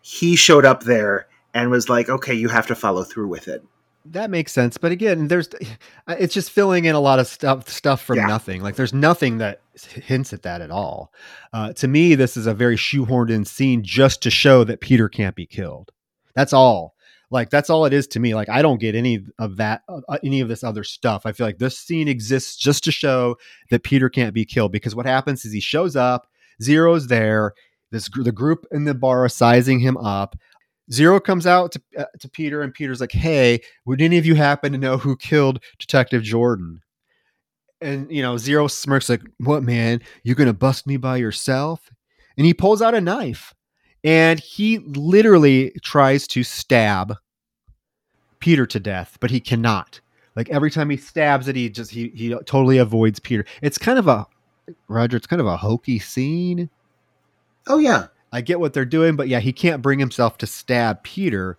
He 0.00 0.36
showed 0.36 0.64
up 0.64 0.82
there 0.82 1.26
and 1.54 1.70
was 1.70 1.88
like, 1.88 2.08
"Okay, 2.08 2.34
you 2.34 2.48
have 2.48 2.66
to 2.66 2.74
follow 2.74 3.04
through 3.04 3.28
with 3.28 3.48
it." 3.48 3.64
That 4.04 4.30
makes 4.30 4.50
sense, 4.50 4.78
but 4.78 4.90
again, 4.90 5.28
there's 5.28 5.48
it's 6.08 6.34
just 6.34 6.50
filling 6.50 6.84
in 6.84 6.94
a 6.94 7.00
lot 7.00 7.18
of 7.18 7.26
stuff 7.26 7.68
stuff 7.68 8.02
from 8.02 8.16
yeah. 8.16 8.26
nothing. 8.26 8.62
Like 8.62 8.74
there's 8.74 8.92
nothing 8.92 9.38
that 9.38 9.60
hints 9.80 10.32
at 10.32 10.42
that 10.42 10.60
at 10.60 10.70
all. 10.70 11.12
Uh, 11.52 11.72
to 11.74 11.88
me, 11.88 12.14
this 12.14 12.36
is 12.36 12.46
a 12.46 12.54
very 12.54 12.76
shoehorned 12.76 13.30
in 13.30 13.44
scene 13.44 13.82
just 13.82 14.22
to 14.22 14.30
show 14.30 14.64
that 14.64 14.80
Peter 14.80 15.08
can't 15.08 15.36
be 15.36 15.46
killed. 15.46 15.92
That's 16.34 16.52
all. 16.52 16.94
Like 17.32 17.48
that's 17.48 17.70
all 17.70 17.86
it 17.86 17.94
is 17.94 18.06
to 18.08 18.20
me. 18.20 18.34
Like 18.34 18.50
I 18.50 18.60
don't 18.60 18.80
get 18.80 18.94
any 18.94 19.24
of 19.38 19.56
that, 19.56 19.82
uh, 19.88 20.00
uh 20.08 20.18
any 20.22 20.40
of 20.40 20.48
this 20.48 20.62
other 20.62 20.84
stuff. 20.84 21.22
I 21.24 21.32
feel 21.32 21.46
like 21.46 21.58
this 21.58 21.78
scene 21.78 22.06
exists 22.06 22.56
just 22.56 22.84
to 22.84 22.92
show 22.92 23.36
that 23.70 23.82
Peter 23.82 24.10
can't 24.10 24.34
be 24.34 24.44
killed 24.44 24.70
because 24.70 24.94
what 24.94 25.06
happens 25.06 25.44
is 25.44 25.52
he 25.52 25.60
shows 25.60 25.96
up, 25.96 26.28
Zero's 26.60 27.06
there, 27.06 27.54
this 27.90 28.10
the 28.14 28.32
group 28.32 28.66
in 28.70 28.84
the 28.84 28.94
bar 28.94 29.28
sizing 29.28 29.80
him 29.80 29.96
up. 29.96 30.36
Zero 30.90 31.20
comes 31.20 31.46
out 31.46 31.72
to, 31.72 31.82
uh, 31.96 32.04
to 32.20 32.28
Peter, 32.28 32.60
and 32.60 32.74
Peter's 32.74 33.00
like, 33.00 33.12
"Hey, 33.12 33.60
would 33.86 34.02
any 34.02 34.18
of 34.18 34.26
you 34.26 34.34
happen 34.34 34.72
to 34.72 34.78
know 34.78 34.98
who 34.98 35.16
killed 35.16 35.62
Detective 35.78 36.22
Jordan?" 36.22 36.80
And 37.80 38.10
you 38.10 38.20
know, 38.20 38.36
Zero 38.36 38.66
smirks 38.66 39.08
like, 39.08 39.22
"What, 39.38 39.62
man? 39.62 40.00
You're 40.22 40.34
gonna 40.34 40.52
bust 40.52 40.86
me 40.86 40.96
by 40.96 41.16
yourself?" 41.16 41.88
And 42.36 42.46
he 42.46 42.52
pulls 42.52 42.82
out 42.82 42.94
a 42.94 43.00
knife, 43.00 43.54
and 44.04 44.40
he 44.40 44.78
literally 44.80 45.72
tries 45.82 46.26
to 46.28 46.42
stab 46.42 47.16
Peter 48.42 48.66
to 48.66 48.80
death, 48.80 49.16
but 49.20 49.30
he 49.30 49.40
cannot. 49.40 50.00
Like 50.34 50.50
every 50.50 50.70
time 50.70 50.90
he 50.90 50.96
stabs 50.96 51.46
it, 51.48 51.56
he 51.56 51.70
just 51.70 51.92
he 51.92 52.08
he 52.14 52.30
totally 52.44 52.78
avoids 52.78 53.20
Peter. 53.20 53.44
It's 53.62 53.78
kind 53.78 53.98
of 53.98 54.08
a 54.08 54.26
Roger. 54.88 55.16
It's 55.16 55.26
kind 55.26 55.40
of 55.40 55.46
a 55.46 55.56
hokey 55.56 55.98
scene. 55.98 56.68
Oh 57.68 57.78
yeah, 57.78 58.08
I 58.32 58.40
get 58.40 58.58
what 58.58 58.74
they're 58.74 58.84
doing, 58.84 59.14
but 59.14 59.28
yeah, 59.28 59.40
he 59.40 59.52
can't 59.52 59.80
bring 59.80 60.00
himself 60.00 60.38
to 60.38 60.46
stab 60.46 61.04
Peter. 61.04 61.56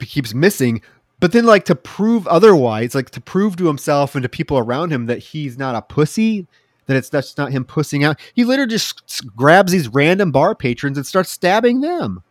He 0.00 0.06
keeps 0.06 0.32
missing, 0.32 0.80
but 1.20 1.32
then 1.32 1.44
like 1.44 1.66
to 1.66 1.74
prove 1.74 2.26
otherwise, 2.26 2.94
like 2.94 3.10
to 3.10 3.20
prove 3.20 3.56
to 3.56 3.66
himself 3.66 4.14
and 4.14 4.22
to 4.22 4.28
people 4.28 4.58
around 4.58 4.92
him 4.92 5.06
that 5.06 5.18
he's 5.18 5.58
not 5.58 5.74
a 5.74 5.82
pussy, 5.82 6.46
that 6.86 6.96
it's 6.96 7.10
that's 7.10 7.36
not 7.36 7.52
him 7.52 7.64
pussing 7.64 8.02
out. 8.02 8.18
He 8.34 8.44
literally 8.44 8.70
just 8.70 9.26
grabs 9.36 9.72
these 9.72 9.88
random 9.88 10.30
bar 10.32 10.54
patrons 10.54 10.96
and 10.96 11.06
starts 11.06 11.30
stabbing 11.30 11.82
them. 11.82 12.22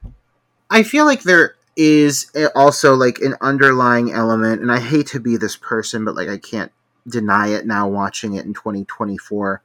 I 0.72 0.82
feel 0.82 1.06
like 1.06 1.22
there 1.22 1.56
is 1.76 2.32
also 2.56 2.96
like 2.96 3.20
an 3.20 3.36
underlying 3.42 4.12
element, 4.12 4.62
and 4.62 4.72
I 4.72 4.80
hate 4.80 5.08
to 5.08 5.20
be 5.20 5.38
this 5.38 5.58
person, 5.58 6.06
but 6.06 6.16
like 6.16 6.30
I 6.30 6.38
can't 6.38 6.72
deny 7.08 7.50
it 7.50 7.66
now 7.66 7.88
watching 7.88 8.34
it 8.34 8.46
in 8.46 8.54
2024 8.54 9.62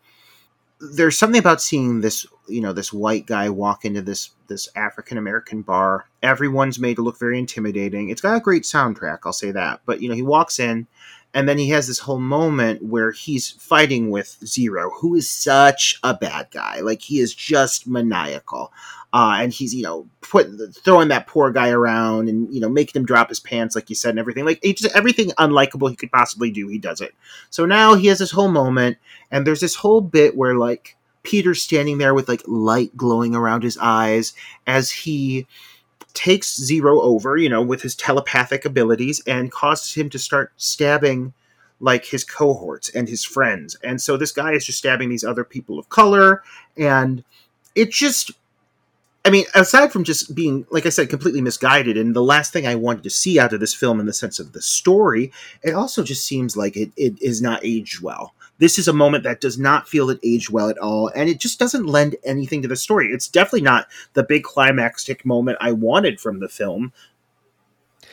there's 0.80 1.18
something 1.18 1.38
about 1.38 1.60
seeing 1.60 2.00
this 2.00 2.26
you 2.48 2.60
know 2.60 2.72
this 2.72 2.92
white 2.92 3.26
guy 3.26 3.50
walk 3.50 3.84
into 3.84 4.02
this 4.02 4.30
this 4.48 4.68
African 4.74 5.18
American 5.18 5.62
bar. 5.62 6.06
Everyone's 6.22 6.78
made 6.78 6.96
to 6.96 7.02
look 7.02 7.18
very 7.18 7.38
intimidating. 7.38 8.08
It's 8.08 8.20
got 8.20 8.36
a 8.36 8.40
great 8.40 8.64
soundtrack, 8.64 9.20
I'll 9.24 9.32
say 9.32 9.52
that. 9.52 9.80
But 9.84 10.00
you 10.00 10.08
know, 10.08 10.14
he 10.14 10.22
walks 10.22 10.58
in 10.58 10.86
and 11.32 11.48
then 11.48 11.58
he 11.58 11.68
has 11.70 11.86
this 11.86 12.00
whole 12.00 12.18
moment 12.18 12.82
where 12.82 13.12
he's 13.12 13.50
fighting 13.50 14.10
with 14.10 14.36
Zero, 14.44 14.90
who 14.90 15.14
is 15.14 15.30
such 15.30 15.98
a 16.02 16.14
bad 16.14 16.48
guy. 16.50 16.80
Like 16.80 17.02
he 17.02 17.20
is 17.20 17.34
just 17.34 17.86
maniacal. 17.86 18.72
Uh, 19.12 19.38
and 19.40 19.52
he's 19.52 19.74
you 19.74 19.82
know 19.82 20.06
put 20.20 20.48
throwing 20.84 21.08
that 21.08 21.26
poor 21.26 21.50
guy 21.50 21.70
around 21.70 22.28
and 22.28 22.52
you 22.54 22.60
know 22.60 22.68
making 22.68 23.00
him 23.00 23.04
drop 23.04 23.28
his 23.28 23.40
pants 23.40 23.74
like 23.74 23.90
you 23.90 23.96
said 23.96 24.10
and 24.10 24.20
everything 24.20 24.44
like 24.44 24.62
just 24.62 24.94
everything 24.94 25.30
unlikable 25.30 25.90
he 25.90 25.96
could 25.96 26.12
possibly 26.12 26.48
do 26.48 26.68
he 26.68 26.78
does 26.78 27.00
it 27.00 27.12
so 27.50 27.66
now 27.66 27.96
he 27.96 28.06
has 28.06 28.20
this 28.20 28.30
whole 28.30 28.52
moment 28.52 28.96
and 29.32 29.44
there's 29.44 29.58
this 29.58 29.74
whole 29.74 30.00
bit 30.00 30.36
where 30.36 30.54
like 30.54 30.96
peter's 31.24 31.60
standing 31.60 31.98
there 31.98 32.14
with 32.14 32.28
like 32.28 32.42
light 32.46 32.96
glowing 32.96 33.34
around 33.34 33.64
his 33.64 33.76
eyes 33.82 34.32
as 34.68 34.92
he 34.92 35.44
takes 36.14 36.56
zero 36.56 37.00
over 37.00 37.36
you 37.36 37.48
know 37.48 37.62
with 37.62 37.82
his 37.82 37.94
telepathic 37.94 38.64
abilities 38.64 39.22
and 39.26 39.52
causes 39.52 39.94
him 39.94 40.10
to 40.10 40.18
start 40.18 40.52
stabbing 40.56 41.32
like 41.80 42.04
his 42.04 42.24
cohorts 42.24 42.88
and 42.90 43.08
his 43.08 43.24
friends 43.24 43.76
and 43.82 44.00
so 44.00 44.16
this 44.16 44.32
guy 44.32 44.52
is 44.52 44.64
just 44.64 44.78
stabbing 44.78 45.08
these 45.08 45.24
other 45.24 45.44
people 45.44 45.78
of 45.78 45.88
color 45.88 46.42
and 46.76 47.24
it 47.74 47.90
just 47.90 48.32
I 49.24 49.28
mean, 49.28 49.44
aside 49.54 49.92
from 49.92 50.04
just 50.04 50.34
being, 50.34 50.66
like 50.70 50.86
I 50.86 50.88
said, 50.88 51.10
completely 51.10 51.42
misguided, 51.42 51.98
and 51.98 52.16
the 52.16 52.22
last 52.22 52.52
thing 52.52 52.66
I 52.66 52.74
wanted 52.74 53.02
to 53.02 53.10
see 53.10 53.38
out 53.38 53.52
of 53.52 53.60
this 53.60 53.74
film 53.74 54.00
in 54.00 54.06
the 54.06 54.14
sense 54.14 54.38
of 54.38 54.52
the 54.52 54.62
story, 54.62 55.30
it 55.62 55.74
also 55.74 56.02
just 56.02 56.24
seems 56.24 56.56
like 56.56 56.76
it, 56.76 56.90
it 56.96 57.20
is 57.20 57.42
not 57.42 57.60
aged 57.62 58.02
well. 58.02 58.32
This 58.60 58.78
is 58.78 58.86
a 58.86 58.92
moment 58.92 59.24
that 59.24 59.40
does 59.40 59.58
not 59.58 59.88
feel 59.88 60.10
it 60.10 60.20
aged 60.22 60.50
well 60.50 60.68
at 60.68 60.78
all, 60.78 61.08
and 61.08 61.28
it 61.28 61.40
just 61.40 61.58
doesn't 61.58 61.86
lend 61.86 62.16
anything 62.24 62.62
to 62.62 62.68
the 62.68 62.76
story. 62.76 63.08
It's 63.08 63.28
definitely 63.28 63.62
not 63.62 63.88
the 64.12 64.22
big 64.22 64.44
climactic 64.44 65.26
moment 65.26 65.58
I 65.60 65.72
wanted 65.72 66.20
from 66.20 66.38
the 66.38 66.48
film. 66.48 66.92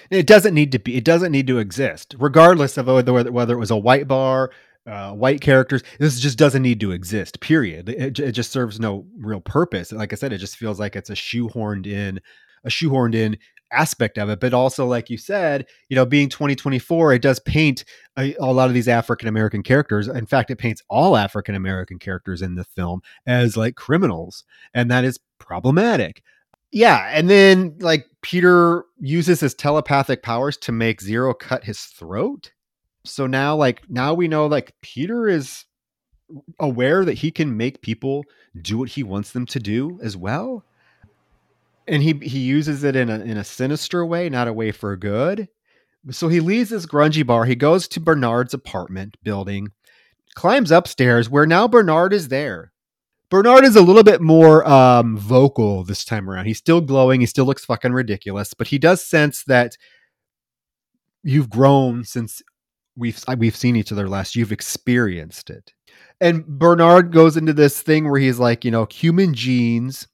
It 0.09 0.25
doesn't 0.25 0.53
need 0.53 0.71
to 0.71 0.79
be. 0.79 0.95
It 0.95 1.03
doesn't 1.03 1.31
need 1.31 1.47
to 1.47 1.59
exist, 1.59 2.15
regardless 2.17 2.77
of 2.77 2.87
whether 2.87 3.31
whether 3.31 3.53
it 3.53 3.59
was 3.59 3.71
a 3.71 3.77
white 3.77 4.07
bar 4.07 4.51
uh, 4.87 5.11
white 5.11 5.41
characters. 5.41 5.83
This 5.99 6.19
just 6.19 6.37
doesn't 6.37 6.61
need 6.61 6.79
to 6.79 6.91
exist. 6.91 7.39
Period. 7.41 7.89
It, 7.89 8.19
it, 8.19 8.31
just 8.31 8.51
serves 8.51 8.79
no 8.79 9.05
real 9.17 9.41
purpose. 9.41 9.91
Like 9.91 10.13
I 10.13 10.15
said, 10.15 10.31
it 10.31 10.37
just 10.37 10.55
feels 10.55 10.79
like 10.79 10.95
it's 10.95 11.09
a 11.09 11.13
shoehorned 11.13 11.85
in, 11.85 12.21
a 12.63 12.69
shoehorned 12.69 13.13
in 13.13 13.37
aspect 13.71 14.17
of 14.17 14.29
it. 14.29 14.39
But 14.39 14.53
also, 14.53 14.85
like 14.85 15.09
you 15.09 15.17
said, 15.17 15.65
you 15.89 15.95
know, 15.95 16.05
being 16.05 16.29
2024, 16.29 17.13
it 17.13 17.21
does 17.21 17.39
paint 17.39 17.83
a, 18.17 18.35
a 18.39 18.53
lot 18.53 18.67
of 18.67 18.73
these 18.73 18.87
African 18.87 19.27
American 19.27 19.63
characters. 19.63 20.07
In 20.07 20.25
fact, 20.25 20.51
it 20.51 20.57
paints 20.57 20.81
all 20.89 21.17
African 21.17 21.55
American 21.55 21.99
characters 21.99 22.41
in 22.41 22.55
the 22.55 22.63
film 22.63 23.01
as 23.25 23.57
like 23.57 23.75
criminals, 23.75 24.43
and 24.73 24.89
that 24.91 25.03
is 25.03 25.19
problematic. 25.39 26.23
Yeah, 26.71 27.09
and 27.13 27.29
then 27.29 27.77
like 27.79 28.05
Peter 28.21 28.83
uses 28.99 29.39
his 29.39 29.53
telepathic 29.53 30.21
powers 30.21 30.57
to 30.57 30.71
make 30.71 31.01
Zero 31.01 31.33
cut 31.33 31.63
his 31.63 31.81
throat 31.81 32.51
so 33.07 33.25
now 33.25 33.55
like 33.55 33.81
now 33.89 34.13
we 34.13 34.27
know 34.27 34.45
like 34.47 34.73
peter 34.81 35.27
is 35.27 35.65
aware 36.59 37.05
that 37.05 37.13
he 37.13 37.31
can 37.31 37.55
make 37.55 37.81
people 37.81 38.23
do 38.61 38.77
what 38.77 38.89
he 38.89 39.03
wants 39.03 39.31
them 39.31 39.45
to 39.45 39.59
do 39.59 39.99
as 40.03 40.17
well 40.17 40.63
and 41.87 42.03
he 42.03 42.13
he 42.21 42.39
uses 42.39 42.83
it 42.83 42.95
in 42.95 43.09
a 43.09 43.19
in 43.19 43.37
a 43.37 43.43
sinister 43.43 44.05
way 44.05 44.29
not 44.29 44.47
a 44.47 44.53
way 44.53 44.71
for 44.71 44.95
good. 44.95 45.47
So 46.11 46.29
he 46.29 46.39
leaves 46.39 46.69
this 46.69 46.85
grungy 46.85 47.25
bar. 47.25 47.45
He 47.45 47.55
goes 47.55 47.87
to 47.89 47.99
bernard's 47.99 48.53
apartment 48.53 49.17
building 49.23 49.69
climbs 50.35 50.71
upstairs 50.71 51.29
where 51.29 51.45
now 51.45 51.67
bernard 51.67 52.13
is 52.13 52.27
there. 52.27 52.71
Bernard 53.29 53.65
is 53.65 53.75
a 53.75 53.81
little 53.81 54.03
bit 54.03 54.21
more 54.21 54.67
um 54.67 55.17
vocal 55.17 55.83
this 55.83 56.05
time 56.05 56.29
around. 56.29 56.45
He's 56.45 56.59
still 56.59 56.81
glowing. 56.81 57.21
He 57.21 57.25
still 57.27 57.45
looks 57.45 57.65
fucking 57.65 57.93
ridiculous 57.93 58.53
but 58.53 58.67
he 58.67 58.77
does 58.77 59.03
sense 59.03 59.43
that 59.43 59.77
you've 61.23 61.49
grown 61.49 62.03
since 62.03 62.41
we've 62.95 63.23
we've 63.37 63.55
seen 63.55 63.75
each 63.75 63.91
other 63.91 64.07
last. 64.09 64.35
You've 64.35 64.51
experienced 64.51 65.49
it. 65.49 65.73
And 66.19 66.45
Bernard 66.45 67.11
goes 67.11 67.37
into 67.37 67.53
this 67.53 67.81
thing 67.81 68.09
where 68.09 68.19
he's 68.19 68.39
like, 68.39 68.65
you 68.65 68.71
know, 68.71 68.87
human 68.89 69.33
genes 69.33 70.07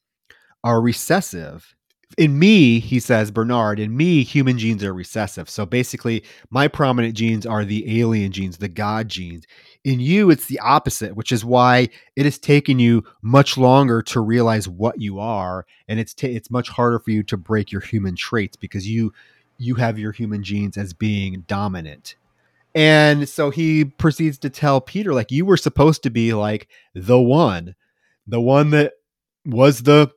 are 0.63 0.81
recessive. 0.81 1.75
In 2.15 2.37
me, 2.37 2.79
he 2.79 2.99
says, 2.99 3.31
Bernard, 3.31 3.79
in 3.79 3.97
me, 3.97 4.23
human 4.23 4.59
genes 4.59 4.83
are 4.83 4.93
recessive. 4.93 5.49
So 5.49 5.65
basically, 5.65 6.23
my 6.51 6.67
prominent 6.67 7.15
genes 7.15 7.45
are 7.45 7.65
the 7.65 7.99
alien 7.99 8.31
genes, 8.31 8.57
the 8.57 8.67
God 8.67 9.09
genes. 9.09 9.45
In 9.83 9.99
you, 9.99 10.29
it's 10.29 10.45
the 10.45 10.59
opposite, 10.59 11.15
which 11.15 11.31
is 11.31 11.43
why 11.43 11.89
it 12.15 12.25
has 12.25 12.37
taken 12.37 12.77
you 12.77 13.03
much 13.23 13.57
longer 13.57 14.03
to 14.03 14.19
realize 14.19 14.69
what 14.69 15.01
you 15.01 15.19
are, 15.19 15.65
and 15.87 15.99
it's 15.99 16.13
it's 16.21 16.51
much 16.51 16.69
harder 16.69 16.99
for 16.99 17.09
you 17.09 17.23
to 17.23 17.35
break 17.35 17.71
your 17.71 17.81
human 17.81 18.15
traits 18.15 18.55
because 18.55 18.87
you 18.87 19.11
you 19.57 19.75
have 19.75 19.97
your 19.97 20.11
human 20.11 20.43
genes 20.43 20.77
as 20.77 20.93
being 20.93 21.43
dominant 21.47 22.15
and 22.75 23.29
so 23.29 23.49
he 23.51 23.85
proceeds 23.85 24.39
to 24.39 24.49
tell 24.49 24.81
Peter, 24.81 25.13
like, 25.13 25.31
you 25.31 25.45
were 25.45 25.57
supposed 25.57 26.03
to 26.03 26.09
be 26.09 26.33
like 26.33 26.67
the 26.95 27.19
one, 27.19 27.75
the 28.25 28.41
one 28.41 28.71
that 28.71 28.93
was 29.45 29.83
the 29.83 30.11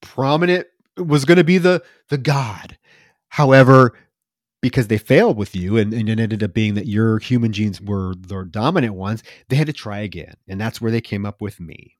prominent, 0.00 0.66
was 0.96 1.24
going 1.24 1.38
to 1.38 1.44
be 1.44 1.58
the 1.58 1.82
the 2.08 2.18
God. 2.18 2.76
However, 3.28 3.94
because 4.60 4.88
they 4.88 4.98
failed 4.98 5.36
with 5.36 5.54
you 5.54 5.76
and, 5.76 5.94
and, 5.94 6.08
it 6.08 6.20
ended 6.20 6.42
up 6.42 6.52
being 6.52 6.74
that 6.74 6.86
your 6.86 7.18
human 7.18 7.52
genes 7.52 7.80
were 7.80 8.14
the 8.14 8.44
dominant 8.44 8.94
ones, 8.94 9.22
they 9.48 9.56
had 9.56 9.68
to 9.68 9.72
try 9.72 10.00
again. 10.00 10.34
And 10.48 10.60
that's 10.60 10.80
where 10.80 10.90
they 10.90 11.00
came 11.00 11.24
up 11.24 11.40
with 11.40 11.60
me. 11.60 11.96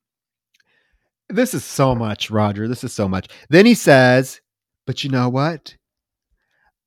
This 1.29 1.55
is 1.55 1.65
so 1.65 1.95
much, 1.95 2.31
Roger. 2.31 2.69
This 2.69 2.85
is 2.85 2.93
so 2.93 3.09
much. 3.09 3.29
Then 3.49 3.65
he 3.65 3.75
says, 3.75 4.41
But 4.87 5.05
you 5.05 5.11
know 5.11 5.29
what? 5.29 5.77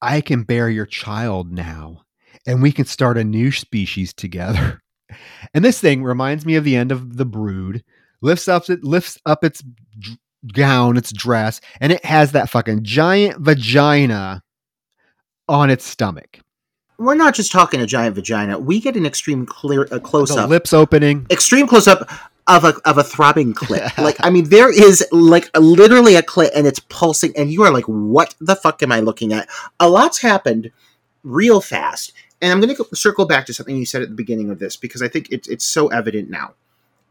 I 0.02 0.20
can 0.20 0.44
bear 0.44 0.70
your 0.70 0.86
child 0.86 1.52
now 1.52 2.02
and 2.46 2.62
we 2.62 2.72
can 2.72 2.86
start 2.86 3.18
a 3.18 3.24
new 3.24 3.52
species 3.52 4.14
together. 4.14 4.80
And 5.54 5.64
this 5.64 5.80
thing 5.80 6.02
reminds 6.02 6.44
me 6.44 6.56
of 6.56 6.64
the 6.64 6.76
end 6.76 6.92
of 6.92 7.18
the 7.18 7.26
brood. 7.26 7.84
Lifts 8.24 8.48
up 8.48 8.64
lifts 8.82 9.20
up 9.28 9.44
its 9.44 9.62
gown, 10.52 10.98
its 10.98 11.12
dress, 11.12 11.62
and 11.80 11.92
it 11.92 12.04
has 12.06 12.32
that 12.34 12.50
fucking 12.50 12.84
giant 12.84 13.40
vagina 13.40 14.44
on 15.48 15.70
its 15.70 15.86
stomach. 15.86 16.40
We're 16.98 17.16
not 17.16 17.34
just 17.34 17.52
talking 17.52 17.82
a 17.82 17.86
giant 17.86 18.16
vagina. 18.16 18.60
We 18.60 18.80
get 18.80 18.96
an 18.96 19.06
extreme 19.06 19.46
clear 19.46 19.88
a 19.92 20.00
close 20.00 20.32
up, 20.32 20.50
lips 20.50 20.74
opening, 20.74 21.26
extreme 21.30 21.68
close 21.68 21.88
up 21.88 22.10
of 22.48 22.64
a 22.64 22.76
of 22.86 22.98
a 22.98 23.04
throbbing 23.04 23.54
clit. 23.54 23.98
like 24.04 24.18
I 24.20 24.30
mean, 24.30 24.50
there 24.50 24.72
is 24.72 25.06
like 25.12 25.50
a, 25.54 25.60
literally 25.60 26.16
a 26.16 26.22
clit, 26.22 26.52
and 26.56 26.68
it's 26.68 26.80
pulsing, 26.80 27.34
and 27.36 27.52
you 27.52 27.64
are 27.64 27.72
like, 27.72 27.86
"What 27.86 28.36
the 28.40 28.56
fuck 28.56 28.84
am 28.84 28.92
I 28.92 29.00
looking 29.00 29.34
at?" 29.34 29.50
A 29.80 29.90
lot's 29.90 30.22
happened 30.22 30.72
real 31.24 31.62
fast, 31.62 32.14
and 32.42 32.52
I'm 32.52 32.62
going 32.62 32.76
to 32.76 32.96
circle 32.96 33.26
back 33.26 33.46
to 33.48 33.54
something 33.54 33.76
you 33.76 33.86
said 33.86 34.02
at 34.02 34.10
the 34.10 34.16
beginning 34.16 34.50
of 34.50 34.60
this 34.60 34.76
because 34.76 35.02
I 35.02 35.08
think 35.08 35.30
it's 35.32 35.48
it's 35.48 35.66
so 35.66 35.88
evident 35.88 36.30
now. 36.30 36.54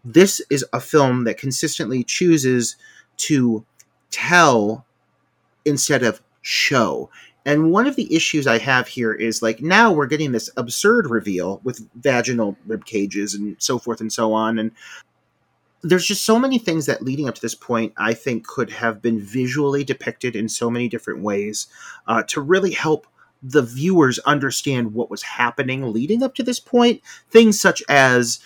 this 0.05 0.41
is 0.51 0.65
a 0.73 0.81
film 0.81 1.25
that 1.25 1.39
consistently 1.39 2.03
chooses 2.03 2.77
to 3.19 3.65
tell 4.11 4.85
instead 5.65 6.03
of 6.03 6.21
show. 6.43 7.11
And 7.45 7.73
one 7.73 7.87
of 7.87 7.97
the 7.97 8.15
issues 8.15 8.47
I 8.47 8.59
have 8.59 8.87
here 8.87 9.13
is 9.13 9.43
like 9.43 9.61
now 9.61 9.93
we're 9.93 10.07
getting 10.07 10.33
this 10.33 10.51
absurd 10.57 11.11
reveal 11.11 11.61
with 11.65 11.89
vaginal 11.97 12.57
rib 12.67 12.85
cages 12.85 13.35
and 13.35 13.57
so 13.59 13.79
forth 13.79 14.01
and 14.01 14.13
so 14.13 14.33
on. 14.33 14.59
And 14.59 14.71
there's 15.83 16.07
just 16.07 16.25
so 16.25 16.39
many 16.39 16.59
things 16.59 16.87
that 16.87 17.03
leading 17.03 17.29
up 17.29 17.35
to 17.35 17.41
this 17.41 17.57
point 17.57 17.93
I 17.97 18.15
think 18.15 18.47
could 18.47 18.71
have 18.71 19.03
been 19.03 19.21
visually 19.21 19.83
depicted 19.83 20.37
in 20.37 20.49
so 20.49 20.71
many 20.71 20.89
different 20.89 21.21
ways 21.21 21.67
uh, 22.07 22.23
to 22.29 22.41
really 22.41 22.71
help 22.71 23.09
the 23.43 23.63
viewers 23.63 24.21
understand 24.21 24.95
what 24.95 25.11
was 25.11 25.23
happening 25.23 25.93
leading 25.93 26.23
up 26.23 26.37
to 26.37 26.45
this 26.45 26.61
point. 26.61 27.03
Things 27.31 27.61
such 27.61 27.83
as 27.89 28.39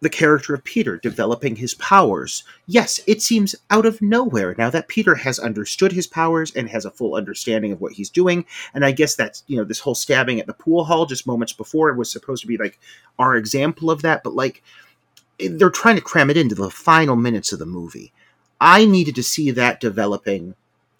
the 0.00 0.10
character 0.10 0.54
of 0.54 0.64
Peter 0.64 0.96
developing 0.96 1.56
his 1.56 1.74
powers. 1.74 2.44
Yes, 2.66 3.00
it 3.06 3.20
seems 3.20 3.54
out 3.70 3.86
of 3.86 4.00
nowhere 4.00 4.54
now 4.56 4.70
that 4.70 4.88
Peter 4.88 5.16
has 5.16 5.38
understood 5.38 5.92
his 5.92 6.06
powers 6.06 6.54
and 6.54 6.68
has 6.68 6.84
a 6.84 6.90
full 6.90 7.14
understanding 7.14 7.72
of 7.72 7.80
what 7.80 7.92
he's 7.92 8.10
doing. 8.10 8.44
And 8.74 8.84
I 8.84 8.92
guess 8.92 9.16
that's, 9.16 9.42
you 9.46 9.56
know, 9.56 9.64
this 9.64 9.80
whole 9.80 9.94
stabbing 9.94 10.40
at 10.40 10.46
the 10.46 10.52
pool 10.52 10.84
hall 10.84 11.06
just 11.06 11.26
moments 11.26 11.52
before 11.52 11.92
was 11.94 12.10
supposed 12.10 12.42
to 12.42 12.48
be 12.48 12.56
like 12.56 12.78
our 13.18 13.36
example 13.36 13.90
of 13.90 14.02
that. 14.02 14.22
But 14.22 14.34
like, 14.34 14.62
they're 15.38 15.70
trying 15.70 15.96
to 15.96 16.02
cram 16.02 16.30
it 16.30 16.36
into 16.36 16.54
the 16.54 16.70
final 16.70 17.16
minutes 17.16 17.52
of 17.52 17.58
the 17.58 17.66
movie. 17.66 18.12
I 18.60 18.84
needed 18.84 19.14
to 19.16 19.22
see 19.22 19.50
that 19.52 19.80
developing 19.80 20.54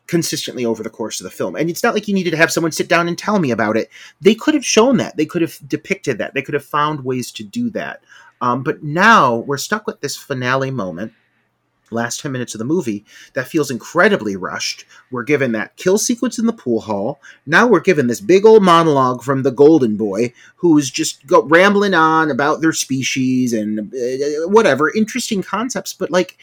consistently 0.07 0.65
over 0.65 0.83
the 0.83 0.91
course 0.91 1.21
of 1.21 1.25
the 1.25 1.31
film. 1.31 1.55
And 1.55 1.69
it's 1.69 1.83
not 1.83 1.95
like 1.95 2.09
you 2.09 2.15
needed 2.15 2.31
to 2.31 2.37
have 2.37 2.51
someone 2.51 2.73
sit 2.73 2.89
down 2.89 3.09
and 3.09 3.19
tell 3.19 3.39
me 3.39 3.51
about 3.51 3.77
it. 3.77 3.91
They 4.21 4.35
could 4.35 4.55
have 4.55 4.65
shown 4.65 4.97
that. 4.97 5.17
They 5.17 5.27
could 5.27 5.43
have 5.43 5.59
depicted 5.69 6.19
that. 6.19 6.35
They 6.35 6.43
could 6.43 6.55
have 6.55 6.65
found 6.65 7.05
ways 7.05 7.31
to 7.33 7.45
do 7.45 7.69
that. 7.71 8.03
Um, 8.41 8.63
but 8.63 8.83
now 8.83 9.37
we're 9.37 9.57
stuck 9.59 9.87
with 9.87 10.01
this 10.01 10.17
finale 10.17 10.71
moment, 10.71 11.13
last 11.91 12.21
10 12.21 12.31
minutes 12.33 12.55
of 12.55 12.59
the 12.59 12.65
movie, 12.65 13.05
that 13.35 13.49
feels 13.49 13.71
incredibly 13.71 14.37
rushed. 14.37 14.85
We're 15.11 15.23
given 15.23 15.53
that 15.53 15.77
kill 15.77 15.99
sequence 15.99 16.39
in 16.39 16.47
the 16.47 16.53
pool 16.53 16.81
hall. 16.83 17.21
Now 17.47 17.67
we're 17.67 17.81
given 17.81 18.07
this 18.07 18.21
big 18.21 18.45
old 18.45 18.63
monologue 18.63 19.23
from 19.23 19.43
the 19.43 19.51
Golden 19.51 19.97
Boy, 19.97 20.33
who's 20.57 20.91
just 20.91 21.27
go, 21.27 21.43
rambling 21.43 21.95
on 21.95 22.31
about 22.31 22.61
their 22.61 22.73
species 22.73 23.53
and 23.53 23.93
uh, 23.95 24.49
whatever, 24.49 24.93
interesting 24.95 25.43
concepts. 25.43 25.93
But 25.93 26.11
like, 26.11 26.37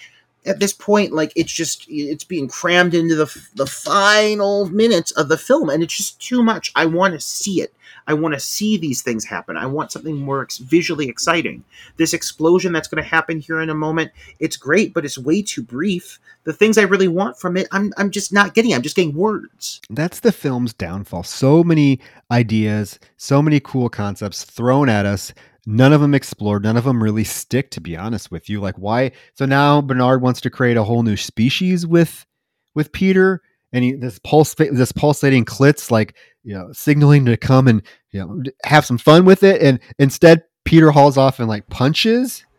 at 0.46 0.60
this 0.60 0.74
point, 0.74 1.14
like 1.14 1.32
it's 1.36 1.52
just 1.52 1.86
it's 1.90 2.24
being 2.24 2.48
crammed 2.48 2.94
into 2.94 3.16
the 3.16 3.48
the 3.56 3.66
final 3.66 4.68
minutes 4.70 5.12
of 5.12 5.30
the 5.30 5.38
film, 5.38 5.70
and 5.70 5.82
it's 5.84 5.96
just 5.96 6.22
too 6.22 6.44
much. 6.44 6.72
I 6.76 6.86
want 6.86 7.14
to 7.14 7.20
see 7.20 7.62
it. 7.62 7.74
I 8.08 8.14
want 8.14 8.34
to 8.36 8.40
see 8.40 8.78
these 8.78 9.02
things 9.02 9.26
happen. 9.26 9.58
I 9.58 9.66
want 9.66 9.92
something 9.92 10.18
more 10.18 10.44
ex- 10.44 10.58
visually 10.58 11.10
exciting. 11.10 11.64
This 11.98 12.14
explosion 12.14 12.72
that's 12.72 12.88
going 12.88 13.04
to 13.04 13.10
happen 13.10 13.40
here 13.40 13.62
in 13.62 13.70
a 13.70 13.76
moment, 13.76 14.12
it's 14.40 14.58
great, 14.58 14.94
but 14.94 15.06
it's 15.06 15.18
way 15.18 15.42
too 15.42 15.64
brief. 15.64 16.20
The 16.44 16.54
things 16.54 16.78
I 16.78 16.84
really 16.84 17.08
want 17.08 17.40
from 17.40 17.58
it, 17.58 17.68
I'm 17.72 17.92
I'm 17.98 18.12
just 18.12 18.32
not 18.32 18.54
getting. 18.54 18.74
I'm 18.74 18.84
just 18.84 18.96
getting 18.96 19.16
words. 19.16 19.82
That's 19.90 20.20
the 20.20 20.32
film's 20.32 20.74
downfall. 20.74 21.24
So 21.24 21.64
many 21.64 22.00
ideas, 22.30 23.00
so 23.18 23.42
many 23.42 23.60
cool 23.60 23.90
concepts 23.90 24.44
thrown 24.44 24.90
at 24.90 25.08
us 25.08 25.34
none 25.66 25.94
of 25.94 26.02
them 26.02 26.14
explored 26.14 26.64
none 26.64 26.78
of 26.78 26.84
them 26.84 27.02
really 27.02 27.24
stick 27.24 27.72
to 27.72 27.82
be 27.82 27.98
honest 27.98 28.32
with 28.32 28.50
you 28.50 28.60
like 28.60 28.76
why 28.76 29.12
so 29.34 29.46
now 29.46 29.82
bernard 29.82 30.22
wants 30.22 30.42
to 30.42 30.50
create 30.50 30.78
a 30.78 30.84
whole 30.84 31.04
new 31.04 31.18
species 31.18 31.86
with 31.86 32.26
with 32.74 32.92
peter 32.92 33.42
and 33.74 33.84
he, 33.84 33.92
this 33.94 34.20
pulse 34.20 34.54
this 34.56 34.92
pulsating 34.92 35.46
clits 35.46 35.92
like 35.92 36.16
you 36.44 36.54
know 36.54 36.72
signaling 36.72 37.26
to 37.26 37.38
come 37.38 37.68
and 37.68 37.82
you 38.12 38.20
know 38.20 38.42
have 38.64 38.86
some 38.86 38.98
fun 38.98 39.26
with 39.26 39.44
it 39.44 39.62
and 39.62 39.80
instead 40.00 40.44
peter 40.64 40.92
hauls 40.92 41.18
off 41.18 41.40
and 41.40 41.48
like 41.50 41.68
punches? 41.68 42.44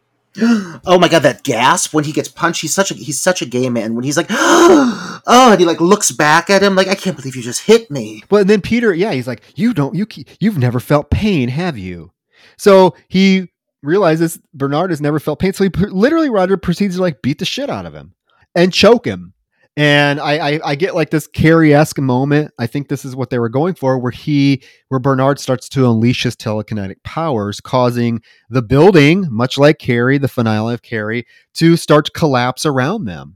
Oh 0.88 0.98
my 1.00 1.08
god 1.08 1.20
that 1.20 1.44
gasp 1.44 1.94
when 1.94 2.04
he 2.04 2.12
gets 2.12 2.28
punched 2.28 2.60
he's 2.60 2.74
such 2.74 2.90
a 2.90 2.94
he's 2.94 3.18
such 3.18 3.40
a 3.40 3.46
gay 3.46 3.70
man 3.70 3.94
when 3.94 4.04
he's 4.04 4.18
like 4.18 4.26
oh 4.30 5.22
and 5.26 5.58
he 5.58 5.64
like 5.64 5.80
looks 5.80 6.12
back 6.12 6.50
at 6.50 6.62
him 6.62 6.76
like 6.76 6.88
i 6.88 6.94
can't 6.94 7.16
believe 7.16 7.34
you 7.34 7.40
just 7.40 7.62
hit 7.62 7.90
me. 7.90 8.22
But 8.28 8.46
then 8.46 8.60
peter 8.60 8.92
yeah 8.92 9.12
he's 9.12 9.26
like 9.26 9.40
you 9.54 9.72
don't 9.72 9.94
you 9.94 10.06
you've 10.38 10.58
never 10.58 10.78
felt 10.78 11.10
pain 11.10 11.48
have 11.48 11.78
you 11.78 12.12
so 12.56 12.94
he 13.08 13.48
realizes 13.82 14.38
Bernard 14.52 14.90
has 14.90 15.00
never 15.00 15.18
felt 15.18 15.38
pain. 15.38 15.52
So 15.52 15.64
he 15.64 15.70
literally, 15.70 16.30
Roger 16.30 16.56
proceeds 16.56 16.96
to 16.96 17.02
like 17.02 17.22
beat 17.22 17.38
the 17.38 17.44
shit 17.44 17.70
out 17.70 17.86
of 17.86 17.94
him 17.94 18.14
and 18.54 18.72
choke 18.72 19.06
him. 19.06 19.32
And 19.78 20.20
I, 20.20 20.54
I, 20.54 20.60
I 20.64 20.74
get 20.74 20.94
like 20.94 21.10
this 21.10 21.26
Carrie 21.26 21.74
esque 21.74 21.98
moment. 21.98 22.50
I 22.58 22.66
think 22.66 22.88
this 22.88 23.04
is 23.04 23.14
what 23.14 23.28
they 23.28 23.38
were 23.38 23.50
going 23.50 23.74
for, 23.74 23.98
where 23.98 24.10
he, 24.10 24.62
where 24.88 24.98
Bernard 24.98 25.38
starts 25.38 25.68
to 25.70 25.90
unleash 25.90 26.22
his 26.22 26.34
telekinetic 26.34 27.02
powers, 27.04 27.60
causing 27.60 28.22
the 28.48 28.62
building, 28.62 29.26
much 29.30 29.58
like 29.58 29.78
Carrie, 29.78 30.16
the 30.16 30.28
finale 30.28 30.72
of 30.72 30.80
Carrie, 30.80 31.26
to 31.54 31.76
start 31.76 32.06
to 32.06 32.12
collapse 32.12 32.64
around 32.64 33.04
them 33.04 33.35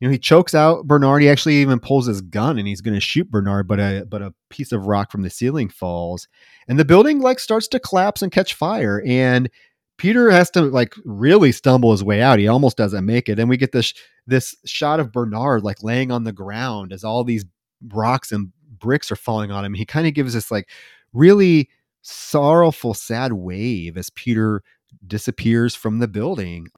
you 0.00 0.08
know, 0.08 0.12
he 0.12 0.18
chokes 0.18 0.54
out 0.54 0.86
Bernard. 0.86 1.22
He 1.22 1.28
actually 1.28 1.56
even 1.56 1.78
pulls 1.78 2.06
his 2.06 2.22
gun 2.22 2.58
and 2.58 2.66
he's 2.66 2.80
going 2.80 2.94
to 2.94 3.00
shoot 3.00 3.30
Bernard, 3.30 3.68
but 3.68 3.78
a 3.78 4.06
but 4.08 4.22
a 4.22 4.34
piece 4.48 4.72
of 4.72 4.86
rock 4.86 5.12
from 5.12 5.22
the 5.22 5.30
ceiling 5.30 5.68
falls, 5.68 6.26
and 6.68 6.78
the 6.78 6.84
building 6.84 7.20
like 7.20 7.38
starts 7.38 7.68
to 7.68 7.78
collapse 7.80 8.22
and 8.22 8.32
catch 8.32 8.54
fire. 8.54 9.02
And 9.06 9.50
Peter 9.98 10.30
has 10.30 10.50
to 10.52 10.62
like 10.62 10.94
really 11.04 11.52
stumble 11.52 11.92
his 11.92 12.02
way 12.02 12.22
out. 12.22 12.38
He 12.38 12.48
almost 12.48 12.78
doesn't 12.78 13.04
make 13.04 13.28
it. 13.28 13.38
And 13.38 13.50
we 13.50 13.58
get 13.58 13.72
this 13.72 13.92
this 14.26 14.54
shot 14.64 15.00
of 15.00 15.12
Bernard 15.12 15.62
like 15.62 15.82
laying 15.82 16.10
on 16.10 16.24
the 16.24 16.32
ground 16.32 16.92
as 16.94 17.04
all 17.04 17.22
these 17.22 17.44
rocks 17.92 18.32
and 18.32 18.50
bricks 18.78 19.12
are 19.12 19.16
falling 19.16 19.50
on 19.50 19.62
him. 19.62 19.74
He 19.74 19.84
kind 19.84 20.06
of 20.06 20.14
gives 20.14 20.32
this 20.32 20.50
like 20.50 20.70
really 21.12 21.68
sorrowful, 22.00 22.94
sad 22.94 23.34
wave 23.34 23.98
as 23.98 24.08
Peter 24.08 24.62
disappears 25.06 25.74
from 25.74 25.98
the 25.98 26.08
building 26.08 26.68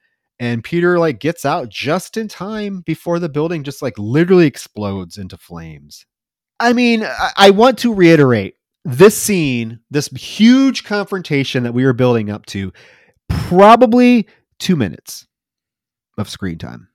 and 0.42 0.64
Peter 0.64 0.98
like 0.98 1.20
gets 1.20 1.44
out 1.44 1.68
just 1.68 2.16
in 2.16 2.26
time 2.26 2.80
before 2.80 3.20
the 3.20 3.28
building 3.28 3.62
just 3.62 3.80
like 3.80 3.96
literally 3.96 4.48
explodes 4.48 5.16
into 5.16 5.36
flames. 5.36 6.04
I 6.58 6.72
mean, 6.72 7.04
I, 7.04 7.30
I 7.36 7.50
want 7.50 7.78
to 7.78 7.94
reiterate 7.94 8.56
this 8.84 9.16
scene, 9.16 9.78
this 9.88 10.08
huge 10.08 10.82
confrontation 10.82 11.62
that 11.62 11.74
we 11.74 11.84
were 11.84 11.92
building 11.92 12.28
up 12.28 12.44
to, 12.46 12.72
probably 13.28 14.26
two 14.58 14.74
minutes 14.74 15.28
of 16.18 16.28
screen 16.28 16.58
time. 16.58 16.88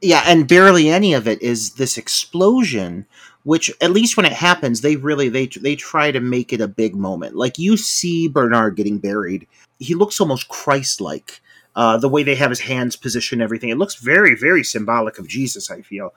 Yeah, 0.00 0.22
and 0.26 0.48
barely 0.48 0.88
any 0.88 1.12
of 1.12 1.28
it 1.28 1.42
is 1.42 1.74
this 1.74 1.98
explosion, 1.98 3.04
which 3.42 3.70
at 3.82 3.90
least 3.90 4.16
when 4.16 4.24
it 4.24 4.32
happens, 4.32 4.80
they 4.80 4.96
really 4.96 5.28
they 5.28 5.48
they 5.48 5.76
try 5.76 6.10
to 6.10 6.20
make 6.20 6.50
it 6.50 6.62
a 6.62 6.68
big 6.68 6.96
moment. 6.96 7.36
Like 7.36 7.58
you 7.58 7.76
see 7.76 8.26
Bernard 8.26 8.76
getting 8.76 8.96
buried, 8.96 9.46
he 9.78 9.94
looks 9.94 10.18
almost 10.18 10.48
Christ-like 10.48 11.42
uh, 11.76 11.96
the 11.98 12.08
way 12.08 12.22
they 12.22 12.34
have 12.36 12.50
his 12.50 12.60
hands 12.60 12.96
positioned, 12.96 13.42
everything. 13.42 13.70
It 13.70 13.78
looks 13.78 13.96
very, 13.96 14.36
very 14.36 14.62
symbolic 14.64 15.18
of 15.18 15.28
Jesus, 15.28 15.70
I 15.70 15.82
feel. 15.82 16.14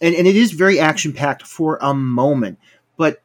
And, 0.00 0.14
and 0.14 0.26
it 0.26 0.36
is 0.36 0.52
very 0.52 0.78
action 0.78 1.12
packed 1.12 1.42
for 1.42 1.78
a 1.82 1.92
moment. 1.92 2.58
But, 2.96 3.22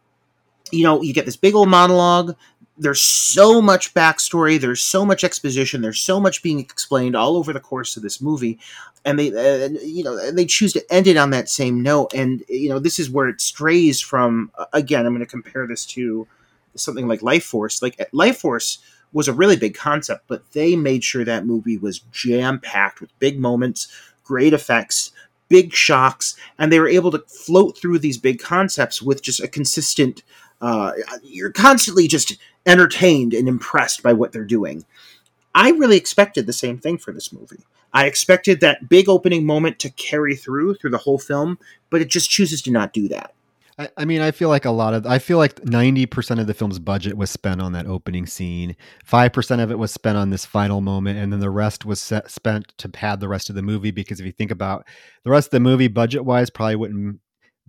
you 0.72 0.84
know, 0.84 1.02
you 1.02 1.14
get 1.14 1.26
this 1.26 1.38
big 1.38 1.56
old 1.56 1.70
monologue. 1.70 2.36
There's 2.78 3.02
so 3.02 3.62
much 3.62 3.94
backstory. 3.94 4.60
There's 4.60 4.82
so 4.82 5.06
much 5.06 5.24
exposition. 5.24 5.82
There's 5.82 6.02
so 6.02 6.20
much 6.20 6.44
being 6.44 6.60
explained 6.60 7.16
all 7.16 7.38
over 7.38 7.54
the 7.54 7.60
course 7.60 7.96
of 7.96 8.04
this 8.04 8.22
movie. 8.22 8.60
And 9.06 9.20
they, 9.20 9.30
uh, 9.30 9.70
you 9.84 10.04
know, 10.04 10.32
they 10.32 10.46
choose 10.46 10.74
to 10.74 10.94
end 10.94 11.08
it 11.08 11.16
on 11.16 11.30
that 11.30 11.48
same 11.48 11.84
note. 11.84 12.14
And, 12.14 12.44
you 12.50 12.68
know, 12.68 12.80
this 12.80 13.00
is 13.00 13.10
where 13.10 13.30
it 13.30 13.40
strays 13.40 14.02
from, 14.02 14.52
again, 14.74 15.06
I'm 15.06 15.14
going 15.14 15.20
to 15.20 15.26
compare 15.28 15.68
this 15.68 15.86
to 15.88 16.28
something 16.76 17.08
like 17.08 17.22
Lifeforce. 17.22 17.82
Like, 17.82 17.98
Lifeforce 18.12 18.80
was 19.16 19.30
a 19.30 19.34
really 19.34 19.56
big 19.56 19.74
concept, 19.74 20.26
but 20.28 20.52
they 20.52 20.76
made 20.76 21.02
sure 21.02 21.24
that 21.24 21.46
movie 21.46 21.78
was 21.78 22.00
jam 22.12 22.60
packed 22.60 23.00
with 23.00 23.18
big 23.18 23.40
moments, 23.40 23.88
great 24.26 24.52
effects, 24.52 25.12
big 25.48 25.74
shocks, 25.74 26.36
and 26.60 26.70
they 26.70 26.82
were 26.82 26.88
able 26.90 27.12
to 27.12 27.24
float 27.30 27.78
through 27.78 27.98
these 27.98 28.18
big 28.18 28.40
concepts 28.40 29.02
with 29.02 29.24
just 29.24 29.40
a 29.40 29.48
consistent. 29.48 30.22
Uh, 30.60 30.92
you're 31.24 31.54
constantly 31.54 32.10
just 32.10 32.38
entertained 32.66 33.34
and 33.34 33.48
impressed 33.48 34.04
by 34.04 34.12
what 34.12 34.34
they're 34.34 34.44
doing. 34.44 34.84
I 35.54 35.70
really 35.72 35.96
expected 35.96 36.46
the 36.46 36.52
same 36.52 36.78
thing 36.78 36.98
for 36.98 37.14
this 37.14 37.32
movie. 37.32 37.64
I 37.94 38.08
expected 38.08 38.60
that 38.60 38.90
big 38.90 39.08
opening 39.08 39.46
moment 39.46 39.80
to 39.80 39.90
carry 39.92 40.36
through 40.36 40.76
through 40.76 40.90
the 40.90 40.98
whole 40.98 41.20
film, 41.20 41.58
but 41.90 42.02
it 42.02 42.10
just 42.10 42.30
chooses 42.30 42.62
to 42.64 42.72
not 42.72 42.92
do 42.92 43.08
that. 43.08 43.34
I, 43.78 43.90
I 43.98 44.06
mean, 44.06 44.22
I 44.22 44.32
feel 44.32 44.50
like 44.50 44.66
a 44.66 44.72
lot 44.72 44.94
of, 44.94 45.06
I 45.06 45.20
feel 45.20 45.38
like 45.38 45.56
90% 45.62 46.40
of 46.40 46.48
the 46.48 46.54
film's 46.54 46.80
budget 46.80 47.18
was 47.18 47.30
spent 47.30 47.62
on 47.62 47.74
that 47.74 47.88
opening 47.88 48.26
scene. 48.26 48.76
5% 49.08 49.64
of 49.64 49.72
it 49.72 49.80
was 49.80 49.92
spent 49.92 50.18
on 50.18 50.30
this 50.30 50.46
final 50.46 50.82
moment. 50.82 51.20
And 51.20 51.32
then 51.32 51.40
the 51.40 51.50
rest 51.50 51.86
was 51.86 52.00
set, 52.00 52.32
spent 52.32 52.74
to 52.78 52.90
pad 52.90 53.20
the 53.20 53.28
rest 53.28 53.50
of 53.50 53.56
the 53.56 53.62
movie. 53.62 53.92
Because 53.92 54.20
if 54.20 54.26
you 54.26 54.32
think 54.32 54.52
about 54.52 54.86
the 55.24 55.32
rest 55.32 55.48
of 55.48 55.52
the 55.52 55.60
movie, 55.60 55.88
budget 55.88 56.24
wise, 56.24 56.50
probably 56.50 56.78
wouldn't 56.78 57.20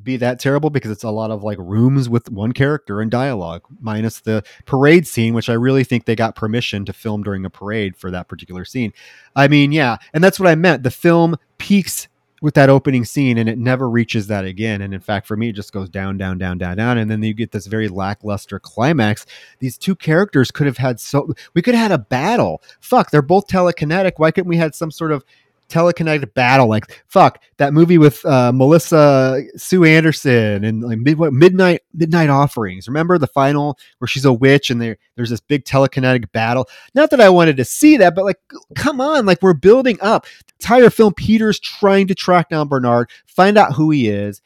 be 0.02 0.16
that 0.18 0.38
terrible 0.38 0.70
because 0.70 0.90
it's 0.90 1.04
a 1.04 1.10
lot 1.10 1.30
of 1.30 1.42
like 1.42 1.58
rooms 1.58 2.08
with 2.08 2.30
one 2.30 2.52
character 2.52 3.00
and 3.00 3.10
dialogue, 3.10 3.62
minus 3.80 4.20
the 4.20 4.44
parade 4.66 5.06
scene, 5.06 5.34
which 5.34 5.48
I 5.48 5.54
really 5.54 5.84
think 5.84 6.04
they 6.04 6.14
got 6.14 6.36
permission 6.36 6.84
to 6.84 6.92
film 6.92 7.22
during 7.22 7.44
a 7.44 7.50
parade 7.50 7.96
for 7.96 8.10
that 8.10 8.28
particular 8.28 8.64
scene. 8.64 8.92
I 9.34 9.48
mean, 9.48 9.72
yeah, 9.72 9.96
and 10.12 10.22
that's 10.22 10.38
what 10.38 10.48
I 10.48 10.54
meant. 10.54 10.82
The 10.82 10.90
film 10.90 11.36
peaks 11.58 12.08
with 12.42 12.54
that 12.54 12.68
opening 12.68 13.04
scene 13.04 13.38
and 13.38 13.48
it 13.48 13.58
never 13.58 13.88
reaches 13.88 14.26
that 14.26 14.44
again. 14.44 14.82
And 14.82 14.92
in 14.92 15.00
fact 15.00 15.26
for 15.26 15.36
me 15.36 15.48
it 15.48 15.54
just 15.54 15.72
goes 15.72 15.88
down 15.88 16.18
down 16.18 16.38
down 16.38 16.58
down 16.58 16.76
down. 16.76 16.98
And 16.98 17.10
then 17.10 17.22
you 17.22 17.34
get 17.34 17.52
this 17.52 17.66
very 17.66 17.88
lackluster 17.88 18.58
climax. 18.58 19.26
These 19.58 19.78
two 19.78 19.94
characters 19.94 20.50
could 20.50 20.66
have 20.66 20.76
had 20.76 21.00
so 21.00 21.32
we 21.54 21.62
could 21.62 21.74
have 21.74 21.90
had 21.90 21.98
a 22.00 22.02
battle. 22.02 22.62
Fuck 22.80 23.10
they're 23.10 23.22
both 23.22 23.46
telekinetic. 23.46 24.12
Why 24.16 24.30
couldn't 24.30 24.48
we 24.48 24.56
had 24.56 24.74
some 24.74 24.90
sort 24.90 25.12
of 25.12 25.24
telekinetic 25.68 26.32
battle 26.34 26.68
like 26.68 27.04
fuck 27.08 27.42
that 27.56 27.72
movie 27.72 27.98
with 27.98 28.24
uh, 28.24 28.52
melissa 28.52 29.42
sue 29.56 29.84
anderson 29.84 30.64
and 30.64 30.82
like 30.82 30.98
mid- 30.98 31.18
midnight 31.32 31.80
midnight 31.92 32.30
offerings. 32.30 32.86
Remember 32.88 33.18
the 33.18 33.26
final 33.26 33.78
where 33.98 34.08
she's 34.08 34.24
a 34.24 34.32
witch 34.32 34.70
and 34.70 34.80
there 34.80 34.96
there's 35.16 35.30
this 35.30 35.40
big 35.40 35.64
telekinetic 35.64 36.30
battle? 36.32 36.68
Not 36.94 37.10
that 37.10 37.20
i 37.20 37.28
wanted 37.28 37.56
to 37.56 37.64
see 37.64 37.96
that 37.96 38.14
but 38.14 38.24
like 38.24 38.38
come 38.74 39.00
on 39.00 39.26
like 39.26 39.42
we're 39.42 39.54
building 39.54 39.98
up. 40.00 40.26
Entire 40.60 40.90
film 40.90 41.14
peter's 41.14 41.60
trying 41.60 42.06
to 42.06 42.14
track 42.14 42.48
down 42.48 42.68
bernard 42.68 43.10
find 43.26 43.58
out 43.58 43.74
who 43.74 43.90
he 43.90 44.08
is 44.08 44.40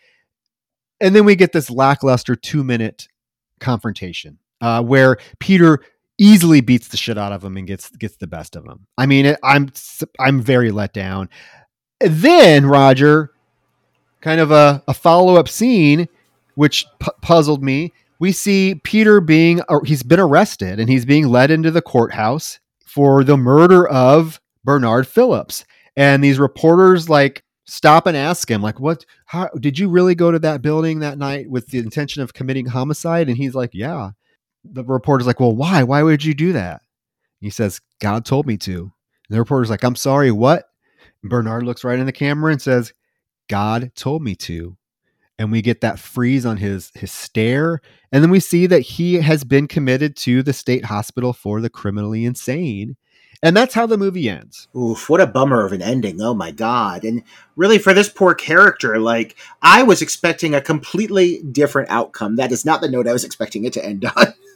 and 1.01 1.15
then 1.15 1.25
we 1.25 1.37
get 1.37 1.53
this 1.53 1.71
lackluster 1.71 2.35
two 2.35 2.65
minute 2.65 3.09
confrontation 3.61 4.39
uh, 4.61 4.83
where 4.83 5.19
peter 5.39 5.81
easily 6.21 6.61
beats 6.61 6.89
the 6.89 6.99
shit 6.99 7.19
out 7.19 7.33
of 7.33 7.43
him 7.43 7.57
and 7.57 7.67
gets 7.67 7.91
gets 7.91 8.17
the 8.17 8.27
best 8.29 8.55
of 8.55 8.65
him. 8.65 8.87
I 8.97 9.07
mean, 9.07 9.35
I'm 9.43 9.73
I'm 10.21 10.41
very 10.41 10.71
let 10.71 10.93
down. 10.93 11.31
Then 12.01 12.67
Roger, 12.67 13.33
kind 14.21 14.41
of 14.41 14.53
a, 14.53 14.85
a 14.87 14.95
follow 14.95 15.37
up 15.37 15.49
scene, 15.49 16.09
which 16.55 16.87
pu- 17.01 17.11
puzzled 17.23 17.65
me. 17.65 17.93
We 18.21 18.33
see 18.33 18.75
Peter 18.85 19.21
being 19.21 19.63
he's 19.85 20.03
been 20.03 20.21
arrested 20.21 20.79
and 20.79 20.89
he's 20.89 21.07
being 21.07 21.27
led 21.27 21.51
into 21.51 21.71
the 21.71 21.83
courthouse 21.83 22.61
for 22.87 23.25
the 23.25 23.39
murder 23.39 23.89
of 23.89 24.41
Bernard 24.63 25.09
Phillips. 25.09 25.65
And 25.97 26.23
these 26.23 26.39
reporters 26.39 27.09
like 27.09 27.43
stop 27.65 28.07
and 28.07 28.17
ask 28.17 28.51
him 28.51 28.61
like 28.61 28.81
what 28.81 29.07
how 29.27 29.49
did 29.61 29.79
you 29.79 29.89
really 29.89 30.15
go 30.15 30.33
to 30.33 30.41
that 30.41 30.61
building 30.61 30.99
that 30.99 31.17
night 31.17 31.49
with 31.49 31.69
the 31.69 31.79
intention 31.79 32.21
of 32.21 32.35
committing 32.35 32.67
homicide 32.67 33.29
and 33.29 33.37
he's 33.37 33.55
like 33.55 33.71
yeah 33.73 34.11
the 34.65 34.85
reporter's 34.85 35.27
like, 35.27 35.41
Well, 35.41 35.55
why? 35.55 35.83
Why 35.83 36.03
would 36.03 36.25
you 36.25 36.35
do 36.35 36.53
that? 36.53 36.83
He 37.41 37.51
says, 37.51 37.81
God 38.01 38.25
told 38.25 38.47
me 38.47 38.57
to. 38.59 38.81
And 38.83 38.91
the 39.37 39.39
reporter's 39.39 39.71
like, 39.71 39.85
I'm 39.85 39.97
sorry, 39.97 40.31
what? 40.31 40.65
And 41.23 41.31
Bernard 41.31 41.65
looks 41.65 41.85
right 41.85 41.99
in 41.99 42.07
the 42.07 42.13
camera 42.13 42.53
and 42.53 42.61
says, 42.61 42.93
God 43.49 43.93
told 43.95 44.23
me 44.23 44.35
to. 44.37 44.77
And 45.39 45.51
we 45.51 45.63
get 45.63 45.81
that 45.81 45.99
freeze 45.99 46.45
on 46.45 46.59
his 46.59 46.93
his 46.95 47.11
stare. 47.11 47.81
And 48.13 48.23
then 48.23 48.31
we 48.31 48.41
see 48.41 48.67
that 48.67 48.81
he 48.81 49.15
has 49.15 49.43
been 49.43 49.69
committed 49.69 50.15
to 50.19 50.43
the 50.43 50.53
state 50.53 50.85
hospital 50.85 51.33
for 51.33 51.61
the 51.61 51.71
criminally 51.71 52.25
insane. 52.27 52.97
And 53.43 53.57
that's 53.57 53.73
how 53.73 53.87
the 53.87 53.97
movie 53.97 54.29
ends. 54.29 54.69
Oof, 54.77 55.09
what 55.09 55.23
a 55.23 55.27
bummer 55.27 55.65
of 55.65 55.73
an 55.73 55.81
ending. 55.81 56.21
Oh 56.21 56.35
my 56.35 56.51
god. 56.51 57.05
And 57.05 57.23
really 57.57 57.79
for 57.79 57.95
this 57.95 58.11
poor 58.11 58.35
character, 58.35 58.99
like 58.99 59.35
I 59.63 59.83
was 59.83 60.03
expecting 60.03 60.55
a 60.55 60.61
completely 60.61 61.43
different 61.51 61.89
outcome. 61.91 62.37
That 62.37 62.53
is 62.53 62.67
not 62.67 62.83
the 62.83 62.91
note 62.91 63.09
I 63.09 63.15
was 63.15 63.25
expecting 63.25 63.65
it 63.65 63.73
to 63.75 63.85
end 63.85 64.05
on. 64.05 64.27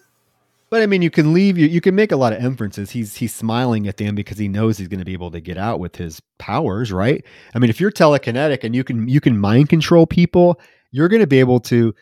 But 0.75 0.83
I 0.83 0.87
mean, 0.87 1.03
you 1.03 1.11
can 1.11 1.33
leave 1.33 1.57
you. 1.57 1.69
You 1.69 1.81
can 1.81 1.95
make 1.95 2.11
a 2.11 2.17
lot 2.17 2.33
of 2.33 2.45
inferences. 2.45 2.91
He's 2.91 3.15
he's 3.15 3.33
smiling 3.33 3.87
at 3.87 3.97
the 3.97 4.07
end 4.07 4.17
because 4.17 4.39
he 4.39 4.49
knows 4.49 4.77
he's 4.77 4.89
going 4.89 4.99
to 4.99 5.05
be 5.05 5.13
able 5.13 5.31
to 5.31 5.41
get 5.41 5.57
out 5.57 5.79
with 5.79 5.95
his 5.95 6.21
powers, 6.41 6.91
right? 6.91 7.25
I 7.55 7.61
mean, 7.61 7.71
if 7.71 7.81
you're 7.81 7.93
telekinetic 7.93 8.65
and 8.65 8.75
you 8.75 8.83
can 8.83 9.07
you 9.07 9.21
can 9.21 9.39
mind 9.39 9.69
control 9.69 10.05
people, 10.05 10.61
you're 10.91 11.07
going 11.07 11.21
to 11.21 11.29
be 11.29 11.39
able 11.39 11.61
to 11.61 11.95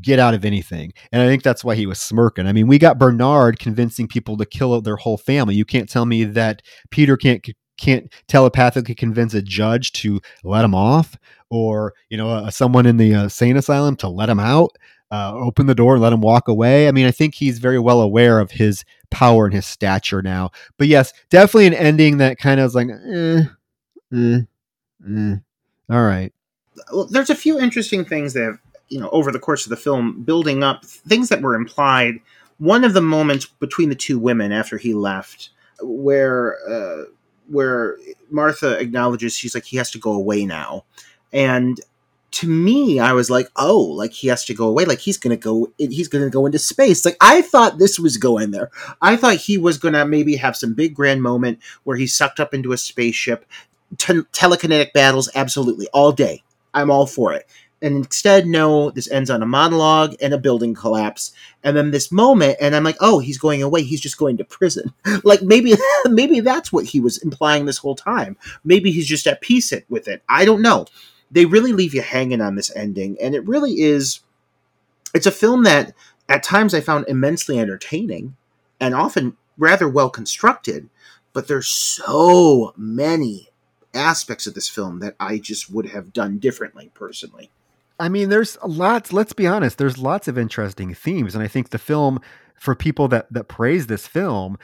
get 0.00 0.20
out 0.20 0.34
of 0.34 0.44
anything. 0.44 0.92
And 1.10 1.20
I 1.20 1.26
think 1.26 1.42
that's 1.42 1.64
why 1.64 1.74
he 1.74 1.84
was 1.84 1.98
smirking. 2.00 2.46
I 2.46 2.52
mean, 2.52 2.68
we 2.68 2.78
got 2.78 2.96
Bernard 2.96 3.58
convincing 3.58 4.06
people 4.06 4.36
to 4.36 4.46
kill 4.46 4.80
their 4.82 4.94
whole 4.94 5.18
family. 5.18 5.56
You 5.56 5.64
can't 5.64 5.88
tell 5.88 6.06
me 6.06 6.22
that 6.22 6.62
Peter 6.92 7.16
can't 7.16 7.44
can't 7.76 8.12
telepathically 8.28 8.94
convince 8.94 9.34
a 9.34 9.42
judge 9.42 9.90
to 9.94 10.20
let 10.44 10.64
him 10.64 10.76
off 10.76 11.16
or 11.50 11.92
you 12.08 12.16
know 12.16 12.30
uh, 12.30 12.50
someone 12.52 12.86
in 12.86 12.98
the 12.98 13.16
uh, 13.16 13.28
sane 13.28 13.56
asylum 13.56 13.96
to 13.96 14.08
let 14.08 14.28
him 14.28 14.38
out 14.38 14.78
uh, 15.12 15.34
open 15.34 15.66
the 15.66 15.74
door 15.74 15.94
and 15.94 16.02
let 16.02 16.12
him 16.12 16.22
walk 16.22 16.48
away. 16.48 16.88
I 16.88 16.90
mean, 16.90 17.06
I 17.06 17.10
think 17.10 17.34
he's 17.34 17.58
very 17.58 17.78
well 17.78 18.00
aware 18.00 18.40
of 18.40 18.50
his 18.50 18.84
power 19.10 19.44
and 19.44 19.54
his 19.54 19.66
stature 19.66 20.22
now. 20.22 20.50
But 20.78 20.88
yes, 20.88 21.12
definitely 21.28 21.66
an 21.66 21.74
ending 21.74 22.16
that 22.16 22.38
kind 22.38 22.58
of 22.58 22.66
is 22.66 22.74
like, 22.74 22.88
eh, 22.88 23.42
eh, 24.12 24.40
eh. 25.06 25.36
all 25.90 26.02
right. 26.02 26.32
Well, 26.92 27.06
there's 27.06 27.28
a 27.28 27.34
few 27.34 27.60
interesting 27.60 28.06
things 28.06 28.32
that 28.32 28.42
have, 28.42 28.58
you 28.88 28.98
know, 28.98 29.10
over 29.10 29.30
the 29.30 29.38
course 29.38 29.66
of 29.66 29.70
the 29.70 29.76
film, 29.76 30.22
building 30.22 30.62
up 30.62 30.84
things 30.86 31.28
that 31.28 31.42
were 31.42 31.54
implied. 31.54 32.14
One 32.56 32.82
of 32.82 32.94
the 32.94 33.02
moments 33.02 33.44
between 33.44 33.90
the 33.90 33.94
two 33.94 34.18
women 34.18 34.50
after 34.50 34.78
he 34.78 34.94
left, 34.94 35.50
where 35.82 36.56
uh, 36.68 37.04
where 37.48 37.98
Martha 38.30 38.78
acknowledges 38.78 39.36
she's 39.36 39.54
like 39.54 39.64
he 39.64 39.76
has 39.76 39.90
to 39.90 39.98
go 39.98 40.12
away 40.12 40.46
now, 40.46 40.84
and 41.32 41.80
to 42.32 42.48
me, 42.48 42.98
I 42.98 43.12
was 43.12 43.30
like, 43.30 43.48
oh, 43.56 43.80
like 43.80 44.12
he 44.12 44.28
has 44.28 44.44
to 44.46 44.54
go 44.54 44.66
away. 44.66 44.84
Like 44.84 45.00
he's 45.00 45.18
gonna 45.18 45.36
go, 45.36 45.70
he's 45.78 46.08
gonna 46.08 46.30
go 46.30 46.46
into 46.46 46.58
space. 46.58 47.04
Like 47.04 47.16
I 47.20 47.42
thought 47.42 47.78
this 47.78 47.98
was 47.98 48.16
going 48.16 48.50
there. 48.50 48.70
I 49.00 49.16
thought 49.16 49.36
he 49.36 49.58
was 49.58 49.78
gonna 49.78 50.06
maybe 50.06 50.36
have 50.36 50.56
some 50.56 50.74
big 50.74 50.94
grand 50.94 51.22
moment 51.22 51.60
where 51.84 51.96
he's 51.96 52.16
sucked 52.16 52.40
up 52.40 52.54
into 52.54 52.72
a 52.72 52.78
spaceship. 52.78 53.44
T- 53.98 54.22
telekinetic 54.32 54.94
battles, 54.94 55.30
absolutely, 55.34 55.86
all 55.92 56.12
day. 56.12 56.42
I'm 56.72 56.90
all 56.90 57.06
for 57.06 57.34
it. 57.34 57.46
And 57.82 57.96
instead, 57.96 58.46
no, 58.46 58.90
this 58.90 59.10
ends 59.10 59.28
on 59.28 59.42
a 59.42 59.46
monologue 59.46 60.14
and 60.22 60.32
a 60.32 60.38
building 60.38 60.72
collapse, 60.72 61.32
and 61.64 61.76
then 61.76 61.90
this 61.90 62.12
moment, 62.12 62.56
and 62.60 62.74
I'm 62.74 62.84
like, 62.84 62.96
oh, 63.00 63.18
he's 63.18 63.38
going 63.38 63.62
away. 63.62 63.82
He's 63.82 64.00
just 64.00 64.16
going 64.16 64.38
to 64.38 64.44
prison. 64.44 64.94
like 65.24 65.42
maybe, 65.42 65.74
maybe 66.06 66.40
that's 66.40 66.72
what 66.72 66.86
he 66.86 67.00
was 67.00 67.18
implying 67.18 67.66
this 67.66 67.78
whole 67.78 67.96
time. 67.96 68.38
Maybe 68.64 68.92
he's 68.92 69.08
just 69.08 69.26
at 69.26 69.42
peace 69.42 69.72
with 69.90 70.08
it. 70.08 70.22
I 70.28 70.46
don't 70.46 70.62
know 70.62 70.86
they 71.32 71.46
really 71.46 71.72
leave 71.72 71.94
you 71.94 72.02
hanging 72.02 72.40
on 72.40 72.54
this 72.54 72.74
ending, 72.76 73.16
and 73.20 73.34
it 73.34 73.46
really 73.46 73.80
is. 73.80 74.20
It's 75.14 75.26
a 75.26 75.32
film 75.32 75.64
that 75.64 75.94
at 76.28 76.42
times 76.42 76.74
I 76.74 76.80
found 76.80 77.06
immensely 77.08 77.58
entertaining 77.58 78.36
and 78.80 78.94
often 78.94 79.36
rather 79.58 79.88
well 79.88 80.10
constructed, 80.10 80.88
but 81.32 81.48
there's 81.48 81.68
so 81.68 82.72
many 82.76 83.48
aspects 83.94 84.46
of 84.46 84.54
this 84.54 84.68
film 84.68 85.00
that 85.00 85.14
I 85.20 85.38
just 85.38 85.70
would 85.70 85.86
have 85.90 86.12
done 86.12 86.38
differently 86.38 86.90
personally. 86.94 87.50
I 88.00 88.08
mean, 88.08 88.30
there's 88.30 88.56
lots, 88.64 89.12
let's 89.12 89.32
be 89.32 89.46
honest, 89.46 89.78
there's 89.78 89.98
lots 89.98 90.28
of 90.28 90.38
interesting 90.38 90.94
themes. 90.94 91.34
And 91.34 91.44
I 91.44 91.48
think 91.48 91.70
the 91.70 91.78
film, 91.78 92.20
for 92.58 92.74
people 92.74 93.08
that, 93.08 93.32
that 93.32 93.48
praise 93.48 93.86
this 93.86 94.06
film, 94.06 94.58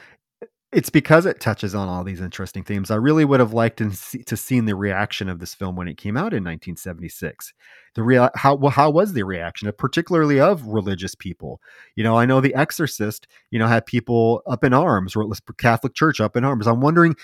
it's 0.71 0.89
because 0.89 1.25
it 1.25 1.39
touches 1.39 1.73
on 1.73 1.87
all 1.87 2.03
these 2.03 2.21
interesting 2.21 2.63
themes. 2.63 2.91
I 2.91 2.95
really 2.95 3.25
would 3.25 3.39
have 3.39 3.53
liked 3.53 3.77
to, 3.77 3.91
see, 3.91 4.21
to 4.23 4.37
seen 4.37 4.65
the 4.65 4.75
reaction 4.75 5.27
of 5.27 5.39
this 5.39 5.55
film 5.55 5.75
when 5.75 5.87
it 5.87 5.97
came 5.97 6.15
out 6.15 6.31
in 6.33 6.43
1976. 6.43 7.53
The 7.95 8.03
real 8.03 8.29
how 8.35 8.53
well, 8.53 8.71
how 8.71 8.91
was 8.91 9.13
the 9.13 9.23
reaction, 9.23 9.71
particularly 9.77 10.39
of 10.39 10.65
religious 10.67 11.15
people? 11.15 11.59
You 11.95 12.03
know, 12.03 12.15
I 12.15 12.25
know 12.25 12.39
The 12.39 12.53
Exorcist, 12.53 13.27
you 13.49 13.57
know, 13.57 13.67
had 13.67 13.87
people 13.87 14.43
up 14.45 14.63
in 14.63 14.73
arms, 14.73 15.15
or 15.15 15.27
Catholic 15.57 15.95
Church 15.95 16.21
up 16.21 16.37
in 16.37 16.45
arms. 16.45 16.67
I'm 16.67 16.81
wondering 16.81 17.15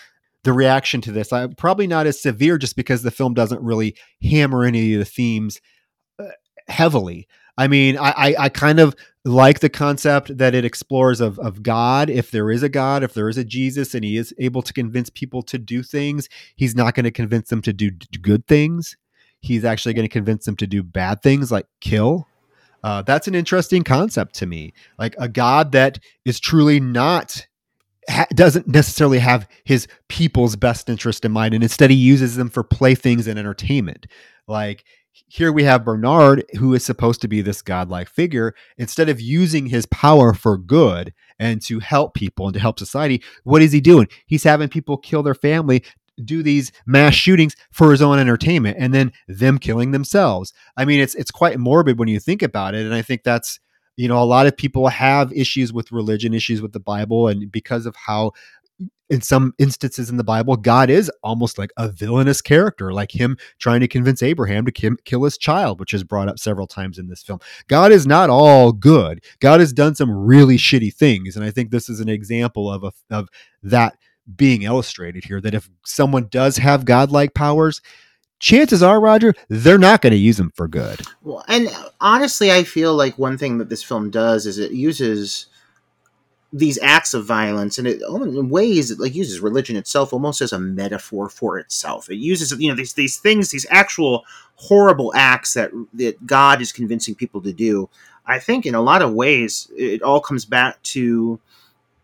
the 0.44 0.54
reaction 0.54 1.02
to 1.02 1.12
this. 1.12 1.32
I 1.32 1.46
probably 1.48 1.86
not 1.86 2.08
as 2.08 2.20
severe, 2.20 2.58
just 2.58 2.76
because 2.76 3.04
the 3.04 3.12
film 3.12 3.36
doesn't 3.36 3.62
really 3.62 3.96
hammer 4.24 4.64
any 4.64 4.94
of 4.94 5.00
the 5.00 5.06
themes 5.06 5.62
uh, 6.18 6.26
heavily. 6.68 7.28
I 7.58 7.68
mean, 7.68 7.98
I, 7.98 8.10
I, 8.10 8.36
I 8.40 8.50
kind 8.50 8.80
of 8.80 8.96
like 9.26 9.60
the 9.60 9.70
concept 9.70 10.38
that 10.38 10.54
it 10.54 10.64
explores 10.64 11.20
of, 11.20 11.40
of 11.40 11.64
God. 11.64 12.10
If 12.12 12.30
there 12.30 12.52
is 12.52 12.62
a 12.62 12.70
God, 12.70 13.04
if 13.04 13.16
there 13.16 13.28
is 13.28 13.38
a 13.38 13.44
Jesus, 13.44 13.96
and 13.96 14.06
he 14.06 14.18
is 14.18 14.34
able 14.38 14.62
to 14.62 14.72
convince 14.72 15.10
people 15.10 15.42
to 15.44 15.58
do 15.58 15.82
things, 15.82 16.30
he's 16.56 16.76
not 16.76 16.94
going 16.94 17.06
to 17.06 17.12
convince 17.12 17.50
them 17.50 17.62
to 17.64 17.74
do 17.74 17.90
good 18.22 18.46
things. 18.46 18.96
He's 19.40 19.66
actually 19.66 19.96
going 19.96 20.08
to 20.08 20.14
convince 20.14 20.46
them 20.46 20.56
to 20.58 20.68
do 20.68 20.84
bad 20.84 21.22
things 21.22 21.52
like 21.52 21.66
kill. 21.82 22.28
Uh, 22.84 23.02
that's 23.02 23.28
an 23.28 23.34
interesting 23.34 23.84
concept 23.84 24.36
to 24.36 24.46
me. 24.46 24.74
Like 25.00 25.16
a 25.18 25.28
God 25.28 25.72
that 25.72 26.00
is 26.24 26.40
truly 26.40 26.80
not 26.80 27.48
ha- 28.08 28.28
doesn't 28.36 28.68
necessarily 28.68 29.20
have 29.20 29.50
his 29.64 29.88
people's 30.08 30.56
best 30.56 30.88
interest 30.88 31.26
in 31.26 31.32
mind, 31.32 31.56
and 31.56 31.64
instead 31.64 31.90
he 31.90 31.96
uses 31.96 32.36
them 32.36 32.50
for 32.50 32.64
playthings 32.64 33.28
and 33.28 33.40
entertainment. 33.40 34.06
Like 34.48 34.86
here 35.28 35.52
we 35.52 35.64
have 35.64 35.86
Bernard, 35.86 36.44
who 36.60 36.74
is 36.74 36.84
supposed 36.84 37.22
to 37.22 37.28
be 37.28 37.42
this 37.42 37.62
godlike 37.62 38.10
figure. 38.10 38.54
Instead 38.78 39.10
of 39.10 39.22
using 39.22 39.68
his 39.68 39.86
power 39.88 40.34
for 40.34 40.58
good 40.58 41.14
and 41.40 41.62
to 41.64 41.80
help 41.80 42.14
people 42.14 42.48
and 42.48 42.54
to 42.54 42.60
help 42.60 42.80
society, 42.80 43.22
what 43.44 43.62
is 43.62 43.72
he 43.72 43.82
doing? 43.82 44.08
He's 44.26 44.44
having 44.44 44.70
people 44.70 44.98
kill 44.98 45.24
their 45.24 45.36
family, 45.36 45.84
do 46.24 46.44
these 46.44 46.72
mass 46.86 47.14
shootings 47.14 47.56
for 47.72 47.92
his 47.92 48.02
own 48.02 48.20
entertainment, 48.20 48.78
and 48.80 48.94
then 48.94 49.12
them 49.28 49.58
killing 49.58 49.92
themselves. 49.92 50.54
I 50.78 50.86
mean, 50.86 51.00
it's 51.00 51.16
it's 51.16 51.32
quite 51.32 51.60
morbid 51.60 52.00
when 52.00 52.08
you 52.08 52.20
think 52.20 52.42
about 52.42 52.76
it, 52.76 52.86
and 52.86 52.94
I 52.94 53.02
think 53.02 53.24
that's 53.24 53.60
you 53.98 54.08
know 54.08 54.22
a 54.22 54.26
lot 54.26 54.48
of 54.48 54.58
people 54.58 54.88
have 54.88 55.32
issues 55.34 55.72
with 55.74 55.92
religion 55.92 56.34
issues 56.34 56.62
with 56.62 56.74
the 56.74 56.80
bible 56.82 57.30
and 57.30 57.50
because 57.50 57.86
of 57.86 57.96
how 57.96 58.32
in 59.10 59.22
some 59.22 59.54
instances 59.60 60.10
in 60.10 60.18
the 60.18 60.24
Bible, 60.24 60.56
God 60.56 60.90
is 60.90 61.12
almost 61.24 61.58
like 61.58 61.72
a 61.78 61.90
villainous 61.90 62.42
character, 62.42 62.92
like 62.92 63.12
him 63.12 63.38
trying 63.60 63.82
to 63.82 63.88
convince 63.88 64.24
Abraham 64.24 64.66
to 64.66 64.72
kim- 64.72 64.98
kill 65.06 65.24
his 65.24 65.38
child, 65.38 65.80
which 65.80 65.94
is 65.94 66.04
brought 66.04 66.28
up 66.28 66.40
several 66.40 66.68
times 66.68 66.98
in 66.98 67.08
this 67.08 67.22
film. 67.22 67.40
God 67.68 67.92
is 67.92 68.08
not 68.08 68.30
all 68.30 68.72
good. 68.72 69.24
God 69.40 69.60
has 69.60 69.74
done 69.74 69.96
some 69.96 70.12
really 70.12 70.58
shitty 70.58 70.94
things, 70.94 71.36
and 71.36 71.46
I 71.46 71.52
think 71.52 71.70
this 71.70 71.90
is 71.90 72.00
an 72.00 72.10
example 72.10 72.72
of 72.72 72.84
a, 72.84 72.92
of 73.12 73.30
that 73.62 73.96
being 74.36 74.64
illustrated 74.64 75.24
here. 75.24 75.40
That 75.40 75.54
if 75.54 75.70
someone 75.86 76.28
does 76.32 76.58
have 76.58 76.86
godlike 76.86 77.36
powers, 77.36 77.82
chances 78.40 78.82
are, 78.82 79.00
Roger, 79.00 79.36
they're 79.50 79.78
not 79.78 80.02
going 80.02 80.12
to 80.12 80.18
use 80.18 80.38
them 80.38 80.52
for 80.56 80.68
good. 80.68 81.02
Well, 81.22 81.46
and 81.48 81.70
honestly, 82.02 82.52
I 82.52 82.64
feel 82.64 82.96
like 82.96 83.20
one 83.20 83.38
thing 83.38 83.60
that 83.60 83.70
this 83.70 83.84
film 83.84 84.10
does 84.10 84.48
is 84.48 84.58
it 84.58 84.72
uses 84.72 85.46
these 86.56 86.80
acts 86.82 87.14
of 87.14 87.26
violence 87.26 87.78
and 87.78 87.86
it 87.86 88.02
in 88.02 88.50
ways 88.50 88.90
it 88.90 88.98
like 88.98 89.14
uses 89.14 89.42
religion 89.42 89.76
itself 89.76 90.14
almost 90.14 90.40
as 90.40 90.54
a 90.54 90.60
metaphor 90.60 91.28
for 91.28 91.60
itself. 91.60 92.10
It 92.10 92.16
uses 92.16 92.58
you 92.58 92.70
know 92.70 92.76
these 92.76 92.94
these 92.94 93.18
things 93.18 93.52
these 93.52 93.66
actual 93.70 94.24
horrible 94.56 95.12
acts 95.16 95.54
that 95.56 95.72
that 95.96 96.26
god 96.26 96.62
is 96.62 96.72
convincing 96.72 97.14
people 97.14 97.42
to 97.42 97.52
do. 97.52 97.90
I 98.26 98.40
think 98.40 98.66
in 98.66 98.74
a 98.74 98.82
lot 98.82 99.02
of 99.02 99.14
ways 99.14 99.70
it 99.76 100.02
all 100.02 100.22
comes 100.22 100.46
back 100.46 100.82
to 100.84 101.42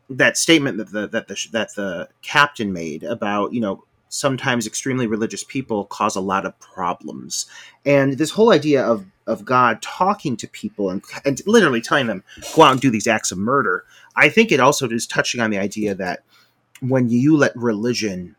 that 0.09 0.37
statement 0.37 0.77
that 0.79 0.91
the 0.91 1.07
that 1.07 1.29
the 1.29 1.47
that 1.53 1.73
the 1.75 2.09
captain 2.21 2.73
made 2.73 3.03
about 3.03 3.53
you 3.53 3.61
know 3.61 3.85
sometimes 4.11 4.67
extremely 4.67 5.07
religious 5.07 5.43
people 5.43 5.85
cause 5.85 6.15
a 6.15 6.21
lot 6.21 6.45
of 6.45 6.57
problems. 6.59 7.47
And 7.85 8.19
this 8.19 8.31
whole 8.31 8.51
idea 8.51 8.83
of 8.85 9.05
of 9.27 9.45
god 9.45 9.79
talking 9.83 10.35
to 10.35 10.47
people 10.47 10.89
and, 10.89 11.03
and 11.23 11.41
literally 11.45 11.79
telling 11.79 12.07
them 12.07 12.23
go 12.55 12.63
out 12.63 12.71
and 12.71 12.81
do 12.81 12.89
these 12.89 13.05
acts 13.05 13.31
of 13.31 13.37
murder 13.37 13.85
I 14.15 14.29
think 14.29 14.51
it 14.51 14.59
also 14.59 14.89
is 14.89 15.07
touching 15.07 15.41
on 15.41 15.51
the 15.51 15.57
idea 15.57 15.95
that 15.95 16.23
when 16.81 17.09
you 17.09 17.37
let 17.37 17.55
religion 17.55 18.35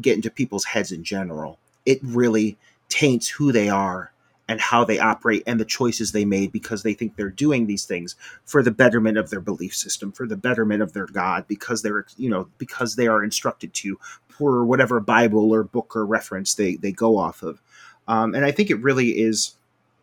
get 0.00 0.16
into 0.16 0.30
people's 0.30 0.64
heads 0.64 0.92
in 0.92 1.04
general, 1.04 1.58
it 1.86 2.00
really 2.02 2.58
taints 2.88 3.28
who 3.28 3.52
they 3.52 3.68
are 3.68 4.12
and 4.48 4.60
how 4.60 4.84
they 4.84 4.98
operate 4.98 5.42
and 5.46 5.58
the 5.58 5.64
choices 5.64 6.12
they 6.12 6.24
made 6.24 6.52
because 6.52 6.82
they 6.82 6.94
think 6.94 7.16
they're 7.16 7.30
doing 7.30 7.66
these 7.66 7.84
things 7.84 8.14
for 8.44 8.62
the 8.62 8.70
betterment 8.70 9.18
of 9.18 9.30
their 9.30 9.40
belief 9.40 9.74
system, 9.74 10.12
for 10.12 10.26
the 10.26 10.36
betterment 10.36 10.82
of 10.82 10.92
their 10.92 11.06
God, 11.06 11.46
because 11.48 11.82
they're 11.82 12.06
you 12.16 12.30
know 12.30 12.48
because 12.58 12.96
they 12.96 13.06
are 13.06 13.24
instructed 13.24 13.74
to 13.74 13.98
for 14.28 14.64
whatever 14.64 15.00
Bible 15.00 15.52
or 15.52 15.64
book 15.64 15.96
or 15.96 16.06
reference 16.06 16.54
they 16.54 16.76
they 16.76 16.92
go 16.92 17.16
off 17.16 17.42
of, 17.42 17.60
um, 18.08 18.34
and 18.34 18.44
I 18.44 18.52
think 18.52 18.70
it 18.70 18.82
really 18.82 19.18
is 19.18 19.56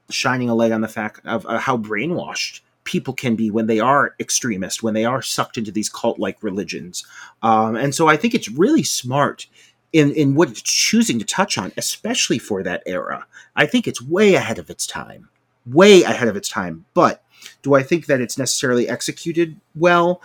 shining 0.09 0.49
a 0.49 0.55
light 0.55 0.71
on 0.71 0.81
the 0.81 0.87
fact 0.87 1.25
of 1.25 1.45
uh, 1.45 1.57
how 1.57 1.77
brainwashed 1.77 2.61
people 2.83 3.13
can 3.13 3.35
be 3.35 3.49
when 3.49 3.67
they 3.67 3.79
are 3.79 4.15
extremist, 4.19 4.83
when 4.83 4.93
they 4.93 5.05
are 5.05 5.21
sucked 5.21 5.57
into 5.57 5.71
these 5.71 5.89
cult 5.89 6.19
like 6.19 6.43
religions. 6.43 7.05
Um, 7.41 7.75
and 7.75 7.95
so 7.95 8.07
I 8.07 8.17
think 8.17 8.33
it's 8.33 8.49
really 8.49 8.83
smart 8.83 9.47
in, 9.93 10.11
in 10.13 10.35
what 10.35 10.49
it's 10.49 10.61
choosing 10.61 11.19
to 11.19 11.25
touch 11.25 11.57
on, 11.57 11.71
especially 11.77 12.39
for 12.39 12.63
that 12.63 12.83
era. 12.85 13.25
I 13.55 13.67
think 13.67 13.87
it's 13.87 14.01
way 14.01 14.33
ahead 14.33 14.57
of 14.57 14.69
its 14.69 14.87
time, 14.87 15.29
way 15.65 16.03
ahead 16.03 16.27
of 16.27 16.35
its 16.35 16.49
time. 16.49 16.85
But 16.93 17.23
do 17.61 17.75
I 17.75 17.83
think 17.83 18.07
that 18.07 18.19
it's 18.19 18.37
necessarily 18.37 18.89
executed 18.89 19.59
well? 19.75 20.21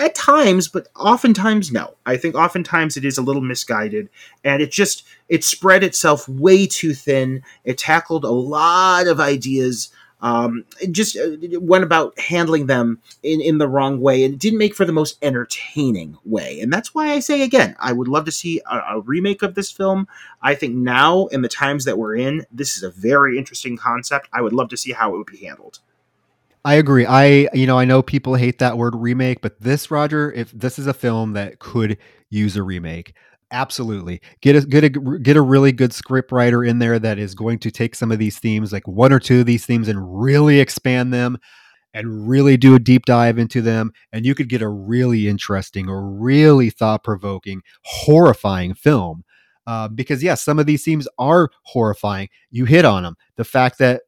At 0.00 0.14
times, 0.14 0.68
but 0.68 0.88
oftentimes 0.96 1.70
no. 1.70 1.96
I 2.06 2.16
think 2.16 2.34
oftentimes 2.34 2.96
it 2.96 3.04
is 3.04 3.18
a 3.18 3.22
little 3.22 3.42
misguided, 3.42 4.08
and 4.42 4.62
it 4.62 4.72
just 4.72 5.04
it 5.28 5.44
spread 5.44 5.84
itself 5.84 6.26
way 6.26 6.66
too 6.66 6.94
thin. 6.94 7.42
It 7.62 7.76
tackled 7.76 8.24
a 8.24 8.30
lot 8.30 9.06
of 9.06 9.20
ideas 9.20 9.90
um, 10.20 10.64
just 10.90 11.16
uh, 11.16 11.36
went 11.60 11.84
about 11.84 12.18
handling 12.18 12.66
them 12.66 13.00
in, 13.22 13.40
in 13.40 13.58
the 13.58 13.68
wrong 13.68 14.00
way 14.00 14.24
and 14.24 14.34
it 14.34 14.40
didn't 14.40 14.58
make 14.58 14.74
for 14.74 14.84
the 14.84 14.92
most 14.92 15.18
entertaining 15.22 16.16
way. 16.24 16.60
And 16.60 16.72
that's 16.72 16.94
why 16.94 17.12
I 17.12 17.20
say 17.20 17.42
again, 17.42 17.76
I 17.78 17.92
would 17.92 18.08
love 18.08 18.24
to 18.24 18.32
see 18.32 18.60
a, 18.70 18.76
a 18.96 19.00
remake 19.00 19.42
of 19.42 19.54
this 19.54 19.70
film. 19.70 20.08
I 20.42 20.54
think 20.54 20.74
now, 20.74 21.26
in 21.26 21.42
the 21.42 21.48
times 21.48 21.84
that 21.84 21.98
we're 21.98 22.16
in, 22.16 22.46
this 22.50 22.76
is 22.76 22.82
a 22.82 22.90
very 22.90 23.38
interesting 23.38 23.76
concept. 23.76 24.28
I 24.32 24.40
would 24.40 24.52
love 24.52 24.68
to 24.70 24.76
see 24.76 24.92
how 24.92 25.14
it 25.14 25.18
would 25.18 25.26
be 25.26 25.44
handled. 25.44 25.80
I 26.64 26.74
agree. 26.74 27.06
I 27.06 27.48
you 27.54 27.66
know 27.66 27.78
I 27.78 27.84
know 27.84 28.02
people 28.02 28.34
hate 28.34 28.58
that 28.58 28.76
word 28.76 28.96
remake, 28.96 29.40
but 29.40 29.60
this 29.60 29.88
Roger, 29.88 30.32
if 30.32 30.50
this 30.50 30.80
is 30.80 30.88
a 30.88 30.92
film 30.92 31.34
that 31.34 31.60
could 31.60 31.96
use 32.28 32.56
a 32.56 32.62
remake, 32.64 33.14
Absolutely. 33.52 34.20
Get 34.40 34.56
a 34.56 34.66
get 34.66 34.82
a 34.84 34.88
get 34.90 35.36
a 35.36 35.42
really 35.42 35.70
good 35.70 35.92
script 35.92 36.32
writer 36.32 36.64
in 36.64 36.80
there 36.80 36.98
that 36.98 37.18
is 37.18 37.34
going 37.34 37.60
to 37.60 37.70
take 37.70 37.94
some 37.94 38.10
of 38.10 38.18
these 38.18 38.38
themes, 38.40 38.72
like 38.72 38.86
one 38.88 39.12
or 39.12 39.20
two 39.20 39.40
of 39.40 39.46
these 39.46 39.64
themes, 39.64 39.86
and 39.88 40.20
really 40.20 40.58
expand 40.58 41.14
them 41.14 41.38
and 41.94 42.28
really 42.28 42.56
do 42.56 42.74
a 42.74 42.80
deep 42.80 43.04
dive 43.06 43.38
into 43.38 43.62
them. 43.62 43.92
And 44.12 44.26
you 44.26 44.34
could 44.34 44.48
get 44.48 44.62
a 44.62 44.68
really 44.68 45.28
interesting 45.28 45.88
or 45.88 46.08
really 46.10 46.70
thought 46.70 47.04
provoking, 47.04 47.62
horrifying 47.84 48.74
film. 48.74 49.24
Uh, 49.66 49.88
because 49.88 50.22
yes, 50.22 50.42
some 50.42 50.58
of 50.58 50.66
these 50.66 50.84
themes 50.84 51.08
are 51.18 51.50
horrifying. 51.64 52.28
You 52.50 52.64
hit 52.64 52.84
on 52.84 53.02
them. 53.04 53.16
The 53.36 53.44
fact 53.44 53.78
that 53.78 54.02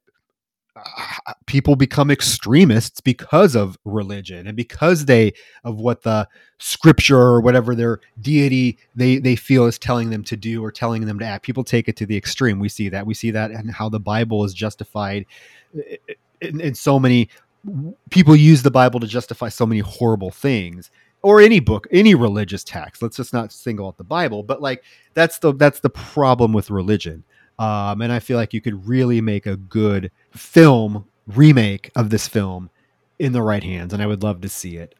Uh, 1.26 1.32
people 1.46 1.76
become 1.76 2.10
extremists 2.10 3.00
because 3.00 3.54
of 3.54 3.78
religion 3.84 4.46
and 4.46 4.56
because 4.56 5.04
they 5.04 5.32
of 5.64 5.76
what 5.76 6.02
the 6.02 6.28
scripture 6.58 7.18
or 7.18 7.40
whatever 7.40 7.74
their 7.74 8.00
deity 8.20 8.78
they 8.94 9.18
they 9.18 9.36
feel 9.36 9.66
is 9.66 9.78
telling 9.78 10.10
them 10.10 10.22
to 10.24 10.36
do 10.36 10.62
or 10.64 10.70
telling 10.70 11.06
them 11.06 11.18
to 11.18 11.24
act. 11.24 11.44
People 11.44 11.64
take 11.64 11.88
it 11.88 11.96
to 11.96 12.06
the 12.06 12.16
extreme. 12.16 12.58
We 12.58 12.68
see 12.68 12.88
that. 12.88 13.06
We 13.06 13.14
see 13.14 13.30
that 13.30 13.50
and 13.50 13.70
how 13.70 13.88
the 13.88 14.00
bible 14.00 14.44
is 14.44 14.54
justified. 14.54 15.26
In, 16.40 16.60
in 16.60 16.74
so 16.74 16.98
many 16.98 17.28
people 18.10 18.36
use 18.36 18.62
the 18.62 18.70
bible 18.70 19.00
to 19.00 19.06
justify 19.06 19.48
so 19.48 19.66
many 19.66 19.80
horrible 19.80 20.30
things 20.30 20.90
or 21.22 21.40
any 21.40 21.60
book 21.60 21.86
any 21.90 22.14
religious 22.14 22.64
text. 22.64 23.02
Let's 23.02 23.16
just 23.16 23.32
not 23.32 23.52
single 23.52 23.88
out 23.88 23.98
the 23.98 24.04
bible 24.04 24.42
but 24.42 24.62
like 24.62 24.84
that's 25.14 25.38
the 25.38 25.52
that's 25.54 25.80
the 25.80 25.90
problem 25.90 26.52
with 26.52 26.70
religion 26.70 27.24
um, 27.58 28.00
and 28.02 28.12
I 28.12 28.18
feel 28.20 28.36
like 28.36 28.54
you 28.54 28.60
could 28.60 28.86
really 28.86 29.20
make 29.20 29.46
a 29.46 29.56
good 29.56 30.10
film 30.30 31.06
remake 31.26 31.90
of 31.96 32.10
this 32.10 32.28
film 32.28 32.70
in 33.18 33.32
the 33.32 33.42
right 33.42 33.62
hands, 33.62 33.92
and 33.92 34.02
I 34.02 34.06
would 34.06 34.22
love 34.22 34.40
to 34.42 34.48
see 34.48 34.76
it. 34.76 34.94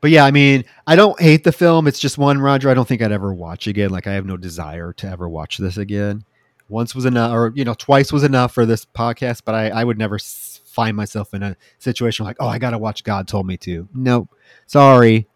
But 0.00 0.10
yeah, 0.10 0.24
I 0.24 0.30
mean, 0.30 0.64
I 0.86 0.94
don't 0.94 1.20
hate 1.20 1.42
the 1.42 1.52
film. 1.52 1.88
It's 1.88 1.98
just 1.98 2.18
one, 2.18 2.40
Roger. 2.40 2.70
I 2.70 2.74
don't 2.74 2.86
think 2.86 3.02
I'd 3.02 3.10
ever 3.10 3.34
watch 3.34 3.66
again. 3.66 3.90
Like, 3.90 4.06
I 4.06 4.12
have 4.12 4.26
no 4.26 4.36
desire 4.36 4.92
to 4.94 5.08
ever 5.08 5.28
watch 5.28 5.58
this 5.58 5.76
again. 5.76 6.24
Once 6.68 6.94
was 6.94 7.04
enough, 7.04 7.32
or 7.32 7.52
you 7.56 7.64
know, 7.64 7.74
twice 7.74 8.12
was 8.12 8.22
enough 8.22 8.52
for 8.52 8.64
this 8.64 8.84
podcast. 8.84 9.42
But 9.44 9.54
I, 9.56 9.70
I 9.70 9.84
would 9.84 9.98
never 9.98 10.18
find 10.18 10.96
myself 10.96 11.34
in 11.34 11.42
a 11.42 11.56
situation 11.78 12.24
like, 12.26 12.36
oh, 12.38 12.46
I 12.46 12.58
got 12.58 12.70
to 12.70 12.78
watch 12.78 13.02
God 13.02 13.26
told 13.26 13.46
me 13.46 13.56
to. 13.58 13.88
Nope, 13.92 14.28
sorry. 14.66 15.26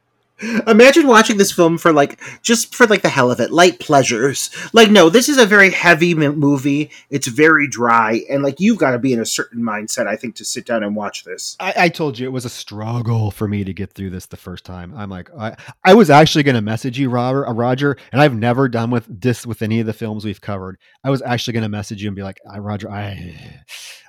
Imagine 0.66 1.06
watching 1.06 1.36
this 1.36 1.52
film 1.52 1.78
for 1.78 1.92
like 1.92 2.20
just 2.42 2.74
for 2.74 2.86
like 2.86 3.02
the 3.02 3.08
hell 3.08 3.30
of 3.30 3.40
it, 3.40 3.50
light 3.50 3.78
pleasures. 3.78 4.50
Like, 4.72 4.90
no, 4.90 5.08
this 5.08 5.28
is 5.28 5.38
a 5.38 5.46
very 5.46 5.70
heavy 5.70 6.14
movie. 6.14 6.90
It's 7.10 7.26
very 7.26 7.68
dry, 7.68 8.22
and 8.28 8.42
like 8.42 8.60
you've 8.60 8.78
got 8.78 8.92
to 8.92 8.98
be 8.98 9.12
in 9.12 9.20
a 9.20 9.26
certain 9.26 9.62
mindset, 9.62 10.06
I 10.06 10.16
think, 10.16 10.36
to 10.36 10.44
sit 10.44 10.66
down 10.66 10.82
and 10.82 10.96
watch 10.96 11.24
this. 11.24 11.56
I, 11.60 11.74
I 11.76 11.88
told 11.88 12.18
you 12.18 12.26
it 12.26 12.32
was 12.32 12.44
a 12.44 12.50
struggle 12.50 13.30
for 13.30 13.48
me 13.48 13.64
to 13.64 13.72
get 13.72 13.92
through 13.92 14.10
this 14.10 14.26
the 14.26 14.36
first 14.36 14.64
time. 14.64 14.92
I'm 14.96 15.10
like, 15.10 15.30
I, 15.36 15.56
I 15.84 15.94
was 15.94 16.10
actually 16.10 16.42
going 16.44 16.56
to 16.56 16.62
message 16.62 16.98
you, 16.98 17.08
Robert, 17.08 17.46
uh, 17.46 17.52
Roger, 17.52 17.96
and 18.12 18.20
I've 18.20 18.34
never 18.34 18.68
done 18.68 18.90
with 18.90 19.06
this 19.08 19.46
with 19.46 19.62
any 19.62 19.80
of 19.80 19.86
the 19.86 19.92
films 19.92 20.24
we've 20.24 20.40
covered. 20.40 20.78
I 21.04 21.10
was 21.10 21.22
actually 21.22 21.54
going 21.54 21.62
to 21.62 21.68
message 21.68 22.02
you 22.02 22.08
and 22.08 22.16
be 22.16 22.22
like, 22.22 22.40
I, 22.50 22.58
Roger, 22.58 22.90
I, 22.90 23.36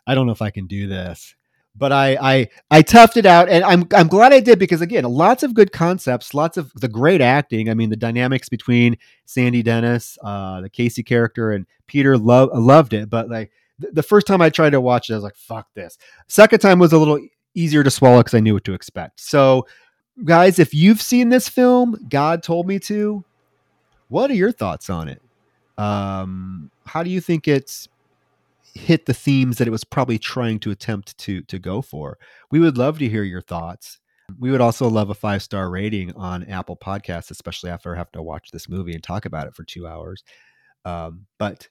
I 0.07 0.15
don't 0.15 0.26
know 0.26 0.34
if 0.34 0.41
I 0.41 0.49
can 0.49 0.68
do 0.68 0.88
this 0.88 1.35
but 1.75 1.91
I 1.91 2.17
I 2.21 2.49
I 2.69 2.81
toughed 2.83 3.17
it 3.17 3.25
out, 3.25 3.49
and 3.49 3.63
I'm 3.63 3.87
I'm 3.93 4.07
glad 4.07 4.33
I 4.33 4.39
did 4.39 4.59
because 4.59 4.81
again, 4.81 5.03
lots 5.05 5.43
of 5.43 5.53
good 5.53 5.71
concepts, 5.71 6.33
lots 6.33 6.57
of 6.57 6.71
the 6.73 6.87
great 6.87 7.21
acting. 7.21 7.69
I 7.69 7.73
mean, 7.73 7.89
the 7.89 7.95
dynamics 7.95 8.49
between 8.49 8.97
Sandy 9.25 9.63
Dennis, 9.63 10.17
uh, 10.23 10.61
the 10.61 10.69
Casey 10.69 11.03
character, 11.03 11.51
and 11.51 11.65
Peter 11.87 12.17
love 12.17 12.49
loved 12.53 12.93
it. 12.93 13.09
But 13.09 13.29
like 13.29 13.51
th- 13.81 13.93
the 13.93 14.03
first 14.03 14.27
time 14.27 14.41
I 14.41 14.49
tried 14.49 14.71
to 14.71 14.81
watch 14.81 15.09
it, 15.09 15.13
I 15.13 15.17
was 15.17 15.23
like, 15.23 15.35
"Fuck 15.35 15.67
this." 15.73 15.97
Second 16.27 16.59
time 16.59 16.79
was 16.79 16.93
a 16.93 16.97
little 16.97 17.19
easier 17.55 17.83
to 17.83 17.91
swallow 17.91 18.19
because 18.19 18.35
I 18.35 18.39
knew 18.39 18.53
what 18.53 18.63
to 18.65 18.73
expect. 18.73 19.19
So, 19.19 19.67
guys, 20.23 20.59
if 20.59 20.73
you've 20.73 21.01
seen 21.01 21.29
this 21.29 21.49
film, 21.49 21.95
God 22.09 22.43
told 22.43 22.67
me 22.67 22.79
to. 22.79 23.23
What 24.09 24.29
are 24.29 24.35
your 24.35 24.51
thoughts 24.51 24.91
on 24.91 25.07
it? 25.07 25.23
Um, 25.77 26.69
how 26.85 27.01
do 27.01 27.09
you 27.09 27.19
think 27.19 27.47
it's 27.47 27.87
hit 28.73 29.05
the 29.05 29.13
themes 29.13 29.57
that 29.57 29.67
it 29.67 29.71
was 29.71 29.83
probably 29.83 30.17
trying 30.17 30.59
to 30.59 30.71
attempt 30.71 31.17
to 31.19 31.41
to 31.43 31.59
go 31.59 31.81
for. 31.81 32.17
We 32.51 32.59
would 32.59 32.77
love 32.77 32.99
to 32.99 33.09
hear 33.09 33.23
your 33.23 33.41
thoughts. 33.41 33.99
We 34.39 34.51
would 34.51 34.61
also 34.61 34.87
love 34.87 35.09
a 35.09 35.15
five 35.15 35.43
star 35.43 35.69
rating 35.69 36.13
on 36.13 36.43
Apple 36.45 36.77
Podcasts, 36.77 37.31
especially 37.31 37.69
after 37.69 37.93
having 37.95 38.11
to 38.13 38.23
watch 38.23 38.49
this 38.51 38.69
movie 38.69 38.93
and 38.93 39.03
talk 39.03 39.25
about 39.25 39.47
it 39.47 39.55
for 39.55 39.63
two 39.63 39.85
hours. 39.85 40.23
Um, 40.85 41.25
but 41.39 41.67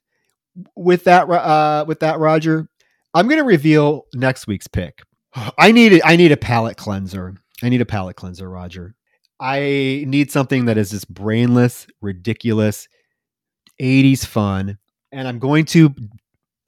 with 0.77 1.05
that, 1.05 1.29
uh, 1.29 1.85
with 1.87 2.01
that, 2.01 2.19
Roger, 2.19 2.69
I'm 3.15 3.27
going 3.27 3.39
to 3.39 3.45
reveal 3.45 4.07
next 4.15 4.47
week's 4.47 4.67
pick. 4.67 5.01
I 5.59 5.73
need 5.73 6.01
I 6.05 6.17
need 6.17 6.33
a 6.33 6.37
palate 6.37 6.77
cleanser. 6.77 7.35
I 7.63 7.69
need 7.69 7.81
a 7.81 7.87
palate 7.87 8.17
cleanser, 8.17 8.49
Roger. 8.49 8.95
I 9.41 10.05
need 10.07 10.31
something 10.31 10.67
that 10.67 10.79
is 10.79 10.91
just 10.91 11.13
brainless, 11.13 11.87
ridiculous, 12.01 12.87
80s 13.81 14.25
fun, 14.25 14.79
and 15.11 15.27
I'm 15.27 15.39
going 15.39 15.65
to 15.67 15.95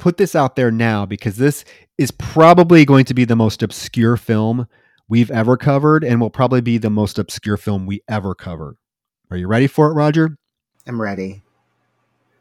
put 0.04 0.18
this 0.18 0.34
out 0.34 0.54
there 0.54 0.70
now 0.70 1.06
because 1.06 1.36
this 1.36 1.64
is 1.96 2.10
probably 2.10 2.84
going 2.84 3.06
to 3.06 3.14
be 3.14 3.24
the 3.24 3.34
most 3.34 3.62
obscure 3.62 4.18
film 4.18 4.68
we've 5.08 5.30
ever 5.30 5.56
covered 5.56 6.04
and 6.04 6.20
will 6.20 6.28
probably 6.28 6.60
be 6.60 6.76
the 6.76 6.90
most 6.90 7.18
obscure 7.18 7.56
film 7.56 7.86
we 7.86 8.02
ever 8.06 8.34
cover. 8.34 8.76
Are 9.30 9.38
you 9.38 9.46
ready 9.46 9.66
for 9.66 9.90
it, 9.90 9.94
Roger? 9.94 10.36
I'm 10.86 11.00
ready. 11.00 11.42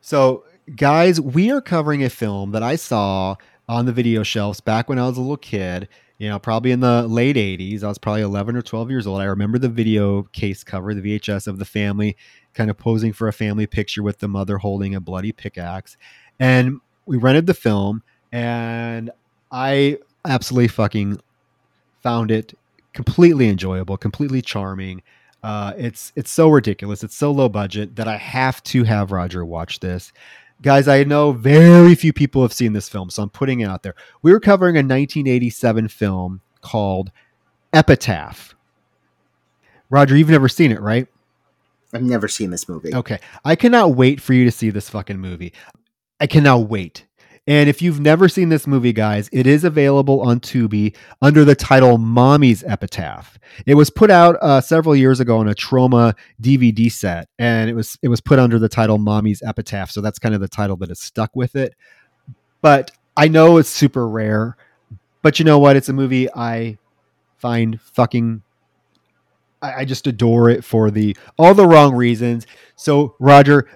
So, 0.02 0.44
guys, 0.76 1.22
we 1.22 1.52
are 1.52 1.62
covering 1.62 2.04
a 2.04 2.10
film 2.10 2.52
that 2.52 2.64
I 2.64 2.76
saw 2.76 3.38
on 3.70 3.86
the 3.86 3.94
video 3.94 4.24
shelves 4.24 4.60
back 4.60 4.90
when 4.90 5.00
I 5.00 5.08
was 5.08 5.16
a 5.16 5.22
little 5.22 5.38
kid, 5.38 5.88
you 6.18 6.28
know, 6.28 6.40
probably 6.40 6.72
in 6.72 6.82
the 6.82 7.08
late 7.08 7.38
80s. 7.38 7.82
I 7.82 7.88
was 7.88 7.98
probably 7.98 8.24
11 8.24 8.58
or 8.58 8.62
12 8.62 8.90
years 8.90 9.08
old. 9.08 9.22
I 9.22 9.24
remember 9.24 9.58
the 9.58 9.70
video 9.70 10.24
case 10.24 10.66
cover, 10.66 10.94
the 10.94 11.18
VHS 11.18 11.48
of 11.48 11.60
the 11.60 11.66
family 11.66 12.18
kind 12.54 12.70
of 12.70 12.78
posing 12.78 13.14
for 13.14 13.30
a 13.30 13.34
family 13.34 13.68
picture 13.68 14.04
with 14.04 14.20
the 14.20 14.28
mother 14.28 14.58
holding 14.58 14.94
a 14.94 15.00
bloody 15.00 15.32
pickaxe. 15.32 15.96
and 16.38 16.82
we 17.06 17.18
rented 17.18 17.48
the 17.48 17.54
film, 17.54 18.04
and 18.32 19.12
I 19.52 20.00
absolutely 20.26 20.70
fucking 20.70 21.22
found 22.02 22.32
it 22.32 22.58
completely 22.94 23.50
enjoyable, 23.50 23.98
completely 23.98 24.42
charming. 24.42 25.02
Uh, 25.42 25.74
it's 25.78 26.14
it's 26.16 26.32
so 26.32 26.50
ridiculous. 26.50 27.04
It's 27.04 27.16
so 27.16 27.32
low 27.32 27.50
budget 27.50 27.96
that 27.98 28.08
I 28.08 28.18
have 28.18 28.64
to 28.64 28.84
have 28.84 29.12
Roger 29.12 29.44
watch 29.44 29.80
this. 29.80 30.14
Guys, 30.62 30.88
I 30.88 31.04
know 31.04 31.34
very 31.34 31.96
few 31.96 32.14
people 32.14 32.42
have 32.42 32.54
seen 32.54 32.72
this 32.72 32.88
film, 32.88 33.10
so 33.10 33.24
I'm 33.24 33.30
putting 33.30 33.60
it 33.60 33.66
out 33.66 33.84
there. 33.84 33.96
We 34.22 34.32
were 34.32 34.40
covering 34.40 34.76
a 34.76 34.80
1987 34.80 35.90
film 35.90 36.42
called 36.62 37.12
Epitaph. 37.74 38.56
Roger, 39.90 40.16
you've 40.16 40.30
never 40.30 40.48
seen 40.48 40.72
it, 40.72 40.80
right? 40.80 41.08
I've 41.94 42.02
never 42.02 42.28
seen 42.28 42.50
this 42.50 42.68
movie. 42.68 42.94
Okay. 42.94 43.20
I 43.46 43.56
cannot 43.56 43.96
wait 43.96 44.20
for 44.20 44.34
you 44.34 44.46
to 44.46 44.52
see 44.52 44.70
this 44.70 44.90
fucking 44.90 45.20
movie. 45.20 45.54
I 46.20 46.28
cannot 46.28 46.70
wait. 46.70 47.06
And 47.46 47.68
if 47.68 47.82
you've 47.82 48.00
never 48.00 48.30
seen 48.30 48.48
this 48.48 48.66
movie, 48.66 48.94
guys, 48.94 49.30
it 49.34 49.46
is 49.46 49.66
available 49.66 50.22
on 50.22 50.40
Tubi 50.40 50.96
under 51.22 51.44
the 51.44 51.56
title 51.56 51.98
Mommy's 51.98 52.64
Epitaph. 52.64 53.38
It 53.66 53.76
was 53.76 53.90
put 53.90 54.10
out 54.10 54.38
uh, 54.42 54.62
several 54.62 54.96
years 54.96 55.20
ago 55.20 55.40
on 55.40 55.50
a 55.50 55.54
Troma 55.54 56.14
DVD 56.42 56.90
set, 56.90 57.28
and 57.38 57.70
it 57.70 57.74
was 57.74 57.98
it 58.02 58.08
was 58.08 58.22
put 58.22 58.40
under 58.40 58.60
the 58.60 58.70
title 58.70 58.98
Mommy's 58.98 59.42
Epitaph. 59.42 59.92
So 59.92 60.00
that's 60.00 60.20
kind 60.20 60.34
of 60.34 60.40
the 60.40 60.48
title 60.48 60.78
that 60.78 60.90
is 60.90 61.02
stuck 61.02 61.36
with 61.36 61.58
it. 61.58 61.76
But 62.62 62.92
I 63.18 63.28
know 63.28 63.58
it's 63.58 63.70
super 63.70 64.08
rare, 64.08 64.56
but 65.22 65.38
you 65.38 65.44
know 65.44 65.60
what? 65.60 65.76
It's 65.76 65.90
a 65.90 65.94
movie 65.94 66.30
I 66.34 66.78
find 67.36 67.82
fucking 67.82 68.42
I, 69.62 69.82
I 69.82 69.86
just 69.86 70.08
adore 70.08 70.50
it 70.50 70.64
for 70.64 70.90
the 70.90 71.18
all 71.38 71.54
the 71.54 71.68
wrong 71.68 71.94
reasons. 71.94 72.48
So 72.76 73.16
Roger, 73.20 73.68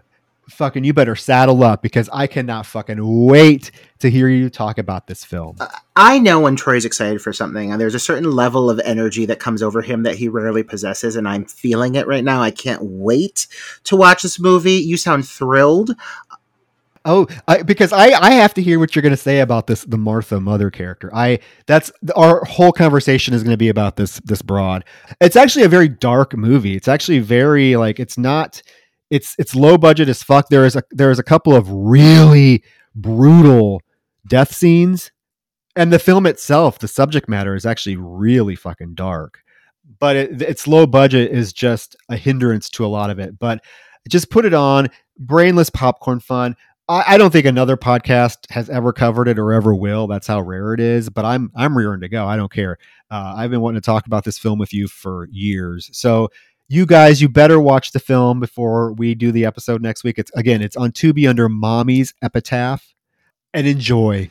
fucking 0.49 0.83
you 0.83 0.93
better 0.93 1.15
saddle 1.15 1.63
up 1.63 1.81
because 1.81 2.09
I 2.11 2.27
cannot 2.27 2.65
fucking 2.65 2.99
wait 3.25 3.71
to 3.99 4.09
hear 4.09 4.27
you 4.29 4.49
talk 4.49 4.77
about 4.77 5.07
this 5.07 5.23
film. 5.23 5.57
I 5.95 6.19
know 6.19 6.39
when 6.39 6.55
Troy's 6.55 6.85
excited 6.85 7.21
for 7.21 7.33
something, 7.33 7.71
and 7.71 7.81
there's 7.81 7.95
a 7.95 7.99
certain 7.99 8.31
level 8.31 8.69
of 8.69 8.79
energy 8.83 9.25
that 9.25 9.39
comes 9.39 9.61
over 9.61 9.81
him 9.81 10.03
that 10.03 10.15
he 10.15 10.27
rarely 10.27 10.63
possesses, 10.63 11.15
and 11.15 11.27
I'm 11.27 11.45
feeling 11.45 11.95
it 11.95 12.07
right 12.07 12.23
now. 12.23 12.41
I 12.41 12.51
can't 12.51 12.83
wait 12.83 13.47
to 13.85 13.95
watch 13.95 14.23
this 14.23 14.39
movie. 14.39 14.73
You 14.73 14.97
sound 14.97 15.27
thrilled. 15.27 15.91
Oh, 17.05 17.25
I, 17.47 17.63
because 17.63 17.93
I, 17.93 18.07
I 18.09 18.31
have 18.31 18.53
to 18.55 18.61
hear 18.61 18.79
what 18.79 18.93
you're 18.93 19.01
going 19.01 19.11
to 19.11 19.17
say 19.17 19.39
about 19.39 19.67
this 19.67 19.83
the 19.85 19.97
Martha 19.97 20.41
mother 20.41 20.69
character. 20.69 21.09
I 21.15 21.39
that's 21.65 21.89
our 22.17 22.43
whole 22.43 22.73
conversation 22.73 23.33
is 23.33 23.43
going 23.43 23.53
to 23.53 23.57
be 23.57 23.69
about 23.69 23.95
this 23.95 24.19
this 24.25 24.41
broad. 24.41 24.83
It's 25.21 25.37
actually 25.37 25.63
a 25.63 25.69
very 25.69 25.87
dark 25.87 26.35
movie. 26.35 26.75
It's 26.75 26.89
actually 26.89 27.19
very 27.19 27.77
like 27.77 28.01
it's 28.01 28.17
not 28.17 28.61
it's 29.09 29.35
it's 29.37 29.55
low 29.55 29.77
budget 29.77 30.09
as 30.09 30.23
fuck. 30.23 30.49
There 30.49 30.65
is 30.65 30.75
a 30.75 30.83
there 30.91 31.11
is 31.11 31.19
a 31.19 31.23
couple 31.23 31.55
of 31.55 31.69
really 31.69 32.63
brutal 32.95 33.81
death 34.27 34.53
scenes, 34.53 35.11
and 35.75 35.91
the 35.91 35.99
film 35.99 36.25
itself, 36.25 36.79
the 36.79 36.87
subject 36.87 37.29
matter 37.29 37.55
is 37.55 37.65
actually 37.65 37.95
really 37.95 38.55
fucking 38.55 38.95
dark. 38.95 39.39
But 39.99 40.15
it, 40.15 40.41
its 40.41 40.67
low 40.67 40.85
budget 40.85 41.31
is 41.31 41.53
just 41.53 41.95
a 42.09 42.17
hindrance 42.17 42.69
to 42.71 42.85
a 42.85 42.87
lot 42.87 43.09
of 43.09 43.19
it. 43.19 43.39
But 43.39 43.63
just 44.09 44.29
put 44.29 44.45
it 44.45 44.53
on 44.53 44.89
brainless 45.17 45.69
popcorn 45.69 46.19
fun. 46.19 46.55
I, 46.89 47.17
don't 47.17 47.31
think 47.31 47.45
another 47.45 47.75
podcast 47.75 48.49
has 48.49 48.69
ever 48.69 48.93
covered 48.93 49.27
it 49.27 49.37
or 49.37 49.51
ever 49.51 49.75
will. 49.75 50.07
That's 50.07 50.25
how 50.25 50.39
rare 50.39 50.73
it 50.73 50.79
is. 50.79 51.09
But 51.09 51.25
I'm 51.25 51.51
I'm 51.53 51.77
rearing 51.77 51.99
to 51.99 52.07
go. 52.07 52.25
I 52.25 52.37
don't 52.37 52.51
care. 52.51 52.77
Uh, 53.11 53.33
I've 53.35 53.51
been 53.51 53.59
wanting 53.59 53.81
to 53.81 53.85
talk 53.85 54.07
about 54.07 54.23
this 54.23 54.37
film 54.37 54.57
with 54.57 54.73
you 54.73 54.87
for 54.87 55.27
years. 55.29 55.89
So 55.91 56.29
you 56.69 56.85
guys, 56.85 57.21
you 57.21 57.29
better 57.29 57.59
watch 57.59 57.91
the 57.91 57.99
film 57.99 58.39
before 58.39 58.91
we 58.91 59.15
do 59.15 59.31
the 59.31 59.45
episode 59.45 59.81
next 59.81 60.03
week. 60.03 60.17
It's 60.17 60.31
again, 60.35 60.61
it's 60.61 60.75
on 60.75 60.91
Tubi 60.91 61.29
under 61.29 61.47
Mommy's 61.47 62.13
Epitaph, 62.21 62.93
and 63.53 63.67
enjoy. 63.67 64.29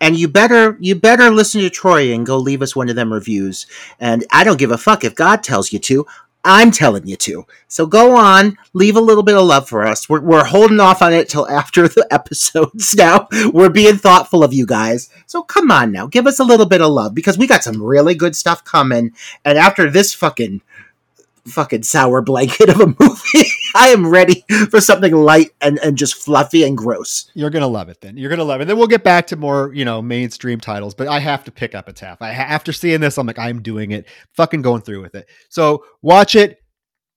And 0.00 0.16
you 0.16 0.28
better 0.28 0.76
you 0.80 0.94
better 0.94 1.30
listen 1.30 1.60
to 1.60 1.70
Troy 1.70 2.12
and 2.12 2.26
go 2.26 2.36
leave 2.36 2.62
us 2.62 2.74
one 2.74 2.88
of 2.88 2.96
them 2.96 3.12
reviews. 3.12 3.66
And 4.00 4.24
I 4.30 4.44
don't 4.44 4.58
give 4.58 4.70
a 4.70 4.78
fuck 4.78 5.04
if 5.04 5.14
God 5.14 5.42
tells 5.42 5.72
you 5.72 5.78
to. 5.80 6.06
I'm 6.44 6.70
telling 6.70 7.06
you 7.06 7.16
to. 7.16 7.46
So 7.66 7.84
go 7.84 8.16
on, 8.16 8.56
leave 8.72 8.96
a 8.96 9.00
little 9.00 9.24
bit 9.24 9.36
of 9.36 9.44
love 9.44 9.68
for 9.68 9.84
us. 9.84 10.08
We're, 10.08 10.20
we're 10.20 10.44
holding 10.44 10.78
off 10.78 11.02
on 11.02 11.12
it 11.12 11.28
till 11.28 11.48
after 11.50 11.88
the 11.88 12.06
episodes 12.10 12.94
now. 12.94 13.28
We're 13.52 13.68
being 13.68 13.96
thoughtful 13.96 14.44
of 14.44 14.54
you 14.54 14.64
guys. 14.64 15.10
So 15.26 15.42
come 15.42 15.70
on 15.70 15.92
now, 15.92 16.06
give 16.06 16.26
us 16.26 16.38
a 16.38 16.44
little 16.44 16.66
bit 16.66 16.80
of 16.80 16.90
love 16.90 17.14
because 17.14 17.36
we 17.36 17.48
got 17.48 17.64
some 17.64 17.82
really 17.82 18.14
good 18.14 18.36
stuff 18.36 18.64
coming. 18.64 19.12
And 19.44 19.58
after 19.58 19.90
this 19.90 20.14
fucking 20.14 20.62
fucking 21.48 21.82
sour 21.82 22.22
blanket 22.22 22.68
of 22.68 22.80
a 22.80 22.86
movie. 23.00 23.48
I 23.74 23.88
am 23.88 24.06
ready 24.06 24.44
for 24.70 24.80
something 24.80 25.14
light 25.14 25.50
and, 25.60 25.78
and 25.80 25.98
just 25.98 26.14
fluffy 26.14 26.62
and 26.62 26.76
gross. 26.76 27.30
You're 27.34 27.50
gonna 27.50 27.66
love 27.66 27.88
it 27.88 28.00
then. 28.00 28.16
You're 28.16 28.30
gonna 28.30 28.44
love 28.44 28.60
it. 28.60 28.66
Then 28.66 28.78
we'll 28.78 28.86
get 28.86 29.04
back 29.04 29.26
to 29.28 29.36
more, 29.36 29.72
you 29.74 29.84
know, 29.84 30.00
mainstream 30.00 30.60
titles, 30.60 30.94
but 30.94 31.08
I 31.08 31.18
have 31.18 31.44
to 31.44 31.50
pick 31.50 31.74
up 31.74 31.88
Epitaph. 31.88 32.20
I 32.20 32.30
after 32.30 32.72
seeing 32.72 33.00
this, 33.00 33.18
I'm 33.18 33.26
like, 33.26 33.38
I'm 33.38 33.62
doing 33.62 33.90
it. 33.90 34.06
Fucking 34.34 34.62
going 34.62 34.82
through 34.82 35.02
with 35.02 35.14
it. 35.14 35.28
So 35.48 35.84
watch 36.02 36.36
it. 36.36 36.62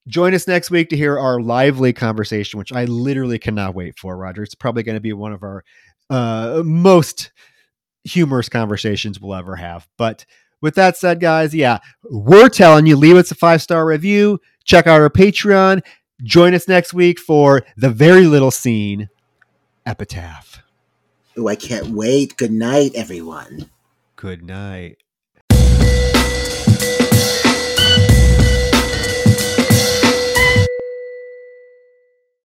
Join 0.07 0.33
us 0.33 0.47
next 0.47 0.71
week 0.71 0.89
to 0.89 0.97
hear 0.97 1.19
our 1.19 1.39
lively 1.39 1.93
conversation, 1.93 2.57
which 2.57 2.73
I 2.73 2.85
literally 2.85 3.37
cannot 3.37 3.75
wait 3.75 3.99
for, 3.99 4.17
Roger. 4.17 4.41
It's 4.41 4.55
probably 4.55 4.81
going 4.81 4.95
to 4.95 5.01
be 5.01 5.13
one 5.13 5.31
of 5.31 5.43
our 5.43 5.63
uh, 6.09 6.63
most 6.65 7.31
humorous 8.03 8.49
conversations 8.49 9.19
we'll 9.19 9.35
ever 9.35 9.55
have. 9.55 9.87
But 9.99 10.25
with 10.61 10.75
that 10.75 10.97
said, 10.97 11.19
guys, 11.19 11.53
yeah, 11.53 11.79
we're 12.03 12.49
telling 12.49 12.85
you, 12.85 12.95
leave 12.95 13.17
us 13.17 13.31
a 13.31 13.35
five 13.35 13.61
star 13.61 13.85
review. 13.85 14.39
Check 14.63 14.87
out 14.87 15.01
our 15.01 15.09
Patreon. 15.09 15.81
Join 16.23 16.53
us 16.53 16.67
next 16.67 16.93
week 16.93 17.19
for 17.19 17.63
the 17.75 17.89
very 17.89 18.27
little 18.27 18.51
seen 18.51 19.09
epitaph. 19.85 20.61
Oh, 21.35 21.47
I 21.47 21.55
can't 21.55 21.87
wait. 21.87 22.37
Good 22.37 22.51
night, 22.51 22.91
everyone. 22.93 23.69
Good 24.15 24.43
night. 24.43 24.97